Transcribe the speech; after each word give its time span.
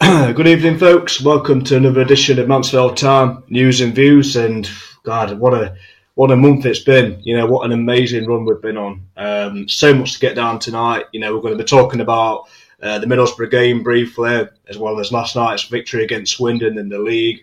Good 0.00 0.46
evening, 0.46 0.78
folks. 0.78 1.20
Welcome 1.20 1.64
to 1.64 1.76
another 1.76 2.02
edition 2.02 2.38
of 2.38 2.46
Mansfield 2.46 2.96
Town 2.96 3.42
News 3.48 3.80
and 3.80 3.92
Views. 3.92 4.36
And 4.36 4.70
God, 5.02 5.36
what 5.40 5.54
a 5.54 5.74
what 6.14 6.30
a 6.30 6.36
month 6.36 6.66
it's 6.66 6.78
been. 6.78 7.20
You 7.24 7.36
know, 7.36 7.46
what 7.46 7.66
an 7.66 7.72
amazing 7.72 8.28
run 8.28 8.44
we've 8.44 8.62
been 8.62 8.76
on. 8.76 9.02
Um, 9.16 9.68
so 9.68 9.92
much 9.92 10.12
to 10.12 10.20
get 10.20 10.36
down 10.36 10.60
tonight. 10.60 11.06
You 11.12 11.18
know, 11.18 11.34
we're 11.34 11.42
going 11.42 11.58
to 11.58 11.62
be 11.62 11.66
talking 11.66 12.00
about 12.00 12.48
uh, 12.80 13.00
the 13.00 13.08
Middlesbrough 13.08 13.50
game 13.50 13.82
briefly, 13.82 14.46
as 14.68 14.78
well 14.78 15.00
as 15.00 15.10
last 15.10 15.34
night's 15.34 15.64
victory 15.64 16.04
against 16.04 16.36
Swindon 16.36 16.78
in 16.78 16.88
the 16.88 17.00
league. 17.00 17.40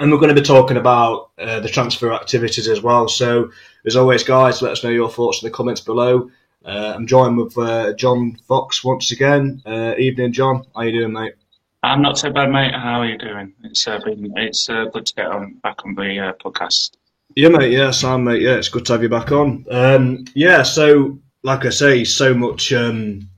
And 0.00 0.10
we're 0.10 0.18
going 0.18 0.34
to 0.34 0.40
be 0.40 0.46
talking 0.46 0.78
about 0.78 1.30
uh, 1.38 1.60
the 1.60 1.68
transfer 1.68 2.12
activities 2.12 2.66
as 2.66 2.82
well. 2.82 3.06
So, 3.06 3.52
as 3.86 3.94
always, 3.94 4.24
guys, 4.24 4.62
let 4.62 4.72
us 4.72 4.82
know 4.82 4.90
your 4.90 5.10
thoughts 5.10 5.44
in 5.44 5.46
the 5.46 5.54
comments 5.54 5.80
below. 5.80 6.28
Uh, 6.64 6.94
I'm 6.96 7.06
joined 7.06 7.38
with 7.38 7.56
uh, 7.56 7.92
John 7.92 8.36
Fox 8.48 8.82
once 8.82 9.12
again. 9.12 9.62
Uh, 9.64 9.94
evening, 9.96 10.32
John. 10.32 10.64
How 10.74 10.82
you 10.82 10.90
doing, 11.00 11.12
mate? 11.12 11.34
I'm 11.88 12.02
not 12.02 12.18
so 12.18 12.30
bad, 12.30 12.50
mate. 12.50 12.74
How 12.74 13.00
are 13.00 13.06
you 13.06 13.16
doing? 13.16 13.54
It's 13.64 13.88
uh, 13.88 13.98
been 14.04 14.30
it's 14.36 14.68
uh, 14.68 14.84
good 14.92 15.06
to 15.06 15.14
get 15.14 15.26
on 15.26 15.54
back 15.62 15.86
on 15.86 15.94
the 15.94 16.18
uh, 16.18 16.32
podcast. 16.34 16.96
Yeah, 17.34 17.48
mate. 17.48 17.72
Yeah, 17.72 17.92
Sam, 17.92 18.24
mate. 18.24 18.42
Yeah, 18.42 18.56
it's 18.56 18.68
good 18.68 18.84
to 18.86 18.92
have 18.92 19.02
you 19.02 19.08
back 19.08 19.32
on. 19.32 19.64
Um, 19.70 20.26
yeah, 20.34 20.62
so 20.62 21.18
like 21.42 21.64
I 21.64 21.70
say, 21.70 22.04
so 22.04 22.34
much. 22.34 22.74
Um, 22.74 23.30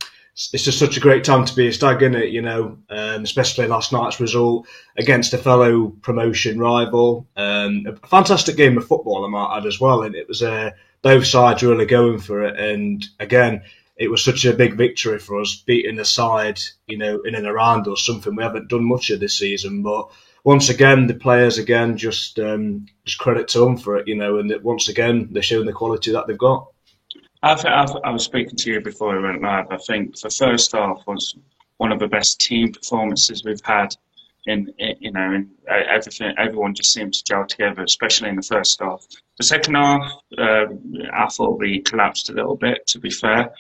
it's 0.53 0.65
just 0.65 0.81
such 0.81 0.97
a 0.97 1.01
great 1.01 1.23
time 1.23 1.45
to 1.45 1.55
be 1.55 1.69
a 1.69 1.73
stag, 1.73 2.03
isn't 2.03 2.17
it? 2.17 2.31
You 2.31 2.43
know, 2.43 2.79
um, 2.89 3.23
especially 3.23 3.69
last 3.69 3.93
night's 3.93 4.19
result 4.19 4.67
against 4.97 5.33
a 5.33 5.39
fellow 5.39 5.91
promotion 6.03 6.59
rival. 6.59 7.29
Um, 7.37 7.87
a 7.87 8.07
fantastic 8.09 8.57
game 8.57 8.77
of 8.79 8.87
football, 8.87 9.25
I 9.25 9.29
might 9.29 9.59
add 9.59 9.67
as 9.67 9.81
well, 9.81 10.03
and 10.03 10.17
it 10.17 10.27
was 10.27 10.43
uh, 10.43 10.71
both 11.03 11.27
sides 11.27 11.63
really 11.63 11.87
going 11.87 12.19
for 12.19 12.43
it. 12.43 12.59
And 12.59 13.07
again, 13.21 13.63
it 14.01 14.11
was 14.11 14.25
such 14.25 14.47
a 14.47 14.55
big 14.55 14.75
victory 14.75 15.19
for 15.19 15.39
us, 15.39 15.63
beating 15.67 15.99
a 15.99 16.05
side, 16.07 16.59
you 16.87 16.97
know, 16.97 17.21
in 17.21 17.35
and 17.35 17.47
around 17.47 17.87
us, 17.87 18.05
something 18.05 18.35
we 18.35 18.43
haven't 18.43 18.71
done 18.71 18.89
much 18.89 19.11
of 19.11 19.21
this 19.21 19.39
season. 19.39 19.83
But 19.83 20.11
once 20.43 20.71
again, 20.71 21.07
the 21.07 21.15
players 21.15 21.59
again 21.59 21.99
just 21.99 22.39
um, 22.39 22.87
just 23.05 23.19
credit 23.19 23.47
to 23.49 23.59
them 23.61 23.77
for 23.77 23.99
it, 23.99 24.09
you 24.09 24.17
know, 24.17 24.39
and 24.39 24.51
once 24.63 24.89
again 24.89 25.29
they're 25.31 25.43
showing 25.43 25.67
the 25.67 25.75
quality 25.75 26.13
that 26.13 26.27
they've 26.27 26.39
got. 26.39 26.67
I, 27.43 27.53
I, 27.53 27.87
I 28.05 28.11
was 28.11 28.25
speaking 28.25 28.57
to 28.57 28.73
you 28.73 28.81
before 28.81 29.15
we 29.15 29.23
went 29.23 29.43
live. 29.43 29.67
I 29.71 29.77
think 29.77 30.19
the 30.19 30.31
first 30.31 30.73
half 30.73 31.03
was 31.07 31.37
one 31.77 31.93
of 31.93 31.99
the 31.99 32.09
best 32.09 32.41
team 32.41 32.73
performances 32.73 33.45
we've 33.45 33.65
had. 33.65 33.95
In, 34.47 34.73
in 34.79 34.97
you 34.99 35.13
know, 35.13 35.31
in 35.35 35.51
everything, 35.69 36.33
everyone 36.39 36.75
just 36.75 36.95
seemed 36.95 37.13
to 37.13 37.25
gel 37.25 37.47
together, 37.47 37.83
especially 37.83 38.31
in 38.31 38.37
the 38.37 38.43
first 38.43 38.81
half. 38.81 39.05
The 39.37 39.45
second 39.45 39.75
half, 39.75 40.11
uh, 40.39 40.65
I 41.13 41.29
thought 41.29 41.59
we 41.59 41.83
collapsed 41.83 42.31
a 42.31 42.33
little 42.33 42.57
bit. 42.57 42.87
To 42.87 42.99
be 42.99 43.11
fair. 43.11 43.53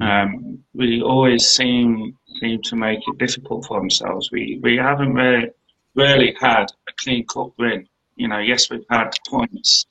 Um, 0.00 0.58
we 0.74 1.02
always 1.02 1.48
seem, 1.48 2.16
seem 2.40 2.62
to 2.62 2.76
make 2.76 3.00
it 3.06 3.18
difficult 3.18 3.66
for 3.66 3.80
themselves. 3.80 4.30
We 4.32 4.60
we 4.62 4.76
haven't 4.76 5.14
really, 5.14 5.50
really 5.94 6.36
had 6.40 6.66
a 6.88 6.92
clean 7.02 7.26
cut 7.26 7.50
win. 7.58 7.88
You 8.16 8.28
know, 8.28 8.38
yes, 8.38 8.70
we've 8.70 8.84
had 8.90 9.10
points. 9.28 9.86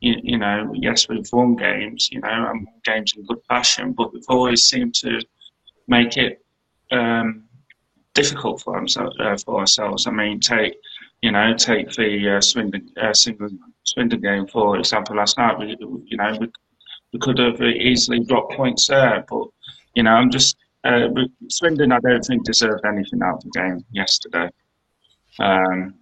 You, 0.00 0.14
you 0.22 0.38
know, 0.38 0.72
yes, 0.74 1.08
we've 1.08 1.28
won 1.32 1.56
games. 1.56 2.08
You 2.12 2.20
know, 2.20 2.50
and 2.50 2.66
games 2.84 3.14
in 3.16 3.24
good 3.26 3.42
fashion, 3.48 3.92
but 3.92 4.12
we've 4.12 4.24
always 4.28 4.64
seemed 4.64 4.94
to 4.96 5.20
make 5.88 6.16
it 6.16 6.44
um, 6.90 7.44
difficult 8.14 8.62
for 8.62 8.78
ourselves. 8.78 9.16
Uh, 9.18 9.36
for 9.44 9.60
ourselves. 9.60 10.06
I 10.06 10.10
mean, 10.10 10.40
take 10.40 10.74
you 11.22 11.32
know, 11.32 11.54
take 11.54 11.90
the 11.92 12.36
uh, 12.36 12.40
Swindon, 12.40 12.88
uh, 13.00 13.12
Swindon 13.12 14.20
game 14.20 14.46
for 14.46 14.78
example. 14.78 15.16
Last 15.16 15.36
night, 15.36 15.58
we 15.58 15.76
you 16.06 16.16
know 16.16 16.36
we 16.40 16.48
we 17.12 17.18
could 17.18 17.38
have 17.38 17.60
easily 17.60 18.20
dropped 18.20 18.54
points 18.54 18.86
there. 18.88 19.24
But 19.28 19.48
you 19.94 20.02
know, 20.02 20.12
I'm 20.12 20.30
just 20.30 20.56
uh, 20.84 21.08
Swindon. 21.48 21.92
I 21.92 22.00
don't 22.00 22.22
think 22.22 22.44
deserved 22.44 22.84
anything 22.84 23.20
out 23.22 23.36
of 23.36 23.44
the 23.44 23.50
game 23.50 23.84
yesterday. 23.92 24.48
Um, 25.38 25.94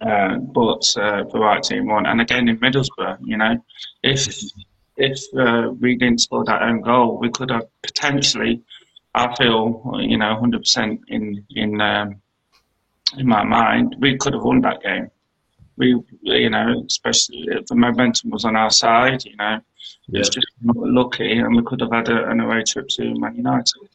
uh, 0.00 0.36
but 0.36 0.84
uh, 0.96 1.24
the 1.24 1.38
right 1.38 1.62
team 1.62 1.86
won, 1.86 2.06
and 2.06 2.20
again 2.20 2.48
in 2.48 2.58
Middlesbrough, 2.58 3.18
you 3.24 3.36
know, 3.36 3.56
if 4.02 4.42
if 4.96 5.20
uh, 5.38 5.70
we 5.80 5.96
didn't 5.96 6.20
score 6.20 6.44
that 6.44 6.62
own 6.62 6.80
goal, 6.80 7.18
we 7.18 7.30
could 7.30 7.50
have 7.50 7.66
potentially. 7.82 8.62
I 9.12 9.34
feel, 9.34 9.98
you 9.98 10.18
know, 10.18 10.38
100% 10.40 11.00
in 11.08 11.44
in 11.50 11.80
um, 11.80 12.22
in 13.18 13.26
my 13.26 13.42
mind, 13.42 13.96
we 13.98 14.16
could 14.16 14.34
have 14.34 14.44
won 14.44 14.60
that 14.60 14.82
game 14.82 15.10
we, 15.80 16.00
you 16.22 16.50
know, 16.50 16.84
especially 16.86 17.48
the 17.66 17.74
momentum 17.74 18.30
was 18.30 18.44
on 18.44 18.54
our 18.54 18.70
side, 18.70 19.24
you 19.24 19.34
know, 19.36 19.58
yeah. 20.08 20.20
it's 20.20 20.28
just 20.28 20.46
not 20.60 20.76
lucky, 20.76 21.38
and 21.38 21.56
we 21.56 21.62
could 21.62 21.80
have 21.80 21.90
had 21.90 22.08
a, 22.08 22.28
an 22.28 22.40
away 22.40 22.62
trip 22.62 22.86
to 22.88 23.14
Man 23.18 23.34
United. 23.34 23.88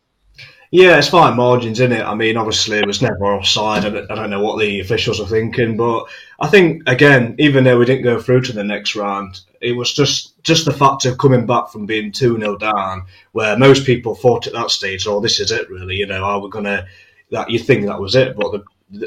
Yeah, 0.72 0.97
it's 0.97 1.07
fine 1.07 1.38
margins, 1.38 1.79
isn't 1.79 1.94
it? 1.96 2.03
I 2.03 2.16
mean, 2.16 2.38
obviously 2.38 2.79
it 2.79 2.88
was 2.88 3.01
never 3.01 3.25
offside. 3.25 3.85
I 3.85 3.90
don't, 3.90 4.12
I 4.12 4.16
don't 4.16 4.29
know 4.31 4.44
what 4.44 4.59
the 4.59 4.79
officials 4.81 5.22
are 5.22 5.28
thinking, 5.28 5.78
but 5.78 6.06
I 6.40 6.47
think 6.47 6.84
again, 6.88 7.35
even 7.38 7.63
though 7.63 7.78
we 7.78 7.85
didn't 7.85 8.03
go 8.03 8.19
through 8.19 8.41
to 8.41 8.52
the 8.52 8.63
next 8.63 8.96
round, 8.96 9.41
it 9.62 9.73
was 9.73 9.94
just 9.94 10.41
just 10.44 10.66
the 10.66 10.73
fact 10.73 11.06
of 11.06 11.17
coming 11.17 11.46
back 11.46 11.69
from 11.69 11.85
being 11.85 12.12
two 12.12 12.38
0 12.38 12.57
down, 12.57 13.06
where 13.31 13.57
most 13.57 13.85
people 13.85 14.16
thought 14.16 14.47
at 14.47 14.53
that 14.53 14.72
stage, 14.72 15.07
"Oh, 15.07 15.22
this 15.22 15.40
is 15.40 15.52
it, 15.52 15.69
really." 15.69 15.96
You 15.96 16.07
know, 16.07 16.23
are 16.23 16.40
we 16.40 16.50
gonna? 16.50 16.88
That 17.31 17.50
you 17.50 17.59
think 17.59 17.85
that 17.85 18.02
was 18.02 18.16
it, 18.16 18.35
but 18.35 18.52
the 18.52 18.63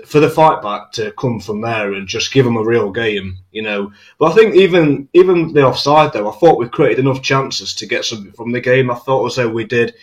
for 0.07 0.21
the 0.21 0.29
fight 0.29 0.61
back 0.61 0.93
to 0.93 1.13
come 1.13 1.41
from 1.41 1.61
there 1.61 1.93
and 1.93 2.09
just 2.09 2.33
give 2.33 2.45
them 2.45 2.57
a 2.57 2.65
real 2.65 2.91
game, 2.91 3.39
you 3.53 3.63
know. 3.63 3.93
But 4.19 4.33
I 4.33 4.35
think 4.35 4.55
even 4.57 5.09
even 5.13 5.53
the 5.53 5.63
offside 5.63 6.13
though, 6.13 6.29
I 6.29 6.37
thought 6.37 6.59
we 6.59 6.69
created 6.69 6.99
enough 6.99 7.23
chances 7.23 7.75
to 7.77 7.87
get 7.87 8.05
something 8.05 8.33
from 8.33 8.53
the 8.53 8.61
game. 8.61 8.91
I 8.91 8.97
thought 8.97 9.27
as 9.27 9.37
though 9.37 9.49
we 9.49 9.65
did. 9.65 9.95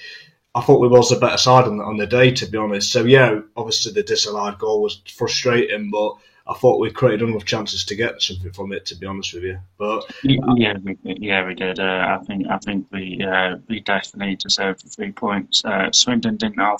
I 0.53 0.62
thought 0.62 0.80
we 0.80 0.88
was 0.88 1.09
the 1.09 1.18
better 1.18 1.38
side 1.38 1.66
on 1.66 1.78
the, 1.78 1.84
on 1.84 1.97
the 1.97 2.08
day, 2.08 2.31
to 2.31 2.46
be 2.46 2.58
honest. 2.58 2.90
So 2.90 3.03
yeah, 3.03 3.41
obviously 3.58 3.91
the 3.91 4.03
disallowed 4.03 4.58
goal 4.58 4.81
was 4.81 5.02
frustrating, 5.13 5.92
but 5.92 6.13
I 6.47 6.53
thought 6.53 6.80
we 6.80 6.92
created 6.92 7.28
enough 7.28 7.44
chances 7.44 7.84
to 7.86 7.96
get 7.96 8.22
something 8.22 8.53
from 8.53 8.72
it. 8.72 8.86
To 8.86 8.96
be 8.96 9.06
honest 9.06 9.34
with 9.34 9.44
you, 9.44 9.59
but 9.78 10.06
yeah, 10.24 10.78
we, 10.81 10.97
yeah, 11.03 11.46
we 11.46 11.53
did. 11.53 11.80
Uh, 11.80 12.18
I 12.18 12.24
think 12.24 12.47
I 12.50 12.57
think 12.59 12.88
we 12.94 13.22
uh, 13.22 13.57
we 13.68 13.81
definitely 13.81 14.38
deserved 14.38 14.86
three 14.88 15.12
points. 15.12 15.66
Uh, 15.66 15.92
Swindon 15.92 16.38
didn't 16.38 16.59
have 16.59 16.80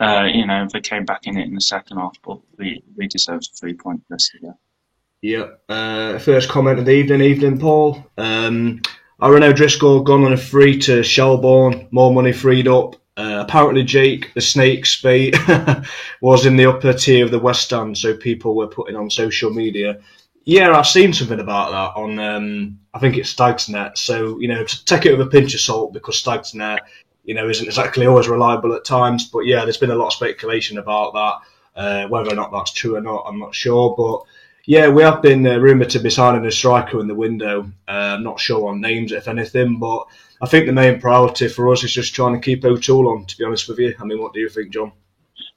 uh, 0.00 0.28
you 0.32 0.46
know, 0.46 0.66
they 0.72 0.80
came 0.80 1.04
back 1.04 1.26
in 1.26 1.36
it 1.36 1.46
in 1.46 1.54
the 1.54 1.60
second 1.60 1.98
half, 1.98 2.16
but 2.24 2.38
we, 2.56 2.82
we 2.96 3.06
deserved 3.06 3.50
three 3.54 3.74
point 3.74 4.02
yesterday. 4.10 4.52
Yeah. 5.22 5.48
Uh, 5.68 6.18
first 6.18 6.48
comment 6.48 6.78
of 6.78 6.86
the 6.86 6.92
evening, 6.92 7.20
evening, 7.20 7.58
Paul. 7.58 8.04
Um, 8.16 8.80
Aaron 9.22 9.42
O'Driscoll 9.42 10.02
gone 10.02 10.24
on 10.24 10.32
a 10.32 10.36
free 10.38 10.78
to 10.80 11.02
Shelbourne, 11.02 11.88
more 11.90 12.12
money 12.12 12.32
freed 12.32 12.66
up. 12.66 12.96
Uh, 13.18 13.44
apparently, 13.46 13.84
Jake 13.84 14.32
the 14.32 14.40
Snake's 14.40 15.00
bait 15.02 15.36
was 16.22 16.46
in 16.46 16.56
the 16.56 16.64
upper 16.64 16.94
tier 16.94 17.26
of 17.26 17.30
the 17.30 17.38
West 17.38 17.62
Stand, 17.62 17.98
so 17.98 18.16
people 18.16 18.56
were 18.56 18.68
putting 18.68 18.96
on 18.96 19.10
social 19.10 19.50
media. 19.50 20.00
Yeah, 20.44 20.74
I've 20.74 20.86
seen 20.86 21.12
something 21.12 21.40
about 21.40 21.70
that 21.72 22.00
on, 22.00 22.18
um, 22.18 22.80
I 22.94 22.98
think 22.98 23.18
it's 23.18 23.34
Stagsnet. 23.34 23.98
So, 23.98 24.40
you 24.40 24.48
know, 24.48 24.64
take 24.64 25.04
it 25.04 25.16
with 25.16 25.26
a 25.26 25.30
pinch 25.30 25.52
of 25.52 25.60
salt 25.60 25.92
because 25.92 26.22
Stagsnet 26.22 26.78
you 27.30 27.36
know, 27.36 27.48
isn't 27.48 27.68
exactly 27.68 28.06
always 28.06 28.26
reliable 28.26 28.74
at 28.74 28.84
times. 28.84 29.28
But 29.28 29.46
yeah, 29.46 29.62
there's 29.62 29.76
been 29.76 29.92
a 29.92 29.94
lot 29.94 30.08
of 30.08 30.14
speculation 30.14 30.78
about 30.78 31.12
that. 31.12 31.80
Uh, 31.80 32.08
whether 32.08 32.32
or 32.32 32.34
not 32.34 32.50
that's 32.50 32.72
true 32.72 32.96
or 32.96 33.00
not, 33.00 33.22
I'm 33.24 33.38
not 33.38 33.54
sure. 33.54 33.94
But 33.96 34.22
yeah, 34.66 34.88
we 34.88 35.04
have 35.04 35.22
been 35.22 35.46
uh, 35.46 35.58
rumoured 35.58 35.90
to 35.90 36.00
be 36.00 36.10
signing 36.10 36.44
a 36.44 36.50
striker 36.50 36.98
in 36.98 37.06
the 37.06 37.14
window. 37.14 37.70
Uh, 37.86 38.16
I'm 38.16 38.24
not 38.24 38.40
sure 38.40 38.68
on 38.68 38.80
names, 38.80 39.12
if 39.12 39.28
anything, 39.28 39.78
but 39.78 40.06
I 40.42 40.48
think 40.48 40.66
the 40.66 40.72
main 40.72 41.00
priority 41.00 41.46
for 41.46 41.72
us 41.72 41.84
is 41.84 41.92
just 41.92 42.16
trying 42.16 42.34
to 42.34 42.44
keep 42.44 42.64
O'Toole 42.64 43.08
on. 43.10 43.26
To 43.26 43.38
be 43.38 43.44
honest 43.44 43.68
with 43.68 43.78
you, 43.78 43.94
I 44.00 44.04
mean, 44.04 44.20
what 44.20 44.32
do 44.32 44.40
you 44.40 44.48
think, 44.48 44.72
John? 44.72 44.90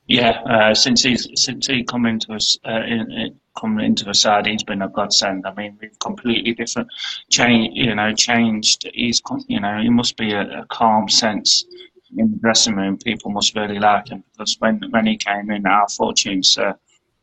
Yeah, 0.08 0.42
uh, 0.42 0.74
since 0.74 1.02
he's 1.02 1.28
since 1.36 1.68
he 1.68 1.84
come 1.84 2.06
into 2.06 2.34
us 2.34 2.58
uh, 2.68 2.82
in, 2.86 3.40
come 3.58 3.80
into 3.80 4.04
the 4.04 4.14
side, 4.14 4.48
he's 4.48 4.64
been 4.64 4.82
a 4.82 4.90
godsend. 4.90 5.46
I 5.46 5.54
mean, 5.54 5.78
we've 5.80 5.98
completely 6.00 6.54
different 6.54 6.90
change. 7.32 7.72
You 7.74 7.96
know, 7.96 8.14
changed. 8.14 8.90
He's 8.94 9.22
you 9.48 9.62
know, 9.62 9.80
he 9.82 9.90
must 9.90 10.18
be 10.18 10.34
a, 10.34 10.62
a, 10.62 10.66
calm 10.66 11.08
sense 11.08 11.64
in 12.18 12.32
the 12.32 12.38
dressing 12.38 12.76
room. 12.76 12.98
People 12.98 13.32
must 13.32 13.56
really 13.56 13.80
like 13.80 14.10
him 14.10 14.24
because 14.34 14.58
when 14.60 14.82
when 14.90 15.06
he 15.06 15.16
came 15.16 15.50
in, 15.52 15.66
our 15.66 15.88
fortunes, 15.88 16.58
uh, 16.58 16.74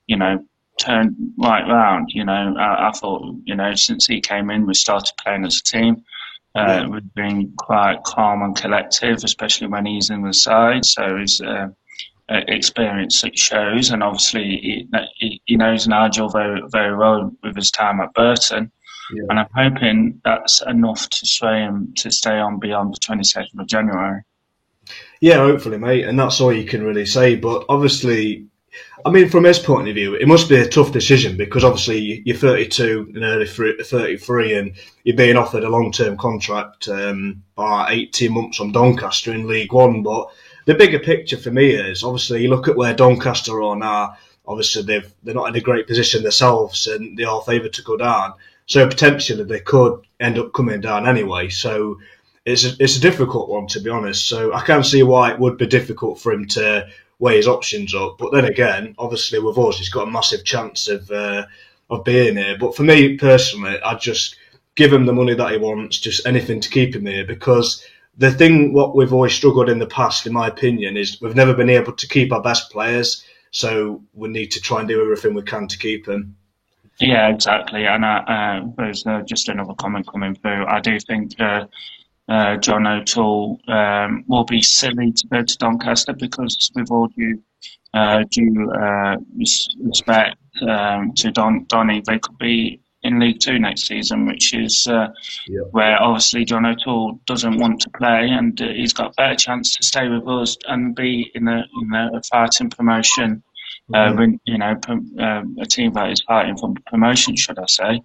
you 0.06 0.16
know, 0.16 0.42
turned 0.78 1.14
right 1.36 1.66
round. 1.68 2.10
You 2.14 2.24
know, 2.24 2.54
I, 2.58 2.88
I, 2.88 2.92
thought 2.92 3.36
you 3.44 3.56
know 3.56 3.74
since 3.74 4.06
he 4.06 4.22
came 4.22 4.50
in, 4.50 4.66
we 4.66 4.72
started 4.72 5.12
playing 5.22 5.44
as 5.44 5.60
a 5.60 5.62
team. 5.62 6.02
Uh, 6.54 6.64
yeah. 6.66 6.86
We've 6.88 7.14
been 7.14 7.52
quite 7.58 8.02
calm 8.04 8.42
and 8.42 8.56
collective, 8.56 9.18
especially 9.22 9.68
when 9.68 9.84
he's 9.84 10.08
in 10.08 10.22
the 10.22 10.32
side. 10.32 10.84
So 10.84 11.18
he's 11.18 11.40
uh, 11.40 11.68
experience 12.30 13.24
it 13.24 13.38
shows, 13.38 13.90
and 13.90 14.02
obviously 14.02 14.88
he, 15.18 15.42
he 15.44 15.56
knows 15.56 15.88
Nigel 15.88 16.28
very 16.28 16.62
very 16.70 16.96
well 16.96 17.30
with 17.42 17.56
his 17.56 17.70
time 17.70 18.00
at 18.00 18.14
Burton. 18.14 18.70
Yeah. 19.12 19.24
And 19.28 19.40
I'm 19.40 19.48
hoping 19.54 20.20
that's 20.24 20.62
enough 20.62 21.08
to 21.08 21.26
sway 21.26 21.60
him 21.60 21.92
to 21.96 22.10
stay 22.10 22.38
on 22.38 22.60
beyond 22.60 22.94
the 22.94 22.98
22nd 22.98 23.58
of 23.60 23.66
January. 23.66 24.22
Yeah, 25.20 25.36
hopefully, 25.36 25.78
mate. 25.78 26.06
And 26.06 26.18
that's 26.18 26.40
all 26.40 26.52
you 26.52 26.64
can 26.64 26.84
really 26.84 27.06
say. 27.06 27.36
But 27.36 27.64
obviously, 27.68 28.46
I 29.04 29.10
mean, 29.10 29.28
from 29.28 29.44
his 29.44 29.58
point 29.58 29.88
of 29.88 29.94
view, 29.94 30.14
it 30.14 30.28
must 30.28 30.48
be 30.48 30.56
a 30.56 30.68
tough 30.68 30.92
decision 30.92 31.36
because 31.36 31.64
obviously 31.64 32.22
you're 32.24 32.36
32 32.36 33.12
and 33.14 33.24
early 33.24 33.46
33 33.46 34.54
and 34.54 34.72
you're 35.04 35.16
being 35.16 35.36
offered 35.36 35.64
a 35.64 35.68
long 35.68 35.92
term 35.92 36.16
contract 36.16 36.88
um, 36.88 37.42
by 37.54 37.90
18 37.90 38.32
months 38.32 38.60
on 38.60 38.72
Doncaster 38.72 39.32
in 39.32 39.46
League 39.46 39.72
One. 39.72 40.02
But 40.02 40.28
the 40.66 40.74
bigger 40.74 40.98
picture 40.98 41.36
for 41.36 41.50
me 41.50 41.70
is 41.70 42.04
obviously 42.04 42.42
you 42.42 42.50
look 42.50 42.68
at 42.68 42.76
where 42.76 42.94
Doncaster 42.94 43.62
are 43.62 43.76
now. 43.76 44.16
Obviously, 44.46 44.82
they've 44.82 45.12
they're 45.22 45.34
not 45.34 45.48
in 45.48 45.56
a 45.56 45.60
great 45.60 45.86
position 45.86 46.22
themselves, 46.22 46.86
and 46.86 47.16
they 47.16 47.24
are 47.24 47.42
favoured 47.42 47.72
to 47.74 47.82
go 47.82 47.96
down. 47.96 48.34
So 48.66 48.86
potentially 48.86 49.44
they 49.44 49.60
could 49.60 50.00
end 50.18 50.38
up 50.38 50.52
coming 50.52 50.80
down 50.80 51.06
anyway. 51.06 51.48
So 51.48 51.98
it's 52.44 52.64
a, 52.64 52.70
it's 52.78 52.96
a 52.96 53.00
difficult 53.00 53.48
one 53.48 53.66
to 53.68 53.80
be 53.80 53.90
honest. 53.90 54.28
So 54.28 54.52
I 54.52 54.62
can 54.62 54.82
see 54.82 55.02
why 55.02 55.32
it 55.32 55.38
would 55.38 55.56
be 55.56 55.66
difficult 55.66 56.20
for 56.20 56.32
him 56.32 56.46
to 56.48 56.88
weigh 57.18 57.36
his 57.36 57.48
options 57.48 57.94
up. 57.94 58.16
But 58.18 58.32
then 58.32 58.46
again, 58.46 58.94
obviously 58.98 59.38
with 59.38 59.58
us, 59.58 59.78
he's 59.78 59.90
got 59.90 60.08
a 60.08 60.10
massive 60.10 60.44
chance 60.44 60.88
of 60.88 61.10
uh, 61.10 61.46
of 61.90 62.04
being 62.04 62.36
here. 62.36 62.56
But 62.58 62.76
for 62.76 62.82
me 62.82 63.16
personally, 63.16 63.78
I'd 63.84 64.00
just 64.00 64.36
give 64.74 64.92
him 64.92 65.06
the 65.06 65.12
money 65.12 65.34
that 65.34 65.52
he 65.52 65.58
wants, 65.58 65.98
just 65.98 66.26
anything 66.26 66.60
to 66.60 66.70
keep 66.70 66.94
him 66.94 67.06
here 67.06 67.26
because 67.26 67.84
the 68.20 68.30
thing 68.30 68.74
what 68.74 68.94
we've 68.94 69.14
always 69.14 69.32
struggled 69.32 69.70
in 69.70 69.78
the 69.78 69.86
past, 69.86 70.26
in 70.26 70.34
my 70.34 70.46
opinion, 70.46 70.98
is 70.98 71.18
we've 71.22 71.34
never 71.34 71.54
been 71.54 71.70
able 71.70 71.94
to 71.94 72.06
keep 72.06 72.30
our 72.32 72.42
best 72.42 72.70
players. 72.70 73.24
So 73.50 74.02
we 74.12 74.28
need 74.28 74.50
to 74.52 74.60
try 74.60 74.80
and 74.80 74.88
do 74.88 75.00
everything 75.00 75.32
we 75.32 75.42
can 75.42 75.66
to 75.68 75.78
keep 75.78 76.04
them. 76.04 76.36
Yeah, 76.98 77.30
exactly. 77.30 77.86
And 77.86 78.04
uh, 78.04 78.22
uh, 78.28 78.60
there's 78.76 79.06
uh, 79.06 79.22
just 79.22 79.48
another 79.48 79.72
comment 79.72 80.06
coming 80.06 80.34
through. 80.34 80.66
I 80.66 80.80
do 80.80 81.00
think 81.00 81.40
uh, 81.40 81.64
uh, 82.28 82.58
John 82.58 82.86
O'Toole 82.86 83.58
um, 83.68 84.22
will 84.28 84.44
be 84.44 84.60
silly 84.60 85.12
to 85.12 85.26
go 85.28 85.42
to 85.42 85.56
Doncaster 85.56 86.12
because 86.12 86.70
with 86.74 86.90
all 86.90 87.08
due, 87.16 87.42
uh, 87.94 88.24
due 88.30 88.70
respect 89.82 90.36
um, 90.68 91.14
to 91.14 91.30
Don 91.30 91.64
Donny, 91.70 92.02
they 92.06 92.18
could 92.18 92.36
be 92.36 92.82
in 93.02 93.18
League 93.18 93.40
Two 93.40 93.58
next 93.58 93.86
season, 93.86 94.26
which 94.26 94.54
is 94.54 94.86
yep. 94.86 95.66
where 95.70 96.00
obviously 96.00 96.44
John 96.44 96.66
O'Toole 96.66 97.20
doesn't 97.26 97.58
want 97.58 97.80
to 97.80 97.90
play, 97.90 98.28
and 98.30 98.58
he's 98.58 98.92
got 98.92 99.12
a 99.12 99.14
better 99.16 99.36
chance 99.36 99.76
to 99.76 99.82
stay 99.82 100.08
with 100.08 100.28
us 100.28 100.56
and 100.66 100.94
be 100.94 101.30
in 101.34 101.48
a 101.48 101.64
in 101.80 101.94
a 101.94 102.22
fighting 102.30 102.70
promotion 102.70 103.42
mm-hmm. 103.92 104.18
uh, 104.18 104.36
you 104.44 104.58
know, 104.58 104.78
uh, 105.18 105.42
a 105.62 105.66
team 105.66 105.92
that 105.94 106.10
is 106.10 106.22
fighting 106.22 106.56
for 106.56 106.72
promotion, 106.86 107.36
should 107.36 107.58
I 107.58 107.66
say? 107.66 108.02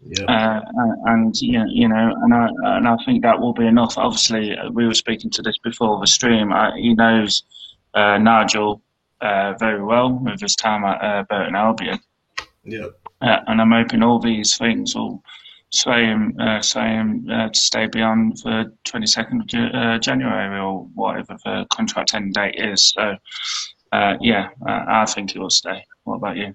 Yeah. 0.00 0.24
Uh, 0.24 0.60
and 1.06 1.34
you 1.40 1.58
know, 1.58 1.66
you 1.68 1.88
know, 1.88 2.14
and 2.22 2.34
I 2.34 2.48
and 2.76 2.86
I 2.86 2.96
think 3.04 3.22
that 3.22 3.40
will 3.40 3.54
be 3.54 3.66
enough. 3.66 3.96
Obviously, 3.96 4.56
uh, 4.56 4.70
we 4.70 4.86
were 4.86 4.94
speaking 4.94 5.30
to 5.30 5.42
this 5.42 5.58
before 5.58 5.98
the 6.00 6.06
stream. 6.06 6.52
I, 6.52 6.76
he 6.76 6.94
knows 6.94 7.42
uh, 7.94 8.18
Nigel 8.18 8.82
uh, 9.20 9.54
very 9.58 9.82
well 9.82 10.12
with 10.12 10.40
his 10.40 10.54
time 10.54 10.84
at 10.84 11.02
uh, 11.02 11.24
Burton 11.28 11.56
Albion. 11.56 11.98
Yeah. 12.64 12.88
And 13.20 13.60
I'm 13.60 13.72
hoping 13.72 14.02
all 14.02 14.18
these 14.18 14.56
things 14.56 14.94
will 14.94 15.22
sway 15.70 16.04
him, 16.04 16.36
sway 16.60 16.88
him 16.88 17.26
to 17.26 17.50
stay 17.54 17.86
beyond 17.86 18.38
the 18.38 18.72
22nd 18.84 19.94
of 19.94 20.00
January 20.00 20.60
or 20.60 20.84
whatever 20.94 21.36
the 21.44 21.66
contract 21.70 22.14
end 22.14 22.34
date 22.34 22.56
is. 22.56 22.92
So 22.96 23.16
uh, 23.92 24.16
yeah, 24.20 24.48
uh, 24.66 24.84
I 24.86 25.06
think 25.06 25.32
he 25.32 25.38
will 25.38 25.50
stay. 25.50 25.84
What 26.04 26.16
about 26.16 26.36
you? 26.36 26.54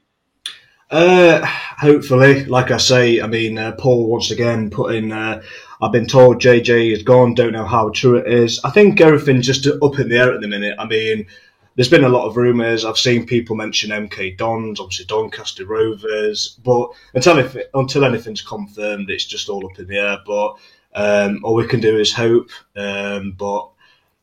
Uh, 0.89 1.45
hopefully, 1.45 2.45
like 2.45 2.69
I 2.69 2.77
say, 2.77 3.21
I 3.21 3.27
mean, 3.27 3.57
uh, 3.57 3.71
Paul 3.73 4.07
once 4.07 4.29
again 4.29 4.69
put 4.69 4.93
in. 4.93 5.11
Uh, 5.11 5.41
I've 5.81 5.93
been 5.93 6.05
told 6.05 6.41
JJ 6.41 6.93
is 6.93 7.03
gone. 7.03 7.33
Don't 7.33 7.53
know 7.53 7.65
how 7.65 7.89
true 7.89 8.17
it 8.17 8.27
is. 8.27 8.59
I 8.63 8.71
think 8.71 8.99
everything's 8.99 9.47
just 9.47 9.65
up 9.65 9.99
in 9.99 10.09
the 10.09 10.17
air 10.17 10.33
at 10.33 10.41
the 10.41 10.47
minute. 10.47 10.75
I 10.77 10.85
mean, 10.85 11.25
there's 11.75 11.89
been 11.89 12.03
a 12.03 12.09
lot 12.09 12.27
of 12.27 12.37
rumours. 12.37 12.83
I've 12.83 12.97
seen 12.97 13.25
people 13.25 13.55
mention 13.55 13.91
MK 13.91 14.37
Dons, 14.37 14.79
obviously 14.79 15.05
Doncaster 15.05 15.65
Rovers, 15.65 16.59
but 16.63 16.89
until 17.13 17.39
if, 17.39 17.55
until 17.73 18.05
anything's 18.05 18.41
confirmed, 18.41 19.09
it's 19.09 19.25
just 19.25 19.49
all 19.49 19.65
up 19.65 19.79
in 19.79 19.87
the 19.87 19.97
air. 19.97 20.17
But 20.25 20.55
um, 20.93 21.39
all 21.43 21.55
we 21.55 21.67
can 21.67 21.79
do 21.79 21.97
is 21.97 22.13
hope. 22.13 22.49
Um, 22.75 23.33
but 23.37 23.69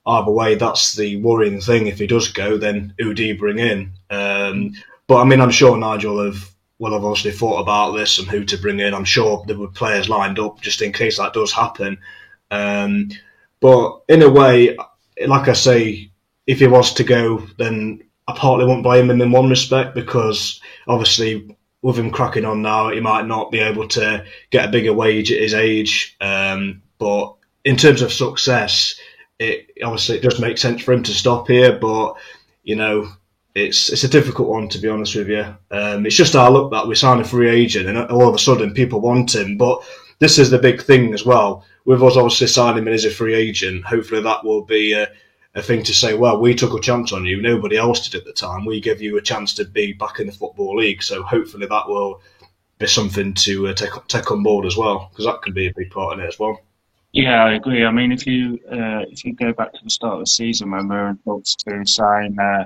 either 0.07 0.31
way, 0.31 0.57
that's 0.57 0.95
the 0.95 1.17
worrying 1.23 1.61
thing. 1.61 1.87
If 1.87 1.99
he 1.99 2.07
does 2.07 2.29
go, 2.29 2.59
then 2.59 2.95
who 2.99 3.15
do 3.15 3.25
you 3.25 3.39
bring 3.39 3.59
in? 3.59 3.93
Um, 4.11 4.73
but 5.07 5.21
I 5.21 5.25
mean, 5.25 5.41
I'm 5.41 5.51
sure 5.51 5.77
Nigel 5.77 6.25
have 6.25 6.51
will 6.79 6.93
have 6.93 7.05
obviously 7.05 7.33
thought 7.33 7.61
about 7.61 7.93
this 7.93 8.19
and 8.19 8.29
who 8.29 8.45
to 8.45 8.57
bring 8.57 8.79
in. 8.79 8.95
I'm 8.95 9.05
sure 9.05 9.45
there 9.47 9.59
were 9.59 9.69
players 9.69 10.09
lined 10.09 10.39
up 10.39 10.61
just 10.61 10.81
in 10.81 10.93
case 10.93 11.19
that 11.19 11.33
does 11.33 11.53
happen. 11.53 11.99
Um, 12.51 13.11
but 13.61 14.03
in 14.09 14.23
a 14.23 14.31
way, 14.31 14.77
like 15.27 15.49
I 15.49 15.55
say, 15.55 16.11
if 16.49 16.61
he 16.61 16.67
was 16.67 16.95
to 16.95 17.05
go, 17.05 17.47
then 17.59 18.03
I 18.27 18.33
partly 18.33 18.65
won't 18.65 18.83
blame 18.83 19.11
him 19.11 19.21
in 19.21 19.31
one 19.31 19.51
respect 19.51 19.95
because 19.95 20.61
obviously 20.89 21.55
with 21.83 21.99
him 21.99 22.11
cracking 22.11 22.47
on 22.47 22.63
now, 22.63 22.89
he 22.89 23.01
might 23.01 23.27
not 23.27 23.53
be 23.53 23.61
able 23.61 23.87
to 23.89 24.25
get 24.51 24.67
a 24.67 24.73
bigger 24.73 24.95
wage 24.95 25.31
at 25.31 25.43
his 25.43 25.53
age. 25.53 26.17
Um, 26.23 26.83
but 26.99 27.35
in 27.65 27.77
terms 27.77 28.01
of 28.01 28.15
success, 28.15 28.99
it 29.39 29.71
obviously 29.85 30.17
it 30.17 30.23
does 30.23 30.41
make 30.41 30.57
sense 30.57 30.83
for 30.83 30.95
him 30.95 31.03
to 31.05 31.13
stop 31.13 31.49
here, 31.49 31.79
but 31.79 32.15
you 32.65 32.77
know 32.77 33.09
it's 33.55 33.91
it's 33.91 34.05
a 34.05 34.09
difficult 34.09 34.49
one 34.49 34.71
to 34.71 34.79
be 34.79 34.89
honest 34.89 35.17
with 35.17 35.29
you. 35.29 35.45
Um, 35.71 36.07
it's 36.07 36.17
just 36.17 36.35
our 36.35 36.51
luck 36.51 36.71
that 36.73 36.89
we 36.89 36.95
sign 36.95 37.21
a 37.21 37.25
free 37.25 37.51
agent 37.51 37.89
and 37.89 37.99
all 38.11 38.27
of 38.27 38.35
a 38.35 38.39
sudden 38.39 38.73
people 38.73 39.01
want 39.03 39.35
him. 39.35 39.59
But 39.59 39.83
this 40.19 40.39
is 40.39 40.49
the 40.49 40.59
big 40.59 40.83
thing 40.83 41.13
as 41.13 41.27
well. 41.27 41.67
With 41.85 42.03
us 42.03 42.17
obviously 42.17 42.47
signing 42.47 42.87
him 42.87 42.93
as 42.93 43.05
a 43.05 43.11
free 43.11 43.35
agent, 43.35 43.85
hopefully 43.85 44.23
that 44.23 44.45
will 44.45 44.65
be 44.65 44.95
a, 44.95 45.09
a 45.59 45.63
thing 45.63 45.83
to 45.85 45.95
say. 45.95 46.15
Well, 46.15 46.41
we 46.41 46.55
took 46.55 46.75
a 46.75 46.81
chance 46.81 47.13
on 47.13 47.25
you. 47.25 47.41
Nobody 47.41 47.77
else 47.77 48.09
did 48.09 48.19
at 48.19 48.25
the 48.25 48.33
time. 48.33 48.65
We 48.65 48.81
give 48.81 49.03
you 49.03 49.17
a 49.17 49.23
chance 49.23 49.55
to 49.55 49.65
be 49.65 49.93
back 49.93 50.21
in 50.21 50.27
the 50.27 50.33
football 50.33 50.77
league. 50.77 51.03
So 51.03 51.23
hopefully 51.23 51.67
that 51.67 51.89
will 51.89 52.21
be 52.79 52.87
something 52.87 53.35
to 53.35 53.69
uh, 53.69 53.75
take 53.75 53.91
take 54.09 54.31
on 54.31 54.43
board 54.43 54.67
as 54.67 54.77
well 54.77 55.09
because 55.11 55.27
that 55.27 55.43
can 55.43 55.53
be 55.53 55.67
a 55.67 55.73
big 55.77 55.91
part 55.91 56.19
in 56.19 56.25
it 56.25 56.29
as 56.29 56.39
well. 56.39 56.61
Yeah, 57.13 57.45
I 57.45 57.55
agree. 57.55 57.85
I 57.85 57.91
mean, 57.91 58.13
if 58.13 58.27
you 58.27 58.59
uh, 58.71 59.03
if 59.11 59.25
you 59.25 59.35
go 59.35 59.53
back 59.53 59.73
to 59.73 59.81
the 59.83 59.91
start 59.91 60.15
of 60.15 60.21
the 60.21 60.27
season 60.27 60.71
when 60.71 60.89
we 60.89 60.95
were 60.95 61.09
in 61.09 61.19
talks 61.19 61.55
to 61.57 61.87
sign 61.87 62.37
uh, 62.39 62.65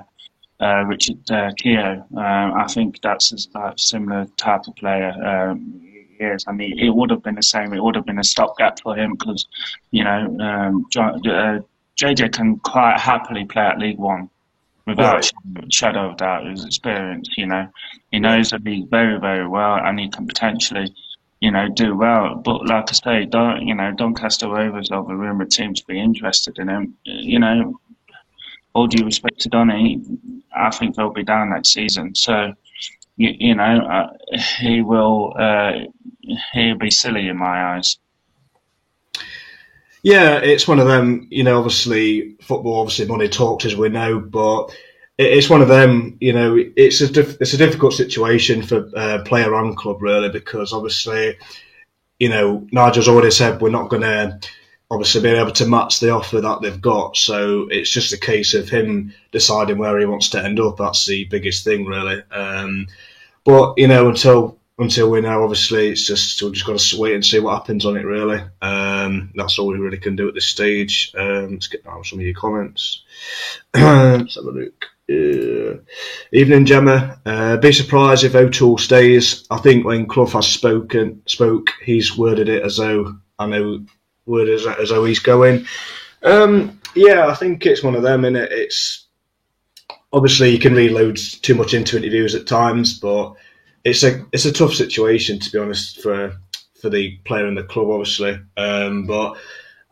uh, 0.59 0.83
Richard 0.85 1.31
uh, 1.31 1.51
Keogh, 1.57 2.05
um, 2.15 2.53
I 2.53 2.67
think 2.67 3.01
that's 3.01 3.31
a, 3.55 3.73
similar 3.77 4.27
type 4.37 4.67
of 4.67 4.75
player. 4.75 5.11
Um, 5.23 5.83
is. 6.19 6.45
I 6.47 6.51
mean, 6.51 6.77
it 6.79 6.89
would 6.89 7.09
have 7.09 7.23
been 7.23 7.35
the 7.35 7.43
same. 7.43 7.73
It 7.73 7.83
would 7.83 7.95
have 7.95 8.05
been 8.05 8.19
a 8.19 8.23
stopgap 8.23 8.79
for 8.79 8.95
him 8.95 9.15
because, 9.15 9.47
you 9.91 10.03
know, 10.03 10.37
um, 10.39 10.85
JJ 10.93 11.59
uh, 11.59 11.61
can 11.97 12.59
quite 12.59 12.99
happily 12.99 13.45
play 13.45 13.63
at 13.63 13.79
League 13.79 13.99
One 13.99 14.29
without 14.85 15.13
right. 15.13 15.73
shadow 15.73 16.09
of 16.09 16.17
doubt 16.17 16.45
his 16.45 16.65
experience. 16.65 17.29
You 17.37 17.47
know, 17.47 17.69
he 18.11 18.19
knows 18.19 18.49
the 18.49 18.59
league 18.59 18.89
very, 18.89 19.19
very 19.19 19.47
well, 19.47 19.75
and 19.75 19.99
he 19.99 20.09
can 20.09 20.27
potentially 20.27 20.93
you 21.43 21.51
know, 21.51 21.67
do 21.67 21.93
well. 21.93 22.35
But 22.35 22.65
like 22.69 22.85
I 22.87 22.93
say, 22.93 23.25
don't 23.25 23.67
you 23.67 23.75
know, 23.75 23.91
Doncaster 23.91 24.47
Rovers 24.47 24.91
are 24.91 25.03
the 25.03 25.13
rumoured 25.13 25.51
team 25.51 25.73
to 25.73 25.85
be 25.85 25.99
interested 25.99 26.57
in 26.57 26.69
him. 26.69 26.95
You 27.03 27.39
know, 27.39 27.81
all 28.71 28.87
due 28.87 29.03
respect 29.03 29.41
to 29.41 29.49
Donny, 29.49 30.01
I 30.55 30.71
think 30.71 30.95
they'll 30.95 31.11
be 31.11 31.25
down 31.25 31.49
next 31.49 31.73
season. 31.73 32.15
So, 32.15 32.53
you, 33.17 33.33
you 33.37 33.55
know, 33.55 33.63
uh, 33.85 34.37
he 34.61 34.81
will 34.81 35.33
uh, 35.37 35.71
he'll 36.53 36.77
be 36.77 36.91
silly 36.91 37.27
in 37.27 37.37
my 37.37 37.75
eyes. 37.75 37.97
Yeah, 40.03 40.39
it's 40.39 40.67
one 40.67 40.79
of 40.79 40.87
them. 40.87 41.27
You 41.31 41.43
know, 41.43 41.57
obviously 41.57 42.35
football, 42.41 42.81
obviously 42.81 43.07
money 43.07 43.29
talks 43.29 43.65
as 43.65 43.75
we 43.75 43.87
know, 43.89 44.19
but 44.19 44.75
it's 45.17 45.49
one 45.49 45.61
of 45.61 45.69
them. 45.69 46.17
You 46.19 46.33
know, 46.33 46.57
it's 46.75 47.01
a 47.01 47.19
it's 47.41 47.53
a 47.53 47.57
difficult 47.57 47.93
situation 47.93 48.63
for 48.63 48.89
uh, 48.95 49.23
player 49.23 49.53
and 49.55 49.77
club 49.77 50.01
really 50.01 50.29
because 50.29 50.73
obviously, 50.73 51.37
you 52.19 52.29
know, 52.29 52.67
Nigel's 52.71 53.07
already 53.07 53.31
said 53.31 53.61
we're 53.61 53.69
not 53.69 53.89
going 53.89 54.01
to 54.01 54.39
obviously 54.91 55.21
be 55.21 55.29
able 55.29 55.51
to 55.51 55.65
match 55.65 55.99
the 56.01 56.09
offer 56.09 56.41
that 56.41 56.61
they've 56.61 56.81
got. 56.81 57.15
So 57.15 57.67
it's 57.71 57.89
just 57.89 58.13
a 58.13 58.17
case 58.17 58.53
of 58.53 58.67
him 58.69 59.13
deciding 59.31 59.77
where 59.77 59.97
he 59.99 60.05
wants 60.05 60.29
to 60.31 60.43
end 60.43 60.59
up. 60.59 60.77
That's 60.77 61.05
the 61.05 61.23
biggest 61.25 61.63
thing 61.63 61.85
really. 61.85 62.21
Um, 62.29 62.87
but 63.45 63.75
you 63.77 63.87
know, 63.87 64.09
until 64.09 64.59
until 64.83 65.09
we 65.09 65.21
know, 65.21 65.43
obviously, 65.43 65.89
it's 65.89 66.05
just 66.05 66.41
we've 66.41 66.53
just 66.53 66.65
got 66.65 66.77
to 66.77 66.99
wait 66.99 67.15
and 67.15 67.25
see 67.25 67.39
what 67.39 67.55
happens 67.55 67.85
on 67.85 67.97
it. 67.97 68.05
Really, 68.05 68.41
um, 68.61 69.31
that's 69.35 69.57
all 69.57 69.67
we 69.67 69.77
really 69.77 69.97
can 69.97 70.15
do 70.15 70.27
at 70.27 70.33
this 70.33 70.45
stage. 70.45 71.13
Um, 71.17 71.53
let's 71.53 71.67
get 71.67 71.83
down 71.83 72.03
some 72.03 72.19
of 72.19 72.25
your 72.25 72.35
comments. 72.35 73.03
let's 73.73 74.35
have 74.35 74.45
a 74.45 74.51
look. 74.51 74.85
Uh, 75.09 75.79
evening, 76.31 76.65
Gemma. 76.65 77.19
Uh, 77.25 77.57
be 77.57 77.71
surprised 77.71 78.23
if 78.23 78.35
O'Toole 78.35 78.77
stays. 78.77 79.45
I 79.49 79.57
think 79.57 79.85
when 79.85 80.07
Clough 80.07 80.27
has 80.27 80.47
spoken, 80.47 81.21
spoke, 81.25 81.71
he's 81.83 82.17
worded 82.17 82.47
it 82.47 82.63
as 82.63 82.77
though 82.77 83.15
I 83.39 83.47
know 83.47 83.85
worded 84.25 84.55
as, 84.55 84.67
as 84.67 84.89
though 84.89 85.05
he's 85.05 85.19
going. 85.19 85.65
Um, 86.21 86.79
yeah, 86.95 87.27
I 87.27 87.35
think 87.35 87.65
it's 87.65 87.83
one 87.83 87.95
of 87.95 88.03
them, 88.03 88.23
and 88.23 88.37
it? 88.37 88.51
it's 88.51 89.07
obviously 90.13 90.49
you 90.49 90.59
can 90.59 90.75
read 90.75 90.91
loads 90.91 91.37
too 91.39 91.55
much 91.55 91.73
into 91.73 91.97
interviews 91.97 92.35
at 92.35 92.47
times, 92.47 92.99
but 92.99 93.33
it's 93.83 94.03
a 94.03 94.25
it's 94.31 94.45
a 94.45 94.51
tough 94.51 94.73
situation 94.73 95.39
to 95.39 95.51
be 95.51 95.57
honest 95.59 96.01
for 96.01 96.37
for 96.83 96.89
the 96.89 97.17
player 97.25 97.47
and 97.47 97.57
the 97.57 97.63
club, 97.63 97.89
obviously. 97.89 98.39
Um, 98.57 99.05
but 99.05 99.37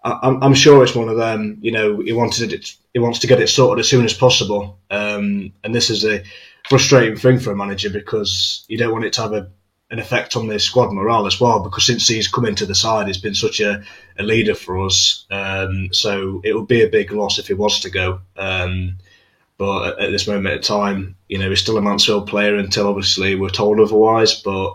I, 0.04 0.38
I'm 0.42 0.54
sure 0.54 0.84
it's 0.84 0.96
one 0.96 1.10
of 1.10 1.18
them. 1.18 1.58
You 1.62 1.72
know, 1.72 2.00
he 2.02 2.12
wanted 2.12 2.54
it 2.54 2.76
he 2.94 3.00
wants 3.00 3.20
to 3.20 3.28
get 3.28 3.40
it 3.40 3.48
sorted 3.48 3.80
as 3.80 3.90
soon 3.90 4.06
as 4.06 4.14
possible. 4.14 4.78
Um, 4.90 5.54
and 5.64 5.74
this 5.74 5.90
is 5.90 6.06
a 6.06 6.24
frustrating 6.70 7.18
thing 7.18 7.40
for 7.40 7.52
a 7.52 7.56
manager 7.56 7.90
because 7.90 8.66
you 8.68 8.78
don't 8.78 8.92
want 8.92 9.06
it 9.06 9.14
to 9.14 9.22
have 9.22 9.34
a, 9.34 9.50
an 9.90 10.00
effect 10.00 10.36
on 10.36 10.48
the 10.48 10.60
squad 10.60 10.92
morale 10.92 11.26
as 11.26 11.40
well 11.40 11.62
because 11.64 11.86
since 11.86 12.08
he's 12.08 12.28
come 12.28 12.46
into 12.46 12.66
the 12.66 12.76
side, 12.76 13.08
he's 13.08 13.18
been 13.18 13.36
such 13.36 13.62
a, 13.62 13.84
a 14.20 14.24
leader 14.24 14.56
for 14.56 14.86
us. 14.86 15.26
Um, 15.32 15.94
so 15.94 16.42
it 16.44 16.54
would 16.54 16.68
be 16.68 16.84
a 16.84 16.90
big 16.90 17.12
loss 17.12 17.40
if 17.40 17.48
he 17.48 17.54
was 17.54 17.80
to 17.82 17.90
go. 17.90 18.20
Um, 18.36 18.98
but 19.62 20.00
at, 20.00 20.12
this 20.12 20.28
moment 20.28 20.56
in 20.56 20.62
time, 20.64 21.16
you 21.28 21.38
know, 21.38 21.48
he's 21.48 21.62
still 21.62 21.78
a 21.78 21.84
Mansfield 21.84 22.28
player 22.28 22.56
until 22.56 22.88
obviously 22.88 23.36
we're 23.36 23.50
told 23.50 23.80
otherwise. 23.80 24.34
But 24.34 24.74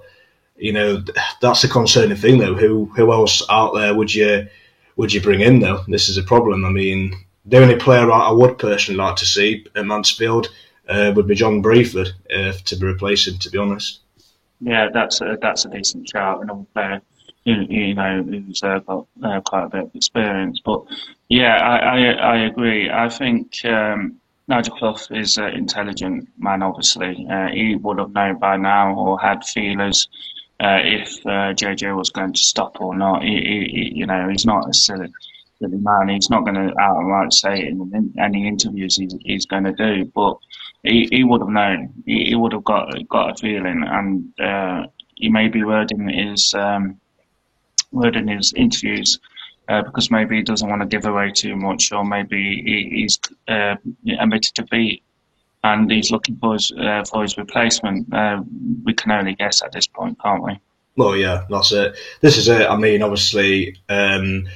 you 0.55 0.73
know, 0.73 1.03
that's 1.41 1.65
a 1.65 1.69
concerning 1.69 2.17
thing 2.17 2.39
though. 2.39 2.55
Who 2.55 2.85
who 2.95 3.13
else 3.13 3.43
out 3.51 3.75
there 3.75 3.97
would 3.97 4.15
you 4.15 4.47
would 4.95 5.13
you 5.13 5.21
bring 5.21 5.41
in 5.41 5.59
though? 5.59 5.83
This 5.89 6.09
is 6.09 6.19
a 6.19 6.23
problem. 6.23 6.65
I 6.65 6.71
mean, 6.71 7.17
the 7.45 7.61
only 7.61 7.75
player 7.75 8.13
I 8.13 8.31
would 8.31 8.59
personally 8.59 8.97
like 8.97 9.17
to 9.17 9.27
see 9.27 9.67
at 9.75 9.85
Mansfield 9.85 10.55
uh, 10.89 11.13
would 11.17 11.27
be 11.27 11.35
John 11.35 11.65
Brayford 11.65 12.11
uh, 12.33 12.53
to 12.53 12.77
be 12.77 12.87
replacing. 12.87 13.41
To 13.41 13.51
be 13.51 13.59
honest. 13.59 14.03
Yeah, 14.61 14.89
that's 14.95 15.21
a, 15.21 15.37
that's 15.43 15.65
a 15.65 15.69
decent 15.69 16.09
shout. 16.09 16.43
Another 16.43 16.65
player, 16.73 17.03
you, 17.43 17.57
you 17.69 17.95
know, 17.95 18.23
who's 18.23 18.63
uh, 18.63 18.79
got 18.79 19.09
uh, 19.21 19.41
quite 19.41 19.65
a 19.65 19.69
bit 19.69 19.83
of 19.83 19.95
experience. 19.97 20.61
But 20.65 20.85
yeah, 21.29 21.57
I, 21.57 21.77
I, 21.77 22.11
I 22.13 22.37
agree. 22.45 22.89
I 22.89 23.09
think 23.09 23.65
um, 23.65 24.21
Nigel 24.49 24.77
Clough 24.77 25.07
is 25.11 25.39
an 25.39 25.55
intelligent 25.55 26.29
man. 26.39 26.63
Obviously, 26.63 27.27
uh, 27.31 27.49
he 27.49 27.75
would 27.77 27.99
have 27.99 28.13
known 28.13 28.39
by 28.39 28.57
now 28.57 28.95
or 28.95 29.19
had 29.19 29.45
feelers. 29.45 30.09
Uh, 30.61 30.79
if 30.83 31.23
JJ 31.25 31.93
uh, 31.93 31.97
was 31.97 32.11
going 32.11 32.33
to 32.33 32.41
stop 32.41 32.81
or 32.81 32.97
not, 32.97 33.23
he, 33.23 33.37
he, 33.39 33.93
you 33.97 34.07
know, 34.07 34.29
he's 34.29 34.47
not 34.47 34.69
a 34.69 34.73
silly, 34.73 35.13
silly 35.59 35.79
man. 35.79 36.09
He's 36.09 36.31
not 36.31 36.45
going 36.45 36.55
to 36.55 36.81
outright 36.81 37.33
say 37.33 37.59
it 37.61 37.69
in 37.69 38.15
any 38.19 38.47
interviews 38.47 38.97
he's, 38.97 39.15
he's 39.21 39.47
going 39.47 39.65
to 39.65 39.73
do. 39.73 40.11
But 40.15 40.39
he, 40.85 41.09
he 41.11 41.25
would 41.25 41.41
have 41.41 41.51
known. 41.51 41.93
He, 42.07 42.27
he 42.27 42.35
would 42.37 42.53
have 42.53 42.65
got 42.65 42.95
got 43.09 43.33
a 43.33 43.35
feeling, 43.35 43.85
and 43.87 44.33
uh, 44.41 44.87
he 45.17 45.29
may 45.29 45.49
be 45.49 45.65
wording 45.65 46.09
his 46.09 46.55
um, 46.55 47.01
wording 47.91 48.29
his 48.29 48.53
interviews 48.55 49.19
uh, 49.69 49.83
because 49.83 50.11
maybe 50.11 50.37
he 50.37 50.43
doesn't 50.43 50.69
want 50.69 50.83
to 50.83 50.89
give 50.89 51.07
away 51.07 51.31
too 51.31 51.57
much, 51.57 51.93
or 51.93 52.05
maybe 52.05 52.63
he, 52.65 53.01
he's 53.01 53.19
uh, 53.49 53.77
admitted 54.19 54.55
defeat 54.55 55.03
and 55.65 55.91
he's 55.91 56.11
looking 56.11 56.37
for 56.37 56.55
his 56.55 56.73
uh, 56.73 57.05
for 57.05 57.23
his 57.23 57.37
replacement. 57.37 58.13
Uh, 58.13 58.43
we 58.85 58.95
can 58.95 59.11
only 59.11 59.35
guess 59.35 59.63
at 59.63 59.73
this 59.73 59.87
point, 59.87 60.21
can't 60.23 60.43
we? 60.43 60.59
Well, 60.97 61.17
yeah, 61.17 61.45
that's 61.51 61.73
it. 61.73 61.97
This 62.21 62.39
is 62.39 62.49
it. 62.49 62.69
I 62.69 62.77
mean, 62.77 63.03
obviously. 63.03 63.77
Um, 63.89 64.49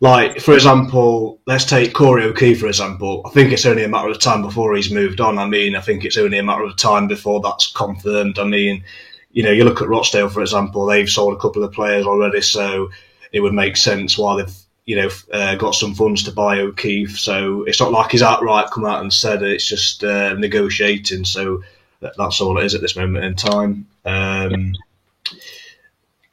like, 0.00 0.40
for 0.40 0.54
example, 0.54 1.38
let's 1.46 1.64
take 1.64 1.94
Corey 1.94 2.24
O'Keeffe, 2.24 2.58
for 2.58 2.66
example. 2.66 3.22
I 3.24 3.30
think 3.30 3.52
it's 3.52 3.64
only 3.64 3.84
a 3.84 3.88
matter 3.88 4.08
of 4.08 4.18
time 4.18 4.42
before 4.42 4.74
he's 4.74 4.90
moved 4.90 5.20
on. 5.20 5.38
I 5.38 5.46
mean, 5.46 5.76
I 5.76 5.80
think 5.80 6.04
it's 6.04 6.18
only 6.18 6.38
a 6.38 6.42
matter 6.42 6.64
of 6.64 6.76
time 6.76 7.06
before 7.06 7.40
that's 7.40 7.70
confirmed. 7.70 8.40
I 8.40 8.44
mean, 8.44 8.82
you 9.30 9.44
know, 9.44 9.52
you 9.52 9.62
look 9.62 9.80
at 9.80 9.88
Rochdale, 9.88 10.28
for 10.28 10.40
example, 10.40 10.86
they've 10.86 11.08
sold 11.08 11.34
a 11.34 11.40
couple 11.40 11.62
of 11.62 11.70
players 11.70 12.04
already, 12.04 12.40
so 12.40 12.90
it 13.32 13.40
would 13.40 13.54
make 13.54 13.76
sense 13.76 14.18
why 14.18 14.36
they've, 14.36 14.56
you 14.84 14.96
know, 14.96 15.10
uh, 15.32 15.54
got 15.56 15.74
some 15.74 15.94
funds 15.94 16.22
to 16.24 16.32
buy 16.32 16.60
O'Keeffe. 16.60 17.18
So 17.18 17.62
it's 17.64 17.80
not 17.80 17.92
like 17.92 18.12
he's 18.12 18.22
outright 18.22 18.70
come 18.70 18.84
out 18.84 19.00
and 19.00 19.12
said 19.12 19.42
it, 19.42 19.52
it's 19.52 19.66
just 19.66 20.04
uh, 20.04 20.34
negotiating. 20.34 21.24
So 21.24 21.62
that's 22.00 22.40
all 22.40 22.58
it 22.58 22.64
is 22.64 22.74
at 22.74 22.80
this 22.80 22.96
moment 22.96 23.24
in 23.24 23.34
time. 23.34 23.86
Um, 24.04 24.74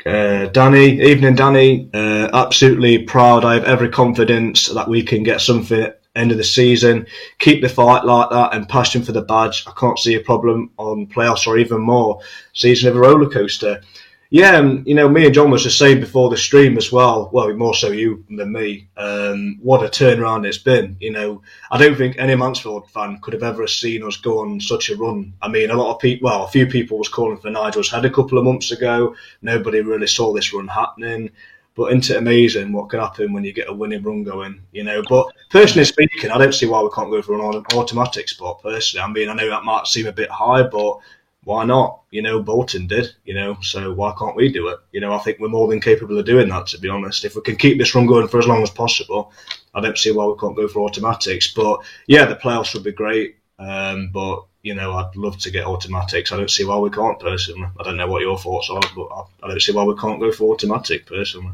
uh, 0.06 0.46
Danny, 0.48 1.02
evening, 1.02 1.36
Danny. 1.36 1.90
Uh, 1.94 2.30
absolutely 2.34 3.00
proud. 3.00 3.46
I 3.46 3.56
have 3.56 3.66
every 3.66 3.90
confidence 3.90 4.68
that 4.68 4.88
we 4.88 5.04
can 5.04 5.24
get 5.24 5.42
something 5.42 5.92
end 6.16 6.32
of 6.32 6.38
the 6.38 6.44
season. 6.44 7.06
Keep 7.40 7.62
the 7.62 7.70
fight 7.70 8.06
like 8.06 8.30
that 8.30 8.54
and 8.54 8.68
passion 8.68 9.04
for 9.04 9.12
the 9.12 9.22
badge. 9.22 9.64
I 9.68 9.72
can't 9.78 10.00
see 10.00 10.16
a 10.16 10.20
problem 10.20 10.72
on 10.78 11.08
playoffs 11.08 11.48
or 11.48 11.58
even 11.58 11.82
more. 11.82 12.22
Season 12.54 12.90
of 12.90 12.96
a 12.96 13.00
roller 13.00 13.30
coaster. 13.30 13.82
Yeah, 14.32 14.60
and 14.60 14.86
you 14.86 14.94
know, 14.94 15.10
me 15.10 15.26
and 15.26 15.34
John 15.34 15.50
was 15.50 15.64
just 15.64 15.80
saying 15.80 16.02
before 16.02 16.30
the 16.30 16.38
stream 16.38 16.78
as 16.78 16.92
well. 16.92 17.32
Well, 17.34 17.52
more 17.56 17.74
so 17.74 17.90
you 17.90 18.24
than 18.30 18.52
me. 18.52 18.88
Um, 18.96 19.58
what 19.60 19.84
a 19.84 19.88
turnaround 19.88 20.46
it's 20.46 20.60
been. 20.60 20.98
You 21.00 21.12
know, 21.12 21.42
I 21.72 21.80
don't 21.80 21.98
think 21.98 22.16
any 22.18 22.36
Mansfield 22.36 22.88
fan 22.92 23.20
could 23.22 23.34
have 23.34 23.42
ever 23.42 23.66
seen 23.66 24.04
us 24.04 24.18
go 24.18 24.42
on 24.42 24.62
such 24.62 24.92
a 24.92 24.96
run. 24.96 25.34
I 25.42 25.48
mean, 25.48 25.72
a 25.72 25.76
lot 25.76 25.96
of 25.96 26.00
people, 26.00 26.30
well, 26.30 26.44
a 26.44 26.48
few 26.48 26.68
people 26.68 27.00
was 27.00 27.10
calling 27.10 27.38
for 27.38 27.50
Nigel's 27.50 27.90
head 27.90 28.06
a 28.06 28.10
couple 28.12 28.38
of 28.38 28.46
months 28.46 28.70
ago. 28.72 29.16
Nobody 29.42 29.82
really 29.82 30.06
saw 30.06 30.32
this 30.32 30.54
run 30.54 30.68
happening. 30.68 31.32
But 31.76 31.94
isn't 31.94 32.14
it 32.14 32.18
amazing 32.18 32.72
what 32.72 32.90
can 32.90 33.00
happen 33.00 33.32
when 33.32 33.46
you 33.46 33.54
get 33.54 33.70
a 33.70 33.74
winning 33.74 34.04
run 34.04 34.24
going? 34.24 34.62
You 34.74 34.84
know, 34.84 35.02
but 35.10 35.28
personally 35.50 35.86
speaking, 35.86 36.30
I 36.30 36.38
don't 36.38 36.54
see 36.54 36.68
why 36.68 36.82
we 36.84 36.90
can't 36.94 37.10
go 37.10 37.22
for 37.22 37.34
an 37.34 37.64
automatic 37.74 38.28
spot. 38.30 38.62
Personally, 38.62 39.04
I 39.04 39.12
mean, 39.12 39.30
I 39.30 39.34
know 39.34 39.50
that 39.50 39.64
might 39.64 39.88
seem 39.88 40.06
a 40.06 40.12
bit 40.12 40.30
high, 40.30 40.64
but 40.64 41.00
why 41.50 41.66
not? 41.66 42.02
You 42.12 42.22
know, 42.22 42.44
Bolton 42.44 42.86
did, 42.86 43.16
you 43.26 43.34
know, 43.34 43.58
so 43.62 43.92
why 43.92 44.14
can't 44.20 44.36
we 44.36 44.52
do 44.52 44.68
it? 44.68 44.78
You 44.92 45.02
know, 45.02 45.14
I 45.14 45.18
think 45.18 45.40
we're 45.40 45.48
more 45.50 45.68
than 45.68 45.82
capable 45.82 46.20
of 46.20 46.28
doing 46.28 46.48
that, 46.50 46.68
to 46.68 46.78
be 46.80 46.90
honest. 46.90 47.26
If 47.26 47.36
we 47.36 47.42
can 47.42 47.56
keep 47.56 47.80
this 47.80 47.96
run 47.96 48.06
going 48.06 48.28
for 48.28 48.38
as 48.38 48.46
long 48.46 48.62
as 48.62 48.70
possible, 48.70 49.34
I 49.74 49.82
don't 49.82 49.98
see 49.98 50.12
why 50.12 50.26
we 50.26 50.38
can't 50.40 50.56
go 50.56 50.68
for 50.68 50.82
automatics. 50.82 51.52
But 51.52 51.80
yeah, 52.06 52.26
the 52.26 52.36
playoffs 52.36 52.76
would 52.76 52.84
be 52.84 52.92
great. 52.92 53.38
Um, 53.58 54.12
but, 54.14 54.44
you 54.62 54.76
know, 54.76 54.94
I'd 54.94 55.16
love 55.16 55.40
to 55.40 55.50
get 55.50 55.66
automatics. 55.66 56.32
I 56.32 56.38
don't 56.38 56.52
see 56.52 56.66
why 56.66 56.78
we 56.78 56.92
can't, 56.92 57.20
personally. 57.20 57.68
I 57.80 57.84
don't 57.84 57.98
know 57.98 58.08
what 58.08 58.22
your 58.22 58.38
thoughts 58.38 58.70
are, 58.70 58.84
but 58.96 59.08
I 59.42 59.48
don't 59.48 59.60
see 59.60 59.72
why 59.72 59.84
we 59.84 59.96
can't 59.96 60.20
go 60.20 60.32
for 60.32 60.54
automatic, 60.54 61.08
personally. 61.08 61.54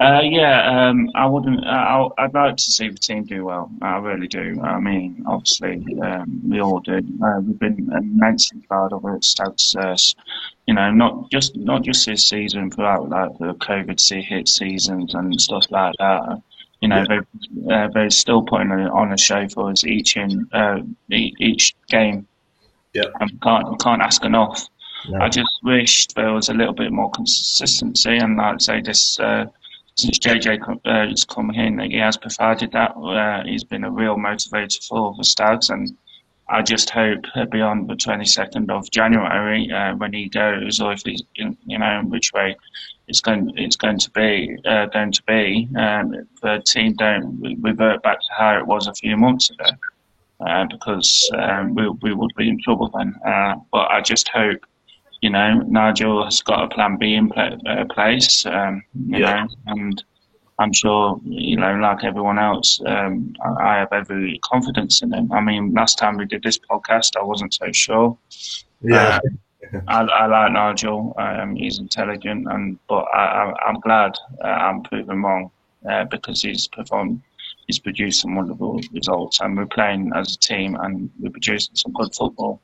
Uh, 0.00 0.20
yeah, 0.22 0.88
um, 0.88 1.10
I 1.16 1.26
wouldn't. 1.26 1.66
Uh, 1.66 2.08
I'd 2.18 2.32
like 2.32 2.56
to 2.56 2.62
see 2.62 2.88
the 2.88 2.98
team 2.98 3.24
do 3.24 3.44
well. 3.46 3.68
I 3.82 3.96
really 3.96 4.28
do. 4.28 4.60
I 4.62 4.78
mean, 4.78 5.24
obviously, 5.26 5.84
um, 6.00 6.40
we 6.48 6.60
all 6.60 6.78
do. 6.78 6.98
Uh, 7.20 7.40
we've 7.40 7.58
been 7.58 7.90
immensely 7.92 8.60
proud 8.68 8.92
of 8.92 9.04
it. 9.06 9.24
Stokes, 9.24 9.74
uh, 9.74 9.96
you 10.66 10.74
know, 10.74 10.92
not 10.92 11.28
just 11.32 11.56
not 11.56 11.82
just 11.82 12.06
this 12.06 12.28
season, 12.28 12.70
throughout 12.70 13.08
like 13.08 13.36
the 13.38 13.54
COVID 13.54 14.24
hit 14.24 14.48
seasons 14.48 15.14
and 15.14 15.40
stuff 15.40 15.66
like 15.70 15.96
that. 15.98 16.42
You 16.80 16.86
know, 16.86 17.04
they 17.08 17.74
uh, 17.74 17.88
they're 17.92 18.10
still 18.10 18.42
putting 18.42 18.70
on 18.70 19.12
a 19.12 19.18
show 19.18 19.48
for 19.48 19.72
us 19.72 19.82
each 19.82 20.16
in 20.16 20.48
uh, 20.52 20.78
each 21.10 21.74
game. 21.88 22.28
Yeah, 22.94 23.06
and 23.18 23.42
can't 23.42 23.80
can't 23.80 24.00
ask 24.02 24.24
enough. 24.24 24.64
No. 25.08 25.18
I 25.22 25.28
just 25.28 25.50
wish 25.64 26.06
there 26.08 26.32
was 26.32 26.50
a 26.50 26.54
little 26.54 26.74
bit 26.74 26.92
more 26.92 27.10
consistency, 27.10 28.16
and 28.16 28.36
like 28.36 28.60
say 28.60 28.80
this 28.80 29.18
since 29.98 30.20
JJ 30.20 30.78
uh, 30.84 31.08
has 31.08 31.24
come 31.24 31.50
in, 31.50 31.80
he 31.80 31.98
has 31.98 32.16
provided 32.16 32.70
that. 32.70 32.92
Uh, 32.96 33.42
he's 33.44 33.64
been 33.64 33.82
a 33.82 33.90
real 33.90 34.16
motivator 34.16 34.86
for 34.86 35.12
the 35.18 35.24
Stags, 35.24 35.70
and 35.70 35.96
I 36.48 36.62
just 36.62 36.88
hope 36.90 37.24
beyond 37.50 37.88
the 37.88 37.94
22nd 37.94 38.70
of 38.70 38.88
January 38.92 39.70
uh, 39.72 39.96
when 39.96 40.12
he 40.12 40.28
goes, 40.28 40.80
or 40.80 40.92
if 40.92 41.02
he's, 41.04 41.24
you 41.34 41.78
know, 41.78 42.02
which 42.04 42.32
way 42.32 42.56
it's 43.08 43.20
going, 43.20 43.52
it's 43.56 43.74
going 43.74 43.98
to 43.98 44.10
be, 44.12 44.56
uh, 44.64 44.86
going 44.86 45.10
to 45.10 45.22
be, 45.24 45.68
um, 45.76 46.14
the 46.42 46.62
team 46.64 46.94
don't 46.94 47.60
revert 47.60 48.00
back 48.02 48.20
to 48.20 48.28
how 48.38 48.56
it 48.56 48.66
was 48.66 48.86
a 48.86 48.94
few 48.94 49.16
months 49.16 49.50
ago, 49.50 49.70
uh, 50.46 50.64
because 50.70 51.28
um, 51.36 51.74
we, 51.74 51.88
we 52.02 52.14
would 52.14 52.32
be 52.36 52.48
in 52.48 52.62
trouble 52.62 52.88
then. 52.96 53.16
Uh, 53.26 53.56
but 53.72 53.90
I 53.90 54.00
just 54.00 54.28
hope 54.28 54.64
you 55.20 55.30
know, 55.30 55.54
Nigel 55.66 56.24
has 56.24 56.40
got 56.42 56.64
a 56.64 56.74
plan 56.74 56.96
B 56.96 57.14
in 57.14 57.28
play, 57.30 57.56
uh, 57.66 57.84
place, 57.86 58.46
um, 58.46 58.82
you 58.94 59.18
yeah. 59.18 59.44
know, 59.44 59.48
and 59.66 60.04
I'm 60.60 60.72
sure, 60.72 61.20
you 61.24 61.56
know, 61.56 61.74
like 61.76 62.02
everyone 62.04 62.38
else, 62.38 62.80
um, 62.86 63.34
I, 63.60 63.76
have 63.76 63.92
every 63.92 64.40
confidence 64.42 65.02
in 65.02 65.12
him. 65.12 65.30
I 65.30 65.40
mean, 65.40 65.72
last 65.72 65.98
time 65.98 66.16
we 66.16 66.24
did 66.24 66.42
this 66.42 66.58
podcast, 66.58 67.16
I 67.16 67.22
wasn't 67.22 67.54
so 67.54 67.70
sure. 67.72 68.18
Yeah. 68.82 69.20
Uh, 69.72 69.80
I, 69.86 70.02
I, 70.02 70.26
like 70.26 70.52
Nigel. 70.52 71.14
Um, 71.18 71.54
he's 71.54 71.78
intelligent, 71.78 72.48
and 72.50 72.78
but 72.88 73.04
I, 73.14 73.52
am 73.68 73.80
glad 73.80 74.16
uh, 74.42 74.48
I'm 74.48 74.82
proven 74.82 75.22
wrong 75.22 75.50
uh, 75.88 76.04
because 76.04 76.42
he's 76.42 76.66
performed, 76.68 77.22
he's 77.66 77.78
produced 77.78 78.22
some 78.22 78.34
wonderful 78.34 78.80
results, 78.92 79.40
and 79.40 79.56
we're 79.56 79.66
playing 79.66 80.12
as 80.14 80.34
a 80.34 80.38
team, 80.38 80.76
and 80.80 81.10
we're 81.20 81.30
producing 81.30 81.74
some 81.76 81.92
good 81.92 82.14
football. 82.14 82.60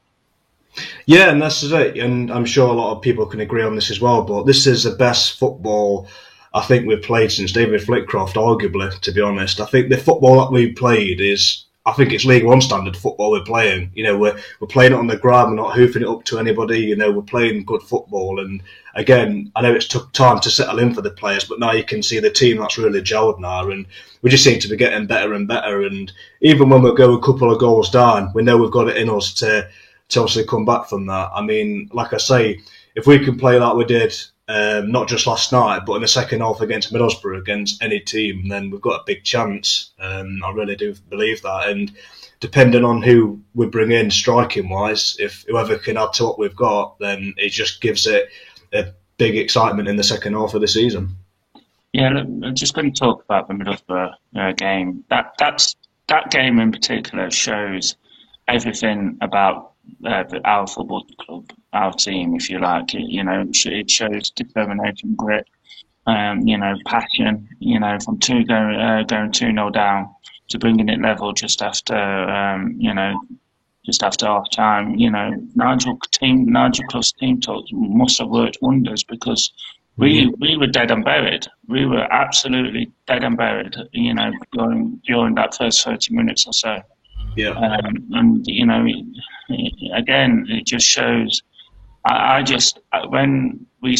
Yeah, 1.06 1.30
and 1.30 1.40
this 1.40 1.62
is 1.62 1.72
it. 1.72 1.98
And 1.98 2.30
I'm 2.30 2.44
sure 2.44 2.68
a 2.68 2.72
lot 2.72 2.96
of 2.96 3.02
people 3.02 3.26
can 3.26 3.40
agree 3.40 3.62
on 3.62 3.74
this 3.74 3.90
as 3.90 4.00
well. 4.00 4.22
But 4.22 4.44
this 4.44 4.66
is 4.66 4.84
the 4.84 4.92
best 4.92 5.38
football 5.38 6.08
I 6.54 6.62
think 6.62 6.86
we've 6.86 7.02
played 7.02 7.32
since 7.32 7.52
David 7.52 7.80
Flitcroft, 7.80 8.34
arguably, 8.34 8.98
to 9.00 9.12
be 9.12 9.20
honest. 9.20 9.60
I 9.60 9.66
think 9.66 9.88
the 9.88 9.96
football 9.96 10.40
that 10.40 10.52
we 10.52 10.72
played 10.72 11.20
is, 11.20 11.64
I 11.84 11.92
think 11.92 12.12
it's 12.12 12.24
League 12.24 12.44
One 12.44 12.60
standard 12.60 12.96
football 12.96 13.32
we're 13.32 13.42
playing. 13.42 13.90
You 13.92 14.04
know, 14.04 14.16
we're, 14.16 14.38
we're 14.60 14.68
playing 14.68 14.92
it 14.92 14.98
on 14.98 15.08
the 15.08 15.16
ground, 15.16 15.50
we're 15.50 15.62
not 15.62 15.74
hoofing 15.74 16.02
it 16.02 16.08
up 16.08 16.24
to 16.26 16.38
anybody. 16.38 16.78
You 16.78 16.96
know, 16.96 17.10
we're 17.10 17.22
playing 17.22 17.64
good 17.64 17.82
football. 17.82 18.38
And 18.38 18.62
again, 18.94 19.50
I 19.56 19.62
know 19.62 19.74
it's 19.74 19.88
took 19.88 20.12
time 20.12 20.38
to 20.40 20.50
settle 20.50 20.78
in 20.78 20.94
for 20.94 21.02
the 21.02 21.10
players, 21.10 21.44
but 21.44 21.58
now 21.58 21.72
you 21.72 21.84
can 21.84 22.02
see 22.02 22.20
the 22.20 22.30
team 22.30 22.58
that's 22.58 22.78
really 22.78 23.02
gelled 23.02 23.40
now. 23.40 23.68
And 23.68 23.84
we 24.22 24.30
just 24.30 24.44
seem 24.44 24.60
to 24.60 24.68
be 24.68 24.76
getting 24.76 25.06
better 25.06 25.34
and 25.34 25.48
better. 25.48 25.82
And 25.82 26.10
even 26.40 26.68
when 26.68 26.82
we 26.82 26.94
go 26.94 27.14
a 27.14 27.22
couple 27.22 27.52
of 27.52 27.58
goals 27.58 27.90
down, 27.90 28.30
we 28.32 28.42
know 28.44 28.56
we've 28.56 28.70
got 28.70 28.88
it 28.88 28.96
in 28.96 29.10
us 29.10 29.34
to 29.34 29.68
obviously 30.16 30.47
come 30.47 30.64
back 30.64 30.88
from 30.88 31.06
that. 31.06 31.30
I 31.35 31.42
mean, 31.42 31.88
like 31.92 32.12
I 32.12 32.18
say, 32.18 32.61
if 32.94 33.06
we 33.06 33.25
can 33.25 33.38
play 33.38 33.59
like 33.59 33.75
we 33.75 33.85
did, 33.85 34.14
um, 34.49 34.90
not 34.90 35.09
just 35.09 35.26
last 35.26 35.52
night, 35.52 35.83
but 35.87 35.94
in 35.94 36.02
the 36.02 36.09
second 36.09 36.40
half 36.40 36.61
against 36.61 36.92
Middlesbrough, 36.92 37.38
against 37.38 37.83
any 37.83 38.00
team, 38.00 38.49
then 38.49 38.71
we've 38.71 38.80
got 38.80 39.00
a 39.00 39.04
big 39.06 39.25
chance. 39.25 39.92
Um, 39.99 40.42
I 40.44 40.50
really 40.50 40.76
do 40.76 40.94
believe 41.09 41.42
that. 41.42 41.68
And 41.68 41.92
depending 42.40 42.85
on 42.85 43.00
who 43.02 43.40
we 43.54 43.66
bring 43.66 43.90
in 43.90 44.11
striking 44.11 44.68
wise, 44.68 45.16
if 45.18 45.44
whoever 45.49 45.78
can 45.78 45.97
add 45.97 46.12
to 46.14 46.25
what 46.25 46.38
we've 46.38 46.54
got, 46.54 46.99
then 46.99 47.35
it 47.38 47.50
just 47.50 47.80
gives 47.80 48.06
it 48.06 48.28
a 48.73 48.92
big 49.16 49.37
excitement 49.37 49.88
in 49.88 49.97
the 49.97 50.02
second 50.02 50.35
half 50.35 50.54
of 50.54 50.61
the 50.61 50.68
season. 50.68 51.16
Yeah, 51.92 52.11
look, 52.11 52.26
I'm 52.26 52.54
just 52.54 52.75
going 52.75 52.92
to 52.92 52.99
talk 52.99 53.25
about 53.25 53.49
the 53.49 53.54
Middlesbrough 53.54 54.14
uh, 54.37 54.52
game. 54.52 55.04
That 55.11 55.35
that's 55.38 55.76
that 56.09 56.30
game 56.30 56.59
in 56.59 56.73
particular 56.73 57.30
shows 57.30 57.97
everything 58.49 59.16
about 59.21 59.73
uh, 60.04 60.24
our 60.44 60.66
football 60.66 61.06
club, 61.20 61.50
our 61.72 61.92
team, 61.92 62.34
if 62.34 62.50
you 62.50 62.60
like. 62.60 62.94
It, 62.94 63.02
you 63.02 63.24
know, 63.24 63.44
it 63.52 63.90
shows 63.90 64.30
determination, 64.30 65.14
grit, 65.16 65.46
um, 66.06 66.46
you 66.46 66.58
know, 66.58 66.74
passion. 66.86 67.48
You 67.58 67.80
know, 67.80 67.98
from 68.04 68.18
two 68.18 68.44
going 68.44 68.76
uh, 68.76 69.02
going 69.06 69.32
two 69.32 69.52
0 69.52 69.70
down 69.70 70.14
to 70.48 70.58
bringing 70.58 70.88
it 70.88 71.00
level 71.00 71.32
just 71.32 71.62
after, 71.62 71.96
um, 71.96 72.76
you 72.78 72.92
know, 72.92 73.18
just 73.84 74.02
after 74.02 74.26
half 74.26 74.50
time. 74.50 74.96
You 74.96 75.10
know, 75.10 75.30
Nigel 75.54 75.98
team 76.12 76.46
Nigel 76.46 76.84
Clough's 76.86 77.12
team 77.12 77.40
talk 77.40 77.64
must 77.72 78.18
have 78.18 78.28
worked 78.28 78.58
wonders 78.60 79.04
because 79.04 79.52
we 79.96 80.32
we 80.38 80.56
were 80.56 80.66
dead 80.66 80.90
and 80.90 81.04
buried. 81.04 81.46
We 81.68 81.86
were 81.86 82.12
absolutely 82.12 82.92
dead 83.06 83.24
and 83.24 83.36
buried. 83.36 83.76
You 83.92 84.14
know, 84.14 84.32
during 84.52 85.00
during 85.06 85.34
that 85.36 85.54
first 85.54 85.84
thirty 85.84 86.14
minutes 86.14 86.46
or 86.46 86.52
so. 86.52 86.82
Yeah. 87.36 87.50
Um, 87.50 88.08
and 88.12 88.46
you 88.46 88.66
know, 88.66 88.86
again, 89.94 90.46
it 90.48 90.66
just 90.66 90.86
shows. 90.86 91.42
I, 92.04 92.36
I 92.38 92.42
just 92.42 92.80
when 93.08 93.66
we 93.80 93.96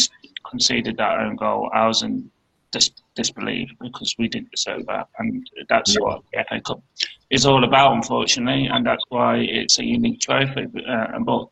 conceded 0.49 0.97
that 0.97 1.19
own 1.19 1.35
goal, 1.35 1.69
I 1.73 1.87
was 1.87 2.03
in 2.03 2.29
dis- 2.71 2.91
disbelief 3.15 3.69
because 3.81 4.15
we 4.17 4.27
didn't 4.27 4.51
deserve 4.51 4.85
that, 4.87 5.07
and 5.19 5.49
that's 5.69 5.95
yeah. 5.95 6.01
what 6.01 6.23
the 6.31 6.45
FA 6.47 6.61
Cup 6.61 6.83
is 7.29 7.45
all 7.45 7.63
about, 7.63 7.93
unfortunately, 7.93 8.67
and 8.67 8.85
that's 8.85 9.03
why 9.09 9.37
it's 9.37 9.79
a 9.79 9.83
unique 9.83 10.19
trophy. 10.21 10.67
Uh, 10.87 11.19
but 11.19 11.47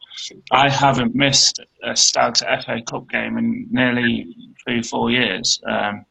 I 0.51 0.69
haven't 0.69 1.15
missed 1.15 1.59
a 1.83 1.95
Stags 1.95 2.41
FA 2.41 2.81
Cup 2.85 3.09
game 3.09 3.37
in 3.37 3.67
nearly 3.71 4.35
three, 4.63 4.83
four 4.83 5.09
years. 5.09 5.61
Um, 5.67 6.05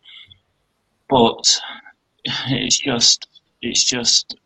but 1.08 1.60
it's 2.48 2.78
just, 2.78 3.28
it's 3.60 3.84
just, 3.84 4.36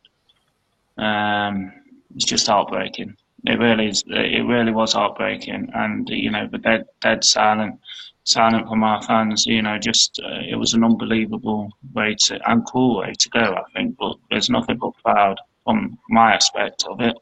um, 0.98 1.72
it's 2.14 2.24
just 2.24 2.46
heartbreaking. 2.46 3.16
It 3.44 3.58
really 3.58 3.88
is. 3.88 4.04
It 4.08 4.44
really 4.46 4.72
was 4.72 4.92
heartbreaking, 4.94 5.70
and 5.74 6.08
you 6.08 6.30
know, 6.30 6.48
the 6.50 6.58
dead, 6.58 6.84
dead 7.00 7.24
silent 7.24 7.80
silent 8.24 8.68
from 8.68 8.82
our 8.82 9.00
fans. 9.02 9.46
You 9.46 9.62
know, 9.62 9.78
just 9.78 10.20
uh, 10.24 10.40
it 10.48 10.56
was 10.56 10.74
an 10.74 10.84
unbelievable 10.84 11.70
way 11.94 12.16
to 12.26 12.50
and 12.50 12.66
cool 12.66 12.98
way 12.98 13.12
to 13.18 13.28
go. 13.30 13.54
I 13.54 13.62
think, 13.74 13.96
but 13.98 14.16
there's 14.30 14.50
nothing 14.50 14.78
but 14.78 14.92
proud 15.04 15.38
from 15.64 15.98
my 16.08 16.34
aspect 16.34 16.84
of 16.90 17.00
it. 17.00 17.16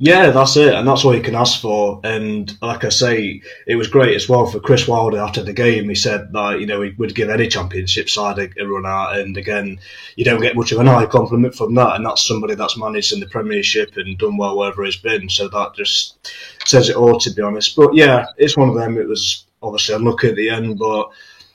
Yeah, 0.00 0.30
that's 0.30 0.56
it, 0.56 0.74
and 0.74 0.86
that's 0.86 1.04
all 1.04 1.14
you 1.14 1.22
can 1.22 1.34
ask 1.34 1.60
for. 1.60 2.00
And 2.04 2.56
like 2.62 2.84
I 2.84 2.88
say, 2.88 3.42
it 3.66 3.74
was 3.74 3.88
great 3.88 4.14
as 4.14 4.28
well 4.28 4.46
for 4.46 4.60
Chris 4.60 4.86
Wilder 4.86 5.18
after 5.18 5.42
the 5.42 5.52
game. 5.52 5.88
He 5.88 5.96
said 5.96 6.32
that 6.32 6.60
you 6.60 6.66
know 6.66 6.82
he 6.82 6.90
would 6.90 7.16
give 7.16 7.28
any 7.28 7.48
championship 7.48 8.08
side 8.08 8.38
a, 8.38 8.48
a 8.62 8.64
run 8.64 8.86
out, 8.86 9.18
and 9.18 9.36
again, 9.36 9.80
you 10.14 10.24
don't 10.24 10.40
get 10.40 10.54
much 10.54 10.70
of 10.70 10.78
an 10.78 10.86
high 10.86 11.06
compliment 11.06 11.56
from 11.56 11.74
that. 11.74 11.96
And 11.96 12.06
that's 12.06 12.26
somebody 12.26 12.54
that's 12.54 12.78
managed 12.78 13.12
in 13.12 13.18
the 13.18 13.26
Premiership 13.26 13.96
and 13.96 14.16
done 14.16 14.36
well 14.36 14.56
wherever 14.56 14.84
he's 14.84 14.96
been. 14.96 15.28
So 15.28 15.48
that 15.48 15.74
just 15.74 16.30
says 16.64 16.88
it 16.88 16.96
all, 16.96 17.18
to 17.18 17.30
be 17.30 17.42
honest. 17.42 17.74
But 17.74 17.92
yeah, 17.96 18.26
it's 18.36 18.56
one 18.56 18.68
of 18.68 18.76
them. 18.76 18.98
It 18.98 19.08
was 19.08 19.46
obviously 19.60 19.96
unlucky 19.96 20.28
at 20.28 20.36
the 20.36 20.50
end, 20.50 20.78
but 20.78 21.10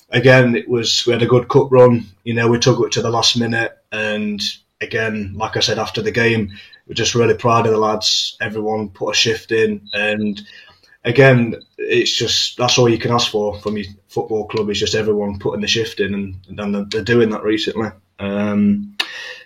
again, 0.10 0.56
it 0.56 0.68
was 0.68 1.06
we 1.06 1.14
had 1.14 1.22
a 1.22 1.28
good 1.28 1.48
cup 1.48 1.72
run. 1.72 2.08
You 2.26 2.34
know, 2.34 2.50
we 2.50 2.60
took 2.60 2.86
it 2.86 2.92
to 2.94 3.02
the 3.02 3.10
last 3.10 3.38
minute, 3.38 3.78
and 3.94 4.42
again, 4.82 5.34
like 5.36 5.56
I 5.56 5.62
said 5.62 5.80
after 5.80 6.02
the 6.02 6.12
game, 6.12 6.52
we're 6.88 6.94
just 6.94 7.16
really 7.16 7.36
proud 7.36 7.66
of 7.66 7.72
the 7.72 7.78
lads. 7.78 8.38
Everyone 8.42 8.90
put 8.90 9.12
a 9.12 9.18
shift 9.18 9.52
in, 9.52 9.88
and 9.94 10.42
again, 11.06 11.56
it's 11.78 12.16
just 12.16 12.58
that's 12.58 12.78
all 12.78 12.90
you 12.90 12.98
can 12.98 13.12
ask 13.12 13.32
for 13.32 13.60
from 13.60 13.78
your 13.78 13.88
football 14.08 14.48
club 14.48 14.70
is 14.70 14.80
just 14.80 14.96
everyone 14.96 15.40
putting 15.40 15.62
the 15.62 15.68
shift 15.68 16.00
in, 16.00 16.14
and, 16.14 16.60
and 16.60 16.92
they're 16.92 17.04
doing 17.04 17.30
that 17.30 17.44
recently. 17.44 17.90
Um, 18.20 18.96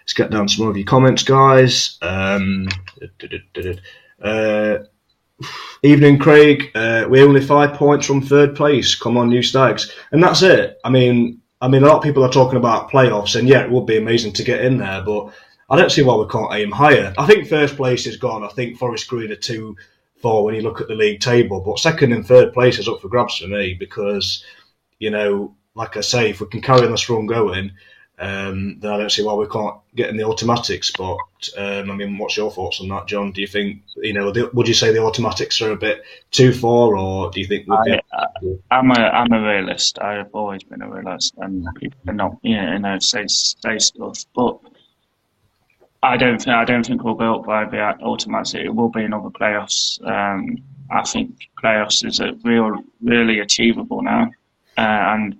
let's 0.01 0.13
get 0.13 0.31
down 0.31 0.47
some 0.47 0.67
of 0.67 0.77
your 0.77 0.85
comments, 0.85 1.23
guys. 1.23 1.97
Um, 2.01 2.67
uh, 4.21 4.77
Evening, 5.83 6.17
Craig. 6.17 6.71
Uh, 6.73 7.05
we're 7.07 7.27
only 7.27 7.41
five 7.41 7.75
points 7.75 8.07
from 8.07 8.21
third 8.21 8.55
place. 8.55 8.95
Come 8.95 9.17
on, 9.17 9.29
new 9.29 9.43
Stags, 9.43 9.93
and 10.11 10.23
that's 10.23 10.41
it. 10.41 10.79
I 10.83 10.89
mean, 10.89 11.41
I 11.61 11.67
mean, 11.67 11.83
a 11.83 11.87
lot 11.87 11.97
of 11.97 12.03
people 12.03 12.23
are 12.23 12.31
talking 12.31 12.57
about 12.57 12.89
playoffs, 12.89 13.37
and 13.37 13.47
yeah, 13.47 13.63
it 13.63 13.69
would 13.69 13.85
be 13.85 13.97
amazing 13.97 14.33
to 14.33 14.43
get 14.43 14.65
in 14.65 14.77
there, 14.77 15.03
but 15.03 15.31
I 15.69 15.75
don't 15.75 15.91
see 15.91 16.03
why 16.03 16.15
we 16.15 16.27
can't 16.27 16.53
aim 16.53 16.71
higher. 16.71 17.13
I 17.17 17.25
think 17.25 17.47
first 17.47 17.75
place 17.75 18.07
is 18.07 18.17
gone. 18.17 18.43
I 18.43 18.47
think 18.49 18.77
Forest 18.77 19.07
Green 19.07 19.31
are 19.31 19.35
two 19.35 19.75
four 20.21 20.45
when 20.45 20.55
you 20.55 20.61
look 20.61 20.81
at 20.81 20.87
the 20.87 20.95
league 20.95 21.19
table, 21.19 21.59
but 21.59 21.79
second 21.79 22.13
and 22.13 22.25
third 22.25 22.53
place 22.53 22.79
is 22.79 22.87
up 22.87 23.01
for 23.01 23.09
grabs 23.09 23.37
for 23.37 23.47
me 23.47 23.73
because, 23.73 24.43
you 24.99 25.11
know, 25.11 25.55
like 25.75 25.97
I 25.97 26.01
say, 26.01 26.29
if 26.29 26.39
we 26.39 26.47
can 26.47 26.61
carry 26.61 26.85
on 26.85 26.91
this 26.91 27.09
run 27.09 27.27
going, 27.27 27.71
um, 28.19 28.79
then 28.79 28.91
I 28.91 28.97
don't 28.97 29.11
see 29.11 29.23
why 29.23 29.33
we 29.35 29.47
can't 29.47 29.75
get 29.95 30.09
in 30.09 30.17
the 30.17 30.23
automatic 30.23 30.83
spot. 30.83 31.19
Um, 31.55 31.91
I 31.91 31.95
mean, 31.95 32.17
what's 32.17 32.35
your 32.35 32.49
thoughts 32.49 32.81
on 32.81 32.87
that, 32.87 33.05
John? 33.05 33.31
Do 33.31 33.41
you 33.41 33.47
think 33.47 33.83
you 33.97 34.13
know? 34.13 34.33
Would 34.53 34.67
you 34.67 34.73
say 34.73 34.91
the 34.91 35.03
automatics 35.03 35.61
are 35.61 35.71
a 35.71 35.77
bit 35.77 36.01
too 36.31 36.51
far, 36.51 36.97
or 36.97 37.29
do 37.29 37.39
you 37.39 37.45
think? 37.45 37.67
I, 37.69 37.99
am 38.71 38.89
a 38.89 38.99
I'm 38.99 39.31
a 39.31 39.41
realist. 39.41 39.99
I 39.99 40.13
have 40.13 40.29
always 40.33 40.63
been 40.63 40.81
a 40.81 40.89
realist, 40.89 41.35
and 41.37 41.67
people 41.75 41.99
are 42.07 42.13
not 42.13 42.37
you 42.41 42.79
know 42.79 42.97
say 42.97 43.25
say 43.27 43.77
stuff, 43.77 44.25
but 44.33 44.57
I 46.03 46.17
don't 46.17 46.37
think 46.37 46.55
I 46.55 46.65
don't 46.65 46.85
think 46.85 47.03
we'll 47.03 47.15
go 47.15 47.39
up 47.39 47.45
by 47.45 47.65
the 47.65 47.79
automatic. 47.79 48.65
It 48.65 48.75
will 48.75 48.89
be 48.89 49.03
another 49.03 49.29
playoffs. 49.29 50.01
Um, 50.05 50.57
I 50.91 51.03
think 51.03 51.49
playoffs 51.61 52.05
is 52.05 52.19
a 52.19 52.33
real 52.43 52.83
really 53.01 53.39
achievable 53.39 54.01
now, 54.03 54.31
uh, 54.77 54.81
and 55.13 55.35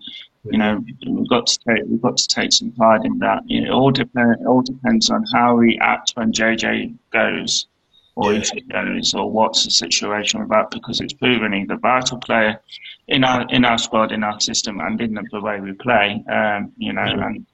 you 0.52 0.58
know, 0.58 0.84
we've 1.06 1.30
got 1.30 1.48
to 1.48 1.60
take 1.60 1.84
we've 1.88 2.02
got 2.02 2.18
to 2.18 2.28
take 2.28 2.52
some 2.52 2.72
pride 2.72 3.06
in 3.06 3.20
that. 3.20 3.44
You 3.46 3.62
know, 3.62 3.68
it 3.68 3.74
all 3.74 3.92
depends. 3.92 4.42
It 4.42 4.46
all 4.46 4.62
depends 4.62 5.10
on 5.10 5.26
how 5.34 5.56
we 5.56 5.78
act 5.82 6.14
when 6.16 6.32
JJ 6.32 6.96
goes, 7.12 7.68
or 8.16 8.34
if 8.34 8.50
he 8.50 8.62
goes, 8.62 9.14
or 9.14 9.30
what's 9.30 9.66
the 9.66 9.72
situation 9.72 10.40
with 10.40 10.50
that. 10.50 10.72
Because 10.72 11.02
it's 11.02 11.14
proven 11.14 11.54
he's 11.54 11.70
a 11.70 11.78
vital 11.78 12.18
player 12.18 12.62
in 13.08 13.24
our 13.24 13.46
in 13.50 13.66
our 13.66 13.78
squad, 13.78 14.12
in 14.12 14.24
our 14.24 14.40
system, 14.40 14.80
and 14.80 15.00
in 15.02 15.14
the, 15.14 15.42
way 15.42 15.60
we 15.60 15.74
play. 15.74 16.24
Um, 16.32 16.72
you 16.78 16.94
know, 16.94 17.04
and 17.04 17.46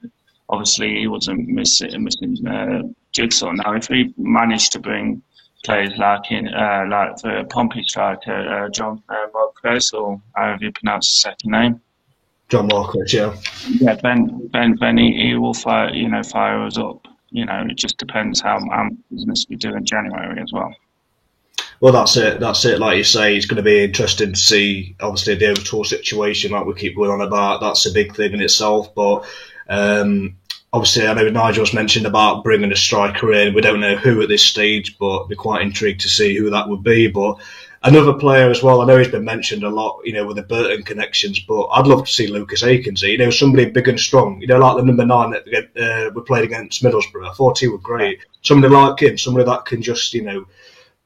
obviously 0.54 1.00
he 1.00 1.08
wasn't 1.08 1.48
missing 1.48 2.04
missing 2.04 2.48
uh, 2.48 2.84
jigsaw. 3.12 3.52
Now, 3.52 3.74
if 3.74 3.89
we 3.89 4.13
manage 4.18 4.70
to 4.72 4.80
bring 4.80 5.22
players 5.63 5.94
like 5.98 6.32
in 6.32 6.48
uh, 6.48 6.86
like 6.89 7.16
the 7.18 7.46
Pompey 7.50 7.84
striker 7.84 8.66
uh, 8.66 8.70
John 8.70 9.02
uh, 9.10 9.28
Marquez, 9.34 9.92
or 9.92 10.22
however 10.36 10.66
you 10.66 10.72
pronounce 10.72 11.08
his 11.08 11.22
second 11.22 11.52
name. 11.52 11.82
John 12.50 12.68
Marquis, 12.68 13.18
yeah. 13.18 13.36
Yeah, 13.68 13.96
Ben, 13.96 14.48
Ben, 14.50 14.76
Ben, 14.76 14.98
he, 14.98 15.30
he, 15.30 15.36
will 15.36 15.56
fire, 15.56 15.89
you 15.92 16.08
know, 16.10 16.22
fire 16.22 16.62
us 16.66 16.78
up. 16.78 17.08
You 17.32 17.46
know, 17.46 17.66
it 17.68 17.78
just 17.78 17.98
depends 17.98 18.42
how, 18.42 18.60
how 18.70 18.89
business 19.10 19.48
we 19.50 19.56
do 19.56 19.74
in 19.76 19.86
January 19.86 20.39
as 20.39 20.52
well. 20.54 20.76
Well, 21.80 21.94
that's 21.94 22.16
it. 22.16 22.39
That's 22.39 22.63
it. 22.66 22.80
Like 22.80 22.98
you 22.98 23.04
say, 23.04 23.36
it's 23.36 23.48
going 23.48 23.58
to 23.58 23.63
be 23.63 23.84
interesting 23.84 24.34
to 24.34 24.39
see. 24.39 24.96
Obviously, 25.00 25.36
the 25.36 25.52
O'Toole 25.52 25.84
situation, 25.84 26.52
like 26.52 26.66
we 26.66 26.76
keep 26.76 26.96
going 26.96 27.10
on 27.10 27.22
about, 27.22 27.62
that's 27.62 27.88
a 27.88 27.92
big 27.92 28.16
thing 28.16 28.34
in 28.34 28.42
itself. 28.42 28.94
But 28.94 29.26
um, 29.68 30.36
obviously, 30.74 31.08
I 31.08 31.14
know 31.14 31.30
Nigel's 31.30 31.74
mentioned 31.74 32.06
about 32.06 32.44
bringing 32.44 32.72
a 32.72 32.76
striker 32.76 33.32
in. 33.32 33.54
We 33.54 33.62
don't 33.62 33.80
know 33.80 33.96
who 33.96 34.22
at 34.22 34.28
this 34.30 34.46
stage, 34.46 34.98
but 34.98 35.30
we're 35.30 35.36
quite 35.36 35.62
intrigued 35.62 36.02
to 36.02 36.10
see 36.10 36.36
who 36.36 36.50
that 36.50 36.68
would 36.68 36.84
be. 36.84 37.08
But 37.08 37.40
Another 37.86 38.14
player 38.14 38.50
as 38.50 38.64
well, 38.64 38.80
I 38.80 38.86
know 38.86 38.98
he's 38.98 39.10
been 39.10 39.26
mentioned 39.26 39.64
a 39.64 39.70
lot, 39.70 40.00
you 40.06 40.14
know, 40.14 40.26
with 40.26 40.38
the 40.38 40.44
Burton 40.44 40.84
connections, 40.84 41.42
but 41.42 41.66
I'd 41.66 41.86
love 41.86 42.06
to 42.06 42.12
see 42.12 42.28
Lucas 42.28 42.64
Akins, 42.64 43.02
you 43.02 43.18
know, 43.18 43.30
somebody 43.30 43.70
big 43.70 43.90
and 43.90 44.00
strong, 44.00 44.40
you 44.40 44.48
know, 44.48 44.58
like 44.58 44.78
the 44.78 44.86
number 44.86 45.06
nine 45.06 45.32
that 45.32 45.70
uh, 45.76 46.10
we 46.16 46.22
played 46.22 46.46
against 46.46 46.82
Middlesbrough. 46.82 47.30
I 47.30 47.34
thought 47.34 47.60
he 47.60 47.68
was 47.68 47.82
great. 47.84 48.26
Somebody 48.42 48.74
like 48.74 49.02
him, 49.02 49.18
somebody 49.18 49.46
that 49.46 49.66
can 49.66 49.82
just, 49.82 50.14
you 50.14 50.22
know, 50.22 50.46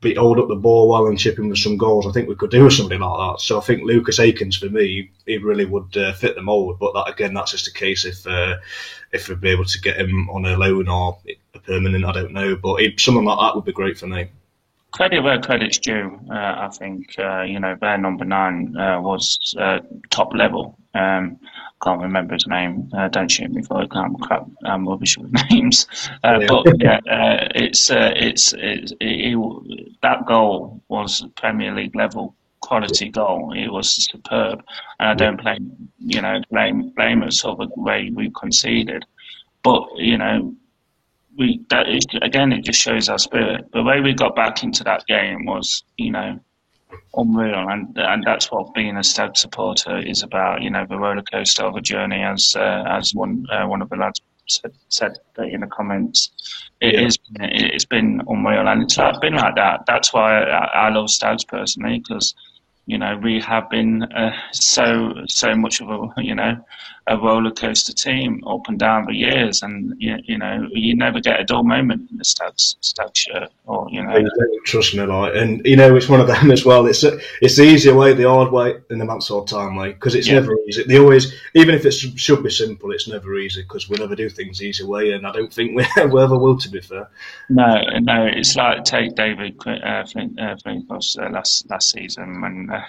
be 0.01 0.13
hold 0.13 0.37
up 0.37 0.49
the 0.49 0.55
ball 0.55 0.89
well 0.89 1.07
and 1.07 1.17
chip 1.17 1.39
him 1.39 1.49
with 1.49 1.57
some 1.57 1.77
goals. 1.77 2.05
I 2.05 2.11
think 2.11 2.29
we 2.29 2.35
could 2.35 2.51
do 2.51 2.65
with 2.65 2.73
somebody 2.73 2.99
like 2.99 3.17
that. 3.17 3.41
So 3.41 3.57
I 3.57 3.61
think 3.61 3.81
Lucas 3.81 4.19
Akins 4.19 4.57
for 4.57 4.69
me, 4.69 5.09
he 5.25 5.37
really 5.39 5.65
would 5.65 5.97
uh, 5.97 6.13
fit 6.13 6.35
the 6.35 6.43
mould. 6.43 6.77
But 6.77 6.93
that 6.93 7.11
again, 7.11 7.33
that's 7.33 7.53
just 7.53 7.67
a 7.67 7.73
case 7.73 8.05
if 8.05 8.27
uh, 8.27 8.57
if 9.11 9.29
we'd 9.29 9.41
be 9.41 9.49
able 9.49 9.65
to 9.65 9.81
get 9.81 9.97
him 9.97 10.29
on 10.29 10.45
a 10.45 10.57
loan 10.57 10.87
or 10.87 11.19
a 11.53 11.59
permanent. 11.59 12.05
I 12.05 12.11
don't 12.13 12.33
know, 12.33 12.55
but 12.55 12.81
someone 12.97 13.25
like 13.25 13.39
that 13.39 13.55
would 13.55 13.65
be 13.65 13.73
great 13.73 13.97
for 13.97 14.07
me 14.07 14.29
credit 14.91 15.21
where 15.21 15.39
credit's 15.39 15.77
due. 15.77 16.19
Uh, 16.29 16.33
I 16.33 16.69
think 16.71 17.17
uh, 17.19 17.41
you 17.41 17.59
know 17.59 17.75
their 17.79 17.97
number 17.97 18.25
nine 18.25 18.75
uh, 18.75 18.99
was 19.01 19.55
uh, 19.59 19.79
top 20.09 20.33
level. 20.33 20.77
Um, 20.93 21.39
can't 21.83 22.01
remember 22.01 22.33
his 22.33 22.47
name. 22.47 22.89
Uh, 22.97 23.07
don't 23.07 23.29
shoot 23.29 23.51
me 23.51 23.61
for 23.61 23.83
it. 23.83 23.89
I'm 23.91 24.15
crap. 24.15 24.47
I'm 24.65 24.87
rubbish 24.87 25.17
with 25.17 25.31
names. 25.51 25.85
Uh, 26.23 26.39
yeah. 26.39 26.47
But 26.47 26.81
yeah, 26.81 26.99
it's 27.53 27.91
it's, 27.91 28.53
it's 28.57 28.91
it, 28.93 28.97
it, 28.99 29.97
that 30.01 30.25
goal 30.25 30.81
was 30.87 31.23
Premier 31.35 31.73
League 31.73 31.95
level 31.95 32.35
quality 32.67 33.09
goal. 33.09 33.53
It 33.55 33.71
was 33.71 33.89
superb, 34.09 34.63
and 34.99 35.09
I 35.09 35.13
don't 35.13 35.41
blame 35.41 35.89
you 35.99 36.21
know 36.21 36.41
blame 36.51 36.89
blame 36.95 37.23
us 37.23 37.41
for 37.41 37.55
the 37.55 37.69
way 37.75 38.11
we 38.13 38.31
conceded. 38.31 39.03
But 39.63 39.83
you 39.95 40.17
know 40.17 40.55
we 41.37 41.61
that 41.69 41.87
is, 41.87 42.05
again 42.21 42.51
it 42.51 42.65
just 42.65 42.79
shows 42.79 43.09
our 43.09 43.19
spirit. 43.19 43.65
The 43.71 43.83
way 43.83 44.01
we 44.01 44.13
got 44.13 44.35
back 44.35 44.63
into 44.63 44.83
that 44.83 45.05
game 45.05 45.45
was, 45.45 45.83
you 45.97 46.11
know, 46.11 46.39
unreal, 47.15 47.69
and 47.69 47.95
and 47.97 48.23
that's 48.25 48.51
what 48.51 48.73
being 48.73 48.97
a 48.97 49.03
Stag 49.03 49.37
supporter 49.37 49.97
is 49.99 50.23
about. 50.23 50.61
You 50.61 50.71
know, 50.71 50.85
the 50.89 50.97
roller 50.97 51.21
coaster 51.21 51.63
of 51.63 51.75
a 51.75 51.81
journey, 51.81 52.21
as 52.23 52.53
uh, 52.55 52.83
as 52.87 53.13
one 53.13 53.45
uh, 53.51 53.65
one 53.67 53.81
of 53.81 53.89
the 53.89 53.97
lads 53.97 54.21
said, 54.47 54.73
said 54.89 55.13
in 55.37 55.61
the 55.61 55.67
comments. 55.67 56.31
It 56.81 56.93
yeah. 56.93 57.07
is 57.07 57.17
it's 57.39 57.85
been 57.85 58.21
unreal, 58.27 58.67
and 58.67 58.83
it's 58.83 58.97
been 59.21 59.35
like 59.35 59.55
that. 59.55 59.81
That's 59.87 60.13
why 60.13 60.43
I, 60.43 60.87
I 60.87 60.89
love 60.89 61.09
Stags 61.09 61.43
personally 61.43 61.99
because 61.99 62.35
you 62.87 62.97
know 62.97 63.19
we 63.23 63.39
have 63.41 63.69
been 63.69 64.03
uh, 64.03 64.31
so 64.53 65.13
so 65.27 65.55
much 65.55 65.81
of 65.81 65.89
a 65.89 65.99
you 66.23 66.35
know 66.35 66.53
a 67.07 67.17
roller 67.17 67.51
coaster 67.51 67.93
team 67.93 68.43
up 68.45 68.67
and 68.67 68.77
down 68.77 69.05
the 69.05 69.13
years, 69.13 69.61
and 69.61 69.93
you, 69.97 70.17
you 70.25 70.37
know 70.37 70.67
you 70.71 70.95
never 70.95 71.19
get 71.19 71.39
a 71.39 71.43
dull 71.43 71.63
moment 71.63 72.09
in 72.11 72.17
the 72.17 72.25
Stags 72.25 72.75
Stag 72.81 73.15
shirt, 73.15 73.49
or 73.65 73.87
you 73.89 74.03
know. 74.03 74.27
Trust 74.65 74.95
me, 74.95 75.03
like, 75.03 75.33
and 75.35 75.65
you 75.65 75.77
know 75.77 75.95
it's 75.95 76.09
one 76.09 76.19
of 76.19 76.27
them 76.27 76.51
as 76.57 76.65
well. 76.65 76.85
It's 76.85 77.03
a, 77.03 77.17
it's 77.41 77.55
the 77.55 77.63
easier 77.63 77.95
way, 77.95 78.13
the 78.13 78.29
hard 78.29 78.51
way, 78.51 78.75
and 78.89 78.99
the 78.99 79.05
Mansfield 79.05 79.47
Town 79.47 79.75
way 79.75 79.93
because 79.93 80.15
it's 80.15 80.27
yeah. 80.27 80.35
never 80.35 80.53
easy. 80.67 80.83
They 80.83 80.99
always, 80.99 81.33
even 81.53 81.75
if 81.75 81.85
it 81.85 81.91
should 81.91 82.43
be 82.43 82.49
simple, 82.49 82.91
it's 82.91 83.07
never 83.07 83.37
easy 83.37 83.61
because 83.61 83.89
we 83.89 83.97
never 83.97 84.15
do 84.15 84.29
things 84.29 84.61
easy 84.61 84.83
way, 84.83 85.11
and 85.11 85.25
I 85.25 85.31
don't 85.31 85.53
think 85.53 85.75
we, 85.75 85.85
we 86.05 86.21
ever 86.21 86.37
will. 86.37 86.57
To 86.57 86.69
be 86.69 86.81
fair. 86.81 87.09
No, 87.49 87.81
no, 88.01 88.25
it's 88.25 88.55
like 88.55 88.83
take 88.83 89.15
David 89.15 89.55
uh, 89.65 90.05
Flint, 90.05 90.39
uh, 90.39 90.57
Flint 90.57 90.85
uh, 90.89 91.29
last 91.29 91.69
last 91.69 91.91
season 91.91 92.41
when. 92.41 92.69
Uh, 92.69 92.83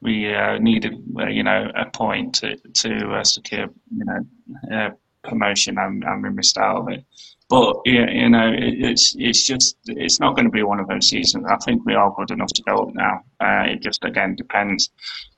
we 0.00 0.34
uh, 0.34 0.58
needed, 0.58 0.94
uh, 1.18 1.26
you 1.26 1.42
know, 1.42 1.70
a 1.74 1.86
point 1.86 2.34
to, 2.36 2.56
to 2.56 3.10
uh, 3.12 3.24
secure, 3.24 3.66
you 3.96 4.04
know, 4.04 4.90
promotion, 5.22 5.78
and, 5.78 6.04
and 6.04 6.22
we 6.22 6.30
missed 6.30 6.58
out 6.58 6.76
of 6.76 6.88
it. 6.88 7.04
But 7.48 7.76
you 7.84 8.28
know, 8.30 8.52
it, 8.52 8.74
it's 8.80 9.14
it's 9.18 9.46
just 9.46 9.76
it's 9.84 10.18
not 10.18 10.34
going 10.34 10.46
to 10.46 10.50
be 10.50 10.62
one 10.62 10.80
of 10.80 10.88
those 10.88 11.08
seasons. 11.08 11.44
I 11.48 11.56
think 11.56 11.84
we 11.84 11.94
are 11.94 12.14
good 12.16 12.30
enough 12.30 12.52
to 12.54 12.62
go 12.62 12.76
up 12.76 12.94
now. 12.94 13.20
Uh, 13.38 13.64
it 13.68 13.82
just 13.82 14.02
again 14.02 14.34
depends 14.34 14.90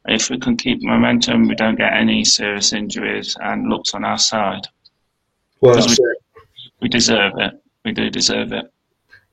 if 0.07 0.31
we 0.31 0.39
can 0.39 0.57
keep 0.57 0.83
momentum, 0.83 1.49
we 1.49 1.55
don't 1.55 1.77
get 1.77 1.93
any 1.93 2.25
serious 2.25 2.73
injuries, 2.73 3.37
and 3.41 3.69
looks 3.69 3.95
on 3.95 4.05
our 4.05 4.19
side. 4.19 4.69
Well, 5.61 5.85
we, 5.85 5.97
we 6.83 6.89
deserve 6.89 7.33
it. 7.39 7.55
We 7.85 7.93
do 7.93 8.09
deserve 8.11 8.53
it. 8.53 8.73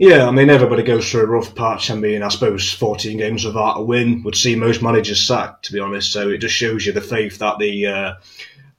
Yeah, 0.06 0.28
I 0.28 0.32
mean, 0.32 0.50
everybody 0.50 0.84
goes 0.84 1.10
through 1.10 1.22
a 1.22 1.28
rough 1.28 1.56
patch. 1.56 1.89
I 1.89 1.96
mean, 1.96 2.24
I 2.24 2.28
suppose 2.28 2.74
14 2.74 3.18
games 3.18 3.46
without 3.46 3.80
a 3.80 3.82
win 3.82 4.22
would 4.24 4.36
see 4.36 4.54
most 4.54 4.82
managers 4.82 5.26
sacked, 5.26 5.63
to 5.63 5.72
be 5.72 5.80
honest. 5.80 6.12
So 6.12 6.28
it 6.28 6.39
just 6.39 6.54
shows 6.54 6.86
you 6.86 6.92
the 6.92 7.00
faith 7.00 7.38
that 7.38 7.58
the 7.58 7.88
uh, 7.88 8.13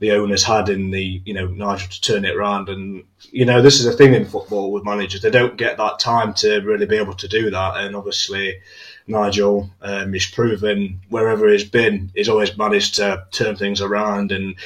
the 0.00 0.12
owners 0.12 0.44
had 0.44 0.68
in 0.68 0.90
the, 0.90 1.22
you 1.24 1.32
know, 1.32 1.46
Nigel 1.46 1.88
to 1.88 2.00
turn 2.02 2.26
it 2.26 2.36
around. 2.36 2.68
And, 2.68 3.04
you 3.30 3.46
know, 3.46 3.62
this 3.62 3.80
is 3.80 3.86
a 3.86 3.92
thing 3.94 4.12
in 4.12 4.26
football 4.26 4.70
with 4.70 4.84
managers. 4.84 5.22
They 5.22 5.30
don't 5.30 5.56
get 5.56 5.78
that 5.78 5.98
time 5.98 6.34
to 6.34 6.60
really 6.60 6.84
be 6.84 6.98
able 6.98 7.14
to 7.14 7.26
do 7.26 7.50
that. 7.50 7.78
And 7.78 7.96
obviously, 7.96 8.60
Nigel 9.06 9.70
um, 9.80 10.14
is 10.14 10.26
proven 10.26 11.00
wherever 11.08 11.48
he's 11.48 11.64
been, 11.64 12.10
he's 12.14 12.28
always 12.28 12.58
managed 12.58 12.96
to 12.96 13.24
turn 13.32 13.56
things 13.56 13.80
around. 13.80 14.30
And 14.30 14.56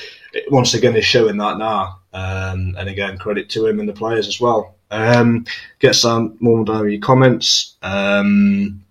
once 0.51 0.75
again, 0.75 0.97
he's 0.97 1.05
showing 1.05 1.37
that 1.37 1.59
now. 1.59 2.01
Um, 2.13 2.75
and 2.77 2.89
again, 2.89 3.17
credit 3.17 3.49
to 3.51 3.65
him 3.65 3.79
and 3.79 3.89
the 3.89 3.93
players 3.93 4.27
as 4.27 4.41
well. 4.41 4.75
Um, 4.91 5.45
get 5.79 5.95
some 5.95 6.37
more 6.41 6.65
your 6.89 7.01
comments. 7.01 7.77
Um, 7.83 8.85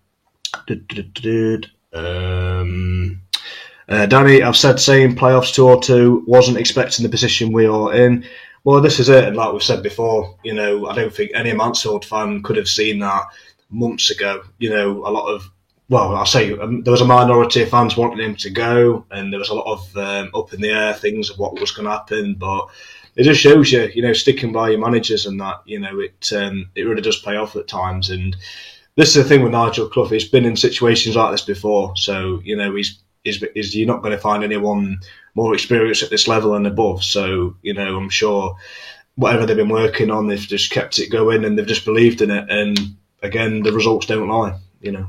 um, 1.94 3.22
uh, 3.90 4.06
Danny, 4.06 4.44
I've 4.44 4.58
said 4.58 4.80
saying 4.80 5.16
playoffs 5.16 5.54
two 5.54 5.68
or 5.68 5.82
two, 5.82 6.24
wasn't 6.28 6.58
expecting 6.58 7.04
the 7.04 7.10
position 7.10 7.52
we 7.52 7.66
are 7.66 7.94
in. 7.94 8.26
Well, 8.64 8.82
this 8.82 9.00
is 9.00 9.10
it, 9.10 9.24
and 9.24 9.36
like 9.36 9.54
we've 9.54 9.64
said 9.64 9.82
before, 9.82 10.36
you 10.44 10.54
know, 10.54 10.88
I 10.88 10.96
don't 10.96 11.14
think 11.14 11.32
any 11.34 11.54
Mansfield 11.54 12.04
fan 12.04 12.44
could 12.44 12.58
have 12.58 12.68
seen 12.68 13.00
that 13.00 13.24
months 13.70 14.12
ago. 14.12 14.44
You 14.58 14.72
know, 14.72 15.08
a 15.08 15.10
lot 15.10 15.34
of 15.34 15.50
well, 15.90 16.16
I'll 16.16 16.26
say 16.26 16.52
um, 16.58 16.84
there 16.84 16.92
was 16.92 17.00
a 17.00 17.06
minority 17.06 17.62
of 17.62 17.70
fans 17.70 17.96
wanting 17.96 18.26
him 18.26 18.36
to 18.38 18.50
go, 18.50 19.06
and 19.10 19.32
there 19.32 19.40
was 19.40 19.50
a 19.50 19.56
lot 19.56 19.72
of 19.72 19.98
um, 19.98 20.32
up 20.36 20.54
in 20.54 20.60
the 20.60 20.72
air 20.72 20.94
things 20.94 21.30
of 21.30 21.40
what 21.40 21.60
was 21.60 21.72
going 21.72 21.86
to 21.86 21.92
happen. 21.92 22.36
But 22.36 22.68
it 23.18 23.24
just 23.24 23.42
shows 23.42 23.72
you, 23.72 23.90
you 23.96 24.04
know, 24.04 24.14
sticking 24.14 24.52
by 24.52 24.70
your 24.70 24.80
managers 24.80 25.26
and 25.26 25.42
that, 25.42 25.62
you 25.66 25.80
know, 25.80 26.00
it 26.00 26.32
um, 26.34 26.70
it 26.76 26.84
really 26.84 27.02
does 27.02 27.20
pay 27.20 27.36
off 27.36 27.56
at 27.56 27.68
times. 27.68 28.12
And 28.12 28.38
this 28.96 29.10
is 29.10 29.16
the 29.16 29.24
thing 29.24 29.42
with 29.42 29.52
Nigel 29.52 29.90
Clough; 29.90 30.06
he's 30.06 30.30
been 30.30 30.46
in 30.46 30.56
situations 30.56 31.16
like 31.16 31.32
this 31.32 31.42
before, 31.42 31.94
so 31.98 32.40
you 32.44 32.56
know, 32.56 32.76
he's 32.76 33.00
is 33.26 33.44
is 33.56 33.76
you're 33.76 33.88
not 33.88 34.04
going 34.04 34.12
to 34.12 34.22
find 34.22 34.44
anyone 34.44 35.00
more 35.34 35.54
experienced 35.54 36.04
at 36.04 36.12
this 36.12 36.28
level 36.28 36.54
and 36.54 36.68
above. 36.68 37.04
So 37.04 37.56
you 37.64 37.74
know, 37.74 37.98
I'm 37.98 38.10
sure 38.10 38.56
whatever 39.16 39.48
they've 39.48 39.58
been 39.58 39.70
working 39.70 40.12
on, 40.12 40.28
they've 40.28 40.40
just 40.40 40.70
kept 40.70 41.00
it 41.00 41.12
going 41.12 41.44
and 41.44 41.58
they've 41.58 41.66
just 41.66 41.86
believed 41.86 42.22
in 42.22 42.30
it. 42.30 42.46
And 42.50 42.80
again, 43.24 43.64
the 43.64 43.74
results 43.74 44.06
don't 44.06 44.30
lie. 44.30 44.60
You 44.80 44.92
know. 44.92 45.08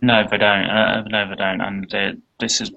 No, 0.00 0.26
they 0.30 0.38
don't. 0.38 0.66
Uh, 0.70 1.02
no, 1.02 1.28
they 1.28 1.36
don't. 1.36 1.60
And 1.60 1.94
uh, 1.94 2.12
this 2.38 2.62
is 2.62 2.70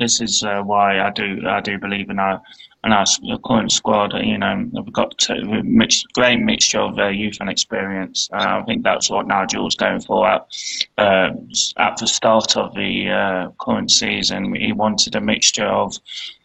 this 0.00 0.20
is 0.20 0.42
uh, 0.42 0.62
why 0.62 0.98
I 0.98 1.10
do 1.10 1.46
I 1.46 1.60
do 1.60 1.78
believe 1.78 2.10
in 2.10 2.18
our 2.18 2.42
and 2.82 2.94
our 2.94 3.04
current 3.44 3.70
squad, 3.72 4.14
you 4.14 4.38
know, 4.38 4.68
we've 4.72 4.92
got 4.92 5.28
a 5.28 5.62
mix, 5.62 6.02
great 6.14 6.40
mixture 6.40 6.80
of 6.80 6.98
uh, 6.98 7.08
youth 7.08 7.36
and 7.40 7.50
experience. 7.50 8.28
Uh, 8.32 8.60
I 8.60 8.62
think 8.62 8.84
that's 8.84 9.10
what 9.10 9.26
Nigel's 9.26 9.76
going 9.76 10.00
for. 10.00 10.26
At, 10.26 10.46
uh, 10.96 11.30
at 11.76 11.98
the 11.98 12.06
start 12.06 12.56
of 12.56 12.74
the 12.74 13.10
uh, 13.10 13.50
current 13.60 13.90
season, 13.90 14.54
he 14.54 14.72
wanted 14.72 15.14
a 15.14 15.20
mixture 15.20 15.66
of 15.66 15.94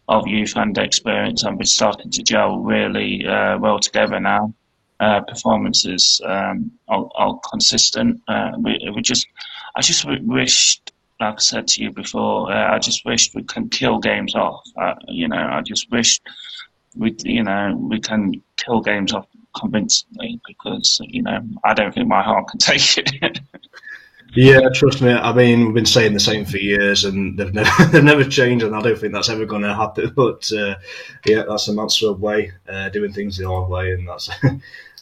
of 0.08 0.28
youth 0.28 0.54
and 0.56 0.78
experience, 0.78 1.42
and 1.42 1.58
we're 1.58 1.64
starting 1.64 2.12
to 2.12 2.22
gel 2.22 2.58
really 2.58 3.26
uh, 3.26 3.58
well 3.58 3.80
together 3.80 4.20
now. 4.20 4.54
Uh, 5.00 5.20
performances 5.22 6.20
um, 6.24 6.70
are, 6.88 7.08
are, 7.16 7.38
consistent. 7.50 8.18
we, 8.60 8.78
we 8.94 9.02
just, 9.02 9.26
I 9.74 9.82
just 9.82 10.06
wished 10.22 10.92
like 11.20 11.34
I 11.34 11.38
said 11.38 11.66
to 11.68 11.82
you 11.82 11.92
before, 11.92 12.52
uh, 12.52 12.74
I 12.74 12.78
just 12.78 13.04
wish 13.04 13.34
we 13.34 13.42
can 13.42 13.68
kill 13.68 13.98
games 13.98 14.34
off. 14.34 14.62
Uh, 14.80 14.94
you 15.08 15.28
know, 15.28 15.36
I 15.36 15.62
just 15.62 15.90
wish 15.90 16.20
we, 16.94 17.14
you 17.24 17.42
know, 17.42 17.76
we 17.78 18.00
can 18.00 18.42
kill 18.56 18.80
games 18.80 19.12
off 19.12 19.26
convincingly 19.56 20.40
because 20.46 21.00
you 21.04 21.22
know 21.22 21.40
I 21.64 21.74
don't 21.74 21.92
think 21.92 22.08
my 22.08 22.22
heart 22.22 22.48
can 22.48 22.58
take 22.60 22.98
it. 22.98 23.40
yeah, 24.34 24.68
trust 24.74 25.00
me. 25.02 25.12
I 25.12 25.32
mean, 25.32 25.66
we've 25.66 25.74
been 25.74 25.86
saying 25.86 26.12
the 26.12 26.20
same 26.20 26.44
for 26.44 26.58
years, 26.58 27.04
and 27.04 27.38
they've 27.38 27.52
never 27.52 27.84
they've 27.90 28.04
never 28.04 28.24
changed, 28.24 28.64
and 28.64 28.74
I 28.74 28.82
don't 28.82 28.98
think 28.98 29.12
that's 29.12 29.30
ever 29.30 29.46
going 29.46 29.62
to 29.62 29.74
happen. 29.74 30.12
But 30.16 30.50
uh, 30.52 30.76
yeah, 31.24 31.44
that's 31.48 31.68
a 31.68 31.72
Mansfield 31.72 32.20
way, 32.20 32.52
uh, 32.68 32.88
doing 32.90 33.12
things 33.12 33.36
the 33.36 33.48
hard 33.48 33.68
way, 33.70 33.92
and 33.92 34.08
that's 34.08 34.28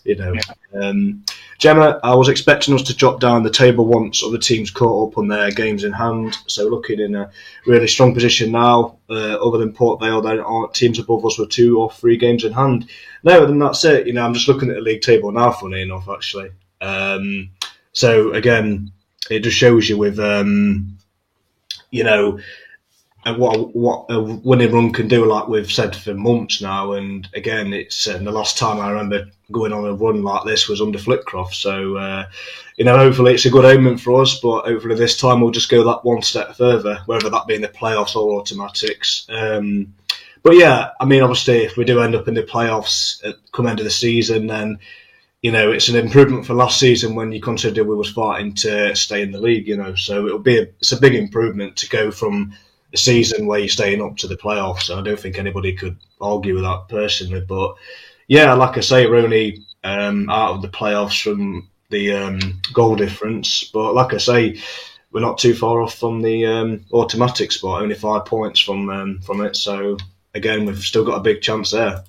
you 0.05 0.17
know. 0.17 0.33
Yeah. 0.33 0.81
Um, 0.81 1.25
Gemma, 1.59 2.01
I 2.03 2.15
was 2.15 2.29
expecting 2.29 2.75
us 2.75 2.83
to 2.83 2.97
drop 2.97 3.21
down 3.21 3.43
the 3.43 3.51
table 3.51 3.87
once 3.87 4.23
other 4.23 4.39
teams 4.39 4.71
caught 4.71 5.13
up 5.13 5.19
on 5.19 5.29
their 5.29 5.51
games 5.51 5.85
in 5.85 5.93
hand. 5.93 6.37
So 6.47 6.69
looking 6.69 7.01
in 7.01 7.15
a 7.15 7.31
really 7.67 7.87
strong 7.89 8.13
position 8.13 8.53
now, 8.53 8.99
uh, 9.09 9.37
other 9.37 9.59
than 9.59 9.73
Port 9.73 10.01
Vale, 10.01 10.21
there 10.21 10.45
aren't 10.45 10.75
teams 10.75 10.99
above 10.99 11.25
us 11.25 11.39
with 11.39 11.51
two 11.51 11.81
or 11.81 11.91
three 11.91 12.17
games 12.17 12.45
in 12.45 12.53
hand. 12.53 12.91
No, 13.23 13.47
then 13.47 13.59
that's 13.59 13.85
it. 13.85 14.07
You 14.07 14.13
know, 14.13 14.25
I'm 14.25 14.35
just 14.35 14.49
looking 14.49 14.69
at 14.69 14.77
the 14.77 14.83
league 14.83 15.03
table 15.03 15.33
now. 15.33 15.53
Funny 15.53 15.83
enough, 15.83 16.09
actually. 16.09 16.51
Um, 16.81 17.51
so 17.93 18.33
again, 18.33 18.93
it 19.31 19.41
just 19.41 19.57
shows 19.57 19.89
you 19.89 19.97
with 19.97 20.19
um, 20.19 20.99
you 21.91 22.05
know 22.05 22.41
what 23.33 23.75
what 23.75 24.07
a 24.11 24.21
winning 24.21 24.73
run 24.73 24.93
can 24.93 25.09
do, 25.09 25.25
like 25.25 25.49
we've 25.49 25.73
said 25.73 25.97
for 25.97 26.15
months 26.15 26.61
now. 26.61 26.93
And 26.93 27.27
again, 27.35 27.73
it's 27.73 28.07
uh, 28.07 28.19
the 28.19 28.31
last 28.31 28.59
time 28.59 28.79
I 28.79 28.91
remember 28.91 29.31
going 29.51 29.73
on 29.73 29.87
a 29.87 29.95
run 29.95 30.23
like 30.23 30.45
this 30.45 30.69
was 30.69 30.83
under 30.83 30.99
Flitcroft. 30.99 31.55
So 31.55 31.97
uh, 31.97 32.27
you 32.77 32.85
know, 32.85 32.97
hopefully 32.97 33.35
it's 33.35 33.47
a 33.47 33.51
good 33.51 33.65
omen 33.65 33.99
for 33.99 34.21
us. 34.21 34.39
But 34.41 34.67
hopefully 34.67 34.97
this 34.97 35.17
time 35.17 35.41
we'll 35.41 35.51
just 35.51 35.71
go 35.71 35.85
that 35.85 36.05
one 36.05 36.23
step 36.23 36.55
further, 36.57 37.01
whether 37.07 37.31
that 37.31 37.47
be 37.47 37.55
in 37.55 37.63
the 37.63 37.69
playoffs 37.69 38.15
or 38.15 38.41
automatics. 38.41 39.27
Um, 39.31 39.95
but 40.43 40.57
yeah, 40.57 40.91
I 41.01 41.07
mean, 41.07 41.23
obviously, 41.23 41.65
if 41.65 41.79
we 41.79 41.85
do 41.85 42.01
end 42.01 42.15
up 42.15 42.29
in 42.29 42.35
the 42.35 42.43
playoffs 42.43 43.25
at 43.25 43.37
come 43.53 43.67
end 43.67 43.81
of 43.81 43.85
the 43.85 43.91
season, 43.91 44.47
then 44.47 44.79
you 45.41 45.51
know 45.51 45.73
it's 45.73 45.89
an 45.89 45.97
improvement 45.97 46.47
for 46.47 46.55
last 46.55 46.79
season 46.79 47.15
when 47.15 47.33
you 47.33 47.41
consider 47.41 47.85
we 47.85 47.97
was 47.97 48.11
fighting 48.11 48.55
to 48.55 48.95
stay 48.95 49.23
in 49.23 49.33
the 49.33 49.41
league. 49.41 49.67
You 49.67 49.79
know, 49.79 49.95
so 49.95 50.27
it'll 50.27 50.39
be 50.39 50.59
a, 50.59 50.63
it's 50.63 50.93
a 50.93 51.01
big 51.01 51.15
improvement 51.15 51.77
to 51.79 51.89
go 51.89 52.11
from 52.11 52.55
a 52.95 52.97
season 52.97 53.47
where 53.47 53.59
you're 53.59 53.69
staying 53.69 54.01
up 54.01 54.17
to 54.19 54.27
the 54.27 54.37
playoffs. 54.37 54.89
And 54.89 54.99
I 54.99 55.03
don't 55.03 55.21
think 55.21 55.37
anybody 55.37 55.75
could 55.75 55.97
argue 56.21 56.55
with 56.55 56.63
that 56.63 56.87
personally. 56.89 57.41
But 57.41 57.75
yeah, 58.29 58.55
like 58.55 58.79
I 58.79 58.81
say, 58.81 59.07
we're 59.07 59.17
only 59.17 59.67
um, 59.83 60.31
out 60.31 60.53
of 60.53 60.63
the 60.63 60.69
playoffs 60.69 61.23
from 61.23 61.69
the 61.91 62.13
um, 62.15 62.61
goal 62.73 62.97
difference. 62.97 63.65
But 63.65 63.95
like 63.95 64.15
I 64.15 64.19
say, 64.19 64.59
we're 65.13 65.21
not 65.21 65.39
too 65.39 65.55
far 65.55 65.83
off 65.83 65.99
from 65.99 66.23
the 66.23 66.47
um, 66.47 66.85
automatic 66.93 67.53
spot, 67.53 67.83
only 67.83 67.95
five 67.95 68.25
points 68.25 68.61
from 68.61 68.89
um, 68.89 69.21
from 69.21 69.45
it. 69.45 69.57
So 69.57 69.99
again, 70.35 70.65
we've 70.65 70.79
still 70.79 71.05
got 71.05 71.19
a 71.19 71.21
big 71.21 71.43
chance 71.43 71.73
there. 71.73 72.05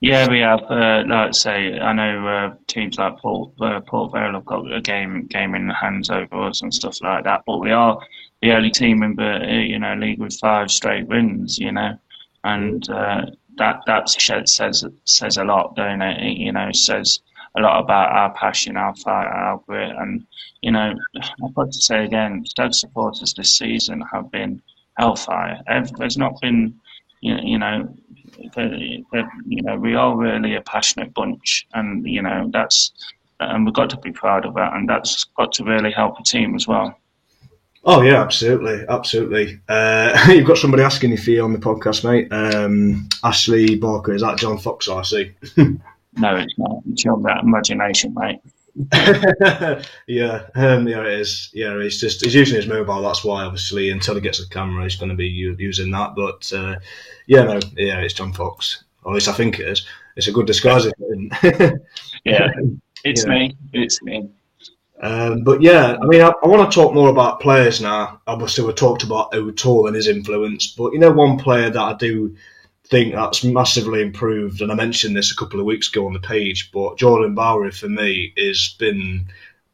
Yeah, 0.00 0.28
we 0.28 0.40
have. 0.40 0.62
Uh, 0.64 1.04
like 1.08 1.28
I 1.28 1.30
say, 1.30 1.78
I 1.78 1.92
know 1.92 2.28
uh, 2.28 2.54
teams 2.66 2.98
like 2.98 3.18
Port, 3.18 3.52
uh, 3.60 3.80
Port 3.80 4.12
Vale 4.12 4.34
have 4.34 4.44
got 4.44 4.70
a 4.70 4.80
game 4.80 5.26
game 5.26 5.54
in 5.54 5.68
the 5.68 5.74
hands 5.74 6.10
over 6.10 6.42
us 6.42 6.60
and 6.62 6.72
stuff 6.72 7.00
like 7.02 7.24
that. 7.24 7.44
But 7.46 7.58
we 7.58 7.70
are 7.70 7.98
the 8.46 8.54
only 8.54 8.70
team 8.70 9.02
in 9.02 9.16
the 9.16 9.64
you 9.68 9.78
know 9.78 9.94
league 9.94 10.20
with 10.20 10.38
five 10.38 10.70
straight 10.70 11.08
wins, 11.08 11.58
you 11.58 11.72
know, 11.72 11.98
and 12.44 12.88
uh, 12.88 13.26
that 13.56 13.80
that 13.86 14.08
says 14.08 14.84
says 15.04 15.36
a 15.36 15.44
lot, 15.44 15.74
don't 15.74 16.00
it? 16.00 16.38
You 16.38 16.52
know, 16.52 16.70
says 16.72 17.18
a 17.56 17.60
lot 17.60 17.80
about 17.80 18.12
our 18.12 18.32
passion, 18.34 18.76
our 18.76 18.94
fight, 18.94 19.26
our 19.26 19.58
grit, 19.66 19.90
and 19.96 20.24
you 20.62 20.70
know, 20.70 20.94
I've 21.44 21.54
got 21.54 21.72
to 21.72 21.80
say 21.80 22.04
again, 22.04 22.44
Stoke 22.46 22.74
supporters 22.74 23.34
this 23.34 23.56
season 23.56 24.00
have 24.12 24.30
been 24.30 24.62
hellfire. 24.96 25.60
There's 25.98 26.16
not 26.16 26.40
been, 26.40 26.78
you 27.20 27.58
know, 27.58 27.92
you 28.54 29.62
know, 29.62 29.76
we 29.76 29.96
are 29.96 30.16
really 30.16 30.54
a 30.54 30.60
passionate 30.60 31.12
bunch, 31.14 31.66
and 31.74 32.06
you 32.06 32.22
know 32.22 32.48
that's, 32.52 32.92
and 33.40 33.64
we've 33.64 33.74
got 33.74 33.90
to 33.90 33.98
be 33.98 34.12
proud 34.12 34.46
of 34.46 34.54
that, 34.54 34.72
and 34.74 34.88
that's 34.88 35.24
got 35.36 35.52
to 35.54 35.64
really 35.64 35.90
help 35.90 36.16
the 36.16 36.22
team 36.22 36.54
as 36.54 36.68
well. 36.68 36.96
Oh 37.88 38.02
yeah, 38.02 38.20
absolutely, 38.20 38.84
absolutely. 38.88 39.60
Uh, 39.68 40.18
you've 40.28 40.46
got 40.46 40.58
somebody 40.58 40.82
asking 40.82 41.12
you 41.12 41.16
for 41.16 41.30
you 41.30 41.44
on 41.44 41.52
the 41.52 41.58
podcast, 41.58 42.02
mate. 42.04 42.30
Um, 42.32 43.08
Ashley 43.22 43.76
Barker, 43.76 44.12
is 44.12 44.22
that 44.22 44.38
John 44.38 44.58
Fox? 44.58 44.88
I 44.88 45.02
see. 45.02 45.32
no, 45.56 46.36
it's 46.36 46.54
not. 46.58 46.82
It's 46.90 47.04
your 47.04 47.20
imagination, 47.40 48.12
mate. 48.18 48.40
yeah, 50.08 50.46
um, 50.56 50.88
yeah, 50.88 51.02
it 51.02 51.20
is. 51.20 51.48
Yeah, 51.54 51.80
he's 51.80 52.00
just 52.00 52.24
he's 52.24 52.34
using 52.34 52.56
his 52.56 52.66
mobile. 52.66 53.02
That's 53.02 53.24
why, 53.24 53.44
obviously, 53.44 53.90
until 53.90 54.16
he 54.16 54.20
gets 54.20 54.40
a 54.40 54.48
camera, 54.48 54.82
he's 54.82 54.96
going 54.96 55.10
to 55.10 55.14
be 55.14 55.28
using 55.28 55.92
that. 55.92 56.16
But 56.16 56.52
uh, 56.52 56.76
yeah, 57.28 57.44
no, 57.44 57.60
yeah, 57.76 58.00
it's 58.00 58.14
John 58.14 58.32
Fox. 58.32 58.82
Or 59.04 59.12
at 59.12 59.14
least 59.14 59.28
I 59.28 59.32
think 59.32 59.60
it 59.60 59.68
is. 59.68 59.86
It's 60.16 60.26
a 60.26 60.32
good 60.32 60.46
disguise. 60.48 60.86
yeah, 62.24 62.50
it's 63.04 63.24
yeah. 63.24 63.30
me. 63.30 63.56
It's 63.72 64.02
me. 64.02 64.28
Um, 65.00 65.44
but 65.44 65.60
yeah, 65.60 65.96
I 66.00 66.06
mean, 66.06 66.22
I, 66.22 66.32
I 66.42 66.46
want 66.46 66.70
to 66.70 66.74
talk 66.74 66.94
more 66.94 67.10
about 67.10 67.40
players 67.40 67.80
now. 67.80 68.20
Obviously, 68.26 68.64
we 68.64 68.72
talked 68.72 69.02
about 69.02 69.34
O'Toole 69.34 69.86
and 69.86 69.96
his 69.96 70.08
influence, 70.08 70.68
but 70.68 70.92
you 70.92 70.98
know, 70.98 71.10
one 71.10 71.38
player 71.38 71.68
that 71.68 71.80
I 71.80 71.94
do 71.94 72.34
think 72.88 73.14
that's 73.14 73.44
massively 73.44 74.00
improved, 74.00 74.62
and 74.62 74.72
I 74.72 74.74
mentioned 74.74 75.16
this 75.16 75.32
a 75.32 75.36
couple 75.36 75.60
of 75.60 75.66
weeks 75.66 75.88
ago 75.88 76.06
on 76.06 76.14
the 76.14 76.20
page, 76.20 76.70
but 76.72 76.96
Jordan 76.96 77.34
Bowery 77.34 77.72
for 77.72 77.88
me 77.88 78.32
has 78.38 78.74
been 78.78 79.26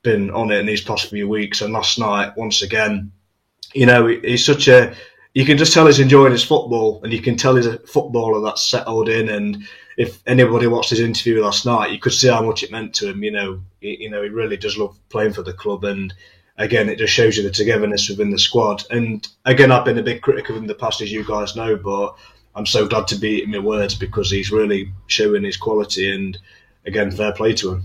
been 0.02 0.30
on 0.30 0.50
it 0.50 0.58
in 0.58 0.66
these 0.66 0.82
past 0.82 1.10
few 1.10 1.28
weeks, 1.28 1.60
and 1.60 1.72
last 1.72 1.98
night 1.98 2.36
once 2.36 2.62
again, 2.62 3.12
you 3.74 3.86
know, 3.86 4.06
he's 4.06 4.44
such 4.44 4.66
a 4.66 4.94
you 5.34 5.46
can 5.46 5.56
just 5.56 5.72
tell 5.72 5.86
he's 5.86 6.00
enjoying 6.00 6.32
his 6.32 6.44
football, 6.44 7.00
and 7.04 7.12
you 7.12 7.22
can 7.22 7.36
tell 7.36 7.56
he's 7.56 7.66
a 7.66 7.78
footballer 7.80 8.40
that's 8.40 8.66
settled 8.66 9.08
in. 9.08 9.28
And 9.28 9.66
if 9.96 10.22
anybody 10.26 10.66
watched 10.66 10.90
his 10.90 11.00
interview 11.00 11.42
last 11.42 11.66
night, 11.66 11.90
you 11.90 11.98
could 11.98 12.12
see 12.12 12.28
how 12.28 12.42
much 12.42 12.62
it 12.62 12.72
meant 12.72 12.94
to 12.94 13.10
him. 13.10 13.22
You 13.22 13.30
know, 13.30 13.60
he, 13.80 13.96
you 14.00 14.10
know, 14.10 14.22
he 14.22 14.28
really 14.28 14.56
does 14.56 14.76
love 14.78 14.96
playing 15.08 15.32
for 15.32 15.42
the 15.42 15.52
club, 15.52 15.84
and 15.84 16.12
again, 16.58 16.88
it 16.88 16.98
just 16.98 17.12
shows 17.12 17.36
you 17.36 17.42
the 17.42 17.50
togetherness 17.50 18.08
within 18.08 18.30
the 18.30 18.38
squad. 18.38 18.84
And 18.90 19.26
again, 19.44 19.72
I've 19.72 19.84
been 19.84 19.98
a 19.98 20.02
big 20.02 20.22
critic 20.22 20.48
of 20.48 20.56
him 20.56 20.62
in 20.62 20.68
the 20.68 20.74
past, 20.74 21.00
as 21.00 21.12
you 21.12 21.24
guys 21.24 21.56
know, 21.56 21.76
but 21.76 22.16
I'm 22.54 22.66
so 22.66 22.86
glad 22.86 23.08
to 23.08 23.16
be 23.16 23.42
in 23.42 23.50
my 23.50 23.58
words 23.58 23.94
because 23.94 24.30
he's 24.30 24.52
really 24.52 24.92
showing 25.06 25.44
his 25.44 25.56
quality. 25.56 26.12
And 26.12 26.38
again, 26.86 27.10
fair 27.10 27.32
play 27.32 27.54
to 27.54 27.74
him. 27.74 27.84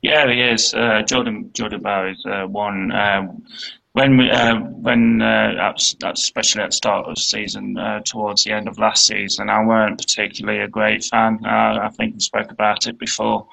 Yeah, 0.00 0.30
he 0.30 0.40
is. 0.40 0.74
Uh, 0.74 1.02
Jordan 1.02 1.50
Jordan 1.52 1.80
Bow 1.80 2.08
is 2.08 2.24
uh, 2.26 2.46
one. 2.46 2.90
Um, 2.90 3.44
when 3.92 4.20
uh, 4.20 4.58
when 4.60 5.20
uh, 5.22 5.72
especially 6.04 6.62
at 6.62 6.70
the 6.70 6.76
start 6.76 7.06
of 7.08 7.14
the 7.16 7.20
season, 7.20 7.76
uh, 7.76 8.00
towards 8.04 8.44
the 8.44 8.52
end 8.52 8.68
of 8.68 8.78
last 8.78 9.06
season, 9.06 9.50
I 9.50 9.64
weren't 9.64 9.98
particularly 9.98 10.60
a 10.60 10.68
great 10.68 11.04
fan. 11.04 11.40
Uh, 11.44 11.78
I 11.82 11.90
think 11.96 12.14
we 12.14 12.20
spoke 12.20 12.50
about 12.50 12.86
it 12.86 12.98
before. 12.98 13.46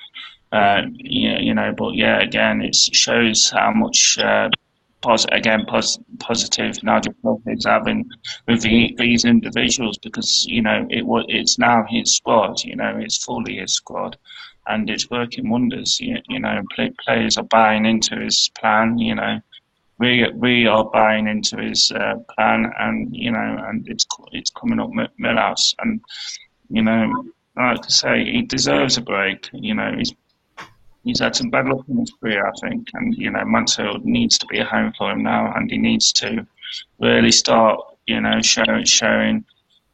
Uh, 0.52 0.84
you, 0.96 1.32
you 1.40 1.54
know, 1.54 1.74
but 1.78 1.96
yeah, 1.96 2.20
again, 2.22 2.62
it 2.62 2.76
shows 2.76 3.52
how 3.52 3.72
much 3.74 4.18
uh, 4.20 4.50
pos- 5.02 5.26
again 5.32 5.66
pos- 5.68 6.00
positive 6.20 6.82
Nigel 6.84 7.14
is 7.48 7.66
having 7.66 8.10
with 8.48 8.62
the, 8.62 8.96
these 8.98 9.26
individuals 9.26 9.98
because 10.02 10.46
you 10.48 10.62
know 10.62 10.88
it 10.90 11.06
was 11.06 11.26
it's 11.28 11.60
now 11.60 11.86
his 11.90 12.16
squad. 12.16 12.64
You 12.64 12.76
know, 12.78 12.98
it's 12.98 13.24
fully 13.24 13.58
his 13.58 13.74
squad. 13.74 14.18
And 14.68 14.88
it's 14.90 15.10
working 15.10 15.50
wonders. 15.50 16.00
You, 16.00 16.18
you 16.30 16.40
know, 16.40 16.62
players 17.04 17.38
are 17.38 17.44
buying 17.44 17.86
into 17.88 18.18
his 18.20 18.52
plan. 18.60 19.00
You 19.00 19.16
know, 19.16 19.40
we 20.00 20.26
we 20.34 20.66
are 20.66 20.86
buying 20.86 21.28
into 21.28 21.58
his 21.58 21.92
uh, 21.92 22.16
plan, 22.34 22.72
and 22.80 23.16
you 23.16 23.32
know, 23.32 23.66
and 23.68 23.88
it's 23.88 24.06
it's 24.32 24.50
coming 24.52 24.80
up 24.80 24.90
Millhouse, 25.20 25.76
and 25.80 26.02
you 26.70 26.82
know, 26.82 27.26
like 27.56 27.86
I 27.86 27.90
say, 27.90 28.26
he 28.26 28.42
deserves 28.44 28.98
a 28.98 29.02
break. 29.02 29.50
You 29.54 29.76
know, 29.76 29.94
he's 29.98 30.14
he's 31.04 31.20
had 31.20 31.36
some 31.36 31.50
bad 31.50 31.68
luck 31.68 31.86
in 31.90 31.98
his 31.98 32.12
career, 32.20 32.48
I 32.48 32.52
think, 32.62 32.88
and 32.94 33.14
you 33.16 33.30
know, 33.30 33.44
Mansfield 33.46 34.06
needs 34.06 34.38
to 34.40 34.48
be 34.48 34.60
a 34.60 34.66
home 34.66 34.94
for 34.98 35.12
him 35.12 35.24
now, 35.24 35.54
and 35.54 35.70
he 35.70 35.78
needs 35.78 36.14
to 36.14 36.48
really 37.00 37.32
start, 37.32 37.80
you 38.08 38.22
know, 38.22 38.42
showing 38.42 38.86
showing 38.86 39.46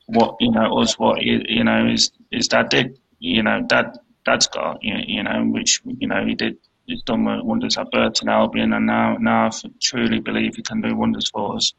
what 0.06 0.36
you 0.40 0.52
know 0.52 0.80
us 0.80 1.00
what 1.00 1.22
you 1.24 1.64
know 1.64 1.88
his 1.88 2.12
his 2.32 2.48
dad 2.48 2.70
did. 2.70 3.00
You 3.20 3.42
know, 3.42 3.64
dad 3.68 3.98
dad's 4.24 4.48
got 4.48 4.84
you, 4.84 4.98
you 5.08 5.24
know, 5.24 5.46
which 5.46 5.82
you 5.84 6.08
know 6.08 6.24
he 6.26 6.36
did 6.36 6.58
he's 6.86 7.02
done 7.04 7.26
wonders 7.46 7.78
at 7.78 7.92
Burton 7.92 8.30
Albion, 8.30 8.74
and 8.74 8.86
now 8.86 9.18
now 9.20 9.48
I 9.48 9.52
truly 9.82 10.20
believe 10.20 10.56
he 10.56 10.62
can 10.62 10.82
do 10.82 10.96
wonders 10.96 11.30
for 11.30 11.56
us. 11.56 11.74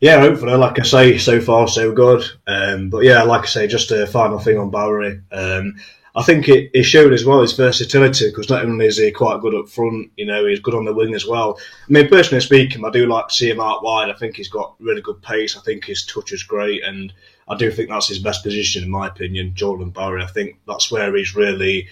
Yeah, 0.00 0.20
hopefully, 0.20 0.54
like 0.54 0.78
I 0.78 0.84
say, 0.84 1.18
so 1.18 1.40
far 1.40 1.66
so 1.66 1.92
good. 1.92 2.24
Um, 2.46 2.88
but 2.88 3.04
yeah, 3.04 3.22
like 3.22 3.42
I 3.42 3.46
say, 3.46 3.66
just 3.66 3.90
a 3.90 4.06
final 4.06 4.38
thing 4.38 4.56
on 4.56 4.70
Bowery. 4.70 5.20
Um, 5.32 5.74
I 6.14 6.22
think 6.22 6.48
it, 6.48 6.70
it, 6.72 6.84
showed 6.84 7.12
as 7.12 7.24
well 7.24 7.42
his 7.42 7.52
versatility 7.52 8.28
because 8.28 8.48
not 8.48 8.64
only 8.64 8.86
is 8.86 8.98
he 8.98 9.10
quite 9.10 9.40
good 9.40 9.54
up 9.54 9.68
front, 9.68 10.10
you 10.16 10.26
know, 10.26 10.46
he's 10.46 10.60
good 10.60 10.74
on 10.74 10.84
the 10.84 10.94
wing 10.94 11.14
as 11.14 11.26
well. 11.26 11.58
I 11.60 11.92
mean, 11.92 12.08
personally 12.08 12.40
speaking, 12.40 12.84
I 12.84 12.90
do 12.90 13.06
like 13.06 13.28
to 13.28 13.34
see 13.34 13.50
him 13.50 13.60
out 13.60 13.84
wide. 13.84 14.10
I 14.10 14.14
think 14.14 14.36
he's 14.36 14.48
got 14.48 14.74
really 14.80 15.02
good 15.02 15.22
pace. 15.22 15.56
I 15.56 15.60
think 15.60 15.84
his 15.84 16.04
touch 16.04 16.32
is 16.32 16.42
great, 16.42 16.82
and 16.84 17.12
I 17.46 17.56
do 17.56 17.70
think 17.70 17.88
that's 17.88 18.08
his 18.08 18.18
best 18.18 18.42
position, 18.42 18.84
in 18.84 18.90
my 18.90 19.08
opinion, 19.08 19.54
Jordan 19.54 19.90
Bowery. 19.90 20.22
I 20.22 20.26
think 20.26 20.58
that's 20.66 20.90
where 20.90 21.14
he's 21.14 21.36
really 21.36 21.88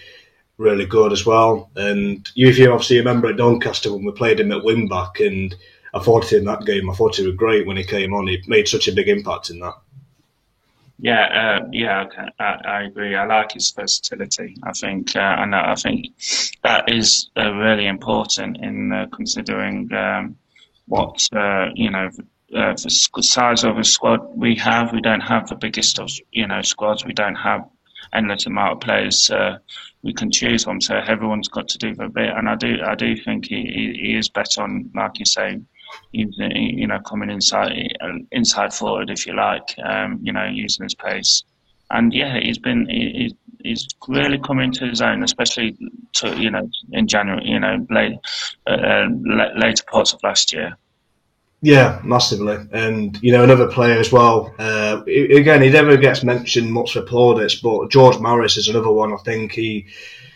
really 0.57 0.85
good 0.85 1.11
as 1.11 1.25
well. 1.25 1.69
And 1.75 2.27
you, 2.35 2.47
if 2.47 2.57
you 2.57 2.71
obviously 2.71 2.97
remember 2.97 3.27
at 3.27 3.37
Doncaster 3.37 3.93
when 3.93 4.05
we 4.05 4.11
played 4.11 4.39
him 4.39 4.51
at 4.51 4.63
wing 4.63 4.87
back, 4.87 5.19
and 5.19 5.55
I 5.93 5.99
thought 5.99 6.33
in 6.33 6.45
that 6.45 6.65
game, 6.65 6.89
I 6.89 6.93
thought 6.93 7.15
he 7.15 7.25
was 7.25 7.35
great 7.35 7.65
when 7.65 7.77
he 7.77 7.83
came 7.83 8.13
on. 8.13 8.27
He 8.27 8.41
made 8.47 8.67
such 8.67 8.87
a 8.87 8.93
big 8.93 9.07
impact 9.07 9.49
in 9.49 9.59
that. 9.59 9.75
Yeah, 10.99 11.59
uh, 11.61 11.67
yeah, 11.71 12.05
I, 12.39 12.43
I, 12.43 12.83
agree. 12.83 13.15
I 13.15 13.25
like 13.27 13.51
his 13.51 13.71
versatility. 13.71 14.57
I 14.63 14.71
think, 14.71 15.15
uh, 15.15 15.35
and 15.37 15.53
I 15.53 15.75
think 15.75 16.07
that 16.63 16.91
is 16.91 17.29
uh, 17.37 17.53
really 17.53 17.85
important 17.85 18.57
in 18.57 18.91
uh, 18.91 19.05
considering 19.13 19.93
um, 19.93 20.35
what 20.87 21.27
uh, 21.33 21.67
you 21.75 21.91
know 21.91 22.09
uh, 22.55 22.73
the 22.73 23.21
size 23.21 23.63
of 23.63 23.77
a 23.77 23.83
squad 23.83 24.21
we 24.35 24.55
have. 24.55 24.91
We 24.91 25.01
don't 25.01 25.21
have 25.21 25.47
the 25.47 25.55
biggest 25.55 25.99
of 25.99 26.09
you 26.31 26.47
know 26.47 26.63
squads. 26.63 27.05
We 27.05 27.13
don't 27.13 27.35
have 27.35 27.69
endless 28.11 28.47
amount 28.47 28.73
of 28.73 28.79
players 28.79 29.29
we 30.03 30.13
can 30.13 30.31
choose 30.31 30.63
from. 30.63 30.81
So 30.81 30.95
everyone's 30.95 31.47
got 31.47 31.67
to 31.69 31.77
do 31.77 31.93
their 31.95 32.09
bit, 32.09 32.29
and 32.29 32.49
I 32.49 32.55
do 32.55 32.77
I 32.83 32.95
do 32.95 33.15
think 33.15 33.47
he, 33.47 33.95
he, 33.99 34.17
is 34.17 34.29
better 34.29 34.61
on, 34.61 34.89
like 34.95 35.19
you 35.19 35.25
say, 35.25 35.59
you 36.11 36.87
know, 36.87 36.99
coming 36.99 37.29
inside 37.29 37.71
inside 38.31 38.73
forward 38.73 39.09
if 39.09 39.25
you 39.25 39.35
like, 39.35 39.75
um, 39.83 40.19
you 40.21 40.31
know, 40.31 40.45
using 40.45 40.83
his 40.83 40.95
pace. 40.95 41.43
And 41.89 42.13
yeah, 42.13 42.39
he's 42.39 42.57
been 42.57 42.85
he, 42.89 43.35
he's 43.63 43.87
really 44.07 44.39
come 44.39 44.59
into 44.59 44.85
his 44.87 45.01
own, 45.01 45.23
especially 45.23 45.77
to 46.13 46.37
you 46.37 46.51
know 46.51 46.69
in 46.91 47.07
January, 47.07 47.45
you 47.45 47.59
know, 47.59 47.85
late 47.89 48.17
uh, 48.67 49.07
later 49.55 49.83
parts 49.89 50.13
of 50.13 50.21
last 50.23 50.53
year. 50.53 50.77
Yeah, 51.67 51.99
massively. 52.01 52.65
And, 52.71 53.21
you 53.21 53.33
know, 53.33 53.43
another 53.43 53.67
player 53.67 53.99
as 53.99 54.09
well. 54.09 54.55
Uh, 54.57 55.01
again, 55.05 55.61
he 55.61 55.69
never 55.69 55.97
gets 55.97 56.23
mentioned 56.23 56.71
much 56.71 56.93
for 56.93 57.01
plaudits, 57.01 57.55
but 57.55 57.91
George 57.91 58.19
Maris 58.19 58.55
is 58.55 58.69
another 58.69 58.89
one. 58.89 59.11
I 59.11 59.17
think 59.17 59.51
he, 59.51 59.85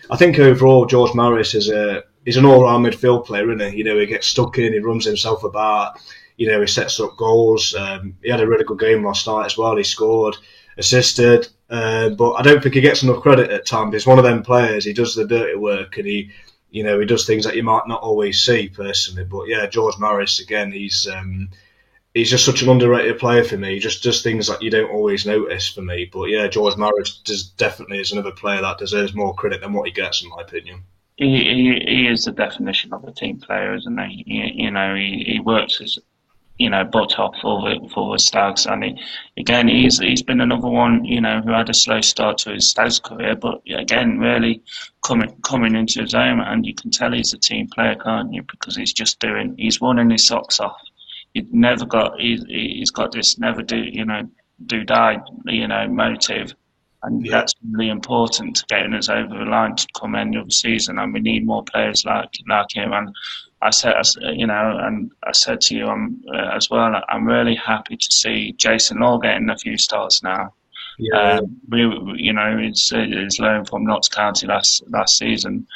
I 0.10 0.18
think 0.18 0.40
overall, 0.40 0.86
George 0.86 1.14
Maris 1.16 1.56
is 1.56 1.70
a, 1.70 2.04
he's 2.26 2.36
an 2.36 2.44
all-round 2.44 2.86
midfield 2.86 3.26
player, 3.26 3.50
isn't 3.50 3.72
he? 3.72 3.78
You 3.78 3.86
know, 3.86 3.98
he 3.98 4.08
gets 4.08 4.28
stuck 4.28 4.58
in, 4.58 4.74
he 4.74 4.80
runs 4.80 5.06
himself 5.06 5.46
about, 5.46 6.02
you 6.36 6.50
know, 6.50 6.60
he 6.60 6.68
sets 6.68 7.00
up 7.00 7.16
goals. 7.16 7.74
Um, 7.76 8.18
he 8.22 8.30
had 8.30 8.42
a 8.42 8.48
really 8.48 8.66
good 8.66 8.80
game 8.80 9.06
last 9.06 9.26
night 9.26 9.46
as 9.46 9.58
well. 9.58 9.78
He 9.78 9.86
scored, 9.86 10.36
assisted, 10.78 11.48
uh, 11.70 12.10
but 12.10 12.34
I 12.34 12.42
don't 12.42 12.62
think 12.62 12.76
he 12.76 12.82
gets 12.82 13.04
enough 13.04 13.22
credit 13.22 13.52
at 13.52 13.66
times. 13.66 13.94
He's 13.94 14.06
one 14.06 14.20
of 14.20 14.26
them 14.26 14.44
players. 14.44 14.84
He 14.84 14.92
does 14.92 15.16
the 15.16 15.26
dirty 15.26 15.56
work 15.56 15.96
and 15.96 16.06
he 16.06 16.32
you 16.72 16.84
know, 16.84 17.00
he 17.00 17.06
does 17.06 17.28
things 17.28 17.44
that 17.44 17.56
you 17.56 17.64
might 17.64 17.88
not 17.88 18.02
always 18.02 18.44
see 18.44 18.70
personally. 18.70 19.26
But 19.26 19.48
yeah, 19.48 19.68
George 19.68 20.00
Maris 20.00 20.40
again, 20.40 20.72
he's 20.72 21.06
um, 21.08 21.50
he's 22.14 22.30
just 22.30 22.46
such 22.46 22.62
an 22.62 22.70
underrated 22.70 23.20
player 23.20 23.44
for 23.44 23.58
me. 23.58 23.74
He 23.74 23.80
just 23.80 24.04
does 24.04 24.24
things 24.24 24.48
that 24.48 24.62
you 24.62 24.72
don't 24.72 24.90
always 24.90 25.26
notice 25.26 25.68
for 25.68 25.82
me. 25.82 26.10
But 26.12 26.30
yeah, 26.30 26.48
George 26.48 26.78
Maris 26.78 27.20
does 27.20 27.44
definitely 27.44 28.00
is 28.00 28.14
another 28.14 28.32
player 28.32 28.62
that 28.62 28.78
deserves 28.78 29.14
more 29.14 29.36
credit 29.36 29.62
than 29.62 29.74
what 29.74 29.88
he 29.88 29.94
gets, 29.94 30.24
in 30.24 30.30
my 30.30 30.42
opinion. 30.42 30.84
He, 31.18 31.28
he, 31.28 31.84
he 31.86 32.08
is 32.08 32.26
the 32.26 32.32
definition 32.32 32.94
of 32.94 33.04
a 33.04 33.12
team 33.12 33.40
player, 33.40 33.76
isn't 33.76 34.00
he? 34.10 34.24
he 34.26 34.64
you 34.64 34.72
know, 34.72 34.96
he, 34.96 35.24
he 35.28 35.40
works 35.40 35.80
as 35.82 36.00
you 36.62 36.70
know, 36.70 36.84
butt 36.84 37.18
off 37.18 37.36
for 37.42 37.62
the 37.62 37.90
for 37.94 38.14
the 38.14 38.20
Stags. 38.20 38.66
And 38.66 38.84
he, 38.84 38.92
again, 39.38 39.68
he's 39.68 39.98
he's 40.00 40.22
been 40.22 40.42
another 40.42 40.68
one, 40.68 41.04
you 41.04 41.20
know, 41.20 41.42
who 41.44 41.52
had 41.52 41.70
a 41.70 41.74
slow 41.74 42.02
start 42.02 42.38
to 42.40 42.54
his 42.54 42.70
Stags 42.70 43.00
career, 43.00 43.36
but 43.36 43.62
again, 43.84 44.20
really 44.20 44.62
coming 45.08 45.34
coming 45.42 45.76
into 45.76 46.02
his 46.02 46.14
own. 46.14 46.40
And 46.40 46.66
you 46.66 46.76
can 46.76 46.92
tell 46.92 47.12
he's 47.14 47.34
a 47.34 47.38
team 47.38 47.68
player, 47.74 47.96
can't 47.96 48.34
you? 48.34 48.44
Because 48.44 48.76
he's 48.76 48.94
just 48.94 49.20
doing, 49.20 49.56
he's 49.58 49.82
running 49.82 50.12
his 50.12 50.28
socks 50.28 50.60
off. 50.60 50.80
He's 51.34 51.46
never 51.52 51.86
got, 51.86 52.20
he's, 52.20 52.44
he's 52.48 52.92
got 52.92 53.12
this 53.12 53.40
never 53.40 53.64
do, 53.64 53.78
you 53.78 54.06
know, 54.06 54.22
do 54.66 54.84
die, 54.84 55.18
you 55.46 55.68
know, 55.68 55.88
motive. 55.88 56.54
and 57.04 57.26
yeah. 57.26 57.32
that's 57.32 57.54
really 57.72 57.90
important 57.90 58.56
to 58.58 58.66
getting 58.68 58.94
us 58.94 59.10
over 59.10 59.38
the 59.38 59.46
line 59.46 59.76
to 59.76 59.88
come 60.00 60.16
end 60.16 60.36
of 60.36 60.46
the 60.48 60.54
season. 60.54 61.00
And 61.00 61.14
we 61.14 61.20
need 61.20 61.46
more 61.46 61.64
players 61.64 62.06
like 62.06 62.30
like 62.48 62.72
him. 62.74 62.94
And 62.94 63.16
I 63.62 63.70
said, 63.70 63.96
you 64.34 64.48
know, 64.48 64.78
and 64.82 65.12
I 65.26 65.32
said 65.34 65.62
to 65.62 65.76
you 65.76 65.88
um, 65.88 66.22
uh, 66.34 66.56
as 66.56 66.70
well, 66.70 66.94
I'm 67.10 67.26
really 67.26 67.56
happy 67.56 67.96
to 67.96 68.12
see 68.12 68.54
Jason 68.54 69.00
Law 69.00 69.18
getting 69.18 69.50
a 69.50 69.58
few 69.58 69.78
starts 69.78 70.24
now. 70.24 70.54
Yeah. 70.98 71.40
Um, 71.40 71.62
we, 71.70 71.82
you 72.16 72.34
know, 72.34 72.58
he's, 72.58 72.90
he's 72.90 73.40
loan 73.40 73.66
from 73.66 73.86
Notts 73.86 74.10
County 74.10 74.48
last 74.48 74.84
last 74.90 75.18
season. 75.18 75.68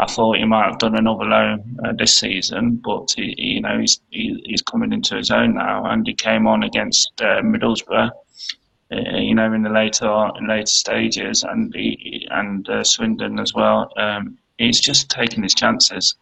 I 0.00 0.06
thought 0.06 0.38
he 0.38 0.44
might 0.44 0.66
have 0.66 0.78
done 0.78 0.96
another 0.96 1.24
loan 1.24 1.78
uh, 1.84 1.92
this 1.96 2.16
season, 2.16 2.80
but 2.84 3.12
he, 3.16 3.34
you 3.38 3.60
know 3.60 3.78
he's 3.78 4.00
he, 4.10 4.42
he's 4.44 4.62
coming 4.62 4.92
into 4.92 5.16
his 5.16 5.30
own 5.30 5.54
now, 5.54 5.84
and 5.86 6.06
he 6.06 6.14
came 6.14 6.46
on 6.46 6.64
against 6.64 7.12
uh, 7.20 7.40
Middlesbrough, 7.42 8.10
uh, 8.92 9.16
you 9.16 9.34
know, 9.34 9.52
in 9.52 9.62
the 9.62 9.70
later 9.70 10.30
later 10.46 10.66
stages, 10.66 11.44
and 11.44 11.72
he, 11.74 12.26
and 12.30 12.68
uh, 12.68 12.82
Swindon 12.82 13.38
as 13.38 13.54
well. 13.54 13.90
Um, 13.96 14.36
he's 14.58 14.80
just 14.80 15.10
taking 15.10 15.44
his 15.44 15.54
chances. 15.54 16.16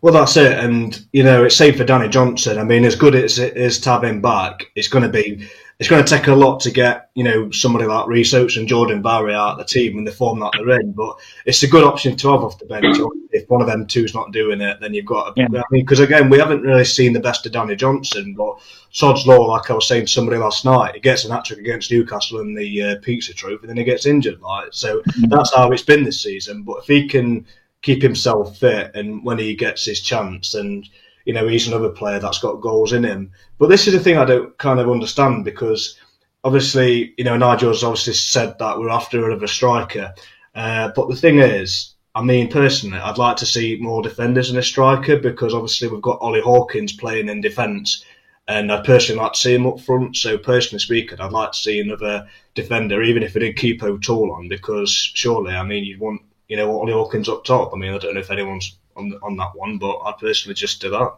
Well, 0.00 0.14
that's 0.14 0.36
it, 0.36 0.58
and 0.58 0.98
you 1.12 1.22
know 1.22 1.44
it's 1.44 1.56
same 1.56 1.74
for 1.74 1.84
Danny 1.84 2.08
Johnson. 2.08 2.58
I 2.58 2.64
mean, 2.64 2.84
as 2.84 2.96
good 2.96 3.14
as 3.14 3.38
it 3.38 3.56
is 3.56 3.78
to 3.80 3.90
have 3.90 4.04
him 4.04 4.20
back, 4.20 4.66
it's 4.74 4.88
going 4.88 5.04
to 5.04 5.10
be 5.10 5.46
it's 5.78 5.88
going 5.88 6.04
to 6.04 6.10
take 6.10 6.26
a 6.26 6.34
lot 6.34 6.58
to 6.60 6.70
get 6.70 7.10
you 7.14 7.22
know 7.22 7.50
somebody 7.50 7.84
like 7.86 8.08
Rhys 8.08 8.34
Oates 8.34 8.56
and 8.56 8.66
Jordan 8.66 9.00
Bowery 9.00 9.34
out 9.34 9.52
of 9.52 9.58
the 9.58 9.64
team 9.64 9.98
and 9.98 10.06
the 10.06 10.12
form 10.12 10.40
that 10.40 10.52
they're 10.56 10.80
in. 10.80 10.92
But 10.92 11.16
it's 11.44 11.62
a 11.62 11.68
good 11.68 11.84
option 11.84 12.16
to 12.16 12.32
have 12.32 12.42
off 12.42 12.58
the 12.58 12.66
bench. 12.66 12.98
If 13.30 13.48
one 13.48 13.60
of 13.60 13.66
them 13.66 13.86
two's 13.86 14.14
not 14.14 14.32
doing 14.32 14.60
it, 14.60 14.78
then 14.80 14.94
you've 14.94 15.06
got. 15.06 15.36
To, 15.36 15.42
yeah. 15.42 15.60
I 15.60 15.64
mean, 15.70 15.84
because 15.84 16.00
again, 16.00 16.30
we 16.30 16.38
haven't 16.38 16.62
really 16.62 16.84
seen 16.84 17.12
the 17.12 17.20
best 17.20 17.46
of 17.46 17.52
Danny 17.52 17.76
Johnson, 17.76 18.34
but 18.34 18.58
Sod's 18.90 19.26
law, 19.26 19.46
like 19.46 19.70
I 19.70 19.74
was 19.74 19.86
saying 19.86 20.06
to 20.06 20.12
somebody 20.12 20.38
last 20.38 20.64
night, 20.64 20.94
he 20.94 21.00
gets 21.00 21.24
an 21.24 21.30
hat 21.30 21.44
trick 21.44 21.60
against 21.60 21.92
Newcastle 21.92 22.40
in 22.40 22.54
the 22.54 22.82
uh, 22.82 22.96
pizza 23.02 23.32
trophy, 23.32 23.58
and 23.62 23.68
then 23.68 23.76
he 23.76 23.84
gets 23.84 24.06
injured. 24.06 24.40
Like 24.40 24.68
so, 24.72 25.00
mm-hmm. 25.00 25.28
that's 25.28 25.54
how 25.54 25.70
it's 25.70 25.82
been 25.82 26.02
this 26.02 26.22
season. 26.22 26.62
But 26.62 26.78
if 26.78 26.86
he 26.86 27.06
can 27.06 27.46
keep 27.82 28.02
himself 28.02 28.58
fit 28.58 28.90
and 28.94 29.24
when 29.24 29.38
he 29.38 29.54
gets 29.54 29.84
his 29.84 30.00
chance 30.00 30.54
and 30.54 30.88
you 31.28 31.34
know, 31.34 31.46
he's 31.46 31.68
another 31.68 31.90
player 31.90 32.18
that's 32.18 32.38
got 32.38 32.62
goals 32.62 32.94
in 32.94 33.04
him. 33.04 33.30
But 33.58 33.68
this 33.68 33.86
is 33.86 33.92
the 33.92 34.00
thing 34.00 34.16
I 34.16 34.24
don't 34.24 34.56
kind 34.56 34.80
of 34.80 34.88
understand 34.88 35.44
because 35.44 35.98
obviously, 36.42 37.12
you 37.18 37.24
know, 37.24 37.36
Nigel's 37.36 37.84
obviously 37.84 38.14
said 38.14 38.58
that 38.58 38.78
we're 38.78 38.88
after 38.88 39.26
another 39.26 39.46
striker. 39.46 40.14
Uh, 40.54 40.90
but 40.96 41.06
the 41.10 41.16
thing 41.16 41.38
is, 41.38 41.94
I 42.14 42.22
mean, 42.22 42.48
personally, 42.50 42.98
I'd 42.98 43.18
like 43.18 43.36
to 43.36 43.46
see 43.46 43.76
more 43.78 44.00
defenders 44.00 44.50
in 44.50 44.56
a 44.56 44.62
striker 44.62 45.18
because 45.18 45.52
obviously 45.52 45.88
we've 45.88 46.00
got 46.00 46.16
Ollie 46.22 46.40
Hawkins 46.40 46.94
playing 46.94 47.28
in 47.28 47.42
defence. 47.42 48.02
And 48.48 48.72
I'd 48.72 48.84
personally 48.84 49.20
like 49.20 49.34
to 49.34 49.38
see 49.38 49.54
him 49.54 49.66
up 49.66 49.80
front. 49.80 50.16
So, 50.16 50.38
personally 50.38 50.80
speaking, 50.80 51.20
I'd 51.20 51.32
like 51.32 51.52
to 51.52 51.58
see 51.58 51.78
another 51.78 52.26
defender, 52.54 53.02
even 53.02 53.22
if 53.22 53.34
we 53.34 53.40
did 53.40 53.58
keep 53.58 53.82
O'Toole 53.82 54.32
on, 54.32 54.48
because 54.48 54.90
surely, 54.90 55.52
I 55.52 55.62
mean, 55.62 55.84
you'd 55.84 56.00
want, 56.00 56.22
you 56.48 56.56
know, 56.56 56.70
Ollie 56.70 56.92
Hawkins 56.92 57.28
up 57.28 57.44
top. 57.44 57.72
I 57.72 57.76
mean, 57.76 57.92
I 57.92 57.98
don't 57.98 58.14
know 58.14 58.20
if 58.20 58.30
anyone's 58.30 58.76
on 58.96 59.12
on 59.22 59.36
that 59.36 59.54
one, 59.54 59.78
but 59.78 59.98
I 60.04 60.12
personally 60.18 60.54
just 60.54 60.80
do 60.80 60.90
that. 60.90 61.14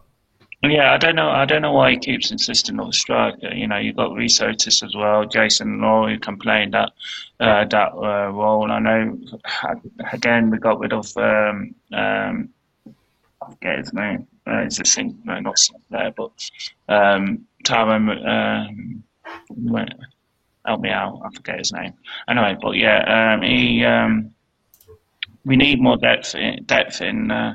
Yeah, 0.62 0.92
I 0.92 0.98
don't 0.98 1.14
know. 1.14 1.30
I 1.30 1.46
don't 1.46 1.62
know 1.62 1.72
why 1.72 1.92
he 1.92 1.98
keeps 1.98 2.30
insisting 2.30 2.78
on 2.80 2.88
the 2.88 2.92
striker. 2.92 3.54
You 3.54 3.66
know, 3.66 3.78
you've 3.78 3.96
got 3.96 4.12
Rhys 4.12 4.42
Oates 4.42 4.82
as 4.82 4.94
well, 4.94 5.24
Jason 5.24 5.80
Law 5.80 6.06
who 6.06 6.18
can 6.18 6.38
play 6.38 6.68
that 6.70 6.92
uh, 7.38 7.64
that 7.64 7.92
uh, 7.94 8.30
role. 8.30 8.70
I 8.70 8.78
know. 8.78 9.18
Again, 10.12 10.50
we 10.50 10.58
got 10.58 10.78
rid 10.78 10.92
of 10.92 11.16
um, 11.16 11.74
um, 11.92 12.50
I 13.40 13.50
forget 13.50 13.78
his 13.78 13.92
name. 13.94 14.26
Uh, 14.46 14.58
it's 14.58 14.80
a 14.80 14.84
sing, 14.84 15.18
no, 15.24 15.40
not 15.40 15.56
there, 15.90 16.12
but 16.14 16.50
um, 16.88 17.46
Tyrone. 17.64 18.26
Um, 18.26 19.04
help 20.66 20.80
me 20.80 20.90
out. 20.90 21.22
I 21.24 21.34
forget 21.34 21.58
his 21.58 21.72
name. 21.72 21.94
Anyway, 22.28 22.56
but 22.60 22.72
yeah, 22.76 23.34
um, 23.34 23.42
he. 23.42 23.84
Um, 23.84 24.34
we 25.44 25.56
need 25.56 25.80
more 25.80 25.96
depth 25.96 26.34
in, 26.34 26.64
depth 26.64 27.00
in 27.00 27.30
uh, 27.30 27.54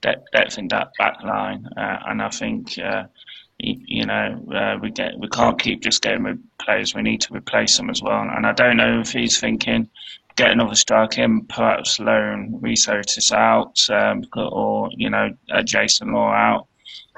depth, 0.00 0.30
depth 0.32 0.58
in 0.58 0.68
that 0.68 0.90
back 0.98 1.22
line, 1.22 1.66
uh, 1.76 1.98
and 2.06 2.22
I 2.22 2.28
think 2.28 2.78
uh, 2.78 3.04
you 3.58 4.06
know 4.06 4.44
uh, 4.54 4.78
we 4.80 4.90
get 4.90 5.18
we 5.18 5.28
can't 5.28 5.58
keep 5.58 5.82
just 5.82 6.02
getting 6.02 6.24
with 6.24 6.40
players. 6.58 6.94
We 6.94 7.02
need 7.02 7.20
to 7.22 7.34
replace 7.34 7.76
them 7.76 7.90
as 7.90 8.02
well. 8.02 8.20
And 8.20 8.46
I 8.46 8.52
don't 8.52 8.76
know 8.76 9.00
if 9.00 9.12
he's 9.12 9.40
thinking 9.40 9.88
get 10.36 10.50
another 10.50 10.74
striker 10.74 11.22
in, 11.22 11.44
perhaps 11.46 12.00
loan 12.00 12.58
Rhys 12.60 12.88
Oates 12.88 13.30
out, 13.32 13.78
um, 13.90 14.24
or 14.36 14.90
you 14.96 15.10
know 15.10 15.30
Jason 15.64 16.12
Law 16.12 16.32
out, 16.32 16.66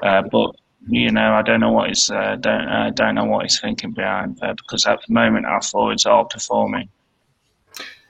uh, 0.01 0.23
but. 0.31 0.55
You 0.89 1.11
know, 1.11 1.33
I 1.33 1.41
don't 1.41 1.59
know 1.59 1.73
what 1.73 1.89
he's 1.89 2.09
uh, 2.09 2.37
don't 2.39 2.69
uh, 2.69 2.91
don't 2.91 3.15
know 3.15 3.25
what 3.25 3.43
he's 3.43 3.59
thinking 3.59 3.91
behind 3.91 4.37
there 4.37 4.55
because 4.55 4.85
at 4.85 5.01
the 5.05 5.13
moment 5.13 5.45
our 5.45 5.61
forwards 5.61 6.05
are 6.05 6.23
performing. 6.23 6.87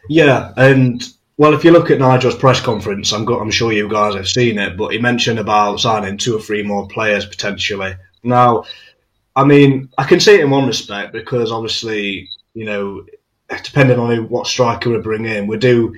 Yeah, 0.07 0.53
and 0.57 1.01
well, 1.37 1.53
if 1.53 1.63
you 1.63 1.71
look 1.71 1.91
at 1.91 1.99
Nigel's 1.99 2.35
press 2.35 2.59
conference, 2.59 3.13
I'm, 3.13 3.27
I'm 3.27 3.51
sure 3.51 3.71
you 3.71 3.87
guys 3.87 4.15
have 4.15 4.27
seen 4.27 4.57
it, 4.57 4.75
but 4.75 4.91
he 4.91 4.97
mentioned 4.97 5.37
about 5.37 5.79
signing 5.79 6.17
two 6.17 6.35
or 6.35 6.41
three 6.41 6.63
more 6.63 6.87
players 6.87 7.25
potentially. 7.25 7.95
Now, 8.23 8.63
I 9.35 9.43
mean, 9.43 9.89
I 9.99 10.03
can 10.03 10.19
see 10.19 10.35
it 10.35 10.41
in 10.41 10.49
one 10.49 10.65
respect 10.65 11.13
because 11.13 11.51
obviously, 11.51 12.29
you 12.55 12.65
know, 12.65 13.05
depending 13.63 13.99
on 13.99 14.29
what 14.29 14.47
striker 14.47 14.89
we 14.89 14.97
bring 14.97 15.25
in, 15.25 15.45
we 15.45 15.57
do. 15.57 15.95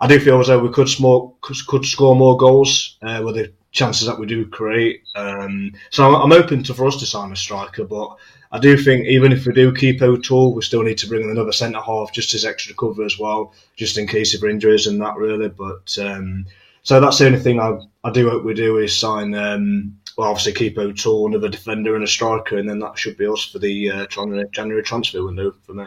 I 0.00 0.08
do 0.08 0.18
feel 0.18 0.40
as 0.40 0.48
though 0.48 0.58
we 0.58 0.72
could, 0.72 0.88
small, 0.88 1.36
could 1.40 1.84
score 1.84 2.16
more 2.16 2.36
goals 2.36 2.96
uh, 3.02 3.22
with 3.24 3.36
the 3.36 3.52
chances 3.70 4.06
that 4.08 4.18
we 4.18 4.26
do 4.26 4.46
create. 4.46 5.02
Um, 5.14 5.72
so 5.90 6.04
I'm, 6.04 6.14
I'm 6.14 6.32
open 6.32 6.64
to 6.64 6.74
for 6.74 6.86
us 6.86 6.96
to 6.96 7.06
sign 7.06 7.30
a 7.30 7.36
striker, 7.36 7.84
but 7.84 8.16
I 8.52 8.58
do 8.58 8.76
think 8.76 9.06
even 9.06 9.32
if 9.32 9.46
we 9.46 9.52
do 9.52 9.72
keep 9.72 10.02
O'Toole, 10.02 10.54
we 10.54 10.62
still 10.62 10.82
need 10.82 10.98
to 10.98 11.08
bring 11.08 11.22
in 11.22 11.30
another 11.30 11.52
centre 11.52 11.80
half 11.80 12.12
just 12.12 12.34
as 12.34 12.44
extra 12.44 12.74
cover 12.74 13.04
as 13.04 13.18
well, 13.18 13.54
just 13.76 13.96
in 13.96 14.08
case 14.08 14.34
of 14.34 14.42
injuries 14.42 14.88
and 14.88 15.00
that 15.00 15.16
really. 15.16 15.48
But 15.48 15.96
um, 16.00 16.46
so 16.82 17.00
that's 17.00 17.18
the 17.18 17.26
only 17.26 17.38
thing 17.38 17.60
I, 17.60 17.78
I 18.02 18.10
do 18.10 18.28
hope 18.28 18.44
we 18.44 18.54
do 18.54 18.78
is 18.78 18.98
sign. 18.98 19.34
Um, 19.34 19.96
well, 20.16 20.28
obviously 20.28 20.52
keep 20.52 20.76
O'Toole, 20.76 21.28
another 21.28 21.48
defender 21.48 21.94
and 21.94 22.02
a 22.02 22.08
striker, 22.08 22.58
and 22.58 22.68
then 22.68 22.80
that 22.80 22.98
should 22.98 23.16
be 23.16 23.26
us 23.26 23.44
for 23.44 23.60
the 23.60 23.90
uh, 23.90 24.06
January 24.06 24.82
transfer 24.82 25.24
window 25.24 25.52
for 25.64 25.74
me. 25.74 25.86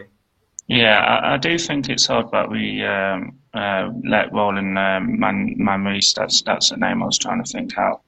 Yeah, 0.68 1.00
I, 1.00 1.34
I 1.34 1.38
do 1.38 1.58
think 1.58 1.90
it's 1.90 2.10
odd 2.10 2.32
that 2.32 2.50
we 2.50 2.82
um, 2.86 3.38
uh, 3.54 3.90
let 4.06 4.32
Rollin 4.32 4.78
um, 4.78 5.20
Man 5.20 5.58
Menayese. 5.60 6.14
That's 6.14 6.42
that's 6.44 6.70
the 6.70 6.78
name 6.78 7.04
I 7.04 7.08
was 7.08 7.18
trying 7.18 7.44
to 7.44 7.52
think 7.52 7.78
out 7.78 8.03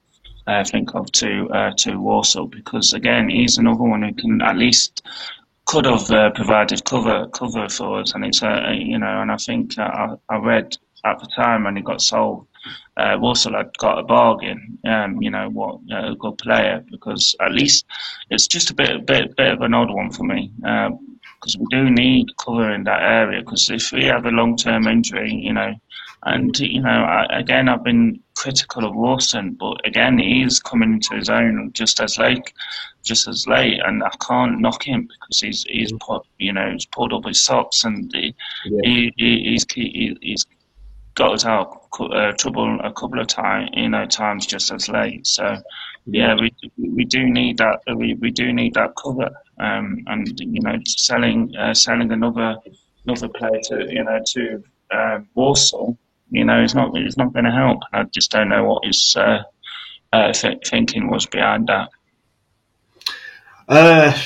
uh, 0.46 0.64
think 0.64 0.94
of 0.94 1.10
to 1.12 1.48
uh, 1.50 1.72
to 1.78 1.96
Walsall 1.96 2.46
because 2.46 2.92
again 2.92 3.28
he's 3.28 3.58
another 3.58 3.82
one 3.82 4.02
who 4.02 4.14
can 4.14 4.42
at 4.42 4.56
least 4.56 5.02
could 5.64 5.84
have 5.84 6.10
uh, 6.10 6.30
provided 6.30 6.84
cover 6.84 7.28
cover 7.28 7.68
for 7.68 8.00
us. 8.00 8.14
And 8.14 8.24
it's 8.24 8.42
uh, 8.42 8.72
you 8.72 8.98
know 8.98 9.22
and 9.22 9.30
I 9.32 9.36
think 9.36 9.78
I, 9.78 10.14
I 10.28 10.36
read 10.36 10.76
at 11.04 11.18
the 11.18 11.28
time 11.36 11.64
when 11.64 11.76
he 11.76 11.82
got 11.82 12.00
sold 12.00 12.46
uh, 12.96 13.16
Walsall 13.20 13.54
had 13.54 13.76
got 13.78 13.98
a 13.98 14.02
bargain 14.02 14.78
um, 14.86 15.22
you 15.22 15.30
know 15.30 15.48
what 15.48 15.80
a 15.92 16.14
good 16.16 16.38
player 16.38 16.84
because 16.90 17.36
at 17.40 17.52
least 17.52 17.86
it's 18.30 18.46
just 18.48 18.70
a 18.70 18.74
bit 18.74 18.90
a 18.90 18.98
bit 18.98 19.36
bit 19.36 19.52
of 19.52 19.60
an 19.60 19.74
odd 19.74 19.92
one 19.92 20.10
for 20.10 20.24
me 20.24 20.52
because 20.58 21.54
um, 21.54 21.60
we 21.60 21.66
do 21.70 21.90
need 21.90 22.26
cover 22.38 22.72
in 22.72 22.82
that 22.84 23.02
area 23.02 23.40
because 23.40 23.70
if 23.70 23.92
we 23.92 24.04
have 24.04 24.26
a 24.26 24.30
long 24.30 24.56
term 24.56 24.88
injury 24.88 25.32
you 25.32 25.52
know 25.52 25.74
and 26.26 26.58
you 26.58 26.82
know, 26.82 26.88
I, 26.88 27.26
again, 27.38 27.68
I've 27.68 27.84
been 27.84 28.20
critical 28.36 28.84
of 28.84 28.94
Rawson, 28.94 29.54
but 29.54 29.84
again, 29.84 30.18
he's 30.18 30.60
coming 30.60 30.94
into 30.94 31.16
his 31.16 31.28
own 31.28 31.72
just 31.72 32.00
as 32.00 32.18
late, 32.18 32.52
just 33.02 33.26
as 33.26 33.46
late, 33.46 33.80
and 33.84 34.02
I 34.02 34.10
can't 34.20 34.60
knock 34.60 34.84
him 34.84 35.08
because 35.08 35.40
he's 35.40 35.64
he's 35.64 35.92
put 36.00 36.22
you 36.38 36.52
know 36.52 36.70
he's 36.70 36.86
pulled 36.86 37.12
up 37.12 37.24
his 37.24 37.40
socks 37.40 37.84
and 37.84 38.10
he, 38.14 38.34
yeah. 38.66 38.80
he, 38.84 39.12
he 39.16 39.50
he's 39.50 39.66
he, 39.72 40.16
he's 40.20 40.46
got 41.14 41.32
us 41.32 41.46
out 41.46 41.88
uh, 41.98 42.32
trouble 42.32 42.78
a 42.84 42.92
couple 42.92 43.18
of 43.18 43.26
times, 43.26 43.70
you 43.72 43.88
know, 43.88 44.06
times 44.06 44.46
just 44.46 44.70
as 44.70 44.88
late. 44.88 45.26
So 45.26 45.56
yeah, 46.06 46.36
we 46.38 46.52
we 46.78 47.04
do 47.04 47.28
need 47.28 47.58
that. 47.58 47.80
We, 47.96 48.14
we 48.14 48.30
do 48.30 48.52
need 48.52 48.74
that 48.74 48.94
cover, 49.02 49.30
um, 49.58 50.04
and 50.06 50.38
you 50.38 50.60
know, 50.60 50.78
selling 50.86 51.56
uh, 51.56 51.74
selling 51.74 52.12
another 52.12 52.56
another 53.06 53.28
player 53.28 53.60
to 53.64 53.92
you 53.92 54.04
know 54.04 54.20
to 54.34 54.62
uh, 54.90 55.18
Walsall 55.34 55.98
you 56.30 56.44
know, 56.44 56.62
it's 56.62 56.74
not 56.74 56.96
it's 56.96 57.16
not 57.16 57.32
going 57.32 57.44
to 57.44 57.50
help. 57.50 57.80
I 57.92 58.04
just 58.04 58.30
don't 58.30 58.48
know 58.48 58.64
what 58.64 58.84
his 58.84 59.16
uh, 59.16 59.42
uh, 60.12 60.32
th- 60.32 60.68
thinking 60.68 61.10
was 61.10 61.26
behind 61.26 61.68
that. 61.68 61.90
Uh, 63.68 64.16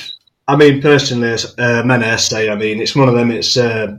I 0.47 0.55
mean, 0.55 0.81
personally, 0.81 1.33
uh, 1.33 1.83
Menayese, 1.83 2.51
I 2.51 2.55
mean, 2.55 2.81
it's 2.81 2.95
one 2.95 3.09
of 3.09 3.15
them. 3.15 3.31
It's 3.31 3.57
uh, 3.57 3.97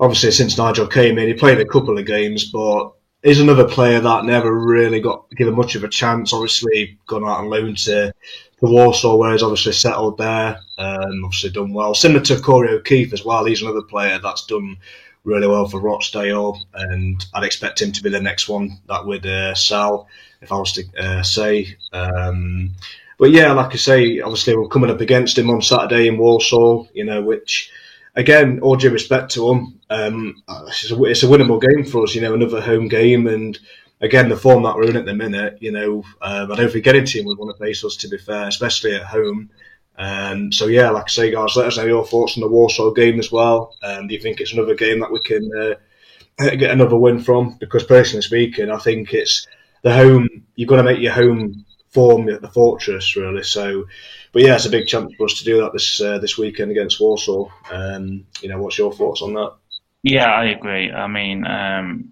obviously 0.00 0.30
since 0.30 0.58
Nigel 0.58 0.86
came 0.86 1.18
in, 1.18 1.28
he 1.28 1.34
played 1.34 1.60
a 1.60 1.66
couple 1.66 1.98
of 1.98 2.06
games, 2.06 2.50
but 2.50 2.92
he's 3.22 3.40
another 3.40 3.68
player 3.68 4.00
that 4.00 4.24
never 4.24 4.52
really 4.52 5.00
got 5.00 5.30
given 5.30 5.54
much 5.54 5.74
of 5.74 5.84
a 5.84 5.88
chance. 5.88 6.32
Obviously, 6.32 6.98
gone 7.06 7.24
out 7.24 7.38
on 7.38 7.50
loan 7.50 7.74
to, 7.76 8.12
to 8.12 8.66
Walsall, 8.66 9.18
where 9.18 9.32
he's 9.32 9.42
obviously 9.42 9.72
settled 9.72 10.18
there, 10.18 10.58
um, 10.78 11.24
obviously 11.24 11.50
done 11.50 11.72
well. 11.72 11.94
Similar 11.94 12.24
to 12.24 12.40
Corey 12.40 12.70
O'Keeffe 12.70 13.12
as 13.12 13.24
well. 13.24 13.44
He's 13.44 13.62
another 13.62 13.82
player 13.82 14.18
that's 14.18 14.46
done 14.46 14.76
really 15.24 15.46
well 15.46 15.66
for 15.68 15.80
Rochdale, 15.80 16.58
and 16.74 17.24
I'd 17.34 17.44
expect 17.44 17.80
him 17.80 17.92
to 17.92 18.02
be 18.02 18.10
the 18.10 18.20
next 18.20 18.48
one 18.48 18.78
that 18.88 19.06
would 19.06 19.26
uh, 19.26 19.54
sell 19.54 20.08
if 20.40 20.50
I 20.50 20.56
was 20.56 20.72
to 20.72 20.84
uh, 20.98 21.22
say. 21.22 21.76
Um, 21.92 22.72
but 23.18 23.30
yeah, 23.30 23.52
like 23.52 23.72
I 23.72 23.76
say, 23.76 24.20
obviously 24.20 24.56
we're 24.56 24.68
coming 24.68 24.90
up 24.90 25.00
against 25.00 25.38
him 25.38 25.50
on 25.50 25.62
Saturday 25.62 26.08
in 26.08 26.18
Walsall, 26.18 26.88
you 26.92 27.04
know, 27.04 27.22
which 27.22 27.70
again, 28.14 28.60
all 28.60 28.76
due 28.76 28.90
respect 28.90 29.32
to 29.32 29.48
him, 29.50 29.80
um, 29.90 30.42
it's, 30.68 30.90
a, 30.90 31.04
it's 31.04 31.22
a 31.22 31.26
winnable 31.26 31.60
game 31.60 31.84
for 31.84 32.02
us. 32.02 32.14
You 32.14 32.22
know, 32.22 32.34
another 32.34 32.60
home 32.60 32.88
game, 32.88 33.26
and 33.26 33.58
again, 34.00 34.28
the 34.28 34.36
form 34.36 34.62
that 34.64 34.76
we're 34.76 34.90
in 34.90 34.96
at 34.96 35.04
the 35.04 35.14
minute. 35.14 35.58
You 35.60 35.72
know, 35.72 36.04
um, 36.20 36.52
I 36.52 36.56
don't 36.56 36.72
think 36.72 36.86
any 36.86 37.04
team 37.04 37.26
would 37.26 37.38
want 37.38 37.56
to 37.56 37.64
face 37.64 37.84
us. 37.84 37.96
To 37.96 38.08
be 38.08 38.18
fair, 38.18 38.48
especially 38.48 38.94
at 38.94 39.04
home. 39.04 39.50
Um, 40.02 40.50
so 40.50 40.66
yeah, 40.66 40.90
like 40.90 41.04
I 41.04 41.08
say, 41.08 41.30
guys, 41.30 41.54
let 41.54 41.66
us 41.66 41.76
know 41.76 41.84
your 41.84 42.04
thoughts 42.04 42.36
on 42.36 42.40
the 42.40 42.48
Walsall 42.48 42.90
game 42.90 43.20
as 43.20 43.30
well. 43.30 43.76
Um, 43.84 44.08
do 44.08 44.14
you 44.14 44.20
think 44.20 44.40
it's 44.40 44.52
another 44.52 44.74
game 44.74 44.98
that 44.98 45.12
we 45.12 45.20
can 45.20 45.48
uh, 45.56 46.50
get 46.56 46.72
another 46.72 46.96
win 46.96 47.20
from? 47.20 47.56
Because 47.60 47.84
personally 47.84 48.22
speaking, 48.22 48.68
I 48.68 48.78
think 48.78 49.14
it's 49.14 49.46
the 49.82 49.94
home. 49.94 50.28
You've 50.56 50.68
got 50.68 50.78
to 50.78 50.82
make 50.82 50.98
your 50.98 51.12
home 51.12 51.64
form 51.90 52.26
the 52.26 52.50
fortress, 52.52 53.14
really. 53.14 53.44
So, 53.44 53.84
but 54.32 54.42
yeah, 54.42 54.56
it's 54.56 54.66
a 54.66 54.70
big 54.70 54.88
chance 54.88 55.14
for 55.14 55.26
us 55.26 55.38
to 55.38 55.44
do 55.44 55.60
that 55.60 55.72
this 55.72 56.00
uh, 56.00 56.18
this 56.18 56.36
weekend 56.36 56.72
against 56.72 57.00
Walsall. 57.00 57.52
Um, 57.70 58.26
you 58.40 58.48
know, 58.48 58.60
what's 58.60 58.78
your 58.78 58.92
thoughts 58.92 59.22
on 59.22 59.34
that? 59.34 59.52
Yeah, 60.02 60.26
I 60.26 60.46
agree. 60.46 60.90
I 60.90 61.06
mean, 61.06 61.46
um, 61.46 62.11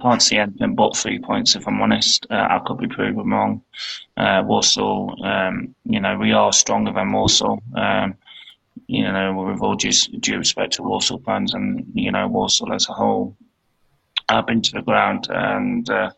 can't 0.00 0.22
see 0.22 0.36
anything 0.36 0.74
but 0.74 0.96
three 0.96 1.18
points 1.18 1.56
if 1.56 1.66
I'm 1.66 1.80
honest. 1.80 2.26
Uh, 2.30 2.46
I 2.50 2.60
could 2.64 2.78
be 2.78 2.88
proven 2.88 3.30
wrong. 3.30 3.62
Uh, 4.16 4.42
Walsall, 4.44 5.16
um, 5.24 5.74
you 5.84 6.00
know, 6.00 6.16
we 6.18 6.32
are 6.32 6.52
stronger 6.52 6.92
than 6.92 7.12
Walsall. 7.12 7.62
Um, 7.74 8.14
you 8.88 9.02
know, 9.02 9.34
with 9.34 9.60
all 9.60 9.74
due, 9.74 9.92
due 10.20 10.38
respect 10.38 10.74
to 10.74 10.82
Walsall 10.82 11.20
fans 11.20 11.54
and 11.54 11.86
you 11.94 12.12
know 12.12 12.28
Walsall 12.28 12.72
as 12.72 12.88
a 12.88 12.92
whole, 12.92 13.36
I've 14.28 14.46
been 14.46 14.62
to 14.62 14.72
the 14.72 14.82
ground 14.82 15.28
and 15.30 15.88
uh, 15.88 16.10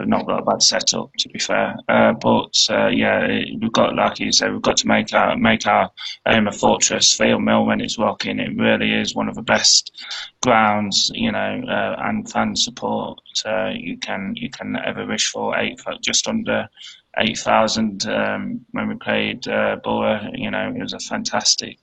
They've 0.00 0.08
not 0.08 0.26
got 0.26 0.40
a 0.40 0.44
bad 0.44 0.62
setup, 0.62 1.10
to 1.18 1.28
be 1.28 1.38
fair. 1.38 1.76
Uh, 1.88 2.12
but 2.12 2.54
uh, 2.70 2.86
yeah, 2.88 3.26
we've 3.60 3.72
got, 3.72 3.94
like 3.96 4.20
you 4.20 4.32
said, 4.32 4.52
we've 4.52 4.62
got 4.62 4.78
to 4.78 4.88
make 4.88 5.12
our 5.12 5.36
make 5.36 5.66
our 5.66 5.90
aim 6.28 6.46
a 6.46 6.52
fortress. 6.52 7.14
Field 7.14 7.42
Mill 7.42 7.66
when 7.66 7.80
it's 7.80 7.98
rocking, 7.98 8.38
it 8.38 8.56
really 8.56 8.94
is 8.94 9.14
one 9.14 9.28
of 9.28 9.34
the 9.34 9.42
best 9.42 9.92
grounds, 10.42 11.10
you 11.12 11.32
know, 11.32 11.62
uh, 11.68 11.96
and 11.98 12.30
fan 12.30 12.54
support 12.54 13.20
uh, 13.44 13.70
you 13.74 13.98
can 13.98 14.32
you 14.36 14.48
can 14.48 14.76
ever 14.76 15.04
wish 15.04 15.28
for. 15.28 15.58
Eight 15.58 15.80
just 16.00 16.28
under 16.28 16.68
eight 17.18 17.38
thousand 17.38 18.06
um, 18.06 18.64
when 18.70 18.88
we 18.88 18.94
played 18.94 19.46
uh, 19.48 19.76
Borough. 19.82 20.30
You 20.32 20.52
know, 20.52 20.72
it 20.74 20.80
was 20.80 20.92
a 20.92 21.00
fantastic 21.00 21.79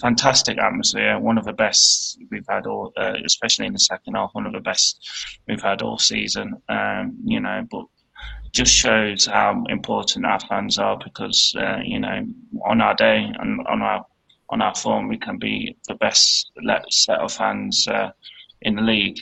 fantastic 0.00 0.58
atmosphere. 0.58 1.18
One 1.18 1.38
of 1.38 1.44
the 1.44 1.52
best 1.52 2.18
we've 2.30 2.46
had 2.48 2.66
all, 2.66 2.92
uh, 2.96 3.14
especially 3.24 3.66
in 3.66 3.72
the 3.72 3.78
second 3.78 4.14
half. 4.14 4.30
One 4.32 4.46
of 4.46 4.52
the 4.52 4.60
best 4.60 5.08
we've 5.46 5.62
had 5.62 5.82
all 5.82 5.98
season. 5.98 6.54
Um, 6.68 7.18
you 7.24 7.40
know, 7.40 7.66
but 7.70 7.84
just 8.52 8.72
shows 8.72 9.26
how 9.26 9.62
important 9.68 10.24
our 10.24 10.40
fans 10.40 10.78
are 10.78 10.98
because 11.04 11.54
uh, 11.58 11.78
you 11.84 12.00
know 12.00 12.26
on 12.66 12.80
our 12.80 12.94
day 12.94 13.30
and 13.38 13.66
on 13.66 13.82
our 13.82 14.04
on 14.50 14.62
our 14.62 14.74
form 14.74 15.08
we 15.08 15.18
can 15.18 15.38
be 15.38 15.76
the 15.86 15.94
best 15.96 16.50
set 16.90 17.18
of 17.18 17.32
fans 17.32 17.86
uh, 17.88 18.10
in 18.62 18.74
the 18.74 18.82
league. 18.82 19.18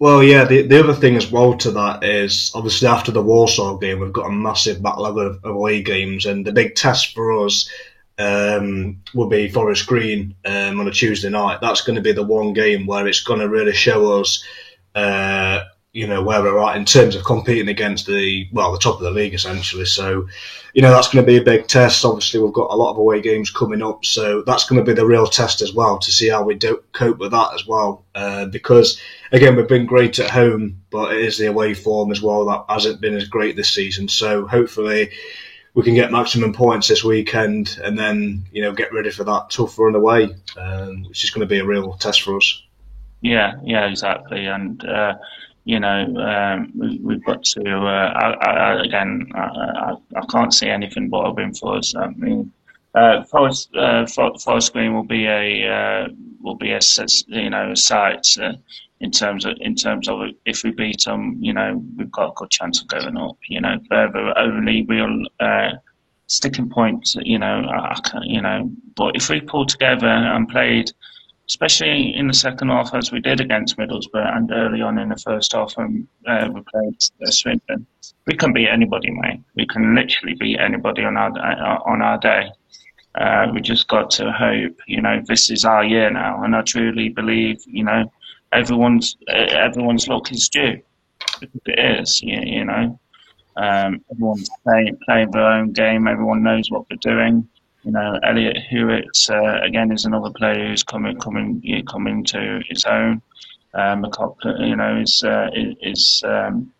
Well, 0.00 0.22
yeah. 0.22 0.44
The, 0.44 0.62
the 0.62 0.78
other 0.78 0.94
thing 0.94 1.16
as 1.16 1.32
well 1.32 1.56
to 1.58 1.72
that 1.72 2.04
is 2.04 2.52
obviously 2.54 2.86
after 2.86 3.10
the 3.10 3.22
Walsall 3.22 3.78
game, 3.78 3.98
we've 3.98 4.12
got 4.12 4.28
a 4.28 4.32
massive 4.32 4.80
backlog 4.80 5.18
of 5.18 5.40
away 5.42 5.82
games, 5.82 6.24
and 6.24 6.46
the 6.46 6.52
big 6.52 6.76
test 6.76 7.14
for 7.14 7.44
us 7.44 7.68
um, 8.18 9.00
will 9.14 9.28
be 9.28 9.48
Forest 9.48 9.86
Green 9.86 10.34
um, 10.44 10.80
on 10.80 10.88
a 10.88 10.92
Tuesday 10.92 11.30
night. 11.30 11.60
That's 11.60 11.82
going 11.82 11.96
to 11.96 12.02
be 12.02 12.12
the 12.12 12.24
one 12.24 12.52
game 12.52 12.86
where 12.86 13.06
it's 13.06 13.22
going 13.22 13.40
to 13.40 13.48
really 13.48 13.72
show 13.72 14.20
us, 14.20 14.44
uh, 14.94 15.60
you 15.92 16.06
know, 16.06 16.22
where 16.22 16.42
we're 16.42 16.58
at 16.58 16.76
in 16.76 16.84
terms 16.84 17.14
of 17.14 17.24
competing 17.24 17.68
against 17.68 18.06
the 18.06 18.48
well, 18.52 18.72
the 18.72 18.78
top 18.78 18.96
of 18.96 19.02
the 19.02 19.10
league 19.10 19.34
essentially. 19.34 19.84
So, 19.84 20.28
you 20.74 20.82
know, 20.82 20.90
that's 20.90 21.08
going 21.08 21.24
to 21.24 21.30
be 21.30 21.38
a 21.38 21.44
big 21.44 21.68
test. 21.68 22.04
Obviously, 22.04 22.40
we've 22.40 22.52
got 22.52 22.72
a 22.72 22.76
lot 22.76 22.90
of 22.90 22.98
away 22.98 23.20
games 23.20 23.50
coming 23.50 23.82
up, 23.82 24.04
so 24.04 24.42
that's 24.42 24.68
going 24.68 24.84
to 24.84 24.88
be 24.88 24.94
the 24.94 25.06
real 25.06 25.26
test 25.26 25.62
as 25.62 25.72
well 25.72 25.98
to 25.98 26.10
see 26.10 26.28
how 26.28 26.42
we 26.42 26.54
do 26.54 26.82
cope 26.92 27.18
with 27.18 27.30
that 27.30 27.54
as 27.54 27.66
well. 27.66 28.04
Uh, 28.16 28.46
because 28.46 29.00
again, 29.30 29.54
we've 29.54 29.68
been 29.68 29.86
great 29.86 30.18
at 30.18 30.30
home, 30.30 30.82
but 30.90 31.14
it 31.14 31.24
is 31.24 31.38
the 31.38 31.46
away 31.46 31.72
form 31.72 32.10
as 32.10 32.20
well 32.20 32.44
that 32.46 32.64
hasn't 32.68 33.00
been 33.00 33.14
as 33.14 33.28
great 33.28 33.54
this 33.54 33.72
season. 33.72 34.08
So 34.08 34.46
hopefully 34.46 35.12
we 35.78 35.84
can 35.84 35.94
get 35.94 36.10
maximum 36.10 36.52
points 36.52 36.88
this 36.88 37.04
weekend 37.04 37.78
and 37.84 37.96
then 37.96 38.44
you 38.50 38.60
know 38.60 38.72
get 38.72 38.92
ready 38.92 39.12
for 39.12 39.22
that 39.22 39.48
tough 39.48 39.78
run 39.78 39.94
away, 39.94 40.24
um, 40.56 41.04
which 41.04 41.22
is 41.22 41.30
going 41.30 41.40
to 41.40 41.46
be 41.46 41.60
a 41.60 41.64
real 41.64 41.92
test 41.92 42.22
for 42.22 42.36
us. 42.36 42.64
Yeah, 43.20 43.52
yeah, 43.62 43.86
exactly, 43.86 44.46
and 44.46 44.84
uh, 44.84 45.14
you 45.66 45.78
know 45.78 46.00
um, 46.16 46.72
we, 46.74 47.14
have 47.14 47.24
got 47.24 47.44
to 47.44 47.76
uh, 47.76 48.12
I, 48.12 48.50
I, 48.50 48.84
again. 48.86 49.30
I, 49.36 49.94
I, 50.16 50.26
can't 50.26 50.52
see 50.52 50.68
anything 50.68 51.10
win 51.12 51.54
for 51.54 51.76
us. 51.76 51.94
I 51.94 52.08
mean, 52.08 52.50
uh, 52.96 53.22
Forest 53.22 53.72
uh, 53.76 54.04
Forest 54.06 54.72
Green 54.72 54.94
will 54.94 55.04
be 55.04 55.26
a 55.26 55.68
uh, 55.70 56.08
will 56.40 56.56
be 56.56 56.72
a 56.72 56.80
you 57.28 57.50
know 57.50 57.74
site 57.74 58.26
uh, 58.42 58.54
in 59.00 59.10
terms 59.10 59.44
of 59.44 59.56
in 59.60 59.74
terms 59.74 60.08
of 60.08 60.20
if 60.44 60.64
we 60.64 60.70
beat 60.70 61.04
them, 61.04 61.36
you 61.40 61.52
know, 61.52 61.82
we've 61.96 62.10
got 62.10 62.30
a 62.30 62.34
good 62.34 62.50
chance 62.50 62.80
of 62.80 62.88
going 62.88 63.16
up. 63.16 63.36
You 63.48 63.60
know, 63.60 63.78
further 63.88 64.36
only 64.36 64.84
real 64.88 65.24
uh, 65.40 65.70
sticking 66.26 66.68
points. 66.68 67.16
You 67.20 67.38
know, 67.38 67.62
you 68.22 68.42
know, 68.42 68.70
but 68.96 69.14
if 69.14 69.28
we 69.28 69.40
pulled 69.40 69.68
together 69.68 70.06
and 70.06 70.48
played, 70.48 70.90
especially 71.48 72.14
in 72.14 72.26
the 72.26 72.34
second 72.34 72.68
half 72.68 72.92
as 72.94 73.12
we 73.12 73.20
did 73.20 73.40
against 73.40 73.78
Middlesbrough 73.78 74.36
and 74.36 74.50
early 74.52 74.82
on 74.82 74.98
in 74.98 75.10
the 75.10 75.16
first 75.16 75.52
half 75.52 75.72
when 75.76 76.06
uh, 76.26 76.48
we 76.52 76.60
played 76.72 76.96
uh, 77.26 77.30
Swindon, 77.30 77.86
we 78.26 78.36
can 78.36 78.52
beat 78.52 78.68
anybody, 78.68 79.10
mate. 79.10 79.40
We 79.54 79.66
can 79.66 79.94
literally 79.94 80.34
beat 80.34 80.58
anybody 80.58 81.04
on 81.04 81.16
our 81.16 81.30
uh, 81.38 81.78
on 81.86 82.02
our 82.02 82.18
day. 82.18 82.50
Uh, 83.14 83.48
we 83.52 83.60
just 83.60 83.88
got 83.88 84.10
to 84.10 84.30
hope, 84.30 84.76
you 84.86 85.00
know, 85.00 85.20
this 85.26 85.50
is 85.50 85.64
our 85.64 85.84
year 85.84 86.10
now, 86.10 86.42
and 86.44 86.54
I 86.54 86.62
truly 86.62 87.08
believe, 87.08 87.60
you 87.66 87.82
know, 87.82 88.12
everyone's 88.52 89.16
everyone's 89.28 90.08
luck 90.08 90.32
is 90.32 90.48
due. 90.48 90.80
It 91.66 92.00
is, 92.00 92.22
you, 92.22 92.40
you 92.40 92.64
know. 92.64 92.98
Um, 93.56 94.04
everyone's 94.10 94.48
playing 94.62 94.98
playing 95.04 95.30
their 95.32 95.46
own 95.46 95.72
game. 95.72 96.06
Everyone 96.06 96.42
knows 96.42 96.70
what 96.70 96.84
they're 96.88 96.98
doing. 97.14 97.48
You 97.82 97.92
know, 97.92 98.18
Elliott 98.22 98.58
Hewitt 98.70 99.30
uh, 99.30 99.60
again 99.62 99.92
is 99.92 100.04
another 100.04 100.30
player 100.30 100.68
who's 100.68 100.82
coming 100.82 101.18
coming 101.18 101.62
coming 101.88 102.24
to 102.26 102.60
his 102.68 102.84
own. 102.84 103.22
Um, 103.74 104.06
you 104.58 104.76
know, 104.76 105.00
is 105.00 105.22
uh, 105.24 105.50
is 105.54 106.22
um, 106.24 106.72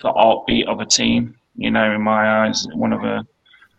the 0.00 0.12
heartbeat 0.12 0.66
of 0.68 0.80
a 0.80 0.86
team. 0.86 1.36
You 1.56 1.70
know, 1.70 1.92
in 1.94 2.02
my 2.02 2.46
eyes, 2.46 2.66
one 2.74 2.92
of 2.92 3.02
a 3.04 3.26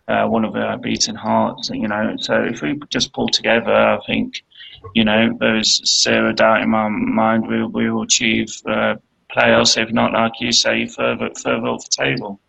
uh, 0.07 0.27
one 0.27 0.45
of 0.45 0.55
our 0.55 0.77
beating 0.77 1.15
hearts. 1.15 1.69
You 1.69 1.87
know, 1.87 2.15
so 2.17 2.43
if 2.43 2.61
we 2.61 2.79
just 2.89 3.13
pull 3.13 3.29
together, 3.29 3.73
I 3.73 3.99
think 4.05 4.43
you 4.93 5.03
know, 5.03 5.35
there's 5.39 5.81
zero 5.85 6.33
doubt 6.33 6.61
in 6.61 6.69
my 6.69 6.87
mind 6.89 7.47
we, 7.47 7.65
we 7.65 7.89
will 7.89 8.03
achieve 8.03 8.47
uh, 8.65 8.95
playoffs, 9.35 9.81
if 9.81 9.91
not, 9.91 10.13
like 10.13 10.33
you 10.39 10.51
say, 10.51 10.87
further 10.87 11.29
further 11.41 11.67
off 11.67 11.83
the 11.85 12.03
table. 12.03 12.39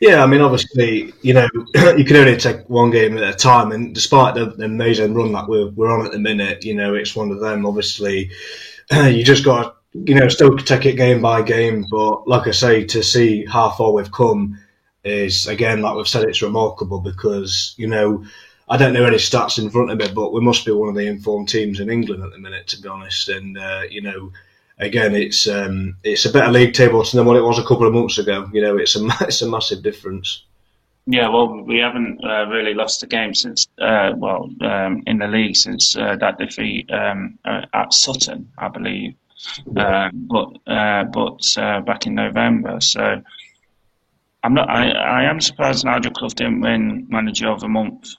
Yeah, 0.00 0.22
I 0.22 0.26
mean, 0.26 0.40
obviously, 0.40 1.12
you 1.22 1.34
know, 1.34 1.48
you 1.96 2.04
can 2.04 2.16
only 2.16 2.36
take 2.36 2.68
one 2.70 2.90
game 2.90 3.18
at 3.18 3.34
a 3.34 3.36
time, 3.36 3.72
and 3.72 3.94
despite 3.94 4.34
the, 4.34 4.46
the 4.46 4.64
amazing 4.64 5.14
run 5.14 5.32
that 5.32 5.48
we're, 5.48 5.70
we're 5.70 5.90
on 5.90 6.06
at 6.06 6.12
the 6.12 6.20
minute, 6.20 6.64
you 6.64 6.74
know, 6.74 6.94
it's 6.94 7.16
one 7.16 7.30
of 7.32 7.40
them. 7.40 7.66
Obviously, 7.66 8.30
you 8.92 9.24
just 9.24 9.44
got 9.44 9.62
to, 9.92 10.00
you 10.06 10.14
know, 10.14 10.28
still 10.28 10.56
take 10.56 10.86
it 10.86 10.96
game 10.96 11.20
by 11.20 11.42
game. 11.42 11.84
But 11.90 12.28
like 12.28 12.46
I 12.46 12.52
say, 12.52 12.84
to 12.84 13.02
see 13.02 13.44
how 13.46 13.70
far 13.70 13.92
we've 13.92 14.12
come 14.12 14.58
is 15.04 15.46
again, 15.48 15.82
like 15.82 15.96
we've 15.96 16.08
said, 16.08 16.24
it's 16.24 16.42
remarkable 16.42 17.00
because 17.00 17.74
you 17.76 17.88
know 17.88 18.24
I 18.70 18.76
don't 18.76 18.92
know 18.92 19.04
any 19.04 19.16
stats 19.16 19.58
in 19.58 19.70
front 19.70 19.90
of 19.90 19.98
me, 19.98 20.08
but 20.14 20.32
we 20.32 20.40
must 20.40 20.66
be 20.66 20.72
one 20.72 20.88
of 20.88 20.94
the 20.94 21.06
informed 21.06 21.48
teams 21.48 21.80
in 21.80 21.90
England 21.90 22.22
at 22.22 22.32
the 22.32 22.38
minute, 22.38 22.66
to 22.68 22.80
be 22.80 22.88
honest. 22.88 23.28
And 23.28 23.56
uh, 23.56 23.82
you 23.90 24.02
know, 24.02 24.32
again, 24.78 25.14
it's 25.14 25.48
um, 25.48 25.96
it's 26.04 26.26
a 26.26 26.32
better 26.32 26.52
league 26.52 26.74
table 26.74 27.02
than 27.02 27.24
what 27.24 27.36
it 27.36 27.42
was 27.42 27.58
a 27.58 27.64
couple 27.64 27.86
of 27.86 27.94
months 27.94 28.18
ago. 28.18 28.48
You 28.52 28.62
know, 28.62 28.76
it's 28.76 28.96
a 28.96 29.06
it's 29.22 29.42
a 29.42 29.48
massive 29.48 29.82
difference. 29.82 30.44
Yeah, 31.10 31.28
well, 31.30 31.62
we 31.62 31.78
haven't 31.78 32.22
uh, 32.22 32.44
really 32.48 32.74
lost 32.74 33.02
a 33.02 33.06
game 33.06 33.32
since, 33.32 33.66
uh, 33.78 34.12
well, 34.14 34.50
um, 34.60 35.02
in 35.06 35.16
the 35.16 35.26
league 35.26 35.56
since 35.56 35.96
uh, 35.96 36.16
that 36.16 36.36
defeat 36.36 36.90
um, 36.92 37.38
uh, 37.46 37.62
at 37.72 37.94
Sutton, 37.94 38.52
I 38.58 38.68
believe. 38.68 39.14
Yeah. 39.72 40.08
Uh, 40.08 40.10
but 40.12 40.70
uh, 40.70 41.04
but 41.04 41.86
back 41.86 42.06
in 42.06 42.14
November, 42.14 42.78
so 42.82 43.22
I'm 44.44 44.54
not. 44.54 44.68
I, 44.68 44.90
I 44.90 45.22
am 45.24 45.40
surprised 45.40 45.86
Nigel 45.86 46.12
Clough 46.12 46.28
didn't 46.28 46.60
win 46.60 47.06
Manager 47.08 47.48
of 47.48 47.60
the 47.60 47.68
Month 47.68 48.14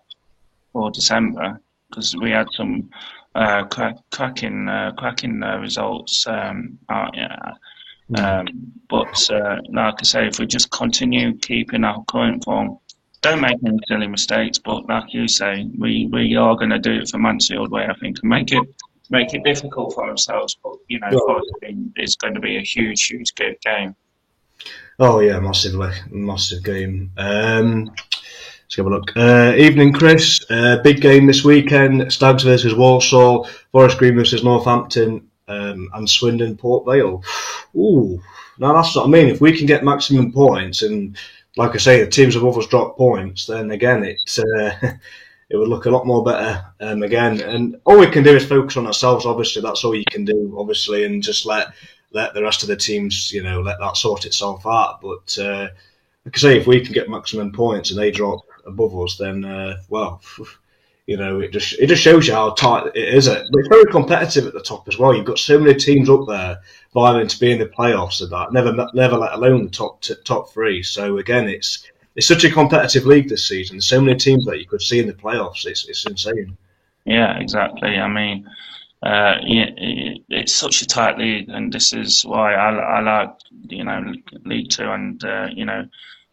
for 0.74 0.92
December 0.92 1.60
because 1.90 2.16
we 2.16 2.32
had 2.32 2.48
some 2.54 2.90
uh, 3.36 3.64
crack, 3.66 3.96
cracking 4.12 4.68
uh, 4.68 4.92
cracking 4.98 5.42
uh, 5.44 5.58
results. 5.58 6.26
Um, 6.28 6.80
out, 6.90 7.16
yeah. 7.16 7.54
Hmm. 8.10 8.16
Um, 8.16 8.48
but 8.90 9.30
uh, 9.32 9.58
like 9.72 9.96
I 10.00 10.04
say, 10.04 10.28
if 10.28 10.40
we 10.40 10.48
just 10.48 10.72
continue 10.72 11.38
keeping 11.38 11.84
our 11.84 12.04
current 12.06 12.44
form, 12.44 12.80
don't 13.22 13.42
make 13.42 13.58
any 13.66 13.78
silly 13.88 14.08
mistakes. 14.08 14.58
But 14.58 14.88
like 14.88 15.14
you 15.14 15.28
say, 15.28 15.70
we, 15.78 16.10
we 16.12 16.36
are 16.36 16.56
going 16.56 16.72
to 16.72 16.80
do 16.80 16.94
it 16.94 17.10
for 17.10 17.20
Mansfield 17.20 17.72
way, 17.72 17.86
I 17.86 17.94
think, 18.00 18.18
and 18.22 18.30
make 18.30 18.52
it 18.52 18.64
make 19.12 19.34
it 19.34 19.44
difficult 19.44 19.94
for 19.94 20.10
ourselves. 20.10 20.58
But 20.64 20.74
you 20.88 21.00
know, 21.00 21.42
it's 21.96 22.16
going 22.16 22.34
to 22.36 22.40
be 22.40 22.58
a 22.58 22.62
huge, 22.62 23.06
huge 23.06 23.34
good 23.36 23.60
game. 23.62 23.96
Oh 25.00 25.20
yeah, 25.20 25.40
massively, 25.40 25.92
massive 26.10 26.64
game. 26.64 27.12
Um, 27.18 27.92
Let's 28.70 28.76
have 28.76 28.86
a 28.86 28.90
look. 28.92 29.18
Uh, 29.18 29.56
evening, 29.58 29.92
Chris. 29.92 30.46
Uh, 30.48 30.78
big 30.84 31.02
game 31.02 31.26
this 31.26 31.44
weekend. 31.44 32.14
Stags 32.14 32.44
versus 32.44 32.76
Walsall, 32.76 33.46
Forest 33.72 33.98
Green 33.98 34.14
versus 34.14 34.44
Northampton, 34.44 35.28
um, 35.48 35.90
and 35.96 36.08
Swindon 36.08 36.56
Port 36.56 36.86
Vale. 36.86 37.24
Ooh, 37.76 38.22
now 38.60 38.74
that's 38.74 38.96
what 38.96 39.08
I 39.08 39.10
mean. 39.10 39.28
If 39.28 39.42
we 39.42 39.58
can 39.58 39.66
get 39.66 39.84
maximum 39.84 40.32
points, 40.32 40.84
and 40.84 41.18
like 41.58 41.74
I 41.74 41.80
say, 41.80 42.04
the 42.04 42.12
teams 42.12 42.36
above 42.36 42.60
us 42.60 42.68
drop 42.68 42.96
points, 42.96 43.48
then 43.48 43.72
again, 43.72 44.04
it 44.04 44.22
uh, 44.38 44.70
it 45.50 45.58
would 45.58 45.68
look 45.68 45.88
a 45.88 45.90
lot 45.90 46.06
more 46.06 46.24
better. 46.24 46.64
Um, 46.80 47.02
again, 47.02 47.42
and 47.42 47.76
all 47.86 47.98
we 47.98 48.06
can 48.06 48.24
do 48.24 48.36
is 48.36 48.46
focus 48.46 48.78
on 48.78 48.86
ourselves. 48.86 49.26
Obviously, 49.26 49.64
that's 49.64 49.84
all 49.84 49.96
you 49.96 50.06
can 50.12 50.26
do. 50.26 50.56
Obviously, 50.60 51.06
and 51.06 51.24
just 51.24 51.48
let 51.48 51.74
let 52.12 52.36
the 52.36 52.44
rest 52.44 52.62
of 52.62 52.70
the 52.70 52.76
teams, 52.76 53.32
you 53.32 53.42
know, 53.42 53.62
let 53.62 53.80
that 53.80 53.98
sort 53.98 54.28
itself 54.28 54.68
out. 54.68 55.02
But 55.02 55.44
uh, 55.44 55.70
like 56.24 56.36
I 56.36 56.38
say, 56.38 56.60
if 56.60 56.68
we 56.68 56.82
can 56.82 56.94
get 56.94 57.10
maximum 57.10 57.52
points 57.52 57.90
and 57.90 58.00
they 58.00 58.12
drop 58.12 58.46
above 58.70 58.98
us, 59.00 59.18
then 59.18 59.46
uh, 59.46 59.82
well, 59.90 60.22
you 61.06 61.18
know, 61.18 61.40
it 61.40 61.52
just 61.52 61.74
it 61.80 61.88
just 61.88 62.04
shows 62.04 62.28
you 62.28 62.34
how 62.34 62.52
tight 62.52 62.88
it 62.96 63.16
is. 63.16 63.28
But 63.28 63.48
it's 63.54 63.68
very 63.68 63.92
competitive 63.92 64.46
at 64.46 64.54
the 64.54 64.62
top 64.62 64.88
as 64.88 64.98
well. 65.00 65.14
You've 65.14 65.26
got 65.26 65.40
so 65.40 65.60
many 65.60 65.74
teams 65.74 66.10
up 66.10 66.28
there 66.28 66.60
vying 66.94 67.28
to 67.28 67.40
be 67.40 67.52
in 67.52 67.60
the 67.60 67.66
playoffs 67.66 68.22
and 68.22 68.32
that. 68.32 68.54
Never, 68.54 68.88
never 68.94 69.18
let 69.18 69.34
alone 69.34 69.64
the 69.64 69.72
top 69.72 70.02
t- 70.02 70.14
top 70.24 70.52
three. 70.52 70.84
So 70.84 71.18
again, 71.18 71.50
it's 71.50 71.84
it's 72.16 72.28
such 72.28 72.44
a 72.44 72.52
competitive 72.52 73.06
league 73.06 73.30
this 73.30 73.48
season. 73.48 73.78
There's 73.78 73.88
so 73.88 74.02
many 74.02 74.18
teams 74.18 74.46
that 74.46 74.60
you 74.60 74.68
could 74.68 74.82
see 74.82 75.00
in 75.00 75.08
the 75.08 75.14
playoffs. 75.14 75.66
It's 75.66 75.88
it's 75.88 76.06
insane. 76.06 76.58
Yeah, 77.06 77.40
exactly. 77.40 77.98
I 77.98 78.08
mean, 78.08 78.48
uh, 79.02 79.36
it's 79.42 80.54
such 80.54 80.82
a 80.82 80.86
tight 80.86 81.18
league, 81.18 81.50
and 81.50 81.72
this 81.72 81.94
is 81.94 82.24
why 82.24 82.54
I, 82.54 82.70
I 82.76 83.00
like 83.02 83.36
you 83.70 83.84
know 83.84 84.14
League 84.46 84.70
Two, 84.70 84.92
and 84.92 85.24
uh, 85.24 85.48
you 85.52 85.66
know 85.66 85.88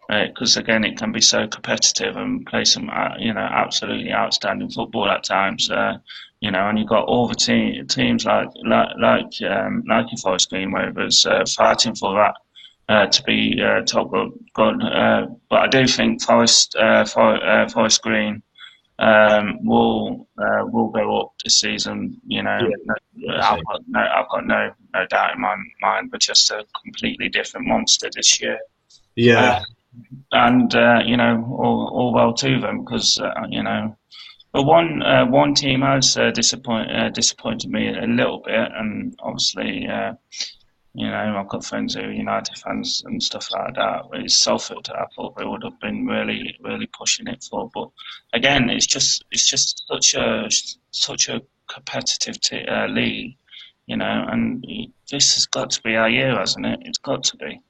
because 0.08 0.56
uh, 0.56 0.60
again 0.60 0.84
it 0.84 0.96
can 0.96 1.12
be 1.12 1.20
so 1.20 1.46
competitive 1.48 2.16
and 2.16 2.46
play 2.46 2.64
some 2.64 2.88
uh, 2.90 3.16
you 3.18 3.32
know 3.32 3.40
absolutely 3.40 4.12
outstanding 4.12 4.70
football 4.70 5.10
at 5.10 5.24
times. 5.24 5.70
Uh, 5.70 5.94
you 6.40 6.50
know, 6.50 6.68
and 6.68 6.78
you've 6.78 6.88
got 6.88 7.06
all 7.06 7.26
the 7.28 7.34
team, 7.34 7.86
teams 7.86 8.24
like 8.24 8.48
like 8.64 8.88
like 9.00 9.50
um, 9.50 9.82
like 9.88 10.06
Forest 10.22 10.50
Green 10.50 10.70
Rovers 10.70 11.24
uh, 11.26 11.44
fighting 11.56 11.94
for 11.94 12.14
that. 12.14 12.34
Uh, 12.88 13.06
to 13.06 13.20
be 13.24 13.60
uh, 13.60 13.80
top 13.80 14.12
good, 14.54 14.80
uh, 14.84 15.26
but 15.50 15.58
I 15.58 15.66
do 15.66 15.88
think 15.88 16.22
Forest 16.22 16.76
For, 16.78 17.66
Forest 17.72 18.00
Green 18.02 18.42
um, 19.00 19.58
will 19.66 20.28
will 20.38 20.90
go 20.90 21.20
up 21.20 21.32
this 21.42 21.58
season. 21.58 22.20
You 22.28 22.44
know, 22.44 22.60
yeah. 23.16 23.50
I've 23.50 23.64
got 23.64 23.80
no 23.88 24.00
I've 24.00 24.28
got 24.28 24.46
no 24.46 24.70
no 24.94 25.06
doubt 25.06 25.34
in 25.34 25.40
my 25.40 25.56
mind, 25.80 26.12
but 26.12 26.20
just 26.20 26.48
a 26.52 26.64
completely 26.84 27.28
different 27.28 27.66
monster 27.66 28.08
this 28.14 28.40
year. 28.40 28.60
Yeah, 29.16 29.62
and 30.32 30.74
uh, 30.74 31.00
you 31.04 31.16
know, 31.16 31.44
all, 31.50 31.90
all 31.92 32.12
well 32.12 32.34
to 32.34 32.60
them 32.60 32.84
because 32.84 33.18
uh, 33.20 33.46
you 33.48 33.62
know, 33.62 33.96
but 34.52 34.64
one 34.64 35.02
uh, 35.02 35.26
one 35.26 35.54
team 35.54 35.82
has 35.82 36.16
uh, 36.16 36.30
disappoint, 36.30 36.90
uh, 36.90 37.10
disappointed 37.10 37.70
me 37.70 37.88
a 37.88 38.06
little 38.06 38.42
bit, 38.44 38.70
and 38.74 39.14
obviously, 39.20 39.86
uh, 39.86 40.12
you 40.94 41.06
know, 41.06 41.36
I've 41.38 41.48
got 41.48 41.64
friends 41.64 41.94
who 41.94 42.00
are 42.00 42.10
United 42.10 42.56
fans 42.58 43.02
and 43.04 43.22
stuff 43.22 43.50
like 43.52 43.74
that. 43.74 44.02
It's 44.14 44.36
Salford. 44.36 44.88
I 44.88 45.04
thought 45.14 45.36
they 45.36 45.44
would 45.44 45.62
have 45.62 45.78
been 45.80 46.06
really, 46.06 46.56
really 46.62 46.86
pushing 46.86 47.26
it 47.26 47.44
for, 47.50 47.70
but 47.74 47.88
again, 48.32 48.70
it's 48.70 48.86
just 48.86 49.24
it's 49.30 49.48
just 49.48 49.84
such 49.88 50.14
a 50.14 50.48
such 50.90 51.28
a 51.28 51.42
competitive 51.68 52.40
t- 52.40 52.64
league, 52.88 53.36
you 53.86 53.96
know, 53.96 54.24
and 54.30 54.64
this 55.10 55.34
has 55.34 55.46
got 55.46 55.70
to 55.70 55.82
be 55.82 55.96
our 55.96 56.08
year, 56.08 56.38
hasn't 56.38 56.66
it? 56.66 56.80
It's 56.82 56.98
got 56.98 57.24
to 57.24 57.36
be. 57.36 57.60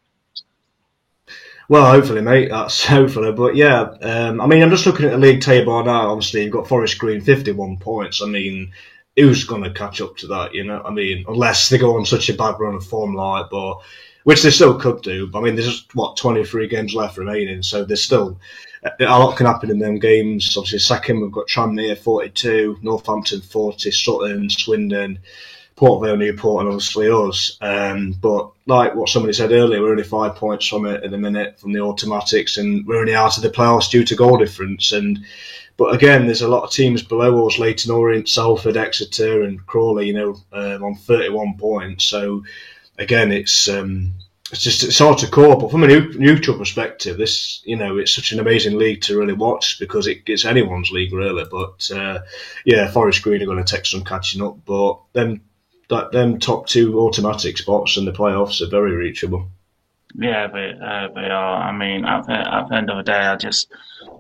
Well, 1.69 1.91
hopefully, 1.91 2.23
mate. 2.23 2.51
That's 2.51 2.85
hopefully. 2.87 3.33
But 3.33 3.57
yeah, 3.57 3.83
um, 4.03 4.41
I 4.41 4.47
mean, 4.47 4.63
I'm 4.63 4.71
just 4.71 4.87
looking 4.87 5.07
at 5.07 5.13
the 5.13 5.19
league 5.19 5.41
table 5.41 5.83
now. 5.85 6.11
Obviously, 6.11 6.43
you've 6.43 6.53
got 6.53 6.69
Forest 6.69 6.99
Green 6.99 7.21
51 7.21 7.79
points. 7.79 8.23
I 8.23 8.27
mean, 8.27 8.73
who's 9.17 9.45
going 9.45 9.65
to 9.65 9.73
catch 9.73 10.01
up 10.01 10.17
to 10.19 10.27
that? 10.29 10.55
You 10.55 10.65
know, 10.65 10.83
I 10.85 10.91
mean, 10.91 11.25
unless 11.29 11.69
they 11.69 11.79
go 11.79 11.97
on 11.97 12.05
such 12.05 12.29
a 12.29 12.35
bad 12.35 12.57
run 12.61 12.75
of 12.75 12.87
form 12.87 13.15
like, 13.15 13.47
but 13.51 13.79
which 14.25 14.43
they 14.43 14.51
still 14.51 14.79
could 14.79 15.03
do. 15.03 15.27
But 15.27 15.41
I 15.41 15.43
mean, 15.43 15.57
there's 15.57 15.87
what 15.95 16.17
23 16.17 16.69
games 16.69 16.95
left 16.95 17.17
remaining, 17.17 17.63
so 17.63 17.85
there's 17.85 18.03
still 18.03 18.39
a 19.01 19.19
lot 19.19 19.37
can 19.37 19.47
happen 19.47 19.71
in 19.71 19.79
them 19.79 19.99
games. 19.99 20.57
Obviously, 20.57 20.79
second 20.79 21.21
we've 21.21 21.33
got 21.33 21.49
Tranmere 21.49 21.99
42, 21.99 22.79
Northampton 22.83 23.41
40, 23.41 23.91
Sutton, 23.91 24.51
Swindon. 24.51 25.19
Port 25.77 26.03
Vale, 26.03 26.17
Newport, 26.17 26.63
and 26.63 26.73
obviously 26.73 27.11
us. 27.11 27.59
Um, 27.61 28.13
but 28.13 28.51
like 28.65 28.95
what 28.95 29.11
somebody 29.11 29.35
said 29.35 29.53
earlier, 29.53 29.83
we're 29.83 29.91
only 29.91 30.03
five 30.03 30.35
points 30.35 30.67
from 30.67 30.87
it 30.87 31.05
at 31.05 31.11
the 31.11 31.19
minute 31.19 31.61
from 31.61 31.73
the 31.73 31.81
automatics, 31.81 32.57
and 32.57 32.87
we're 32.87 33.01
only 33.01 33.15
out 33.15 33.37
of 33.37 33.43
the 33.43 33.51
playoffs 33.51 33.91
due 33.91 34.05
to 34.05 34.17
goal 34.17 34.39
difference. 34.39 34.93
And 34.93 35.21
but 35.77 35.95
again, 35.95 36.25
there's 36.25 36.41
a 36.41 36.49
lot 36.49 36.65
of 36.65 36.71
teams 36.71 37.03
below 37.03 37.47
us: 37.47 37.59
Leyton 37.59 37.91
Orient, 37.91 38.29
Salford, 38.29 38.79
Exeter, 38.79 39.43
and 39.43 39.65
Crawley. 39.67 40.07
You 40.07 40.15
know, 40.15 40.37
um, 40.53 40.83
on 40.83 40.95
31 40.95 41.59
points. 41.59 42.07
So 42.07 42.43
again, 42.99 43.31
it's 43.31 43.69
um, 43.69 44.15
it's 44.51 44.63
just 44.63 44.83
it's 44.83 44.99
hard 44.99 45.19
to 45.19 45.31
call. 45.31 45.57
But 45.57 45.71
from 45.71 45.83
a 45.83 45.89
neutral 45.89 46.57
perspective, 46.57 47.19
this 47.19 47.61
you 47.65 47.77
know 47.77 47.99
it's 47.99 48.15
such 48.15 48.33
an 48.33 48.41
amazing 48.41 48.79
league 48.79 49.03
to 49.03 49.19
really 49.19 49.35
watch 49.35 49.79
because 49.79 50.07
it, 50.07 50.23
it's 50.27 50.47
anyone's 50.47 50.91
league 50.91 51.13
really. 51.13 51.45
But 51.51 51.91
uh, 51.95 52.21
yeah, 52.65 52.91
Forest 52.91 53.23
Green 53.23 53.43
are 53.43 53.47
going 53.47 53.63
to 53.63 53.77
take 53.77 53.85
some 53.85 54.05
catching 54.05 54.43
up, 54.43 54.57
but 54.65 55.01
then 55.13 55.43
that 55.89 56.13
them 56.13 56.39
top 56.39 56.67
two 56.67 56.99
automatic 57.01 57.59
spots 57.59 57.97
in 57.97 58.05
the 58.05 58.13
playoffs 58.13 58.61
are 58.61 58.71
very 58.71 58.95
reachable. 58.95 59.49
Yeah, 60.15 60.47
they 60.47 60.73
uh, 60.73 61.09
they 61.15 61.29
are. 61.29 61.63
I 61.63 61.73
mean, 61.73 62.05
at 62.05 62.27
the, 62.27 62.33
at 62.33 62.69
the 62.69 62.77
end 62.77 62.91
of 62.91 62.97
the 62.97 63.03
day, 63.03 63.19
I 63.19 63.37
just 63.37 63.71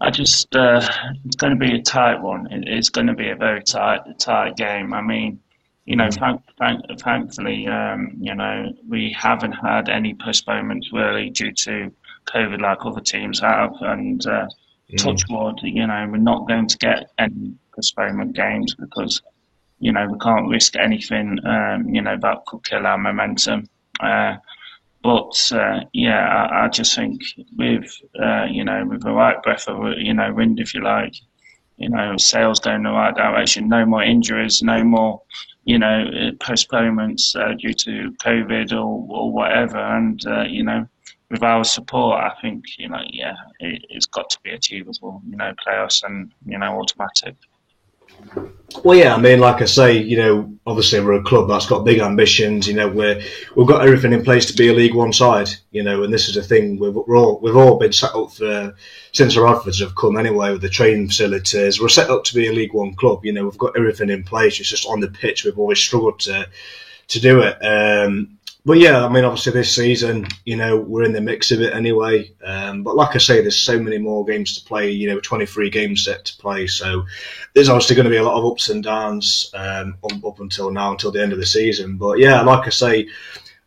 I 0.00 0.10
just 0.10 0.54
uh, 0.54 0.86
it's 1.24 1.36
going 1.36 1.58
to 1.58 1.58
be 1.58 1.74
a 1.74 1.82
tight 1.82 2.20
one. 2.20 2.52
It, 2.52 2.68
it's 2.68 2.90
going 2.90 3.06
to 3.06 3.14
be 3.14 3.30
a 3.30 3.36
very 3.36 3.62
tight 3.62 4.00
tight 4.18 4.56
game. 4.56 4.92
I 4.92 5.00
mean, 5.00 5.40
you 5.86 5.96
know, 5.96 6.08
mm. 6.08 6.18
thank, 6.18 6.42
thank, 6.58 7.00
thankfully, 7.00 7.66
um, 7.68 8.16
you 8.20 8.34
know, 8.34 8.72
we 8.88 9.16
haven't 9.18 9.52
had 9.52 9.88
any 9.88 10.14
postponements 10.14 10.90
really 10.92 11.30
due 11.30 11.52
to 11.52 11.92
COVID 12.26 12.60
like 12.60 12.78
other 12.84 13.00
teams 13.00 13.40
have, 13.40 13.72
and 13.80 14.26
uh, 14.26 14.46
mm. 14.92 14.98
touch 14.98 15.22
wood, 15.30 15.60
you 15.62 15.86
know, 15.86 16.08
we're 16.10 16.18
not 16.18 16.46
going 16.46 16.66
to 16.66 16.78
get 16.78 17.10
any 17.18 17.54
postponement 17.74 18.34
games 18.34 18.74
because 18.74 19.22
you 19.78 19.92
know, 19.92 20.06
we 20.10 20.18
can't 20.18 20.48
risk 20.48 20.76
anything, 20.76 21.38
um, 21.46 21.88
you 21.88 22.00
know, 22.00 22.16
that 22.20 22.44
could 22.46 22.64
kill 22.64 22.86
our 22.86 22.98
momentum. 22.98 23.68
Uh, 24.00 24.36
but 25.02 25.52
uh, 25.52 25.80
yeah, 25.92 26.48
I, 26.50 26.64
I, 26.64 26.68
just 26.68 26.96
think 26.96 27.22
with 27.56 27.96
uh, 28.20 28.46
you 28.50 28.64
know 28.64 28.84
with 28.86 29.02
the 29.04 29.12
right 29.12 29.40
breath 29.42 29.68
of 29.68 29.78
you 29.98 30.12
know 30.12 30.32
wind, 30.32 30.58
if 30.58 30.74
you 30.74 30.82
like, 30.82 31.14
you 31.76 31.88
know, 31.88 32.16
sales 32.16 32.58
going 32.58 32.82
the 32.82 32.90
right 32.90 33.14
direction, 33.14 33.68
no 33.68 33.86
more 33.86 34.02
injuries, 34.02 34.62
no 34.62 34.82
more 34.82 35.22
you 35.64 35.78
know 35.78 36.32
postponements 36.40 37.36
uh, 37.36 37.54
due 37.58 37.72
to 37.74 38.16
COVID 38.24 38.72
or, 38.72 39.06
or 39.08 39.32
whatever, 39.32 39.78
and 39.78 40.26
uh, 40.26 40.42
you 40.42 40.64
know 40.64 40.88
with 41.30 41.42
our 41.42 41.64
support, 41.64 42.20
I 42.20 42.32
think 42.40 42.64
you 42.78 42.88
know 42.88 43.02
yeah, 43.08 43.36
it, 43.60 43.84
has 43.92 44.06
got 44.06 44.28
to 44.30 44.38
be 44.42 44.50
achievable. 44.50 45.22
You 45.28 45.36
know, 45.36 45.52
playoffs 45.64 46.02
and 46.02 46.32
you 46.46 46.58
know 46.58 46.80
automatic. 46.80 47.36
Well, 48.84 48.96
yeah, 48.96 49.14
I 49.14 49.18
mean, 49.18 49.40
like 49.40 49.62
I 49.62 49.64
say, 49.64 49.96
you 49.96 50.16
know, 50.18 50.52
obviously 50.66 51.00
we're 51.00 51.14
a 51.14 51.22
club 51.22 51.48
that's 51.48 51.66
got 51.66 51.84
big 51.84 52.00
ambitions. 52.00 52.68
You 52.68 52.74
know, 52.74 52.88
we're 52.88 53.22
we've 53.54 53.66
got 53.66 53.84
everything 53.84 54.12
in 54.12 54.22
place 54.22 54.46
to 54.46 54.56
be 54.56 54.68
a 54.68 54.74
League 54.74 54.94
One 54.94 55.12
side. 55.12 55.48
You 55.70 55.82
know, 55.82 56.02
and 56.02 56.12
this 56.12 56.28
is 56.28 56.36
a 56.36 56.42
thing 56.42 56.78
we've 56.78 56.94
we're 56.94 57.16
all 57.16 57.40
we've 57.40 57.56
all 57.56 57.78
been 57.78 57.92
set 57.92 58.14
up 58.14 58.32
for 58.32 58.74
since 59.12 59.36
our 59.36 59.46
adverts 59.46 59.80
have 59.80 59.94
come 59.94 60.16
anyway 60.16 60.52
with 60.52 60.62
the 60.62 60.68
training 60.68 61.08
facilities. 61.08 61.80
We're 61.80 61.88
set 61.88 62.10
up 62.10 62.24
to 62.24 62.34
be 62.34 62.48
a 62.48 62.52
League 62.52 62.74
One 62.74 62.94
club. 62.94 63.24
You 63.24 63.32
know, 63.32 63.44
we've 63.44 63.58
got 63.58 63.76
everything 63.76 64.10
in 64.10 64.24
place. 64.24 64.60
It's 64.60 64.70
just 64.70 64.86
on 64.86 65.00
the 65.00 65.08
pitch 65.08 65.44
we've 65.44 65.58
always 65.58 65.78
struggled 65.78 66.20
to 66.20 66.48
to 67.08 67.20
do 67.20 67.40
it. 67.40 67.58
Um, 67.64 68.35
but 68.66 68.78
yeah, 68.78 69.06
I 69.06 69.08
mean, 69.08 69.22
obviously 69.22 69.52
this 69.52 69.72
season, 69.72 70.26
you 70.44 70.56
know, 70.56 70.76
we're 70.76 71.04
in 71.04 71.12
the 71.12 71.20
mix 71.20 71.52
of 71.52 71.60
it 71.60 71.72
anyway. 71.72 72.32
Um, 72.44 72.82
but 72.82 72.96
like 72.96 73.14
I 73.14 73.18
say, 73.18 73.40
there's 73.40 73.56
so 73.56 73.78
many 73.78 73.96
more 73.96 74.24
games 74.24 74.58
to 74.58 74.64
play. 74.66 74.90
You 74.90 75.06
know, 75.06 75.20
23 75.20 75.70
games 75.70 76.04
set 76.04 76.24
to 76.24 76.36
play, 76.38 76.66
so 76.66 77.04
there's 77.54 77.68
obviously 77.68 77.94
going 77.94 78.06
to 78.06 78.10
be 78.10 78.16
a 78.16 78.24
lot 78.24 78.36
of 78.36 78.44
ups 78.44 78.68
and 78.68 78.82
downs 78.82 79.52
um, 79.54 79.96
up 80.02 80.40
until 80.40 80.72
now, 80.72 80.90
until 80.90 81.12
the 81.12 81.22
end 81.22 81.32
of 81.32 81.38
the 81.38 81.46
season. 81.46 81.96
But 81.96 82.18
yeah, 82.18 82.42
like 82.42 82.66
I 82.66 82.70
say, 82.70 83.08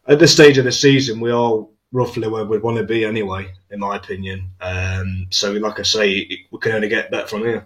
at 0.05 0.19
this 0.19 0.33
stage 0.33 0.57
of 0.57 0.65
the 0.65 0.71
season, 0.73 1.21
we 1.21 1.31
are 1.31 1.65
roughly 1.93 2.27
where 2.27 2.43
we 2.43 2.57
want 2.57 2.75
to 2.75 2.83
be 2.83 3.05
anyway, 3.05 3.53
in 3.71 3.79
my 3.79 3.95
opinion. 3.95 4.49
Um, 4.59 5.27
so, 5.29 5.53
like 5.53 5.79
I 5.79 5.83
say, 5.83 6.45
we 6.51 6.59
can 6.59 6.73
only 6.73 6.89
get 6.89 7.09
better 7.09 7.27
from 7.27 7.45
here. 7.45 7.65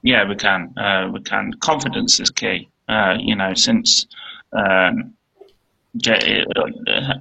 Yeah, 0.00 0.26
we 0.26 0.36
can. 0.36 0.72
Uh, 0.78 1.10
we 1.12 1.20
can. 1.20 1.52
Confidence 1.60 2.20
is 2.20 2.30
key. 2.30 2.70
Uh, 2.88 3.18
you 3.20 3.36
know, 3.36 3.52
since 3.52 4.06
um, 4.54 5.12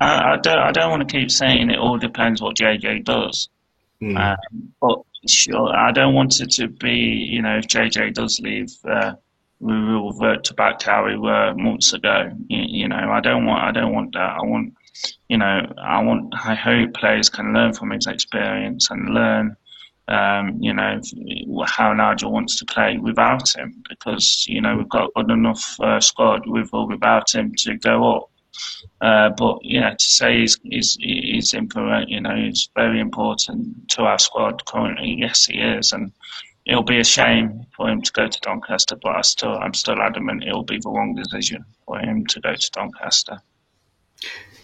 I, 0.02 0.34
I, 0.34 0.38
don't, 0.38 0.60
I 0.60 0.72
don't 0.72 0.90
want 0.90 1.08
to 1.08 1.18
keep 1.18 1.30
saying 1.30 1.70
it 1.70 1.78
all 1.78 1.98
depends 1.98 2.42
what 2.42 2.56
JJ 2.56 3.04
does. 3.06 3.50
Mm. 4.02 4.18
Um, 4.18 4.74
but 4.82 5.00
sure, 5.28 5.70
I 5.76 5.92
don't 5.92 6.14
want 6.14 6.40
it 6.42 6.52
to 6.52 6.68
be, 6.68 6.92
you 6.92 7.42
know, 7.42 7.58
if 7.58 7.68
JJ 7.68 8.14
does 8.14 8.40
leave, 8.40 8.72
uh, 8.86 9.14
we 9.60 9.74
will 9.74 10.12
revert 10.12 10.44
to 10.46 10.54
back 10.54 10.80
to 10.80 10.92
how 10.92 11.06
we 11.06 11.18
were 11.18 11.54
months 11.56 11.94
ago. 11.94 12.32
You, 12.48 12.64
you, 12.68 12.88
know, 12.88 13.12
I 13.12 13.22
don't 13.22 13.46
want, 13.46 13.64
I 13.64 13.72
don't 13.72 13.94
want 13.94 14.14
that. 14.14 14.38
I 14.38 14.44
want, 14.44 14.74
you 15.30 15.38
know, 15.38 15.74
I 15.78 16.04
want, 16.04 16.34
I 16.36 16.56
hope 16.56 16.94
players 16.94 17.30
can 17.30 17.54
learn 17.54 17.74
from 17.74 17.92
his 17.92 18.08
experience 18.08 18.90
and 18.92 19.14
learn, 19.14 19.56
um, 20.10 20.58
you 20.60 20.74
know, 20.74 21.00
how 21.66 21.94
Nigel 21.94 22.32
wants 22.32 22.58
to 22.58 22.66
play 22.66 22.98
without 22.98 23.56
him 23.56 23.84
because, 23.88 24.46
you 24.50 24.60
know, 24.60 24.76
we've 24.76 24.90
got 24.90 25.14
good 25.16 25.32
enough 25.32 25.80
uh, 25.80 26.02
squad 26.02 26.46
with 26.46 26.70
or 26.74 26.88
without 26.88 27.34
him 27.34 27.54
to 27.60 27.78
go 27.78 28.18
up. 28.18 28.30
Uh, 29.02 29.30
but 29.38 29.60
yeah, 29.64 29.92
to 29.92 30.06
say 30.06 30.40
he's, 30.40 30.60
he's, 30.64 30.98
he's 31.00 31.54
you 31.54 32.22
know, 32.22 32.36
he's 32.36 32.70
very 32.76 33.00
important 33.00 33.90
to 33.90 34.04
our 34.04 34.20
squad 34.20 34.66
currently. 34.66 35.16
Yes, 35.20 35.46
he 35.46 35.58
is, 35.58 35.92
and 35.92 36.12
it'll 36.66 36.84
be 36.84 37.00
a 37.00 37.04
shame 37.04 37.66
for 37.76 37.90
him 37.90 38.02
to 38.02 38.12
go 38.12 38.28
to 38.28 38.40
Doncaster. 38.42 38.96
But 39.02 39.16
I 39.16 39.22
still, 39.22 39.58
I'm 39.58 39.74
still 39.74 40.02
adamant 40.02 40.44
it'll 40.44 40.64
be 40.64 40.80
the 40.80 40.90
wrong 40.90 41.16
decision 41.16 41.66
for 41.86 42.00
him 42.00 42.26
to 42.28 42.40
go 42.40 42.56
to 42.56 42.72
Doncaster. 42.72 43.42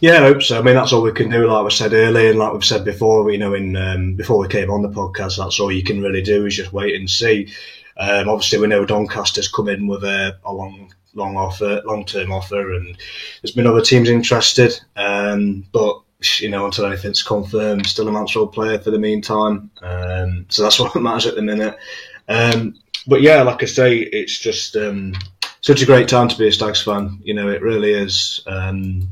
Yeah, 0.02 0.14
I 0.14 0.20
hope 0.20 0.42
so. 0.42 0.58
I 0.58 0.62
mean, 0.62 0.76
that's 0.76 0.94
all 0.94 1.02
we 1.02 1.12
can 1.12 1.30
do. 1.30 1.46
Like 1.46 1.66
we 1.66 1.72
said 1.72 1.92
earlier, 1.92 2.30
and 2.30 2.40
like 2.40 2.54
we've 2.54 2.64
said 2.64 2.86
before, 2.86 3.30
you 3.32 3.38
know, 3.38 3.54
in 3.54 3.76
um, 3.76 4.16
before 4.16 4.38
we 4.38 4.48
came 4.48 4.72
on 4.72 4.82
the 4.82 4.90
podcast, 4.90 5.38
that's 5.38 5.60
all 5.60 5.72
you 5.72 5.84
can 5.84 6.02
really 6.02 6.22
do 6.22 6.46
is 6.46 6.56
just 6.56 6.72
wait 6.72 6.96
and 6.96 7.10
see. 7.10 7.54
Um, 7.98 8.30
obviously, 8.30 8.60
we 8.60 8.68
know 8.68 8.86
Doncaster's 8.86 9.50
come 9.50 9.68
in 9.68 9.88
with 9.88 10.06
a, 10.06 10.40
a 10.46 10.54
long, 10.54 10.94
long 11.14 11.38
offer, 11.38 11.82
long 11.86 12.05
term 12.05 12.32
offer, 12.32 12.74
and 12.74 12.97
there's 13.41 13.55
been 13.55 13.68
other 13.68 13.82
teams 13.82 14.10
interested. 14.10 14.80
Um, 14.95 15.66
but 15.72 16.01
you 16.39 16.49
know, 16.49 16.66
until 16.66 16.86
anything's 16.86 17.24
confirmed, 17.24 17.88
still 17.88 18.07
a 18.07 18.12
Mansfield 18.12 18.53
player 18.53 18.80
for 18.80 18.91
the 18.91 18.99
meantime. 18.99 19.72
Um, 19.82 20.45
so 20.49 20.64
that's 20.64 20.80
what 20.80 20.95
matters 20.95 21.26
at 21.26 21.36
the 21.36 21.41
minute. 21.41 21.78
Um, 22.28 22.76
but 23.07 23.22
yeah, 23.22 23.41
like 23.43 23.64
I 23.64 23.66
say, 23.66 23.97
it's 23.97 24.39
just 24.39 24.76
um, 24.76 25.14
such 25.62 25.82
a 25.82 25.86
great 25.86 26.07
time 26.07 26.28
to 26.28 26.38
be 26.38 26.47
a 26.47 26.51
Stags 26.51 26.82
fan. 26.82 27.20
You 27.24 27.34
know, 27.34 27.49
it 27.49 27.62
really 27.62 27.91
is. 27.91 28.41
Um, 28.45 29.10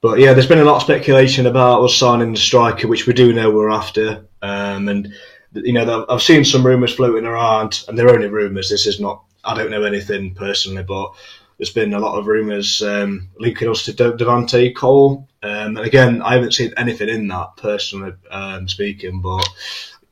but 0.00 0.18
yeah, 0.18 0.32
there's 0.32 0.46
been 0.46 0.60
a 0.60 0.64
lot 0.64 0.76
of 0.76 0.82
speculation 0.82 1.46
about 1.46 1.82
us 1.82 1.96
signing 1.96 2.32
the 2.32 2.38
striker, 2.38 2.86
which 2.86 3.06
we 3.06 3.12
do 3.12 3.32
know 3.32 3.50
we're 3.50 3.70
after. 3.70 4.26
Um, 4.42 4.88
and 4.88 5.12
you 5.52 5.72
know, 5.72 6.06
I've 6.08 6.22
seen 6.22 6.44
some 6.44 6.64
rumours 6.64 6.94
floating 6.94 7.24
around, 7.24 7.84
and 7.88 7.98
they're 7.98 8.10
only 8.10 8.28
rumours. 8.28 8.68
This 8.68 8.86
is 8.86 9.00
not. 9.00 9.22
I 9.46 9.54
don't 9.54 9.70
know 9.70 9.84
anything 9.84 10.34
personally, 10.34 10.82
but 10.82 11.12
there's 11.58 11.70
been 11.70 11.94
a 11.94 11.98
lot 11.98 12.18
of 12.18 12.26
rumours 12.26 12.82
um, 12.82 13.28
linking 13.38 13.70
us 13.70 13.84
to 13.84 13.92
Devante 13.92 14.74
Cole. 14.74 15.28
Um, 15.42 15.76
and 15.76 15.86
again, 15.86 16.20
I 16.20 16.34
haven't 16.34 16.54
seen 16.54 16.74
anything 16.76 17.08
in 17.08 17.28
that 17.28 17.56
personally 17.56 18.12
um, 18.30 18.68
speaking, 18.68 19.20
but 19.20 19.48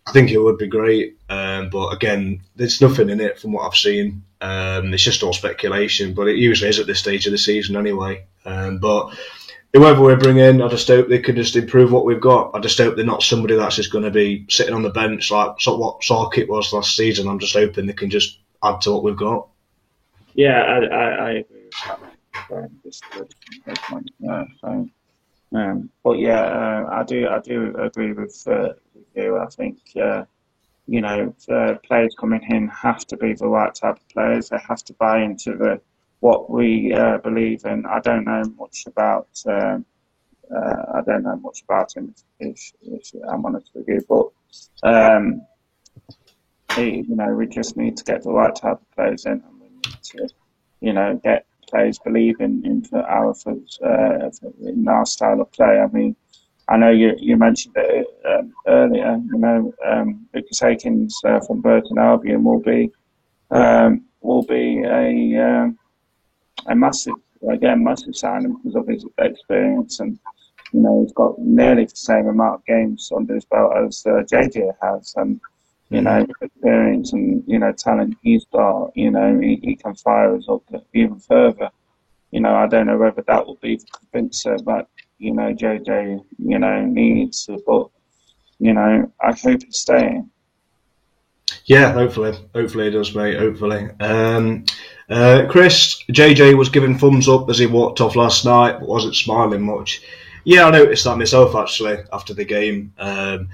I 0.06 0.12
think 0.12 0.30
it 0.30 0.38
would 0.38 0.58
be 0.58 0.66
great. 0.66 1.18
Um, 1.28 1.70
but 1.70 1.88
again, 1.88 2.42
there's 2.56 2.80
nothing 2.80 3.10
in 3.10 3.20
it 3.20 3.38
from 3.38 3.52
what 3.52 3.66
I've 3.66 3.76
seen. 3.76 4.22
Um, 4.40 4.92
it's 4.94 5.02
just 5.02 5.22
all 5.22 5.32
speculation, 5.32 6.14
but 6.14 6.28
it 6.28 6.36
usually 6.36 6.70
is 6.70 6.78
at 6.78 6.86
this 6.86 7.00
stage 7.00 7.26
of 7.26 7.32
the 7.32 7.38
season 7.38 7.76
anyway. 7.76 8.26
Um, 8.44 8.78
but 8.78 9.16
whoever 9.72 10.02
we 10.02 10.14
bring 10.16 10.38
in, 10.38 10.62
I 10.62 10.68
just 10.68 10.88
hope 10.88 11.08
they 11.08 11.18
can 11.18 11.36
just 11.36 11.56
improve 11.56 11.92
what 11.92 12.04
we've 12.04 12.20
got. 12.20 12.52
I 12.54 12.60
just 12.60 12.78
hope 12.78 12.96
they're 12.96 13.04
not 13.04 13.22
somebody 13.22 13.56
that's 13.56 13.76
just 13.76 13.92
going 13.92 14.04
to 14.04 14.10
be 14.10 14.46
sitting 14.48 14.74
on 14.74 14.82
the 14.82 14.90
bench 14.90 15.30
like 15.30 15.56
what 15.66 16.00
Sarkit 16.00 16.48
was 16.48 16.72
last 16.72 16.96
season. 16.96 17.28
I'm 17.28 17.38
just 17.38 17.54
hoping 17.54 17.86
they 17.86 17.92
can 17.92 18.10
just 18.10 18.38
add 18.64 18.80
to 18.82 18.92
what 18.92 19.04
we've 19.04 19.16
got. 19.16 19.48
Yeah, 20.34 20.62
I, 20.62 20.78
I, 20.86 21.08
I 21.08 21.30
agree 21.30 21.64
with 21.64 21.74
that. 21.86 22.00
Uh, 24.28 24.44
so, 24.60 24.88
um, 25.54 25.90
but 26.02 26.18
yeah, 26.18 26.40
uh, 26.40 26.88
I 26.92 27.02
do 27.04 27.28
I 27.28 27.38
do 27.38 27.74
agree 27.78 28.12
with, 28.12 28.42
uh, 28.46 28.70
with 28.94 29.06
you. 29.14 29.38
I 29.38 29.46
think 29.46 29.78
uh, 30.00 30.24
you 30.86 31.00
know 31.00 31.34
the 31.46 31.78
players 31.84 32.14
coming 32.18 32.42
in 32.50 32.68
have 32.68 33.06
to 33.06 33.16
be 33.16 33.34
the 33.34 33.46
right 33.46 33.74
type 33.74 33.96
of 33.96 34.08
players. 34.08 34.48
They 34.48 34.58
have 34.68 34.82
to 34.84 34.92
buy 34.94 35.22
into 35.22 35.56
the 35.56 35.80
what 36.20 36.50
we 36.50 36.92
uh, 36.92 37.18
believe 37.18 37.64
in. 37.64 37.86
I 37.86 38.00
don't 38.00 38.24
know 38.24 38.42
much 38.58 38.84
about. 38.86 39.28
Um, 39.46 39.84
uh, 40.54 40.82
I 40.96 41.00
don't 41.06 41.22
know 41.22 41.36
much 41.36 41.62
about 41.62 41.96
him. 41.96 42.14
If, 42.38 42.72
if 42.82 43.12
I'm 43.28 43.44
honest 43.46 43.70
with 43.74 43.88
you, 43.88 44.04
but 44.08 44.28
um, 44.82 45.42
he, 46.74 47.04
you 47.08 47.16
know, 47.16 47.32
we 47.34 47.46
just 47.46 47.76
need 47.76 47.96
to 47.96 48.04
get 48.04 48.22
the 48.22 48.30
right 48.30 48.54
type 48.54 48.80
of 48.80 48.90
players 48.92 49.26
in, 49.26 49.32
and 49.32 49.60
we 49.60 49.68
need 49.68 50.02
to, 50.02 50.28
you 50.80 50.92
know, 50.92 51.20
get 51.22 51.46
players 51.68 51.98
believing 51.98 52.62
into 52.64 52.96
our 52.96 53.30
uh, 53.30 54.30
in 54.62 54.86
our 54.88 55.06
style 55.06 55.40
of 55.40 55.50
play. 55.52 55.80
I 55.80 55.86
mean, 55.92 56.16
I 56.68 56.76
know 56.76 56.90
you 56.90 57.14
you 57.18 57.36
mentioned 57.36 57.74
it 57.76 58.06
um, 58.24 58.52
earlier. 58.66 59.20
You 59.32 59.38
know, 59.38 59.74
um, 59.86 60.26
Lucas 60.34 60.62
Akins 60.62 61.20
uh, 61.24 61.40
from 61.40 61.60
Burton 61.60 61.98
Albion 61.98 62.44
will 62.44 62.60
be 62.60 62.90
um, 63.50 64.04
will 64.20 64.42
be 64.42 64.82
a 64.84 65.36
um, 65.42 65.78
a 66.66 66.74
massive, 66.74 67.14
again, 67.50 67.84
massive 67.84 68.16
signing 68.16 68.56
because 68.56 68.76
of 68.76 68.88
his 68.88 69.04
experience 69.18 70.00
and 70.00 70.18
you 70.72 70.80
know 70.80 71.02
he's 71.02 71.12
got 71.12 71.38
nearly 71.38 71.84
the 71.84 71.96
same 71.96 72.26
amount 72.26 72.54
of 72.54 72.64
games 72.66 73.10
under 73.14 73.34
his 73.34 73.44
belt 73.44 73.72
as 73.76 74.04
uh, 74.06 74.22
JJ 74.30 74.72
has, 74.82 75.14
and 75.16 75.40
you 75.94 76.00
know 76.00 76.26
experience 76.40 77.12
and 77.12 77.44
you 77.46 77.58
know 77.58 77.72
talent 77.72 78.16
he's 78.22 78.44
got, 78.46 78.90
you 78.96 79.10
know 79.10 79.38
he, 79.40 79.60
he 79.62 79.76
can 79.76 79.94
fire 79.94 80.36
us 80.36 80.46
up 80.48 80.62
even 80.92 81.18
further. 81.18 81.70
You 82.30 82.40
know 82.40 82.54
I 82.54 82.66
don't 82.66 82.86
know 82.86 82.98
whether 82.98 83.22
that 83.22 83.46
will 83.46 83.58
be 83.62 83.76
the 83.76 83.86
convincer, 83.86 84.56
but 84.64 84.88
you 85.18 85.32
know 85.32 85.54
JJ, 85.54 86.24
you 86.38 86.58
know 86.58 86.84
needs, 86.84 87.48
but 87.66 87.88
you 88.58 88.72
know 88.72 89.12
I 89.22 89.32
hope 89.32 89.62
he's 89.62 89.78
staying. 89.78 90.30
Yeah, 91.66 91.92
hopefully, 91.92 92.36
hopefully 92.54 92.88
it 92.88 92.92
does, 92.92 93.14
mate. 93.14 93.38
Hopefully. 93.38 93.88
Um, 94.00 94.64
uh, 95.08 95.46
Chris, 95.48 96.02
JJ 96.10 96.56
was 96.58 96.68
giving 96.70 96.98
thumbs 96.98 97.28
up 97.28 97.48
as 97.48 97.58
he 97.58 97.66
walked 97.66 98.00
off 98.00 98.16
last 98.16 98.44
night, 98.44 98.80
but 98.80 98.88
wasn't 98.88 99.14
smiling 99.14 99.62
much. 99.62 100.02
Yeah, 100.44 100.66
I 100.66 100.70
noticed 100.70 101.04
that 101.04 101.18
myself 101.18 101.54
actually 101.54 101.98
after 102.12 102.34
the 102.34 102.44
game. 102.44 102.92
Um, 102.98 103.48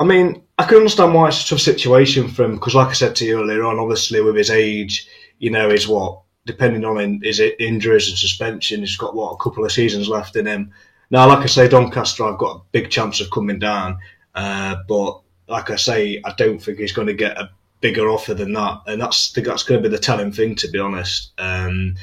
I 0.00 0.04
mean, 0.04 0.42
I 0.58 0.64
can 0.64 0.78
understand 0.78 1.12
why 1.12 1.28
it's 1.28 1.44
a 1.44 1.48
tough 1.48 1.60
situation 1.60 2.28
for 2.28 2.44
him 2.44 2.54
because, 2.54 2.74
like 2.74 2.88
I 2.88 2.94
said 2.94 3.14
to 3.16 3.26
you 3.26 3.40
earlier 3.40 3.64
on, 3.64 3.78
obviously 3.78 4.22
with 4.22 4.34
his 4.34 4.50
age, 4.50 5.06
you 5.38 5.50
know, 5.50 5.68
is 5.68 5.86
what 5.86 6.22
depending 6.46 6.86
on 6.86 7.20
his 7.22 7.38
injuries 7.38 8.08
and 8.08 8.16
suspension, 8.16 8.80
he's 8.80 8.96
got 8.96 9.14
what 9.14 9.32
a 9.32 9.36
couple 9.36 9.64
of 9.64 9.70
seasons 9.70 10.08
left 10.08 10.36
in 10.36 10.46
him. 10.46 10.72
Now, 11.10 11.28
like 11.28 11.40
I 11.40 11.46
say, 11.46 11.68
Doncaster, 11.68 12.24
I've 12.24 12.38
got 12.38 12.56
a 12.56 12.62
big 12.72 12.90
chance 12.90 13.20
of 13.20 13.30
coming 13.30 13.58
down, 13.58 13.98
uh, 14.34 14.76
but 14.88 15.20
like 15.48 15.68
I 15.70 15.76
say, 15.76 16.22
I 16.24 16.32
don't 16.36 16.58
think 16.58 16.78
he's 16.78 16.92
going 16.92 17.08
to 17.08 17.14
get 17.14 17.36
a 17.36 17.50
bigger 17.82 18.08
offer 18.08 18.32
than 18.32 18.54
that, 18.54 18.80
and 18.86 19.02
that's 19.02 19.32
that's 19.32 19.64
going 19.64 19.82
to 19.82 19.88
be 19.88 19.94
the 19.94 20.00
telling 20.00 20.32
thing, 20.32 20.54
to 20.56 20.68
be 20.68 20.78
honest. 20.78 21.32
Um, 21.36 21.96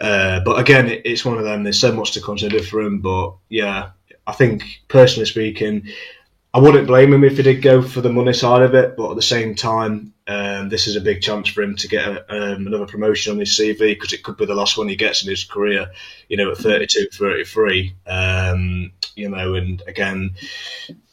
uh, 0.00 0.40
but 0.40 0.58
again, 0.58 0.88
it, 0.88 1.02
it's 1.04 1.24
one 1.24 1.38
of 1.38 1.44
them. 1.44 1.62
There's 1.62 1.78
so 1.78 1.92
much 1.92 2.12
to 2.12 2.20
consider 2.20 2.60
for 2.60 2.80
him, 2.80 3.00
but 3.00 3.34
yeah, 3.48 3.90
I 4.26 4.32
think 4.32 4.64
personally 4.88 5.26
speaking, 5.26 5.86
I 6.52 6.58
wouldn't 6.58 6.88
blame 6.88 7.12
him 7.12 7.22
if 7.22 7.36
he 7.36 7.44
did 7.44 7.62
go 7.62 7.80
for 7.80 8.00
the 8.00 8.12
money 8.12 8.32
side 8.32 8.62
of 8.62 8.74
it. 8.74 8.96
But 8.96 9.10
at 9.10 9.16
the 9.16 9.22
same 9.22 9.54
time, 9.54 10.12
um, 10.26 10.68
this 10.68 10.88
is 10.88 10.96
a 10.96 11.00
big 11.00 11.22
chance 11.22 11.48
for 11.48 11.62
him 11.62 11.76
to 11.76 11.88
get 11.88 12.08
a, 12.08 12.54
um, 12.54 12.66
another 12.66 12.86
promotion 12.86 13.32
on 13.32 13.38
his 13.38 13.50
CV 13.50 13.78
because 13.78 14.12
it 14.12 14.24
could 14.24 14.36
be 14.36 14.46
the 14.46 14.54
last 14.54 14.76
one 14.76 14.88
he 14.88 14.96
gets 14.96 15.22
in 15.22 15.30
his 15.30 15.44
career. 15.44 15.90
You 16.28 16.36
know, 16.36 16.50
at 16.50 16.58
32, 16.58 17.08
33. 17.12 17.94
Um, 18.06 18.92
you 19.14 19.28
know, 19.28 19.54
and 19.54 19.82
again, 19.86 20.34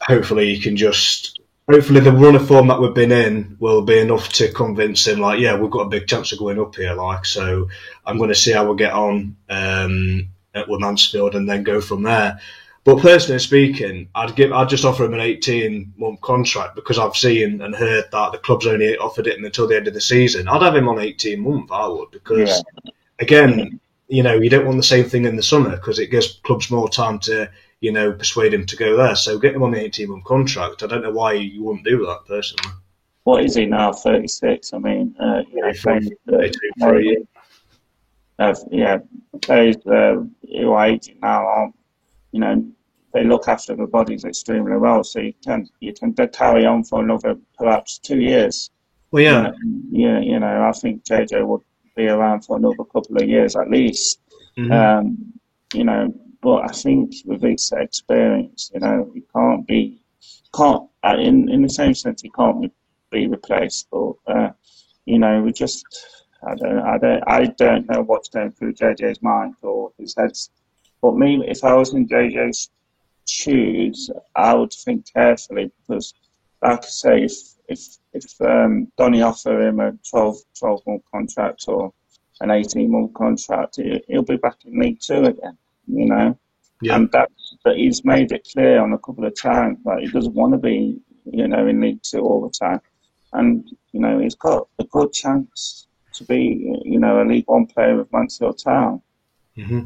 hopefully 0.00 0.54
he 0.54 0.60
can 0.60 0.76
just 0.76 1.38
hopefully 1.70 2.00
the 2.00 2.12
run 2.12 2.34
of 2.34 2.48
form 2.48 2.68
that 2.68 2.80
we've 2.80 2.94
been 2.94 3.12
in 3.12 3.56
will 3.60 3.82
be 3.82 3.98
enough 3.98 4.30
to 4.30 4.50
convince 4.52 5.06
him 5.06 5.18
like 5.20 5.38
yeah 5.38 5.54
we've 5.54 5.70
got 5.70 5.86
a 5.86 5.90
big 5.90 6.06
chance 6.06 6.32
of 6.32 6.38
going 6.38 6.58
up 6.58 6.74
here 6.74 6.94
like 6.94 7.26
so 7.26 7.68
i'm 8.06 8.16
going 8.16 8.30
to 8.30 8.34
see 8.34 8.52
how 8.52 8.70
we 8.70 8.74
get 8.74 8.94
on 8.94 9.36
um, 9.50 10.26
with 10.66 10.80
mansfield 10.80 11.34
and 11.34 11.46
then 11.46 11.62
go 11.62 11.78
from 11.78 12.02
there 12.02 12.40
but 12.88 13.02
personally 13.02 13.38
speaking 13.38 14.08
i'd 14.14 14.34
give 14.34 14.52
i'd 14.52 14.68
just 14.68 14.84
offer 14.84 15.04
him 15.04 15.14
an 15.14 15.20
18 15.20 15.92
month 15.96 16.20
contract 16.20 16.74
because 16.74 16.98
i've 16.98 17.16
seen 17.16 17.60
and 17.60 17.74
heard 17.74 18.04
that 18.12 18.32
the 18.32 18.38
club's 18.38 18.66
only 18.66 18.96
offered 18.96 19.26
it 19.26 19.38
until 19.38 19.66
the 19.66 19.76
end 19.76 19.86
of 19.86 19.94
the 19.94 20.00
season 20.00 20.48
i'd 20.48 20.62
have 20.62 20.74
him 20.74 20.88
on 20.88 20.98
18 20.98 21.40
month 21.40 21.70
i 21.70 21.86
would 21.86 22.10
because 22.10 22.62
yeah. 22.84 22.90
again 23.18 23.78
you 24.08 24.22
know 24.22 24.34
you 24.34 24.48
don't 24.48 24.64
want 24.64 24.78
the 24.78 24.82
same 24.82 25.04
thing 25.04 25.26
in 25.26 25.36
the 25.36 25.42
summer 25.42 25.76
because 25.76 25.98
it 25.98 26.10
gives 26.10 26.40
clubs 26.44 26.70
more 26.70 26.88
time 26.88 27.18
to 27.18 27.50
you 27.80 27.92
know, 27.92 28.12
persuade 28.12 28.52
him 28.52 28.66
to 28.66 28.76
go 28.76 28.96
there. 28.96 29.14
So 29.14 29.38
get 29.38 29.54
him 29.54 29.62
on 29.62 29.70
the 29.70 29.80
18 29.80 30.10
month 30.10 30.24
contract. 30.24 30.82
I 30.82 30.86
don't 30.86 31.02
know 31.02 31.12
why 31.12 31.34
you 31.34 31.62
wouldn't 31.62 31.84
do 31.84 32.04
that 32.06 32.24
personally. 32.26 32.74
What 33.24 33.44
is 33.44 33.54
he 33.54 33.66
now? 33.66 33.92
36. 33.92 34.72
I 34.72 34.78
mean, 34.78 35.14
uh, 35.20 35.42
you 35.52 35.60
know, 35.60 35.72
playing, 35.74 36.08
uh, 38.38 38.54
yeah, 38.70 38.98
players 39.42 39.76
uh, 39.86 40.22
who 40.42 40.72
are 40.72 40.86
18 40.86 41.18
now 41.20 41.46
are, 41.46 41.72
you 42.32 42.40
know, 42.40 42.66
they 43.12 43.24
look 43.24 43.48
after 43.48 43.74
the 43.74 43.86
bodies 43.86 44.24
extremely 44.24 44.76
well. 44.76 45.02
So 45.04 45.20
you 45.20 45.34
can 45.44 45.68
you 45.80 45.92
can 45.92 46.14
carry 46.14 46.66
on 46.66 46.84
for 46.84 47.02
another 47.02 47.36
perhaps 47.56 47.98
two 47.98 48.20
years. 48.20 48.70
Well, 49.10 49.22
yeah, 49.22 49.50
yeah, 49.90 50.20
you 50.20 50.38
know, 50.38 50.68
I 50.68 50.72
think 50.72 51.04
JJ 51.04 51.46
would 51.46 51.62
be 51.96 52.06
around 52.08 52.44
for 52.44 52.56
another 52.56 52.84
couple 52.84 53.16
of 53.16 53.28
years 53.28 53.56
at 53.56 53.70
least. 53.70 54.20
Mm-hmm. 54.56 54.72
Um, 54.72 55.32
you 55.74 55.84
know, 55.84 56.12
but 56.40 56.70
I 56.70 56.72
think 56.72 57.14
with 57.24 57.42
his 57.42 57.72
experience, 57.76 58.70
you 58.72 58.80
know, 58.80 59.10
he 59.14 59.22
can't 59.34 59.66
be, 59.66 60.00
can't, 60.54 60.88
uh, 61.02 61.16
in, 61.18 61.48
in 61.50 61.62
the 61.62 61.68
same 61.68 61.94
sense, 61.94 62.22
he 62.22 62.30
can't 62.30 62.72
be 63.10 63.26
replaced. 63.26 63.88
But, 63.90 64.12
uh, 64.26 64.50
you 65.04 65.18
know, 65.18 65.42
we 65.42 65.52
just, 65.52 65.84
I 66.46 66.54
don't, 66.54 66.80
I 66.80 66.98
don't, 66.98 67.22
I 67.26 67.44
don't 67.58 67.90
know 67.90 68.02
what's 68.02 68.28
going 68.28 68.52
through 68.52 68.74
JJ's 68.74 69.22
mind 69.22 69.54
or 69.62 69.92
his 69.98 70.14
head. 70.16 70.32
But 71.02 71.16
me, 71.16 71.42
if 71.46 71.64
I 71.64 71.74
was 71.74 71.92
in 71.94 72.08
JJ's 72.08 72.70
shoes, 73.28 74.10
I 74.34 74.54
would 74.54 74.72
think 74.72 75.12
carefully 75.12 75.70
because 75.80 76.14
like 76.62 76.84
I 76.84 76.88
say, 76.88 77.22
if 77.24 77.32
if 77.68 77.98
if 78.12 78.40
um, 78.40 78.90
Donny 78.96 79.22
offer 79.22 79.60
him 79.60 79.80
a 79.80 79.92
12, 80.10 80.36
12 80.58 80.82
month 80.86 81.02
contract 81.12 81.64
or 81.68 81.92
an 82.40 82.50
eighteen 82.50 82.90
month 82.90 83.14
contract, 83.14 83.76
he, 83.76 84.00
will 84.08 84.22
be 84.22 84.36
back 84.36 84.56
in 84.64 84.78
League 84.78 85.00
Two 85.00 85.24
again. 85.24 85.56
You 85.86 86.06
know, 86.06 86.38
yeah. 86.82 86.96
and 86.96 87.10
that's 87.12 87.56
that 87.64 87.76
he's 87.76 88.04
made 88.04 88.32
it 88.32 88.48
clear 88.52 88.80
on 88.80 88.92
a 88.92 88.98
couple 88.98 89.24
of 89.24 89.40
times 89.40 89.78
that 89.84 90.00
he 90.00 90.08
doesn't 90.08 90.34
want 90.34 90.52
to 90.52 90.58
be, 90.58 91.00
you 91.24 91.48
know, 91.48 91.66
in 91.66 91.80
League 91.80 92.02
Two 92.02 92.20
all 92.20 92.42
the 92.42 92.50
time, 92.50 92.80
and 93.32 93.68
you 93.92 94.00
know 94.00 94.18
he's 94.18 94.34
got 94.36 94.68
a 94.78 94.84
good 94.84 95.12
chance 95.12 95.86
to 96.14 96.24
be, 96.24 96.80
you 96.84 96.98
know, 96.98 97.22
a 97.22 97.24
League 97.24 97.46
One 97.46 97.66
player 97.66 97.96
with 97.96 98.12
Mansfield 98.12 98.62
Town. 98.62 99.02
Mm-hmm. 99.56 99.84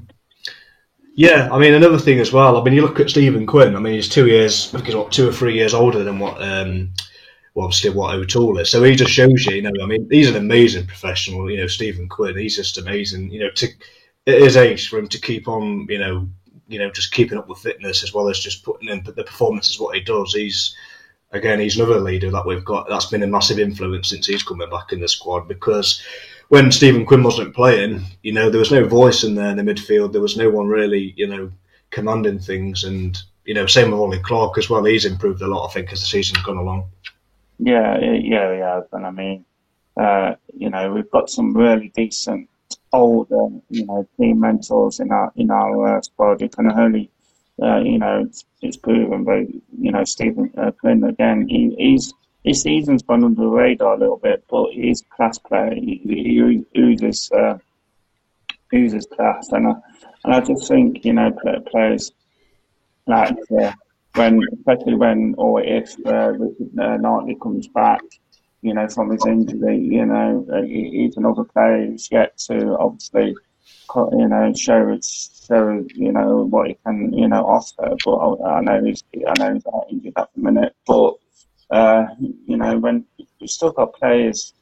Yeah, 1.14 1.48
I 1.52 1.58
mean 1.58 1.74
another 1.74 1.98
thing 1.98 2.20
as 2.20 2.32
well. 2.32 2.56
I 2.56 2.64
mean, 2.64 2.74
you 2.74 2.82
look 2.82 2.98
at 2.98 3.10
Stephen 3.10 3.46
Quinn. 3.46 3.76
I 3.76 3.78
mean, 3.80 3.94
he's 3.94 4.08
two 4.08 4.26
years, 4.28 4.70
he's 4.70 4.94
what 4.94 5.12
two 5.12 5.28
or 5.28 5.32
three 5.32 5.54
years 5.54 5.74
older 5.74 6.02
than 6.02 6.18
what, 6.18 6.40
um, 6.42 6.94
well, 7.54 7.70
still 7.70 7.94
what 7.94 8.14
O'Toole 8.14 8.58
is. 8.58 8.70
So 8.70 8.82
he 8.82 8.96
just 8.96 9.12
shows 9.12 9.44
you, 9.46 9.56
you 9.56 9.62
know, 9.62 9.72
I 9.82 9.86
mean, 9.86 10.08
he's 10.10 10.30
an 10.30 10.36
amazing 10.36 10.86
professional. 10.86 11.50
You 11.50 11.58
know, 11.58 11.66
Stephen 11.66 12.08
Quinn. 12.08 12.38
He's 12.38 12.56
just 12.56 12.78
amazing. 12.78 13.30
You 13.30 13.40
know, 13.40 13.50
to 13.50 13.68
at 14.26 14.40
his 14.40 14.56
age 14.56 14.88
for 14.88 14.98
him 14.98 15.08
to 15.08 15.20
keep 15.20 15.48
on, 15.48 15.86
you 15.90 15.98
know, 15.98 16.28
you 16.68 16.78
know, 16.78 16.90
just 16.90 17.12
keeping 17.12 17.36
up 17.36 17.48
with 17.48 17.58
fitness 17.58 18.02
as 18.02 18.14
well 18.14 18.28
as 18.28 18.40
just 18.40 18.64
putting 18.64 18.88
in 18.88 19.02
the 19.04 19.24
performances 19.24 19.78
what 19.78 19.94
he 19.94 20.00
does. 20.00 20.32
He's 20.32 20.74
again, 21.32 21.60
he's 21.60 21.76
another 21.76 22.00
leader 22.00 22.30
that 22.30 22.46
we've 22.46 22.64
got. 22.64 22.88
That's 22.88 23.06
been 23.06 23.22
a 23.22 23.26
massive 23.26 23.58
influence 23.58 24.08
since 24.08 24.26
he's 24.26 24.42
coming 24.42 24.70
back 24.70 24.92
in 24.92 25.00
the 25.00 25.08
squad 25.08 25.48
because 25.48 26.02
when 26.48 26.70
Stephen 26.70 27.06
Quinn 27.06 27.22
wasn't 27.22 27.54
playing, 27.54 28.02
you 28.22 28.32
know, 28.32 28.50
there 28.50 28.58
was 28.58 28.70
no 28.70 28.86
voice 28.86 29.24
in 29.24 29.34
there 29.34 29.50
in 29.50 29.56
the 29.56 29.62
midfield. 29.62 30.12
There 30.12 30.20
was 30.20 30.36
no 30.36 30.50
one 30.50 30.68
really, 30.68 31.14
you 31.16 31.26
know, 31.26 31.50
commanding 31.90 32.38
things. 32.38 32.84
And, 32.84 33.20
you 33.44 33.54
know, 33.54 33.66
same 33.66 33.90
with 33.90 34.00
Ollie 34.00 34.18
Clarke 34.18 34.58
as 34.58 34.68
well. 34.68 34.84
He's 34.84 35.04
improved 35.04 35.42
a 35.42 35.46
lot, 35.46 35.68
I 35.68 35.72
think, 35.72 35.92
as 35.92 36.00
the 36.00 36.06
season's 36.06 36.42
gone 36.42 36.58
along. 36.58 36.90
Yeah, 37.58 37.98
yeah, 38.00 38.52
yeah. 38.52 38.80
And 38.92 39.06
I 39.06 39.10
mean, 39.10 39.44
uh, 39.96 40.34
you 40.54 40.70
know, 40.70 40.92
we've 40.92 41.10
got 41.10 41.30
some 41.30 41.56
really 41.56 41.92
decent 41.94 42.48
older, 42.92 43.48
you 43.70 43.86
know, 43.86 44.06
team 44.18 44.40
mentors 44.40 45.00
in 45.00 45.10
our 45.10 45.32
in 45.36 45.50
our 45.50 45.98
uh, 45.98 46.02
squad. 46.02 46.40
You 46.40 46.48
can 46.48 46.70
only, 46.72 47.10
uh, 47.61 47.78
you 47.78 47.98
know, 47.98 48.24
it's, 48.26 48.44
it's 48.61 48.76
proven. 48.76 49.24
But 49.24 49.48
you 49.78 49.92
know, 49.92 50.05
Stephen 50.05 50.53
uh, 50.57 50.70
Quinn 50.72 51.05
again, 51.05 51.46
he, 51.48 51.74
he's 51.78 52.12
his 52.44 52.62
season's 52.62 53.03
gone 53.03 53.24
under 53.24 53.42
the 53.42 53.46
radar 53.46 53.94
a 53.94 53.98
little 53.98 54.16
bit, 54.16 54.44
but 54.50 54.70
he's 54.72 55.03
a 55.03 55.16
class 55.16 55.38
player. 55.38 55.74
He, 55.74 56.00
he 56.05 56.64
oozes, 56.78 57.30
uh, 57.30 57.59
oozes 58.74 59.07
class, 59.07 59.48
and 59.53 59.68
I, 59.68 59.72
and 60.24 60.34
I 60.34 60.40
just 60.40 60.66
think 60.66 61.05
you 61.05 61.12
know 61.12 61.30
players 61.70 62.11
like 63.07 63.36
uh, 63.61 63.72
when, 64.14 64.40
especially 64.55 64.94
when 64.94 65.34
or 65.38 65.62
if 65.62 65.94
uh, 66.07 66.32
uh, 66.80 66.96
Knightley 66.96 67.36
comes 67.40 67.68
back, 67.68 68.00
you 68.62 68.74
know 68.74 68.88
from 68.88 69.11
his 69.11 69.24
injury, 69.26 69.78
you 69.78 70.07
know 70.07 70.46
uh, 70.53 70.62
he's 70.62 71.16
another 71.16 71.44
player 71.44 71.86
who's 71.86 72.09
yet 72.11 72.36
to 72.38 72.76
obviously 72.78 73.34
you 74.12 74.28
know 74.28 74.53
show 74.55 74.99
show 75.03 75.84
you 75.95 76.12
know 76.12 76.43
what 76.43 76.68
he 76.68 76.76
can 76.84 77.12
you 77.12 77.28
know 77.28 77.45
offer. 77.45 77.95
But 78.05 78.14
I, 78.14 78.59
I 78.59 78.61
know 78.61 78.84
he's 78.84 79.03
I 79.14 79.32
know 79.38 79.55
he's 79.55 79.66
out 79.66 79.86
injured 79.90 80.14
at 80.16 80.28
the 80.34 80.40
minute, 80.40 80.74
but 80.86 81.14
uh, 81.72 82.05
you 82.20 82.59
know, 82.59 82.78
when 82.78 83.05
you've 83.16 83.51
still 83.51 83.72
got 83.72 83.95
players 83.95 84.53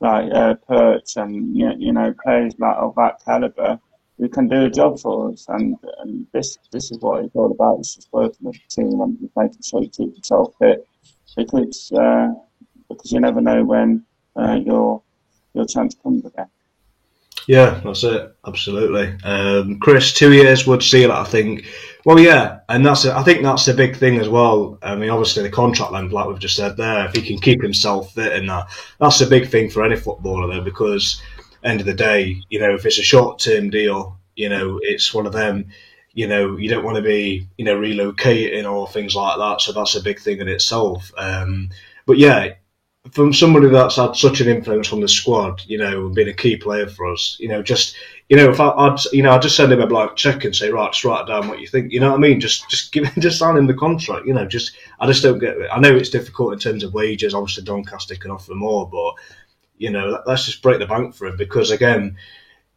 like 0.00 0.30
uh, 0.32 0.54
Perch 0.66 1.16
and 1.16 1.56
you 1.56 1.92
know 1.92 2.12
players 2.24 2.54
like 2.58 2.76
of 2.76 2.94
that 2.96 3.24
caliber 3.24 3.78
who 4.18 4.28
can 4.28 4.48
do 4.48 4.64
a 4.64 4.70
job 4.70 4.98
for 4.98 5.30
us, 5.30 5.46
and, 5.48 5.76
and 6.00 6.26
this 6.32 6.58
this 6.72 6.90
is 6.90 6.98
what 6.98 7.24
it's 7.24 7.36
all 7.36 7.52
about. 7.52 7.78
It's 7.78 7.94
just 7.94 8.12
working 8.12 8.46
with 8.46 8.56
the 8.56 8.82
team 8.82 9.00
and 9.00 9.30
making 9.36 9.62
sure 9.62 9.82
you 9.82 9.88
keep 9.90 10.16
yourself 10.16 10.54
fit 10.58 10.84
because 11.36 11.92
uh, 11.92 12.30
because 12.88 13.12
you 13.12 13.20
never 13.20 13.40
know 13.40 13.62
when 13.62 14.04
uh, 14.34 14.58
your 14.64 15.02
your 15.54 15.66
chance 15.66 15.94
comes 16.02 16.24
again. 16.24 16.48
Yeah, 17.46 17.80
that's 17.84 18.02
it. 18.02 18.36
Absolutely. 18.44 19.16
Um, 19.22 19.78
Chris, 19.78 20.12
two 20.12 20.32
years 20.32 20.66
would 20.66 20.82
seal 20.82 21.10
it, 21.10 21.14
I 21.14 21.24
think. 21.24 21.66
Well, 22.04 22.18
yeah, 22.18 22.60
and 22.68 22.84
that's 22.84 23.06
I 23.06 23.22
think 23.22 23.42
that's 23.42 23.66
the 23.66 23.74
big 23.74 23.96
thing 23.96 24.18
as 24.18 24.28
well. 24.28 24.78
I 24.82 24.94
mean, 24.96 25.10
obviously 25.10 25.42
the 25.42 25.50
contract 25.50 25.92
length, 25.92 26.12
like 26.12 26.26
we've 26.28 26.38
just 26.38 26.56
said 26.56 26.76
there, 26.76 27.06
if 27.06 27.14
he 27.14 27.22
can 27.22 27.38
keep 27.38 27.62
himself 27.62 28.14
fit 28.14 28.32
and 28.32 28.48
that, 28.48 28.68
that's 29.00 29.20
a 29.20 29.26
big 29.26 29.48
thing 29.48 29.70
for 29.70 29.84
any 29.84 29.96
footballer 29.96 30.52
though, 30.52 30.64
because 30.64 31.20
end 31.62 31.80
of 31.80 31.86
the 31.86 31.94
day, 31.94 32.36
you 32.48 32.60
know, 32.60 32.74
if 32.74 32.86
it's 32.86 32.98
a 32.98 33.02
short 33.02 33.38
term 33.38 33.70
deal, 33.70 34.18
you 34.34 34.48
know, 34.48 34.78
it's 34.82 35.12
one 35.14 35.26
of 35.26 35.32
them. 35.32 35.66
You 36.12 36.26
know, 36.26 36.56
you 36.56 36.70
don't 36.70 36.84
want 36.84 36.96
to 36.96 37.02
be, 37.02 37.46
you 37.58 37.64
know, 37.64 37.76
relocating 37.76 38.70
or 38.70 38.88
things 38.88 39.14
like 39.14 39.36
that. 39.36 39.60
So 39.60 39.72
that's 39.72 39.96
a 39.96 40.02
big 40.02 40.18
thing 40.18 40.38
in 40.38 40.48
itself. 40.48 41.12
Um, 41.18 41.68
but 42.06 42.16
yeah, 42.16 42.54
from 43.12 43.32
somebody 43.32 43.68
that's 43.68 43.96
had 43.96 44.16
such 44.16 44.40
an 44.40 44.48
influence 44.48 44.92
on 44.92 45.00
the 45.00 45.08
squad, 45.08 45.62
you 45.66 45.78
know, 45.78 46.08
being 46.08 46.28
a 46.28 46.34
key 46.34 46.56
player 46.56 46.86
for 46.86 47.12
us, 47.12 47.36
you 47.38 47.48
know, 47.48 47.62
just 47.62 47.96
you 48.28 48.36
know, 48.36 48.50
if 48.50 48.58
I, 48.58 48.88
would 48.88 48.98
you 49.12 49.22
know, 49.22 49.30
I'd 49.30 49.42
just 49.42 49.56
send 49.56 49.72
him 49.72 49.80
a 49.80 49.86
blank 49.86 50.16
check 50.16 50.44
and 50.44 50.54
say, 50.54 50.70
right, 50.70 50.92
just 50.92 51.04
write 51.04 51.28
down 51.28 51.48
what 51.48 51.60
you 51.60 51.68
think. 51.68 51.92
You 51.92 52.00
know 52.00 52.10
what 52.10 52.16
I 52.16 52.20
mean? 52.20 52.40
Just 52.40 52.68
just 52.68 52.92
give 52.92 53.12
just 53.18 53.38
sign 53.38 53.56
him 53.56 53.66
the 53.66 53.74
contract. 53.74 54.26
You 54.26 54.34
know, 54.34 54.46
just 54.46 54.72
I 55.00 55.06
just 55.06 55.22
don't 55.22 55.38
get 55.38 55.56
it. 55.56 55.68
I 55.72 55.78
know 55.78 55.94
it's 55.94 56.10
difficult 56.10 56.52
in 56.52 56.58
terms 56.58 56.82
of 56.82 56.94
wages. 56.94 57.34
Obviously, 57.34 57.64
Doncaster 57.64 58.16
can 58.16 58.30
offer 58.30 58.54
more, 58.54 58.88
but 58.88 59.14
you 59.78 59.90
know, 59.90 60.22
let's 60.26 60.46
just 60.46 60.62
break 60.62 60.78
the 60.78 60.86
bank 60.86 61.14
for 61.14 61.26
him 61.26 61.36
because 61.36 61.70
again, 61.70 62.16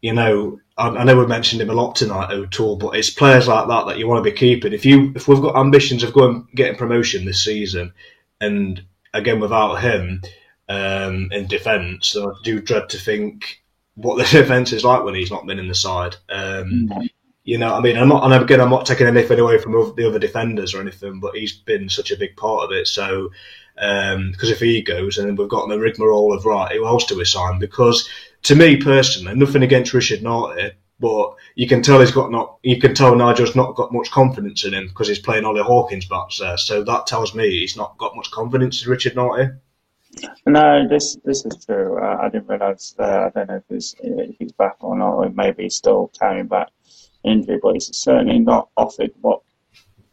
you 0.02 0.12
know, 0.12 0.60
I, 0.76 0.88
I 0.88 1.04
know 1.04 1.18
we 1.18 1.26
mentioned 1.26 1.62
him 1.62 1.70
a 1.70 1.74
lot 1.74 1.96
tonight, 1.96 2.30
O'Toole, 2.30 2.76
but 2.76 2.96
it's 2.96 3.10
players 3.10 3.48
like 3.48 3.68
that 3.68 3.86
that 3.86 3.98
you 3.98 4.06
want 4.06 4.24
to 4.24 4.30
be 4.30 4.36
keeping. 4.36 4.72
If 4.72 4.84
you 4.84 5.12
if 5.16 5.26
we've 5.26 5.42
got 5.42 5.56
ambitions 5.56 6.02
of 6.02 6.12
going 6.12 6.46
getting 6.54 6.78
promotion 6.78 7.24
this 7.24 7.44
season, 7.44 7.92
and 8.40 8.82
again 9.12 9.40
without 9.40 9.76
him 9.76 10.22
um, 10.68 11.28
in 11.32 11.46
defence, 11.48 12.16
I 12.16 12.26
do 12.44 12.60
dread 12.60 12.88
to 12.90 12.98
think 12.98 13.62
what 13.94 14.16
the 14.16 14.24
defence 14.38 14.72
is 14.72 14.84
like 14.84 15.02
when 15.02 15.14
he's 15.14 15.30
not 15.30 15.46
been 15.46 15.58
in 15.58 15.68
the 15.68 15.74
side. 15.74 16.16
Um, 16.28 16.88
mm-hmm. 16.88 17.02
You 17.42 17.58
know, 17.58 17.74
I 17.74 17.80
mean, 17.80 17.96
I'm 17.96 18.08
not, 18.08 18.24
and 18.24 18.44
again, 18.44 18.60
I'm 18.60 18.70
not 18.70 18.86
taking 18.86 19.06
anything 19.06 19.40
away 19.40 19.58
from 19.58 19.72
the 19.72 20.06
other 20.06 20.18
defenders 20.18 20.74
or 20.74 20.80
anything, 20.80 21.18
but 21.20 21.34
he's 21.34 21.52
been 21.52 21.88
such 21.88 22.10
a 22.10 22.16
big 22.16 22.36
part 22.36 22.64
of 22.64 22.70
it. 22.70 22.86
So, 22.86 23.30
because 23.74 24.14
um, 24.14 24.34
if 24.42 24.60
he 24.60 24.82
goes, 24.82 25.18
and 25.18 25.36
we've 25.36 25.48
got 25.48 25.68
the 25.68 25.78
rigmarole 25.78 26.34
of 26.34 26.44
right, 26.44 26.70
who 26.70 26.86
else 26.86 27.06
do 27.06 27.16
we 27.16 27.24
sign? 27.24 27.58
Because 27.58 28.08
to 28.42 28.54
me 28.54 28.76
personally, 28.76 29.34
nothing 29.34 29.62
against 29.62 29.94
Richard 29.94 30.20
Nartey, 30.20 30.72
but 31.00 31.34
you 31.54 31.66
can 31.66 31.82
tell 31.82 32.00
he's 32.00 32.10
got 32.10 32.30
not. 32.30 32.58
You 32.62 32.78
can 32.78 32.94
tell 32.94 33.16
Nigel's 33.16 33.56
not 33.56 33.74
got 33.74 33.92
much 33.92 34.10
confidence 34.10 34.64
in 34.64 34.74
him 34.74 34.88
because 34.88 35.08
he's 35.08 35.18
playing 35.18 35.44
Ollie 35.44 35.62
Hawkins 35.62 36.06
back 36.06 36.28
there. 36.38 36.58
So 36.58 36.84
that 36.84 37.06
tells 37.06 37.34
me 37.34 37.48
he's 37.48 37.76
not 37.76 37.96
got 37.98 38.14
much 38.14 38.30
confidence 38.30 38.84
in 38.84 38.90
Richard 38.90 39.14
Nartey. 39.14 39.58
No, 40.46 40.86
this 40.88 41.16
this 41.24 41.44
is 41.46 41.64
true. 41.64 41.98
Uh, 41.98 42.18
I 42.20 42.28
didn't 42.28 42.48
realise. 42.48 42.94
Uh, 42.98 43.26
I 43.26 43.30
don't 43.30 43.48
know 43.48 43.62
if, 43.70 43.94
if, 44.00 44.36
he's 44.38 44.52
back 44.52 44.76
or 44.80 44.96
not, 44.96 45.14
or 45.14 45.30
maybe 45.30 45.64
he's 45.64 45.76
still 45.76 46.10
carrying 46.18 46.48
back 46.48 46.68
injury, 47.24 47.58
but 47.62 47.74
he's 47.74 47.96
certainly 47.96 48.38
not 48.38 48.68
offered 48.76 49.12
what 49.20 49.40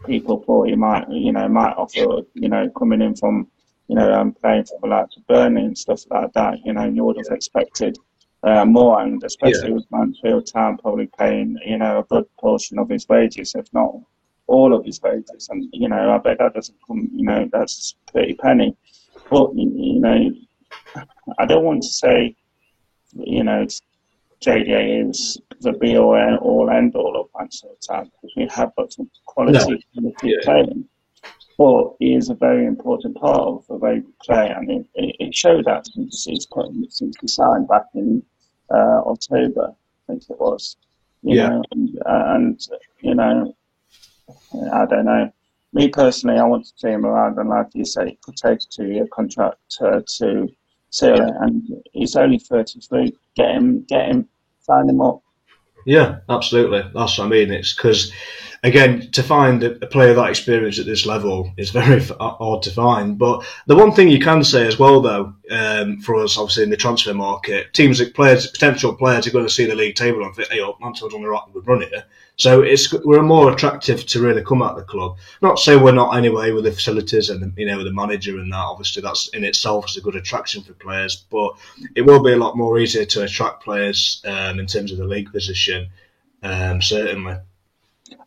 people 0.05 0.41
thought 0.43 0.69
he 0.69 0.75
might. 0.75 1.09
You 1.09 1.33
know, 1.33 1.49
might 1.49 1.73
offer. 1.73 2.21
You 2.33 2.49
know, 2.49 2.69
coming 2.77 3.01
in 3.01 3.15
from 3.15 3.47
you 3.87 3.95
know 3.95 4.13
um, 4.13 4.33
playing 4.33 4.65
for 4.65 4.79
the 4.81 4.87
likes 4.87 5.17
of 5.17 5.27
Burnley 5.27 5.63
and 5.63 5.77
stuff 5.77 6.03
like 6.09 6.31
that. 6.33 6.59
You 6.63 6.73
know, 6.73 6.85
you 6.85 7.03
would 7.03 7.17
have 7.17 7.35
expected 7.35 7.97
uh, 8.43 8.65
more, 8.65 9.01
and 9.01 9.23
especially 9.23 9.69
yeah. 9.69 9.75
with 9.75 9.85
Mansfield 9.91 10.47
Town 10.51 10.77
probably 10.77 11.09
paying 11.17 11.57
you 11.65 11.77
know 11.77 11.99
a 11.99 12.03
good 12.03 12.25
portion 12.39 12.79
of 12.79 12.89
his 12.89 13.07
wages, 13.09 13.55
if 13.55 13.71
not 13.73 13.95
all 14.47 14.73
of 14.73 14.85
his 14.85 15.01
wages. 15.01 15.49
And 15.49 15.67
you 15.71 15.89
know, 15.89 16.11
I 16.11 16.17
bet 16.17 16.39
that 16.39 16.53
doesn't 16.53 16.77
come. 16.87 17.09
You 17.13 17.25
know, 17.25 17.49
that's 17.51 17.95
pretty 18.11 18.35
penny. 18.35 18.75
But 19.29 19.53
you 19.55 19.99
know, 19.99 20.31
I 21.39 21.45
don't 21.45 21.63
want 21.63 21.83
to 21.83 21.89
say, 21.89 22.35
you 23.13 23.43
know, 23.43 23.65
JDA 24.41 25.09
is 25.09 25.39
the 25.61 25.73
be 25.73 25.97
all 25.97 26.15
end 26.69 26.95
all 26.95 27.19
of 27.19 27.27
Mansfield 27.37 27.77
Town 27.87 28.05
because 28.05 28.33
we 28.35 28.47
have 28.53 28.75
got 28.75 28.93
some 28.93 29.09
quality 29.25 29.83
no. 29.95 30.11
yeah. 30.23 30.35
playing. 30.43 30.85
But 31.57 31.95
he 31.99 32.13
is 32.13 32.29
a 32.29 32.35
very 32.35 32.65
important 32.65 33.17
part 33.17 33.39
of 33.39 33.65
the 33.67 33.75
way 33.75 34.01
we 34.01 34.13
play, 34.23 34.49
and 34.49 34.69
it, 34.69 34.85
it 34.93 35.35
showed 35.35 35.65
that 35.65 35.87
since 35.87 36.25
he's 36.25 36.47
since 36.89 37.15
he 37.19 37.27
signed 37.27 37.67
back 37.67 37.85
in 37.95 38.21
uh, 38.69 39.01
October, 39.05 39.73
I 39.73 40.11
think 40.11 40.23
it 40.29 40.39
was. 40.39 40.77
yeah. 41.23 41.49
Know, 41.49 41.63
and, 41.71 41.99
and 42.05 42.67
you 43.01 43.15
know, 43.15 43.55
I 44.71 44.85
don't 44.85 45.05
know 45.05 45.31
me 45.73 45.89
personally, 45.89 46.39
I 46.39 46.43
want 46.43 46.65
to 46.65 46.71
see 46.75 46.89
him 46.89 47.05
around, 47.05 47.37
and 47.37 47.49
like 47.49 47.67
you 47.73 47.85
say, 47.85 48.09
it 48.09 48.21
could 48.21 48.35
take 48.35 48.59
a 48.59 48.67
two-year 48.69 49.07
contract 49.07 49.77
uh, 49.81 50.01
to 50.17 50.47
seal 50.89 51.21
it, 51.21 51.33
and 51.41 51.83
he's 51.91 52.15
only 52.15 52.39
thirty-three. 52.39 53.15
Get 53.35 53.51
him, 53.51 53.83
get 53.83 54.09
him, 54.09 54.27
sign 54.61 54.89
him 54.89 55.01
up. 55.01 55.21
Yeah, 55.85 56.19
absolutely. 56.29 56.83
That's 56.93 57.17
what 57.17 57.25
I 57.25 57.29
mean. 57.29 57.51
It's 57.51 57.73
because 57.75 58.11
again, 58.67 59.09
to 59.11 59.23
find 59.23 59.63
a 59.63 59.87
player 59.87 60.13
that 60.13 60.29
experience 60.29 60.79
at 60.79 60.85
this 60.85 61.05
level 61.05 61.51
is 61.57 61.69
very 61.81 62.01
hard 62.19 62.61
to 62.63 62.71
find. 62.71 63.17
But 63.17 63.45
the 63.65 63.75
one 63.75 63.91
thing 63.91 64.09
you 64.09 64.19
can 64.19 64.43
say 64.43 64.67
as 64.67 64.77
well, 64.77 65.01
though, 65.01 65.33
um, 65.49 65.99
for 66.01 66.15
us, 66.15 66.37
obviously 66.37 66.63
in 66.63 66.69
the 66.69 66.77
transfer 66.77 67.13
market, 67.13 67.73
teams 67.73 67.99
that 67.99 68.13
players, 68.13 68.47
potential 68.47 68.93
players, 68.93 69.25
are 69.25 69.31
going 69.31 69.45
to 69.45 69.53
see 69.53 69.65
the 69.65 69.75
league 69.75 69.95
table 69.95 70.23
and 70.23 70.35
think, 70.35 70.49
"Hey, 70.49 70.61
oh, 70.61 70.77
Mansfield's 70.79 71.15
on 71.15 71.21
the 71.21 71.29
right 71.29 71.41
run 71.65 71.81
here." 71.81 72.05
So 72.35 72.61
it's 72.61 72.93
we're 72.93 73.23
more 73.23 73.51
attractive 73.51 74.05
to 74.05 74.21
really 74.21 74.43
come 74.43 74.61
at 74.61 74.75
the 74.75 74.83
club. 74.83 75.17
Not 75.41 75.57
say 75.57 75.75
we're 75.75 75.91
not 75.91 76.15
anyway 76.15 76.51
with 76.51 76.65
the 76.65 76.71
facilities 76.71 77.31
and 77.31 77.51
you 77.57 77.65
know 77.65 77.83
the 77.83 77.91
manager 77.91 78.37
and 78.37 78.51
that. 78.53 78.57
Obviously, 78.57 79.01
that's 79.01 79.27
in 79.29 79.43
itself 79.43 79.89
is 79.89 79.97
a 79.97 80.01
good 80.01 80.15
attraction 80.15 80.61
for 80.61 80.73
players, 80.73 81.25
but 81.31 81.53
it 81.95 82.01
will 82.01 82.21
be 82.21 82.33
a 82.33 82.37
lot 82.37 82.55
more 82.55 82.77
easier 82.77 83.05
to 83.05 83.23
attract 83.23 83.63
players 83.63 84.21
um, 84.25 84.59
in 84.59 84.67
terms 84.67 84.91
of 84.91 84.99
the 84.99 85.05
league 85.05 85.31
position. 85.31 85.89
Um, 86.43 86.81
certainly. 86.81 87.37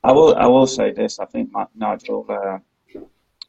I 0.02 0.12
will. 0.12 0.34
I 0.36 0.46
will 0.46 0.66
say 0.66 0.92
this. 0.92 1.18
I 1.18 1.26
think 1.26 1.50
Nigel. 1.74 2.26
Uh, 2.28 2.58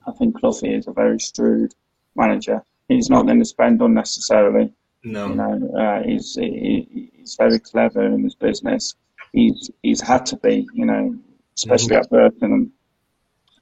I 0.08 0.12
think 0.18 0.40
Cloughie 0.40 0.74
is 0.74 0.88
a 0.88 0.92
very 0.92 1.20
shrewd 1.20 1.74
manager. 2.16 2.64
He's 2.88 3.10
not 3.10 3.26
going 3.26 3.40
to 3.40 3.46
spend 3.46 3.82
unnecessarily. 3.82 4.74
No. 5.04 5.28
You 5.28 5.36
know, 5.36 5.74
uh, 5.78 6.04
he's 6.04 6.36
he, 6.36 7.12
he's 7.14 7.36
very 7.40 7.60
clever 7.60 8.06
in 8.06 8.24
his 8.24 8.36
business 8.36 8.96
he's 9.34 9.70
he's 9.82 10.02
had 10.02 10.26
to 10.28 10.38
be, 10.38 10.68
you 10.74 10.86
know, 10.86 11.16
especially 11.58 11.96
mm-hmm. 11.96 12.04
at 12.04 12.10
Burton 12.10 12.52
and 12.54 12.72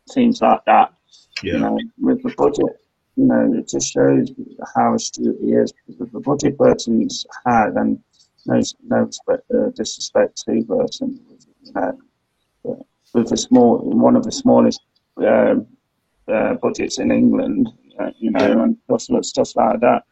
teams 0.09 0.41
like 0.41 0.63
that. 0.65 0.93
Yeah. 1.43 1.53
You 1.53 1.59
know, 1.59 1.79
with 1.99 2.23
the 2.23 2.33
budget, 2.37 2.81
you 3.15 3.25
know, 3.25 3.53
it 3.53 3.67
just 3.67 3.91
shows 3.91 4.31
how 4.75 4.95
astute 4.95 5.37
he 5.41 5.51
is. 5.51 5.73
With 5.97 6.11
the 6.11 6.19
budget 6.19 6.57
Burton's 6.57 7.25
had, 7.45 7.73
and 7.75 7.99
no 8.45 8.61
no 8.83 8.97
respect, 8.97 9.43
uh, 9.53 9.69
disrespect 9.75 10.43
to 10.45 10.63
Burton, 10.63 11.19
you 11.63 11.73
know, 11.73 11.97
with 12.63 13.29
the 13.29 13.37
small 13.37 13.79
one 13.79 14.15
of 14.15 14.23
the 14.23 14.31
smallest 14.31 14.81
uh, 15.21 15.55
uh, 16.27 16.53
budgets 16.55 16.99
in 16.99 17.11
England, 17.11 17.69
uh, 17.99 18.11
you 18.19 18.31
know, 18.31 18.63
and 18.63 18.77
stuff, 18.99 19.23
stuff 19.25 19.55
like 19.55 19.79
that 19.81 20.03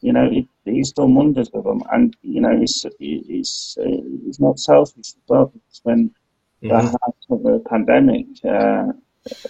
you 0.00 0.12
know, 0.12 0.28
he, 0.30 0.48
he's 0.64 0.92
done 0.92 1.14
wonders 1.14 1.50
with 1.52 1.64
them, 1.64 1.82
and 1.92 2.16
you 2.22 2.40
know, 2.40 2.56
he's 2.58 2.84
he's 2.98 3.78
uh, 3.80 3.88
he's 4.24 4.40
not 4.40 4.58
selfish 4.58 4.98
as 4.98 5.16
well. 5.28 5.46
Because 5.46 5.80
when 5.84 6.10
mm-hmm. 6.62 6.94
the 7.28 7.36
the 7.36 7.64
pandemic 7.68 8.26
uh, 8.44 8.92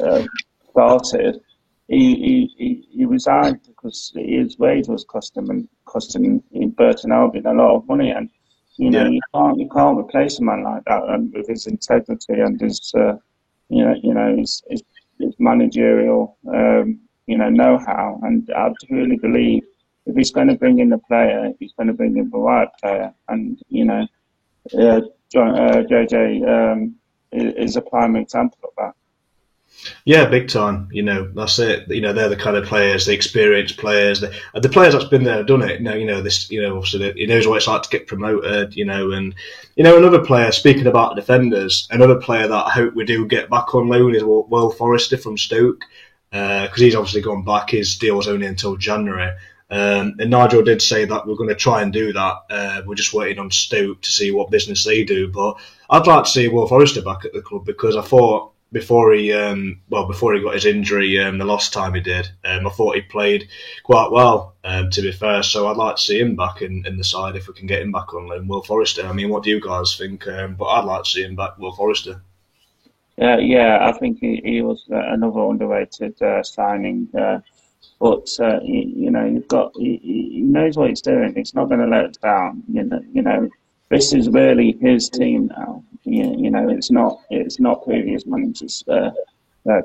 uh, 0.03 0.25
started, 0.71 1.41
he, 1.89 2.51
he 2.57 2.89
he 2.91 3.05
resigned 3.05 3.61
because 3.67 4.13
his 4.15 4.59
wage 4.59 4.89
was 4.89 5.05
costing 5.05 5.47
him 5.47 5.69
costing 5.85 6.43
in 6.53 6.71
Burton 6.71 7.13
Albion 7.13 7.47
a 7.47 7.53
lot 7.53 7.77
of 7.77 7.89
money, 7.89 8.11
and 8.11 8.31
you 8.77 8.91
know, 8.91 9.05
yeah. 9.05 9.09
you 9.09 9.21
can't 9.35 9.59
you 9.59 9.69
can't 9.69 9.99
replace 9.99 10.39
a 10.39 10.43
man 10.43 10.63
like 10.63 10.85
that 10.85 11.03
and 11.09 11.33
with 11.33 11.49
his 11.49 11.67
integrity 11.67 12.35
and 12.35 12.61
his 12.61 12.93
uh, 12.97 13.15
you 13.69 13.85
know 13.85 13.95
you 14.03 14.15
know 14.15 14.37
his, 14.37 14.63
his, 14.69 14.83
his 15.19 15.35
managerial 15.39 16.37
um, 16.55 17.01
you 17.27 17.39
know 17.39 17.49
know-how, 17.49 18.21
and 18.23 18.51
I 18.55 18.71
truly 18.87 19.17
believe 19.17 19.63
if 20.07 20.17
he's 20.17 20.31
going 20.31 20.49
to 20.49 20.55
bring 20.55 20.79
in 20.79 20.93
a 20.93 20.99
player, 20.99 21.53
he's 21.59 21.73
going 21.73 21.89
to 21.89 21.93
bring 21.93 22.17
in 22.17 22.31
the 22.31 22.39
right 22.39 22.69
player. 22.81 23.13
And, 23.29 23.61
you 23.69 23.85
know, 23.85 24.07
uh, 24.79 25.01
John, 25.33 25.59
uh, 25.59 25.83
JJ 25.83 26.47
um, 26.49 26.95
is 27.33 27.77
a 27.77 27.83
prime 27.83 28.17
example 28.17 28.59
of 28.65 28.71
that. 28.79 28.95
Yeah, 30.05 30.27
big 30.27 30.49
time. 30.49 30.89
You 30.91 31.03
know, 31.03 31.31
that's 31.35 31.59
it. 31.59 31.89
You 31.89 32.01
know, 32.01 32.13
they're 32.13 32.29
the 32.29 32.37
kind 32.37 32.57
of 32.57 32.65
players, 32.65 33.07
the 33.07 33.13
experienced 33.13 33.77
players, 33.77 34.21
the, 34.21 34.35
the 34.55 34.69
players 34.69 34.95
that's 34.95 35.05
been 35.05 35.25
there, 35.25 35.43
done 35.45 35.63
it. 35.63 35.83
Now, 35.83 35.95
you 35.95 36.07
know, 36.07 36.23
this, 36.23 36.51
you 36.51 36.63
know, 36.63 36.77
obviously 36.77 37.13
he 37.13 37.27
knows 37.27 37.47
what 37.47 37.57
it's 37.57 37.67
like 37.67 37.83
to 37.83 37.89
get 37.89 38.07
promoted. 38.07 38.77
You 38.77 38.85
know, 38.85 39.13
and 39.13 39.35
you 39.77 39.85
know, 39.85 39.97
another 39.97 40.25
player. 40.25 40.53
Speaking 40.53 40.87
about 40.87 41.17
defenders, 41.17 41.89
another 41.91 42.17
player 42.17 42.49
that 42.49 42.67
I 42.67 42.71
hope 42.71 42.95
we 42.95 43.05
do 43.05 43.27
get 43.27 43.51
back 43.51 43.75
on 43.75 43.89
loan 43.89 44.15
is 44.15 44.25
Will 44.25 44.71
Forrester 44.71 45.19
from 45.19 45.37
Stoke 45.37 45.85
because 46.31 46.71
uh, 46.81 46.85
he's 46.85 46.95
obviously 46.95 47.23
gone 47.23 47.45
back. 47.45 47.71
His 47.71 47.97
deal 47.97 48.17
was 48.17 48.29
only 48.29 48.47
until 48.47 48.77
January. 48.77 49.33
Um, 49.69 50.15
and 50.21 50.31
Nigel 50.31 50.63
did 50.63 50.81
say 50.81 51.05
that 51.05 51.27
we're 51.27 51.35
going 51.35 51.49
to 51.49 51.55
try 51.55 51.83
and 51.83 51.93
do 51.93 52.13
that. 52.13 52.37
Uh, 52.49 52.83
we're 52.87 52.95
just 52.95 53.13
waiting 53.13 53.39
on 53.39 53.51
Stoke 53.51 54.01
to 54.03 54.13
see 54.13 54.31
what 54.31 54.51
business 54.51 54.85
they 54.85 55.05
do. 55.05 55.29
But 55.29 55.57
I'd 55.91 56.07
like 56.07 56.25
to 56.25 56.31
see 56.31 56.49
Will 56.49 56.69
Forrester 56.69 57.03
back 57.03 57.25
at 57.25 57.33
the 57.33 57.43
club 57.43 57.65
because 57.65 57.97
I 57.97 58.03
thought 58.03 58.53
before 58.73 59.15
he, 59.15 59.33
um, 59.33 59.81
well, 59.89 60.07
before 60.07 60.35
he 60.35 60.43
got 60.43 60.55
his 60.55 60.67
injury 60.67 61.19
um, 61.21 61.39
the 61.39 61.45
last 61.45 61.73
time 61.73 61.95
he 61.95 62.01
did, 62.01 62.29
um, 62.45 62.67
I 62.67 62.71
thought 62.71 62.97
he 62.97 63.03
played 63.03 63.49
quite 63.85 64.11
well. 64.11 64.57
Um, 64.65 64.91
to 64.91 65.03
be 65.03 65.13
fair, 65.13 65.43
so 65.43 65.69
I'd 65.69 65.77
like 65.77 65.97
to 65.97 66.03
see 66.03 66.19
him 66.19 66.35
back 66.35 66.63
in, 66.63 66.85
in 66.87 66.97
the 66.97 67.05
side 67.05 67.37
if 67.37 67.47
we 67.47 67.55
can 67.55 67.67
get 67.67 67.83
him 67.83 67.93
back 67.93 68.13
on 68.13 68.27
loan. 68.27 68.49
Will 68.49 68.63
Forrester. 68.63 69.07
I 69.07 69.13
mean, 69.13 69.29
what 69.29 69.45
do 69.45 69.51
you 69.51 69.61
guys 69.61 69.97
think? 69.97 70.27
Um, 70.27 70.57
but 70.57 70.67
I'd 70.67 70.85
like 70.85 71.05
to 71.05 71.11
see 71.11 71.23
him 71.23 71.37
back, 71.37 71.59
Will 71.59 71.73
Forrester. 71.73 72.23
Uh, 73.21 73.39
yeah, 73.39 73.79
I 73.81 73.93
think 73.93 74.19
he, 74.19 74.43
he 74.45 74.61
was 74.61 74.85
uh, 74.93 74.97
another 74.97 75.41
underrated 75.41 76.21
uh, 76.21 76.43
signing. 76.43 77.09
Uh, 77.19 77.39
but 77.99 78.29
uh, 78.41 78.61
you, 78.63 78.83
you, 78.95 79.11
know, 79.11 79.25
you've 79.25 79.49
got 79.49 79.73
he, 79.75 79.99
he, 80.03 80.41
knows 80.43 80.77
what 80.77 80.91
he's 80.91 81.01
doing. 81.01 81.35
He's 81.35 81.55
not 81.55 81.69
going 81.69 81.81
to 81.81 81.87
let 81.87 82.05
it 82.05 82.19
down. 82.21 82.63
You 82.71 82.83
know, 82.83 83.01
you 83.13 83.23
know, 83.23 83.49
this 83.89 84.13
is 84.13 84.29
really 84.29 84.77
his 84.81 85.09
team 85.09 85.49
now. 85.57 85.83
You, 86.05 86.35
you 86.37 86.51
know, 86.51 86.69
it's 86.69 86.91
not 86.91 87.21
it's 87.31 87.59
not 87.59 87.85
previous 87.85 88.27
managers' 88.27 88.85
uh, 88.89 89.11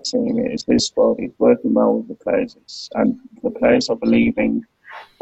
team. 0.03 0.39
It's 0.39 0.65
his 0.65 0.87
squad. 0.87 1.17
He's 1.19 1.31
working 1.39 1.73
well 1.73 1.97
with 1.97 2.07
the 2.09 2.23
players, 2.23 2.89
and 2.95 3.19
the 3.43 3.51
players 3.51 3.89
are 3.89 3.95
believing 3.95 4.63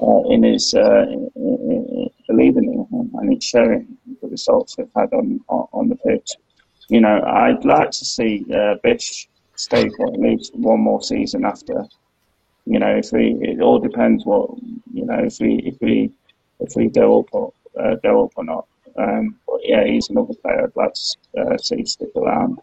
uh, 0.02 0.22
in 0.30 0.44
his 0.44 0.74
uh, 0.74 1.06
believing 2.28 2.66
in 2.74 2.86
him, 2.98 3.12
and 3.16 3.34
it's 3.34 3.46
showing 3.46 3.98
the 4.22 4.28
results 4.28 4.76
they've 4.76 4.88
had 4.96 5.14
on 5.14 5.40
on, 5.48 5.68
on 5.72 5.90
the 5.90 5.96
pitch. 5.96 6.32
You 6.90 7.02
know, 7.02 7.22
I'd 7.24 7.64
like 7.66 7.92
to 7.92 8.06
see 8.06 8.46
uh, 8.54 8.76
Bish 8.84 9.30
stay 9.56 9.90
for 9.90 10.08
at 10.08 10.20
least 10.20 10.56
one 10.56 10.80
more 10.82 11.02
season 11.04 11.46
after 11.46 11.86
you 12.70 12.78
know, 12.78 12.98
if 12.98 13.12
we, 13.12 13.36
it 13.42 13.62
all 13.62 13.80
depends 13.80 14.26
what, 14.26 14.52
you 14.94 15.04
know, 15.04 15.18
if 15.18 15.40
we, 15.40 15.56
if 15.66 15.76
we, 15.82 16.12
if 16.60 16.76
we 16.76 16.88
go 16.88 17.20
up 17.20 17.26
or 17.32 17.52
uh, 17.80 17.96
go 17.96 18.26
up 18.26 18.32
or 18.36 18.44
not. 18.44 18.68
Um, 18.98 19.38
but 19.48 19.60
yeah, 19.64 19.86
he's 19.86 20.10
another 20.10 20.34
player 20.36 20.64
I'd 20.64 20.76
like 20.76 20.94
to 20.94 21.42
uh, 21.42 21.58
see 21.58 21.86
stick 21.86 22.10
around. 22.16 22.60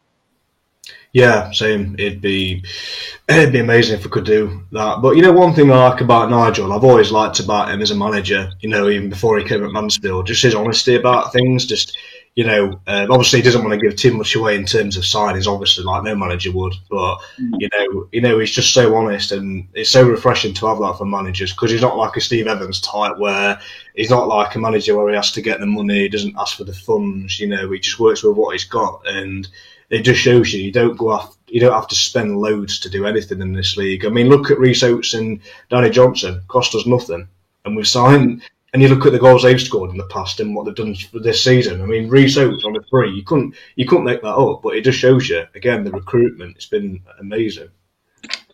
Yeah, 1.12 1.50
same. 1.52 1.96
It'd 1.98 2.20
be 2.20 2.64
it'd 3.28 3.52
be 3.52 3.60
amazing 3.60 3.98
if 3.98 4.04
we 4.04 4.10
could 4.10 4.26
do 4.26 4.62
that. 4.72 5.00
But 5.00 5.16
you 5.16 5.22
know, 5.22 5.32
one 5.32 5.54
thing 5.54 5.70
I 5.70 5.88
like 5.88 6.00
about 6.00 6.30
Nigel, 6.30 6.72
I've 6.72 6.84
always 6.84 7.10
liked 7.10 7.40
about 7.40 7.70
him 7.70 7.80
as 7.80 7.90
a 7.90 7.96
manager. 7.96 8.50
You 8.60 8.68
know, 8.68 8.88
even 8.88 9.10
before 9.10 9.38
he 9.38 9.44
came 9.44 9.64
at 9.64 9.72
Mansfield, 9.72 10.26
just 10.26 10.42
his 10.42 10.54
honesty 10.54 10.94
about 10.94 11.32
things. 11.32 11.64
Just 11.64 11.96
you 12.37 12.45
know, 12.45 12.78
uh, 12.87 13.07
obviously 13.09 13.39
he 13.39 13.43
doesn't 13.43 13.64
want 13.64 13.72
to 13.72 13.80
give 13.80 13.97
too 13.97 14.14
much 14.14 14.37
away 14.37 14.57
in 14.57 14.66
terms 14.66 14.99
of 14.99 15.05
signings, 15.05 15.47
obviously, 15.47 15.84
like 15.84 16.05
no 16.05 16.14
manager 16.14 16.53
would. 16.53 16.74
But 16.91 17.16
mm. 17.41 17.51
you 17.59 17.68
know, 17.72 18.09
you 18.12 18.20
know, 18.20 18.39
he's 18.39 18.51
just 18.51 18.74
so 18.74 18.95
honest, 18.95 19.32
and 19.32 19.66
it's 19.72 19.89
so 19.89 20.07
refreshing 20.07 20.53
to 20.55 20.66
have 20.66 20.78
that 20.80 20.99
for 20.99 21.07
managers 21.07 21.53
because 21.53 21.70
he's 21.70 21.80
not 21.80 21.97
like 21.97 22.14
a 22.14 22.20
Steve 22.20 22.47
Evans 22.47 22.82
type 22.82 23.16
where 23.18 23.59
he's 23.95 24.11
not 24.11 24.28
like 24.28 24.55
a 24.55 24.59
manager 24.59 24.95
where 24.95 25.09
he 25.09 25.16
has 25.16 25.32
to 25.32 25.41
get 25.41 25.61
the 25.61 25.66
money, 25.66 26.01
he 26.01 26.09
doesn't 26.11 26.37
ask 26.39 26.59
for 26.59 26.64
the 26.64 26.74
funds. 26.74 27.41
You 27.41 27.49
know, 27.49 27.70
he 27.70 27.78
just 27.78 27.99
works 27.99 28.22
with 28.22 28.37
what 28.37 28.53
he's 28.53 28.64
got, 28.64 29.01
and 29.07 29.49
it 29.89 30.03
just 30.03 30.20
shows 30.20 30.53
you 30.53 30.62
you 30.62 30.72
don't 30.72 30.99
go 30.99 31.12
off, 31.12 31.39
you 31.47 31.59
don't 31.59 31.72
have 31.72 31.89
to 31.89 31.95
spend 31.95 32.39
loads 32.39 32.80
to 32.80 32.91
do 32.91 33.07
anything 33.07 33.41
in 33.41 33.55
this 33.55 33.78
league. 33.78 34.05
I 34.05 34.11
mean, 34.11 34.28
look 34.28 34.51
at 34.51 34.59
Rhys 34.59 34.82
Oates 34.82 35.14
and 35.14 35.41
Danny 35.70 35.89
Johnson, 35.89 36.43
cost 36.49 36.74
us 36.74 36.87
nothing, 36.87 37.28
and 37.64 37.74
we've 37.74 37.89
signed 37.89 38.43
and 38.72 38.82
you 38.82 38.88
look 38.88 39.06
at 39.06 39.12
the 39.12 39.18
goals 39.18 39.42
they've 39.42 39.60
scored 39.60 39.90
in 39.90 39.96
the 39.96 40.06
past 40.06 40.40
and 40.40 40.54
what 40.54 40.66
they've 40.66 40.74
done 40.74 40.94
for 40.94 41.18
this 41.18 41.42
season. 41.42 41.80
I 41.80 41.86
mean, 41.86 42.08
Rhys 42.08 42.36
Oates 42.36 42.64
on 42.64 42.76
a 42.76 42.82
free, 42.90 43.10
you 43.10 43.24
couldn't 43.24 43.54
you 43.76 43.86
couldn't 43.86 44.04
make 44.04 44.22
that 44.22 44.34
up, 44.34 44.62
but 44.62 44.76
it 44.76 44.82
just 44.82 44.98
shows 44.98 45.28
you 45.28 45.44
again 45.54 45.84
the 45.84 45.90
recruitment. 45.90 46.56
It's 46.56 46.66
been 46.66 47.02
amazing. 47.18 47.68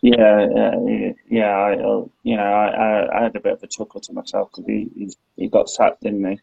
Yeah, 0.01 0.47
yeah, 0.53 1.11
yeah. 1.29 1.49
I, 1.49 1.73
uh, 1.75 2.05
you 2.23 2.35
know, 2.35 2.43
I, 2.43 3.19
I 3.19 3.23
had 3.23 3.35
a 3.35 3.39
bit 3.39 3.53
of 3.53 3.63
a 3.63 3.67
chuckle 3.67 4.01
to 4.01 4.13
myself 4.13 4.49
because 4.51 4.65
he, 4.65 4.89
he 4.95 5.13
he 5.37 5.47
got 5.47 5.69
sacked, 5.69 6.01
didn't 6.01 6.25
he? 6.25 6.39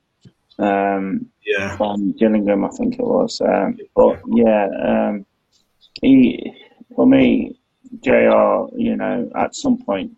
Um, 0.58 1.26
yeah. 1.44 1.76
From 1.76 2.12
Gillingham, 2.12 2.64
I 2.64 2.70
think 2.70 2.94
it 2.94 3.04
was. 3.04 3.40
Um, 3.40 3.78
but 3.94 4.20
yeah, 4.28 4.68
um, 4.82 5.26
he 6.00 6.52
for 6.94 7.06
me, 7.06 7.58
Jr. 8.02 8.66
You 8.76 8.96
know, 8.96 9.30
at 9.36 9.54
some 9.54 9.82
point 9.82 10.12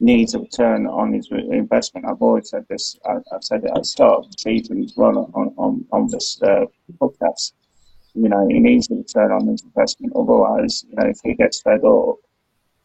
needs 0.00 0.34
a 0.34 0.38
return 0.38 0.86
on 0.86 1.12
his 1.12 1.28
investment. 1.30 2.06
I've 2.06 2.22
always 2.22 2.50
said 2.50 2.66
this. 2.68 2.96
I, 3.04 3.14
have 3.32 3.42
said 3.42 3.64
it 3.64 3.70
at 3.70 3.82
the 3.82 3.84
start 3.84 4.24
of 4.24 4.30
the 4.30 4.38
season 4.38 4.82
as 4.84 4.94
well 4.96 5.30
on, 5.34 5.52
on, 5.56 5.84
on 5.92 6.08
this 6.08 6.40
uh, 6.42 6.66
podcast. 7.00 7.52
You 8.14 8.28
know, 8.28 8.46
he 8.48 8.58
needs 8.58 8.90
a 8.90 8.94
return 8.94 9.32
on 9.32 9.46
his 9.46 9.62
investment. 9.62 10.12
Otherwise, 10.14 10.84
you 10.88 10.96
know, 10.96 11.06
if 11.06 11.18
he 11.22 11.34
gets 11.34 11.60
fed 11.62 11.84
up, 11.84 12.16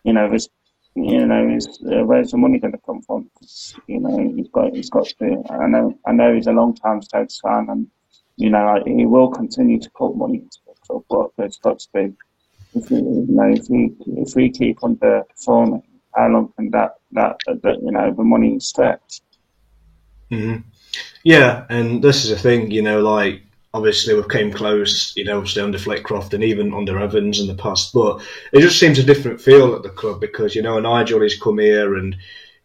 you 0.04 0.14
know, 0.14 0.30
this, 0.30 0.50
you 0.96 1.26
know, 1.26 1.50
is, 1.50 1.68
uh, 1.92 2.04
where's 2.04 2.32
the 2.32 2.38
money 2.38 2.60
going 2.60 2.74
to 2.74 2.80
come 2.86 3.02
from? 3.02 3.30
Because, 3.34 3.76
you 3.88 4.00
know, 4.00 4.34
he's 4.36 4.50
got, 4.50 4.76
he's 4.76 4.90
got 4.90 5.06
to. 5.06 5.44
I 5.50 5.68
know, 5.68 5.98
I 6.06 6.12
know, 6.12 6.34
he's 6.36 6.48
a 6.48 6.52
long 6.52 6.76
time 6.76 7.02
Stoke 7.02 7.30
fan, 7.42 7.68
and 7.70 7.88
you 8.36 8.50
know, 8.50 8.84
he 8.86 9.06
will 9.06 9.30
continue 9.30 9.80
to 9.80 9.90
put 9.92 10.16
money 10.16 10.40
into 10.40 10.58
the 10.68 10.74
club, 10.86 11.04
but 11.10 11.46
it's 11.46 11.58
got 11.58 11.80
to 11.80 11.88
be. 11.94 12.14
If 12.76 12.90
we, 12.90 12.98
you 12.98 13.26
know, 13.30 13.54
if 13.54 13.70
we 13.70 13.96
if 14.08 14.36
we 14.36 14.50
keep 14.50 14.80
underperforming, 14.80 15.84
how 16.16 16.28
long 16.28 16.54
can 16.56 16.72
that 16.72 16.96
that, 17.12 17.38
that 17.48 17.82
you 17.82 17.92
know 17.92 18.14
the 18.14 18.24
money 18.24 18.60
stretch? 18.60 19.22
Mm-hmm. 20.32 20.68
Yeah, 21.24 21.66
and 21.70 22.04
this 22.04 22.26
is 22.26 22.32
a 22.32 22.38
thing, 22.38 22.72
you 22.72 22.82
know, 22.82 23.02
like 23.02 23.42
obviously 23.74 24.14
we've 24.14 24.30
came 24.30 24.52
close, 24.52 25.16
you 25.16 25.24
know, 25.26 25.38
obviously 25.38 25.62
under 25.62 25.78
Flitcroft 25.78 26.34
and 26.34 26.44
even 26.44 26.74
under 26.74 27.00
Evans 27.00 27.40
in 27.40 27.48
the 27.48 27.56
past. 27.56 27.94
But 27.94 28.22
it 28.52 28.62
just 28.62 28.80
seems 28.80 29.00
a 29.00 29.04
different 29.04 29.42
feel 29.42 29.76
at 29.76 29.84
the 29.84 29.90
club 29.90 30.22
because 30.22 30.56
you 30.56 30.62
know 30.62 30.80
Nigel 30.80 31.22
has 31.22 31.40
come 31.40 31.60
here 31.60 31.96
and 31.96 32.16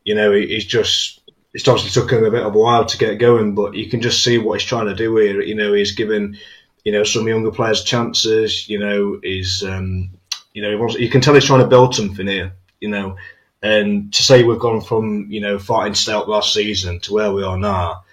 you 0.04 0.14
know 0.14 0.32
he's 0.32 0.64
just. 0.64 1.20
It's 1.54 1.66
obviously 1.66 1.90
took 1.90 2.12
him 2.12 2.24
a 2.24 2.30
bit 2.30 2.44
of 2.44 2.54
a 2.54 2.58
while 2.58 2.84
to 2.84 2.98
get 2.98 3.18
going, 3.18 3.54
but 3.54 3.74
you 3.74 3.88
can 3.88 4.02
just 4.02 4.22
see 4.22 4.36
what 4.36 4.60
he's 4.60 4.68
trying 4.68 4.86
to 4.86 4.94
do 4.94 5.16
here. 5.16 5.40
You 5.40 5.54
know, 5.54 5.72
he's 5.72 5.92
given, 5.92 6.36
you 6.84 6.92
know, 6.92 7.04
some 7.04 7.26
younger 7.26 7.50
players 7.50 7.82
chances. 7.82 8.68
You 8.68 8.78
know, 8.78 9.18
he's, 9.22 9.64
um, 9.64 10.10
you 10.52 10.60
know, 10.60 10.68
he 10.68 10.76
wants. 10.76 10.96
You 10.96 11.08
can 11.08 11.22
tell 11.22 11.32
he's 11.32 11.46
trying 11.46 11.62
to 11.62 11.66
build 11.66 11.94
something 11.94 12.26
here. 12.26 12.52
You 12.80 12.90
know, 12.90 13.16
and 13.62 14.12
to 14.12 14.22
say 14.22 14.42
we've 14.42 14.58
gone 14.58 14.80
from 14.80 15.26
you 15.30 15.40
know 15.40 15.58
fighting 15.58 15.94
stout 15.94 16.28
last 16.28 16.52
season 16.52 17.00
to 17.00 17.12
where 17.12 17.32
we 17.32 17.42
are 17.42 17.58
now, 17.58 18.04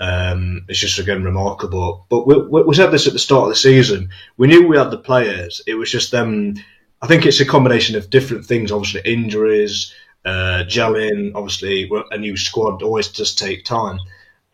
um, 0.00 0.64
it's 0.68 0.80
just 0.80 0.98
again 0.98 1.24
remarkable. 1.24 2.06
But 2.08 2.26
we, 2.26 2.62
we, 2.62 2.74
said 2.74 2.90
this 2.90 3.06
at 3.06 3.12
the 3.12 3.18
start 3.18 3.44
of 3.44 3.48
the 3.50 3.56
season. 3.56 4.10
We 4.36 4.48
knew 4.48 4.66
we 4.66 4.76
had 4.76 4.90
the 4.90 4.98
players. 4.98 5.62
It 5.66 5.74
was 5.74 5.90
just 5.90 6.10
them. 6.10 6.54
I 7.00 7.06
think 7.06 7.26
it's 7.26 7.40
a 7.40 7.44
combination 7.44 7.96
of 7.96 8.10
different 8.10 8.44
things. 8.44 8.70
Obviously, 8.70 9.00
injuries, 9.04 9.92
uh, 10.24 10.64
gelling. 10.66 11.32
Obviously, 11.34 11.90
a 12.10 12.18
new 12.18 12.36
squad 12.36 12.82
always 12.82 13.08
does 13.08 13.34
take 13.34 13.64
time. 13.64 13.98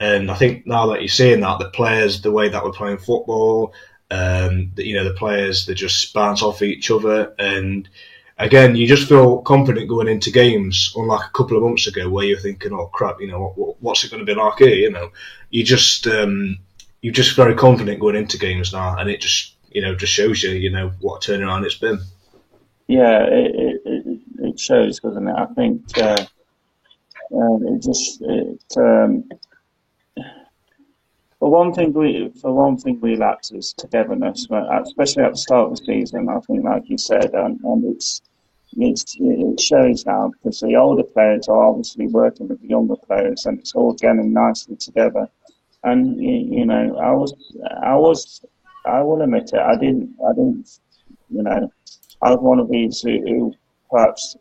And 0.00 0.30
I 0.30 0.34
think 0.34 0.66
now 0.66 0.86
that 0.88 1.00
you're 1.00 1.08
seeing 1.08 1.40
that, 1.40 1.58
the 1.58 1.70
players, 1.70 2.22
the 2.22 2.30
way 2.30 2.48
that 2.48 2.62
we're 2.62 2.70
playing 2.70 2.98
football, 2.98 3.74
um, 4.10 4.72
you 4.76 4.94
know, 4.94 5.04
the 5.04 5.14
players 5.14 5.66
they 5.66 5.74
just 5.74 6.14
bounce 6.14 6.42
off 6.42 6.62
each 6.62 6.90
other, 6.90 7.34
and 7.38 7.88
again, 8.38 8.76
you 8.76 8.86
just 8.86 9.08
feel 9.08 9.42
confident 9.42 9.88
going 9.88 10.08
into 10.08 10.30
games, 10.30 10.92
unlike 10.96 11.26
a 11.26 11.32
couple 11.32 11.56
of 11.56 11.62
months 11.62 11.86
ago 11.86 12.08
where 12.08 12.24
you're 12.24 12.38
thinking, 12.38 12.72
"Oh 12.72 12.86
crap, 12.86 13.20
you 13.20 13.28
know, 13.28 13.52
what, 13.56 13.76
what's 13.80 14.04
it 14.04 14.10
going 14.10 14.24
to 14.24 14.32
be 14.32 14.38
like 14.38 14.58
here?" 14.58 14.74
You 14.74 14.90
know, 14.90 15.10
you 15.50 15.64
just 15.64 16.06
um, 16.06 16.58
you're 17.02 17.12
just 17.12 17.36
very 17.36 17.54
confident 17.54 18.00
going 18.00 18.16
into 18.16 18.38
games 18.38 18.72
now, 18.72 18.96
and 18.98 19.10
it 19.10 19.20
just 19.20 19.54
you 19.70 19.82
know 19.82 19.94
just 19.94 20.12
shows 20.12 20.42
you 20.42 20.50
you 20.50 20.70
know 20.70 20.92
what 21.00 21.26
a 21.26 21.32
turnaround 21.32 21.64
it's 21.64 21.76
been. 21.76 22.00
Yeah, 22.86 23.24
it, 23.24 23.80
it, 23.84 24.20
it 24.38 24.60
shows, 24.60 24.98
doesn't 25.00 25.28
it? 25.28 25.34
I 25.36 25.46
think 25.54 25.98
uh, 25.98 26.24
uh, 27.34 27.56
it 27.74 27.82
just 27.82 28.22
it. 28.22 28.64
Um, 28.76 29.28
for 31.38 31.50
one 31.50 31.72
thing, 31.72 31.92
we 31.92 32.32
for 32.40 32.52
one 32.52 32.78
thing 32.78 32.98
we 33.00 33.16
lacked 33.16 33.52
is 33.52 33.74
togetherness, 33.74 34.48
especially 34.84 35.22
at 35.22 35.32
the 35.32 35.38
start 35.38 35.70
of 35.70 35.76
the 35.78 35.84
season. 35.84 36.28
I 36.28 36.40
think, 36.40 36.64
like 36.64 36.88
you 36.88 36.98
said, 36.98 37.32
and, 37.34 37.60
and 37.60 37.94
it's 37.94 38.22
it's, 38.80 39.16
it 39.18 39.60
shows 39.60 40.06
now 40.06 40.30
because 40.30 40.60
the 40.60 40.76
older 40.76 41.02
players 41.02 41.48
are 41.48 41.64
obviously 41.64 42.06
working 42.06 42.48
with 42.48 42.60
the 42.60 42.68
younger 42.68 42.96
players, 42.96 43.46
and 43.46 43.58
it's 43.58 43.74
all 43.74 43.92
getting 43.94 44.32
nicely 44.32 44.76
together. 44.76 45.28
And 45.84 46.20
you 46.20 46.66
know, 46.66 46.96
I 46.96 47.12
was, 47.12 47.34
I 47.82 47.94
was, 47.94 48.44
I 48.86 49.00
will 49.02 49.22
admit 49.22 49.50
it. 49.52 49.60
I 49.60 49.76
didn't, 49.76 50.14
I 50.28 50.32
didn't, 50.32 50.80
you 51.30 51.42
know, 51.42 51.70
I 52.22 52.30
was 52.30 52.40
one 52.40 52.58
of 52.58 52.68
these 52.68 53.00
who, 53.00 53.20
who 53.20 53.54
perhaps 53.90 54.36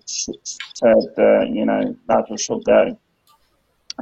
said, 0.74 0.96
uh, 1.18 1.42
you 1.42 1.66
know, 1.66 1.96
Nigel 2.10 2.38
should 2.38 2.64
go. 2.64 2.98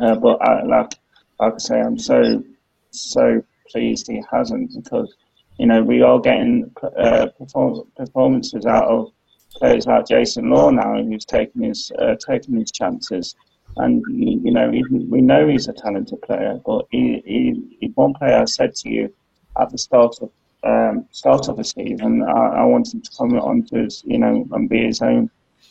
Uh, 0.01 0.15
but 0.15 0.41
I, 0.41 0.63
like, 0.63 0.93
like 1.39 1.53
I 1.53 1.57
say, 1.57 1.79
I'm 1.79 1.97
so, 1.97 2.43
so 2.91 3.43
pleased 3.69 4.07
he 4.07 4.23
hasn't 4.31 4.73
because, 4.75 5.13
you 5.57 5.67
know, 5.67 5.83
we 5.83 6.01
are 6.01 6.19
getting 6.19 6.71
uh, 6.97 7.27
perform- 7.37 7.87
performances 7.95 8.65
out 8.65 8.85
of 8.85 9.11
players 9.55 9.87
like 9.87 10.07
Jason 10.07 10.49
Law 10.49 10.69
now, 10.69 11.01
who's 11.01 11.25
taken 11.25 11.63
his 11.63 11.91
uh, 11.99 12.15
taken 12.15 12.55
his 12.55 12.71
chances. 12.71 13.35
And 13.77 14.03
you 14.07 14.51
know, 14.51 14.69
we 14.69 15.21
know 15.21 15.47
he's 15.47 15.67
a 15.67 15.73
talented 15.73 16.21
player, 16.21 16.59
but 16.65 16.87
he, 16.91 17.21
he, 17.25 17.77
he 17.79 17.87
one 17.95 18.13
player 18.13 18.37
I 18.37 18.45
said 18.45 18.73
to 18.75 18.89
you 18.89 19.13
at 19.59 19.69
the 19.69 19.77
start 19.77 20.15
of 20.21 20.31
um, 20.63 21.05
start 21.11 21.47
of 21.47 21.57
the 21.57 21.63
season, 21.63 22.23
I, 22.23 22.61
I 22.61 22.63
want 22.63 22.93
him 22.93 23.01
to 23.01 23.11
come 23.15 23.33
onto 23.37 23.83
his, 23.83 24.03
you 24.05 24.17
know, 24.17 24.47
and 24.51 24.67
be 24.67 24.85
his 24.85 25.01
own 25.01 25.29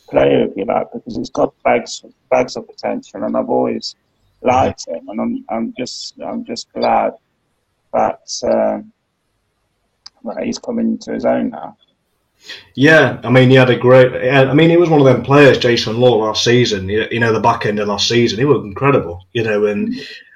player, 0.09 0.45
if 0.45 0.57
you 0.57 0.65
like, 0.65 0.87
because 0.93 1.17
he's 1.17 1.31
got 1.31 1.55
bags 1.63 2.05
bags 2.31 2.57
of 2.57 2.67
potential, 2.67 3.25
and 3.25 3.37
I've 3.37 3.51
always 3.51 3.97
liked 4.43 4.87
him, 4.87 5.09
and 5.09 5.21
I'm 5.21 5.45
I'm 5.49 5.75
just 5.77 6.21
I'm 6.21 6.45
just 6.45 6.73
glad 6.73 7.15
that 7.93 8.29
uh, 8.45 8.81
he's 10.43 10.59
coming 10.59 10.89
into 10.89 11.13
his 11.13 11.25
own 11.25 11.51
now. 11.51 11.77
Yeah, 12.75 13.21
I 13.23 13.31
mean, 13.31 13.51
he 13.51 13.57
had 13.57 13.71
a 13.71 13.77
great. 13.77 14.13
I 14.31 14.53
mean, 14.53 14.71
he 14.71 14.77
was 14.77 14.91
one 14.91 15.01
of 15.01 15.07
them 15.07 15.23
players, 15.23 15.59
Jason 15.59 15.99
Law, 15.99 16.17
last 16.17 16.45
season. 16.45 16.89
You 16.89 17.21
know, 17.21 17.33
the 17.33 17.41
back 17.41 17.67
end 17.67 17.79
of 17.79 17.89
last 17.89 18.09
season, 18.09 18.39
he 18.39 18.45
was 18.45 18.65
incredible. 18.65 19.27
You 19.33 19.45
know, 19.45 19.67
and 19.67 19.95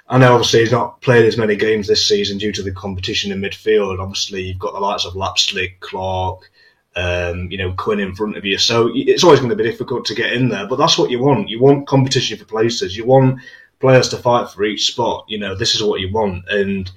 I 0.09 0.19
know 0.19 0.35
obviously 0.35 0.61
he's 0.61 0.73
not 0.73 1.01
played 1.01 1.27
as 1.27 1.37
many 1.37 1.57
games 1.57 1.87
this 1.87 2.07
season 2.07 2.39
due 2.39 2.53
to 2.53 2.63
the 2.63 2.73
competition 2.73 3.33
in 3.33 3.41
midfield. 3.41 3.99
Obviously, 3.99 4.43
you've 4.43 4.59
got 4.59 4.73
the 4.73 4.81
likes 4.81 5.05
of 5.05 5.17
Lapslie, 5.17 5.77
Clarke, 5.81 6.51
um, 6.97 7.51
you 7.51 7.59
know, 7.59 7.73
Quinn 7.73 8.01
in 8.01 8.15
front 8.15 8.37
of 8.37 8.45
you. 8.45 8.57
So 8.57 8.91
it's 8.95 9.25
always 9.25 9.41
going 9.41 9.51
to 9.51 9.57
be 9.57 9.65
difficult 9.65 10.05
to 10.07 10.15
get 10.15 10.33
in 10.33 10.49
there. 10.49 10.67
But 10.67 10.77
that's 10.77 10.97
what 10.97 11.11
you 11.11 11.21
want. 11.21 11.49
You 11.49 11.61
want 11.61 11.89
competition 11.89 12.39
for 12.39 12.45
places. 12.45 12.97
You 12.97 13.05
want 13.05 13.41
players 13.81 14.09
to 14.11 14.17
fight 14.17 14.49
for 14.49 14.65
each 14.65 14.87
spot. 14.87 15.25
You 15.29 15.39
know, 15.39 15.55
this 15.55 15.75
is 15.75 15.83
what 15.83 16.01
you 16.01 16.11
want. 16.13 16.49
And 16.49 16.91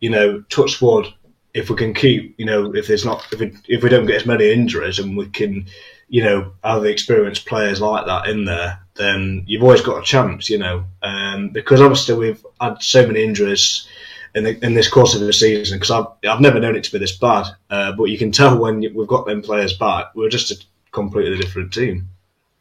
you 0.00 0.10
know, 0.10 0.42
touch 0.50 0.82
wood 0.82 1.06
if 1.54 1.68
we 1.68 1.76
can 1.76 1.92
keep, 1.92 2.34
you 2.38 2.46
know, 2.46 2.74
if 2.74 2.86
there's 2.86 3.04
not, 3.04 3.26
if 3.32 3.40
we, 3.40 3.52
if 3.68 3.82
we 3.82 3.88
don't 3.88 4.06
get 4.06 4.16
as 4.16 4.26
many 4.26 4.50
injuries 4.52 4.98
and 4.98 5.16
we 5.16 5.28
can, 5.28 5.66
you 6.08 6.22
know, 6.22 6.52
have 6.64 6.84
experienced 6.84 7.46
players 7.46 7.80
like 7.80 8.06
that 8.06 8.28
in 8.28 8.44
there, 8.44 8.80
then 8.94 9.44
you've 9.46 9.62
always 9.62 9.82
got 9.82 9.98
a 9.98 10.04
chance, 10.04 10.48
you 10.48 10.58
know, 10.58 10.84
um, 11.02 11.50
because 11.50 11.80
obviously 11.80 12.14
we've 12.14 12.44
had 12.60 12.82
so 12.82 13.06
many 13.06 13.22
injuries 13.22 13.86
in, 14.34 14.44
the, 14.44 14.64
in 14.64 14.74
this 14.74 14.88
course 14.88 15.14
of 15.14 15.20
the 15.20 15.32
season 15.32 15.78
because 15.78 15.90
I've, 15.90 16.06
I've 16.28 16.40
never 16.40 16.60
known 16.60 16.76
it 16.76 16.84
to 16.84 16.92
be 16.92 16.98
this 16.98 17.16
bad, 17.16 17.46
uh, 17.70 17.92
but 17.92 18.04
you 18.04 18.18
can 18.18 18.32
tell 18.32 18.58
when 18.58 18.80
we've 18.80 19.06
got 19.06 19.26
them 19.26 19.42
players 19.42 19.76
back, 19.76 20.14
we're 20.14 20.30
just 20.30 20.50
a 20.50 20.64
completely 20.90 21.38
different 21.38 21.72
team. 21.72 22.08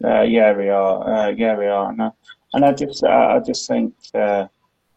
Uh, 0.03 0.21
yeah, 0.21 0.53
we 0.53 0.69
are. 0.69 1.09
Uh, 1.09 1.29
yeah, 1.29 1.57
we 1.57 1.67
are. 1.67 1.89
And 1.89 2.01
I, 2.01 2.11
and 2.53 2.65
I 2.65 2.73
just, 2.73 3.03
I 3.03 3.39
just 3.39 3.67
think, 3.67 3.93
uh, 4.13 4.47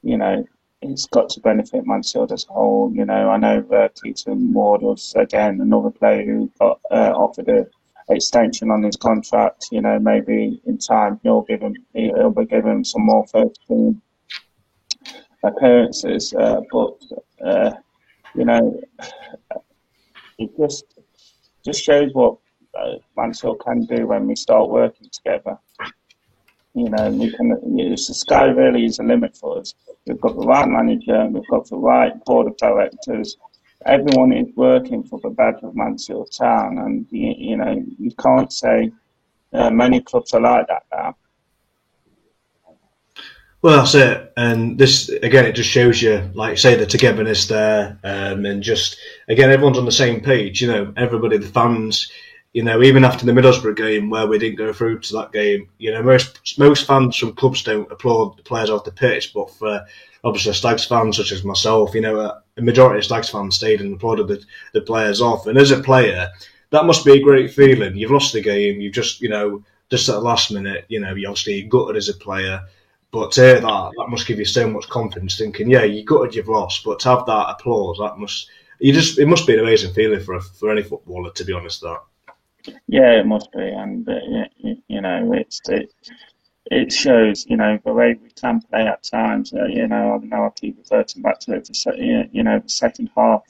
you 0.03 0.17
know, 0.17 0.47
it's 0.91 1.07
got 1.07 1.29
to 1.31 1.41
benefit 1.41 1.87
Mansfield 1.87 2.33
as 2.33 2.47
a 2.49 2.53
whole. 2.53 2.93
You 2.95 3.05
know, 3.05 3.31
I 3.31 3.37
know 3.37 3.65
uh, 3.73 3.89
Keaton 4.03 4.53
Ward 4.53 4.83
was 4.83 5.15
again 5.17 5.61
another 5.61 5.91
player 5.91 6.25
who 6.25 6.51
got 6.59 6.81
uh, 6.91 7.13
offered 7.15 7.49
a 7.49 7.67
extension 8.09 8.71
on 8.71 8.83
his 8.83 8.97
contract. 8.97 9.67
You 9.73 9.81
know, 9.81 9.99
maybe 9.99 10.61
in 10.67 10.79
time 10.79 11.21
he'll 11.23 11.43
give 11.43 11.61
him 11.61 11.75
he'll 11.95 12.31
be 12.31 12.45
given 12.45 12.85
some 12.85 13.07
more 13.07 13.27
first 13.27 13.61
team 13.67 14.03
appearances. 15.43 16.35
Uh, 16.35 16.61
but 16.71 16.99
uh, 17.45 17.73
you 18.35 18.45
know, 18.45 18.81
it 20.39 20.51
just 20.59 20.85
just 21.65 21.83
shows 21.83 22.11
what 22.13 22.37
uh, 22.79 22.97
Mansfield 23.17 23.63
can 23.65 23.87
do 23.87 24.07
when 24.07 24.27
we 24.27 24.37
start 24.37 24.69
working 24.69 25.09
together. 25.11 25.59
You 26.75 26.91
know, 26.91 27.11
we 27.11 27.31
can. 27.31 27.51
The 27.51 27.97
sky 27.97 28.47
really 28.47 28.85
is 28.85 28.99
a 28.99 29.05
limit 29.05 29.37
for 29.37 29.61
us. 29.61 29.75
We've 30.07 30.21
got 30.21 30.37
the 30.37 30.47
right 30.47 30.69
manager. 30.69 31.27
We've 31.27 31.47
got 31.49 31.69
the 31.69 31.77
right 31.77 32.13
board 32.25 32.49
of 32.49 32.57
directors. 32.57 33.37
Everyone 33.87 34.33
is 34.33 34.49
working 34.57 35.05
for 35.05 35.21
the 35.23 35.31
badge 35.31 35.63
of 35.63 35.77
Mansfield 35.77 36.33
Town, 36.33 36.79
and 36.79 37.07
you, 37.11 37.35
you 37.37 37.57
know 37.57 37.85
you 37.99 38.11
can't 38.13 38.53
say 38.53 38.91
uh, 39.53 39.71
many 39.71 40.01
clubs 40.01 40.35
are 40.35 40.41
like 40.41 40.67
that 40.67 40.85
now. 40.93 41.17
Well, 43.63 43.79
that's 43.79 43.95
it. 43.95 44.33
And 44.37 44.77
this, 44.77 45.09
again, 45.09 45.47
it 45.47 45.53
just 45.53 45.71
shows 45.71 46.03
you, 46.03 46.31
like, 46.35 46.59
say, 46.59 46.75
the 46.75 46.85
togetherness 46.85 47.47
there. 47.47 47.99
Um, 48.05 48.45
and 48.45 48.63
just, 48.63 48.99
again, 49.27 49.51
everyone's 49.51 49.79
on 49.79 49.87
the 49.87 49.91
same 49.91 50.21
page. 50.21 50.61
You 50.61 50.69
know, 50.69 50.93
everybody, 50.99 51.39
the 51.39 51.47
fans, 51.47 52.13
you 52.55 52.63
know, 52.63 52.83
even 52.83 53.05
after 53.05 53.27
the 53.27 53.33
Middlesbrough 53.33 53.77
game 53.77 54.09
where 54.09 54.29
we 54.29 54.39
didn't 54.39 54.59
go 54.59 54.73
through 54.73 55.01
to 55.01 55.13
that 55.15 55.33
game, 55.33 55.69
you 55.79 55.91
know, 55.91 56.03
most 56.03 56.57
most 56.57 56.87
fans 56.87 57.17
from 57.17 57.35
clubs 57.35 57.65
don't 57.65 57.91
applaud 57.91 58.39
the 58.39 58.45
players 58.45 58.71
off 58.71 58.85
the 58.85 58.93
pitch, 58.93 59.35
but 59.35 59.51
for 59.51 59.85
obviously 60.23 60.53
Stags 60.55 60.87
fans 60.87 61.17
such 61.17 61.33
as 61.33 61.45
myself, 61.45 61.95
you 61.95 62.01
know, 62.01 62.21
a 62.21 62.63
majority 62.63 62.99
of 62.99 63.05
Stags 63.05 63.29
fans 63.29 63.57
stayed 63.57 63.81
and 63.81 63.95
applauded 63.95 64.29
the, 64.29 64.43
the 64.73 64.81
players 64.81 65.21
off. 65.21 65.49
And 65.49 65.59
as 65.59 65.73
a 65.73 65.83
player, 65.83 66.31
that 66.71 66.87
must 66.87 67.05
be 67.05 67.15
a 67.15 67.23
great 67.23 67.53
feeling. 67.53 67.97
You've 67.97 68.13
lost 68.13 68.33
the 68.33 68.41
game, 68.41 68.81
you've 68.81 68.95
just, 68.95 69.21
you 69.21 69.29
know, 69.29 69.65
just 69.91 70.09
at 70.09 70.15
the 70.15 70.21
last 70.21 70.53
minute, 70.53 70.85
you 70.89 71.01
know, 71.01 71.15
you 71.15 71.29
obviously 71.29 71.63
gutted 71.63 71.97
as 71.97 72.09
a 72.09 72.15
player. 72.15 72.61
But 73.11 73.33
to 73.33 73.41
hear 73.41 73.61
that, 73.61 73.93
that 73.97 74.09
must 74.09 74.29
give 74.29 74.39
you 74.39 74.45
so 74.45 74.71
much 74.71 74.89
confidence, 74.89 75.37
thinking, 75.37 75.71
yeah, 75.71 75.85
you 75.85 76.05
gutted, 76.05 76.37
you've 76.37 76.49
lost, 76.49 76.85
but 76.85 77.01
to 77.01 77.09
have 77.09 77.27
that 77.27 77.51
applause, 77.51 77.99
that 77.99 78.17
must, 78.17 78.49
you 78.79 78.93
just, 78.93 79.19
it 79.19 79.27
must 79.27 79.47
be 79.47 79.55
an 79.55 79.61
amazing 79.61 79.93
feeling 79.93 80.21
for 80.21 80.41
for 80.41 80.71
any 80.71 80.83
footballer, 80.83 81.33
to 81.33 81.45
be 81.45 81.53
honest. 81.53 81.81
That. 81.81 82.01
Yeah, 82.87 83.21
it 83.21 83.27
must 83.27 83.53
be, 83.53 83.61
and 83.61 84.09
uh, 84.09 84.21
you 84.89 85.01
know, 85.01 85.33
it's 85.35 85.61
it, 85.69 85.93
it 86.67 86.93
shows, 86.93 87.45
you 87.47 87.57
know, 87.57 87.79
the 87.85 87.93
way 87.93 88.17
we 88.23 88.31
can 88.31 88.61
play 88.63 88.87
at 88.87 89.03
times. 89.03 89.53
Uh, 89.53 89.67
you 89.67 89.87
know, 89.87 90.15
I 90.15 90.25
know 90.25 90.47
I 90.47 90.51
keep 90.51 90.79
reverting 90.79 91.23
back 91.23 91.41
to 91.41 91.55
it. 91.55 91.67
The, 91.67 92.29
you 92.33 92.43
know, 92.43 92.59
the 92.61 92.69
second 92.69 93.11
half 93.15 93.43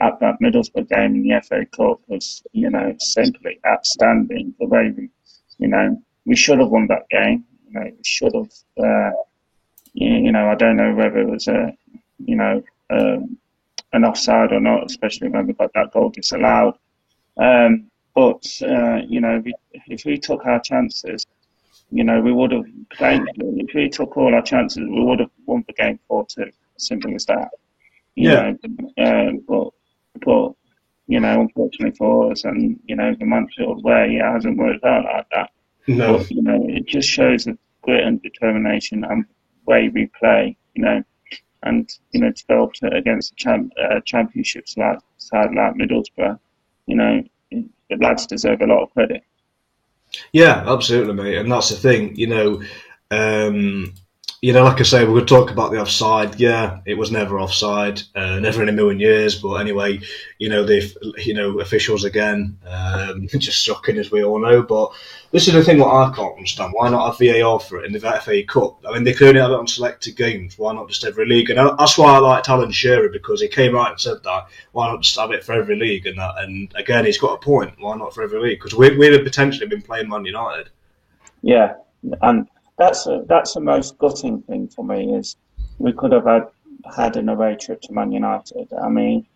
at 0.00 0.18
that 0.20 0.40
Middlesbrough 0.42 0.88
game 0.88 1.16
in 1.16 1.22
the 1.28 1.40
FA 1.42 1.66
Cup 1.66 2.00
was, 2.08 2.42
you 2.52 2.70
know, 2.70 2.94
simply 2.98 3.58
outstanding. 3.66 4.54
The 4.58 4.66
way 4.66 4.92
we, 4.96 5.10
you 5.58 5.68
know, 5.68 6.02
we 6.24 6.36
should 6.36 6.58
have 6.58 6.70
won 6.70 6.86
that 6.88 7.08
game. 7.10 7.44
You 7.66 7.72
know, 7.80 7.84
we 7.84 8.04
should 8.04 8.34
have. 8.34 8.52
Uh, 8.78 9.10
you, 9.92 10.08
you 10.26 10.32
know, 10.32 10.48
I 10.48 10.54
don't 10.54 10.76
know 10.76 10.94
whether 10.94 11.18
it 11.18 11.28
was 11.28 11.48
a, 11.48 11.76
you 12.18 12.36
know, 12.36 12.62
um, 12.90 13.38
an 13.92 14.04
offside 14.04 14.52
or 14.52 14.60
not, 14.60 14.84
especially 14.86 15.28
when 15.28 15.46
we 15.46 15.52
got 15.52 15.72
that 15.74 15.92
goal 15.92 16.10
disallowed. 16.10 16.74
Um, 17.38 17.90
but 18.16 18.42
uh, 18.62 18.96
you 19.06 19.20
know, 19.20 19.42
if 19.88 20.06
we 20.06 20.16
took 20.16 20.46
our 20.46 20.58
chances, 20.58 21.26
you 21.90 22.02
know, 22.02 22.18
we 22.20 22.32
would 22.32 22.50
have 22.50 22.64
if 22.98 23.74
we 23.74 23.90
took 23.90 24.16
all 24.16 24.34
our 24.34 24.42
chances, 24.42 24.78
we 24.78 25.04
would 25.04 25.20
have 25.20 25.30
won 25.44 25.62
the 25.66 25.74
game 25.74 26.00
four 26.08 26.26
two. 26.26 26.50
Simple 26.78 27.14
as 27.14 27.26
that. 27.26 27.50
You 28.14 28.30
yeah. 28.30 28.52
Know, 28.96 29.04
uh, 29.04 29.32
but 29.46 29.68
but 30.24 30.52
you 31.08 31.20
know, 31.20 31.42
unfortunately 31.42 31.94
for 31.96 32.32
us, 32.32 32.44
and 32.44 32.80
you 32.86 32.96
know, 32.96 33.14
the 33.14 33.26
Mansfield 33.26 33.84
way, 33.84 34.16
it 34.16 34.24
hasn't 34.24 34.56
worked 34.56 34.84
out 34.84 35.04
like 35.04 35.26
that. 35.32 35.50
No. 35.86 36.16
But, 36.18 36.30
you 36.30 36.42
know, 36.42 36.58
it 36.68 36.86
just 36.86 37.08
shows 37.08 37.44
the 37.44 37.58
grit 37.82 38.02
and 38.02 38.20
determination 38.22 39.04
and 39.04 39.26
way 39.66 39.90
we 39.90 40.10
play. 40.18 40.56
You 40.74 40.82
know, 40.82 41.02
and 41.64 41.88
you 42.12 42.20
know, 42.20 42.32
to 42.32 42.46
go 42.46 42.64
up 42.64 42.72
to, 42.74 42.88
against 42.94 43.32
a 43.32 43.36
champ, 43.36 43.72
uh, 43.78 44.00
championship 44.06 44.68
side, 44.68 44.98
side 45.18 45.54
like 45.54 45.74
Middlesbrough, 45.74 46.38
you 46.86 46.96
know, 46.96 47.22
the 47.90 47.96
lads 47.96 48.26
deserve 48.26 48.60
a 48.60 48.66
lot 48.66 48.82
of 48.82 48.92
credit. 48.92 49.22
Yeah, 50.32 50.64
absolutely, 50.66 51.14
mate. 51.14 51.38
And 51.38 51.50
that's 51.50 51.68
the 51.70 51.76
thing, 51.76 52.16
you 52.16 52.26
know. 52.26 52.62
Um, 53.10 53.94
you 54.46 54.52
know, 54.52 54.62
like 54.62 54.78
I 54.78 54.84
say, 54.84 55.04
going 55.04 55.18
to 55.18 55.26
talk 55.26 55.50
about 55.50 55.72
the 55.72 55.80
offside. 55.80 56.38
Yeah, 56.38 56.78
it 56.86 56.94
was 56.94 57.10
never 57.10 57.40
offside, 57.40 58.02
uh, 58.14 58.38
never 58.38 58.62
in 58.62 58.68
a 58.68 58.72
million 58.72 59.00
years. 59.00 59.34
But 59.34 59.54
anyway, 59.54 59.98
you 60.38 60.48
know, 60.48 60.64
the 60.64 60.88
you 61.18 61.34
know 61.34 61.58
officials 61.58 62.04
again, 62.04 62.56
um, 62.64 63.26
just 63.38 63.60
shocking 63.60 63.98
as 63.98 64.12
we 64.12 64.22
all 64.22 64.38
know. 64.38 64.62
But 64.62 64.92
this 65.32 65.48
is 65.48 65.54
the 65.54 65.64
thing 65.64 65.80
what 65.80 65.92
I 65.92 66.14
can't 66.14 66.36
understand. 66.36 66.74
Why 66.74 66.88
not 66.90 67.08
have 67.08 67.18
VAR 67.18 67.58
for 67.58 67.82
it 67.82 67.86
in 67.86 67.92
the 67.92 67.98
FA 67.98 68.44
Cup? 68.44 68.78
I 68.88 68.94
mean, 68.94 69.02
they 69.02 69.14
could 69.14 69.26
only 69.26 69.40
have 69.40 69.50
it 69.50 69.58
on 69.58 69.66
selected 69.66 70.16
games. 70.16 70.56
Why 70.56 70.72
not 70.72 70.86
just 70.86 71.04
every 71.04 71.26
league? 71.26 71.50
And 71.50 71.58
that's 71.76 71.98
why 71.98 72.14
I 72.14 72.18
liked 72.18 72.48
Alan 72.48 72.70
Shearer 72.70 73.08
because 73.08 73.40
he 73.40 73.48
came 73.48 73.76
out 73.76 73.90
and 73.90 74.00
said 74.00 74.22
that. 74.22 74.46
Why 74.70 74.86
not 74.86 75.02
just 75.02 75.18
have 75.18 75.32
it 75.32 75.42
for 75.42 75.54
every 75.54 75.74
league? 75.74 76.06
And 76.06 76.20
that, 76.20 76.34
and 76.38 76.72
again, 76.76 77.04
he's 77.04 77.18
got 77.18 77.34
a 77.34 77.44
point. 77.44 77.72
Why 77.80 77.96
not 77.96 78.14
for 78.14 78.22
every 78.22 78.40
league? 78.40 78.60
Because 78.60 78.78
we 78.78 78.96
we'd 78.96 79.12
have 79.12 79.24
potentially 79.24 79.66
been 79.66 79.82
playing 79.82 80.08
Man 80.08 80.24
United. 80.24 80.70
Yeah, 81.42 81.74
and 82.22 82.46
that's 82.78 83.06
a, 83.06 83.22
that's 83.28 83.54
the 83.54 83.60
most 83.60 83.98
gutting 83.98 84.42
thing 84.42 84.68
for 84.68 84.84
me 84.84 85.14
is 85.14 85.36
we 85.78 85.92
could 85.92 86.12
have 86.12 86.26
had 86.26 86.44
had 86.96 87.16
an 87.16 87.28
away 87.28 87.56
trip 87.56 87.80
to 87.82 87.92
Man 87.92 88.12
United. 88.12 88.68
I 88.82 88.88
mean, 88.88 89.26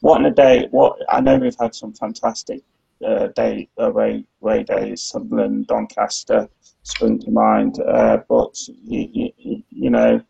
what 0.00 0.20
in 0.20 0.26
a 0.26 0.30
day! 0.30 0.68
What 0.70 0.98
I 1.08 1.20
know 1.20 1.36
we've 1.36 1.56
had 1.58 1.74
some 1.74 1.92
fantastic 1.92 2.62
uh, 3.06 3.28
day 3.28 3.68
away 3.78 4.24
away 4.42 4.64
days. 4.64 5.02
Sunderland, 5.02 5.66
Doncaster 5.66 6.48
spring 6.82 7.18
to 7.20 7.30
mind, 7.30 7.80
uh, 7.80 8.18
but 8.28 8.56
you, 8.66 9.32
you, 9.36 9.62
you, 9.70 9.90
know. 9.90 10.20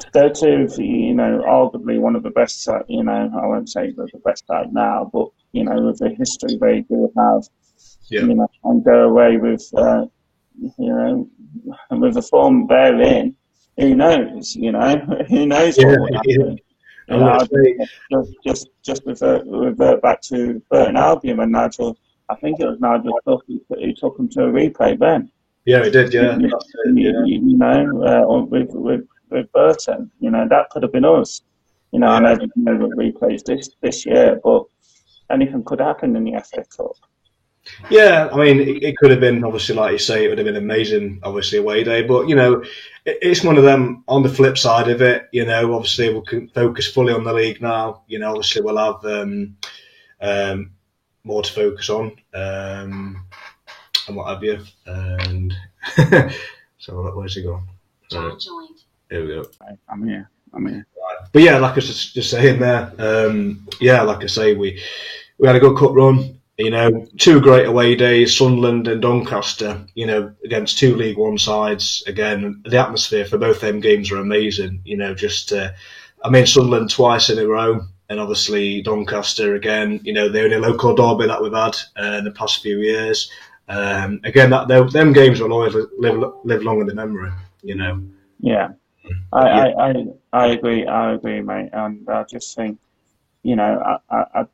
To 0.00 0.10
go 0.10 0.28
to, 0.28 0.82
you 0.82 1.14
know, 1.14 1.42
arguably 1.48 1.98
one 1.98 2.16
of 2.16 2.22
the 2.22 2.28
best, 2.28 2.68
you 2.86 3.02
know, 3.02 3.30
I 3.34 3.46
won't 3.46 3.70
say 3.70 3.92
they're 3.96 4.06
the 4.12 4.18
best 4.18 4.46
side 4.46 4.70
now, 4.70 5.08
but, 5.10 5.28
you 5.52 5.64
know, 5.64 5.80
with 5.80 6.00
the 6.00 6.10
history 6.10 6.58
they 6.60 6.82
do 6.82 7.10
have, 7.16 7.44
yeah. 8.10 8.20
you 8.20 8.34
know, 8.34 8.46
and 8.64 8.84
go 8.84 9.08
away 9.08 9.38
with, 9.38 9.66
uh, 9.74 10.04
you 10.60 10.72
know, 10.78 11.28
and 11.90 12.00
with 12.00 12.14
the 12.14 12.22
form 12.22 12.66
they're 12.66 13.00
in, 13.00 13.36
who 13.78 13.94
knows? 13.94 14.54
You 14.56 14.72
know, 14.72 14.96
who 15.28 15.46
knows 15.46 15.76
what 15.76 15.86
will 15.86 16.14
happen? 16.14 16.58
You 17.08 17.16
know, 17.20 17.38
just, 18.10 18.34
just 18.44 18.68
just 18.82 19.02
revert, 19.06 19.46
revert 19.46 20.02
back 20.02 20.20
to 20.22 20.60
Burton 20.68 20.96
Albion 20.96 21.38
and 21.38 21.52
Nigel. 21.52 21.96
I 22.28 22.34
think 22.34 22.58
it 22.58 22.66
was 22.66 22.80
Nigel 22.80 23.20
who, 23.24 23.92
took 23.94 24.18
him 24.18 24.28
to 24.30 24.46
a 24.46 24.50
replay 24.50 24.98
then. 24.98 25.30
Yeah, 25.66 25.84
he 25.84 25.90
did. 25.90 26.12
Yeah, 26.12 26.36
you, 26.36 26.50
you, 26.94 27.24
you 27.26 27.56
know, 27.56 28.04
uh, 28.04 28.42
with, 28.42 28.70
with 28.70 29.06
with 29.30 29.52
Burton, 29.52 30.10
you 30.18 30.30
know, 30.30 30.48
that 30.48 30.70
could 30.70 30.82
have 30.82 30.92
been 30.92 31.04
us. 31.04 31.42
You 31.92 32.00
know, 32.00 32.08
yeah. 32.08 32.14
I 32.14 32.34
know 32.34 32.46
know 32.56 32.88
replays 32.96 33.44
this 33.44 33.70
this 33.80 34.04
year, 34.04 34.40
but 34.42 34.64
anything 35.30 35.64
could 35.64 35.80
happen 35.80 36.16
in 36.16 36.24
the 36.24 36.40
FA 36.42 36.64
Cup. 36.76 36.96
Yeah, 37.90 38.28
I 38.32 38.36
mean, 38.36 38.60
it, 38.60 38.82
it, 38.82 38.96
could 38.96 39.10
have 39.10 39.20
been 39.20 39.44
obviously, 39.44 39.74
like 39.74 39.92
you 39.92 39.98
say, 39.98 40.24
it 40.24 40.28
would 40.28 40.38
have 40.38 40.44
been 40.44 40.56
amazing, 40.56 41.20
obviously 41.22 41.58
away 41.58 41.84
day. 41.84 42.02
But 42.02 42.28
you 42.28 42.34
know, 42.34 42.62
it, 43.04 43.18
it's 43.22 43.44
one 43.44 43.58
of 43.58 43.64
them. 43.64 44.04
On 44.08 44.22
the 44.22 44.28
flip 44.28 44.58
side 44.58 44.88
of 44.88 45.02
it, 45.02 45.28
you 45.32 45.44
know, 45.44 45.74
obviously 45.74 46.12
we 46.12 46.22
can 46.22 46.48
focus 46.48 46.90
fully 46.92 47.12
on 47.12 47.24
the 47.24 47.32
league 47.32 47.60
now. 47.60 48.02
You 48.06 48.18
know, 48.18 48.30
obviously 48.30 48.62
we'll 48.62 48.78
have 48.78 49.04
um, 49.04 49.56
um, 50.20 50.70
more 51.24 51.42
to 51.42 51.52
focus 51.52 51.90
on 51.90 52.16
um, 52.34 53.24
and 54.06 54.16
what 54.16 54.28
have 54.28 54.42
you. 54.42 54.60
And 54.86 55.54
so, 56.78 57.12
where's 57.14 57.34
he 57.34 57.42
gone? 57.42 57.66
Right. 58.12 58.42
Here 59.10 59.22
we 59.22 59.28
go. 59.28 59.44
I'm 59.88 60.06
here. 60.06 60.30
I'm 60.52 60.66
here. 60.66 60.86
But 61.32 61.42
yeah, 61.42 61.58
like 61.58 61.72
I 61.72 61.76
was 61.76 62.12
just 62.12 62.30
saying 62.30 62.60
there, 62.60 62.92
um, 62.98 63.66
yeah, 63.80 64.02
like 64.02 64.22
I 64.22 64.26
say, 64.26 64.54
we 64.54 64.80
we 65.38 65.46
had 65.46 65.56
a 65.56 65.60
good 65.60 65.76
cup 65.76 65.92
run. 65.94 66.40
You 66.58 66.70
know, 66.70 67.06
two 67.18 67.40
great 67.40 67.66
away 67.66 67.94
days, 67.94 68.36
Sunderland 68.36 68.88
and 68.88 69.02
Doncaster, 69.02 69.84
you 69.94 70.06
know, 70.06 70.32
against 70.42 70.78
two 70.78 70.96
League 70.96 71.18
One 71.18 71.36
sides. 71.36 72.02
Again, 72.06 72.62
the 72.64 72.78
atmosphere 72.78 73.26
for 73.26 73.36
both 73.36 73.60
them 73.60 73.80
games 73.80 74.10
are 74.10 74.16
amazing. 74.16 74.80
You 74.84 74.96
know, 74.96 75.14
just, 75.14 75.52
uh, 75.52 75.72
I 76.24 76.30
mean, 76.30 76.46
Sunderland 76.46 76.88
twice 76.88 77.28
in 77.28 77.38
a 77.38 77.46
row, 77.46 77.82
and 78.08 78.18
obviously 78.18 78.80
Doncaster 78.80 79.54
again, 79.54 80.00
you 80.02 80.14
know, 80.14 80.30
the 80.30 80.44
only 80.44 80.56
local 80.56 80.94
derby 80.94 81.26
that 81.26 81.42
we've 81.42 81.52
had 81.52 81.76
uh, 82.00 82.16
in 82.18 82.24
the 82.24 82.30
past 82.30 82.62
few 82.62 82.78
years. 82.80 83.30
Um, 83.68 84.20
again, 84.24 84.48
that 84.50 84.68
them 84.68 85.12
games 85.12 85.40
will 85.40 85.52
always 85.52 85.74
live, 85.98 86.32
live 86.44 86.62
long 86.62 86.80
in 86.80 86.86
the 86.86 86.94
memory, 86.94 87.32
you 87.62 87.74
know. 87.74 88.00
Yeah. 88.40 88.68
I, 89.32 89.46
yeah. 89.46 89.74
I, 89.78 89.90
I, 89.90 90.04
I 90.32 90.46
agree, 90.48 90.86
I 90.86 91.12
agree, 91.12 91.42
mate. 91.42 91.70
And 91.72 92.08
I 92.08 92.24
just 92.24 92.56
think, 92.56 92.78
you 93.42 93.56
know, 93.56 93.98
I, 94.10 94.24
I, 94.34 94.46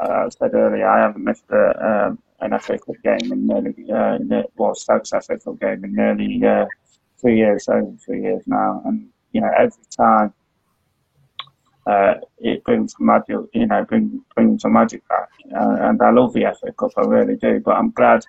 I 0.00 0.28
said 0.28 0.54
earlier, 0.54 0.88
I 0.88 1.00
haven't 1.00 1.24
missed 1.24 1.44
a, 1.50 2.06
um, 2.08 2.18
an 2.40 2.58
FA 2.58 2.78
Cup 2.78 2.96
game 3.02 3.32
in 3.32 3.46
nearly, 3.46 3.74
uh, 3.92 4.42
well, 4.56 4.74
Stokes 4.74 5.10
FA 5.10 5.38
Cup 5.38 5.60
game 5.60 5.84
in 5.84 5.94
nearly 5.94 6.44
uh, 6.44 6.66
three 7.20 7.36
years, 7.36 7.68
over 7.68 7.92
three 8.04 8.22
years 8.22 8.42
now. 8.46 8.82
And, 8.84 9.08
you 9.32 9.40
know, 9.40 9.50
every 9.56 9.82
time 9.96 10.32
uh, 11.86 12.14
it 12.38 12.62
brings 12.64 12.94
magic, 13.00 13.38
you 13.54 13.66
know, 13.66 13.84
bring, 13.84 14.22
brings 14.34 14.64
a 14.64 14.68
magic 14.68 15.06
back. 15.08 15.28
Uh, 15.54 15.76
and 15.80 16.00
I 16.00 16.10
love 16.10 16.32
the 16.32 16.54
FA 16.60 16.72
Cup, 16.72 16.92
I 16.96 17.02
really 17.02 17.36
do. 17.36 17.60
But 17.60 17.76
I'm 17.76 17.90
glad 17.90 18.24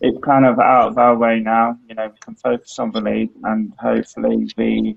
it's 0.00 0.18
kind 0.24 0.46
of 0.46 0.58
out 0.58 0.88
of 0.88 0.98
our 0.98 1.16
way 1.16 1.40
now. 1.40 1.78
You 1.88 1.96
know, 1.96 2.06
we 2.08 2.18
can 2.20 2.34
focus 2.36 2.78
on 2.78 2.92
the 2.92 3.00
league 3.00 3.30
and 3.44 3.72
hopefully 3.78 4.50
the 4.56 4.96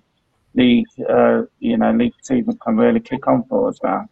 league, 0.55 0.87
uh, 1.09 1.43
you 1.59 1.77
know, 1.77 1.91
league 1.91 2.13
season 2.21 2.57
can 2.63 2.77
really 2.77 2.99
kick 2.99 3.27
on 3.27 3.43
for 3.45 3.69
us 3.69 3.79
now. 3.83 4.07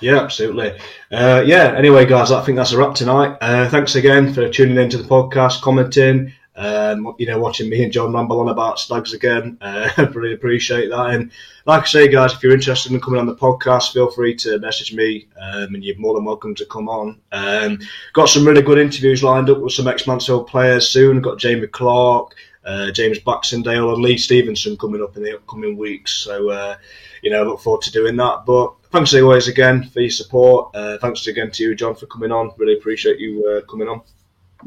Yeah, 0.00 0.20
absolutely. 0.20 0.72
Uh, 1.10 1.42
yeah, 1.46 1.74
anyway, 1.76 2.04
guys, 2.04 2.30
I 2.30 2.42
think 2.44 2.56
that's 2.56 2.72
a 2.72 2.78
wrap 2.78 2.94
tonight. 2.94 3.38
Uh, 3.40 3.68
thanks 3.70 3.94
again 3.94 4.32
for 4.34 4.48
tuning 4.48 4.76
into 4.76 4.98
the 4.98 5.08
podcast, 5.08 5.62
commenting, 5.62 6.34
um, 6.54 7.14
you 7.18 7.26
know, 7.26 7.38
watching 7.38 7.70
me 7.70 7.82
and 7.82 7.92
John 7.92 8.12
ramble 8.12 8.40
on 8.40 8.48
about 8.48 8.78
Stags 8.78 9.14
again. 9.14 9.56
Uh, 9.60 9.88
really 10.14 10.34
appreciate 10.34 10.90
that. 10.90 11.10
And 11.10 11.30
like 11.64 11.84
I 11.84 11.86
say, 11.86 12.08
guys, 12.08 12.34
if 12.34 12.42
you're 12.42 12.52
interested 12.52 12.92
in 12.92 13.00
coming 13.00 13.20
on 13.20 13.26
the 13.26 13.34
podcast, 13.34 13.92
feel 13.94 14.10
free 14.10 14.34
to 14.36 14.58
message 14.58 14.92
me, 14.92 15.28
um, 15.40 15.74
and 15.74 15.82
you're 15.82 15.96
more 15.98 16.14
than 16.14 16.24
welcome 16.26 16.54
to 16.56 16.66
come 16.66 16.90
on. 16.90 17.18
Um, 17.32 17.78
got 18.12 18.28
some 18.28 18.46
really 18.46 18.62
good 18.62 18.78
interviews 18.78 19.22
lined 19.22 19.48
up 19.48 19.58
with 19.60 19.72
some 19.72 19.88
ex-Mansfield 19.88 20.46
players 20.46 20.88
soon. 20.88 21.22
Got 21.22 21.38
Jamie 21.38 21.68
Clark. 21.68 22.34
uh, 22.66 22.90
James 22.90 23.20
Baxendale, 23.20 23.94
and 23.94 24.02
Lee 24.02 24.18
Stevenson 24.18 24.76
coming 24.76 25.00
up 25.02 25.16
in 25.16 25.22
the 25.22 25.36
upcoming 25.36 25.76
weeks. 25.76 26.12
So, 26.12 26.50
uh, 26.50 26.76
you 27.22 27.30
know, 27.30 27.44
look 27.44 27.60
forward 27.60 27.82
to 27.82 27.92
doing 27.92 28.16
that. 28.16 28.44
But 28.44 28.74
thanks 28.96 29.12
always 29.14 29.46
again 29.46 29.84
for 29.90 30.00
your 30.00 30.10
support. 30.10 30.74
Uh, 30.74 30.96
thanks 30.98 31.26
again 31.26 31.50
to 31.50 31.62
you, 31.62 31.74
John, 31.74 31.94
for 31.94 32.06
coming 32.06 32.32
on. 32.32 32.50
Really 32.56 32.78
appreciate 32.78 33.18
you 33.18 33.46
uh, 33.46 33.60
coming 33.70 33.88
on. 33.88 34.00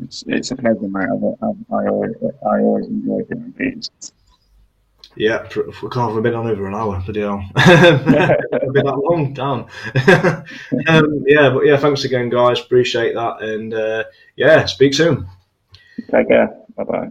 It's, 0.04 0.24
it's 0.28 0.52
a 0.52 0.56
pleasure, 0.56 0.88
mate. 0.88 1.08
I, 1.42 1.76
I, 1.76 1.88
always, 1.88 2.14
I 2.22 2.60
always 2.60 2.86
enjoy 2.86 3.22
doing 3.24 3.54
these. 3.58 3.90
Yeah, 5.16 5.50
we 5.56 5.90
can't 5.90 6.14
have 6.14 6.22
been 6.22 6.36
on 6.36 6.46
over 6.46 6.68
an 6.68 6.76
hour. 6.76 7.02
Bloody 7.04 7.22
hell. 7.22 7.44
been 7.56 8.86
that 8.86 9.02
long, 9.10 9.34
damn. 9.34 9.66
um, 10.88 11.24
yeah, 11.26 11.50
but 11.50 11.66
yeah, 11.66 11.78
thanks 11.78 12.04
again, 12.04 12.30
guys. 12.30 12.60
Appreciate 12.60 13.16
that. 13.16 13.42
And 13.42 13.74
uh, 13.74 14.04
yeah, 14.36 14.66
speak 14.66 14.94
soon. 14.94 15.28
Take 16.12 16.28
care. 16.28 16.56
Bye 16.78 16.84
bye. 16.84 17.10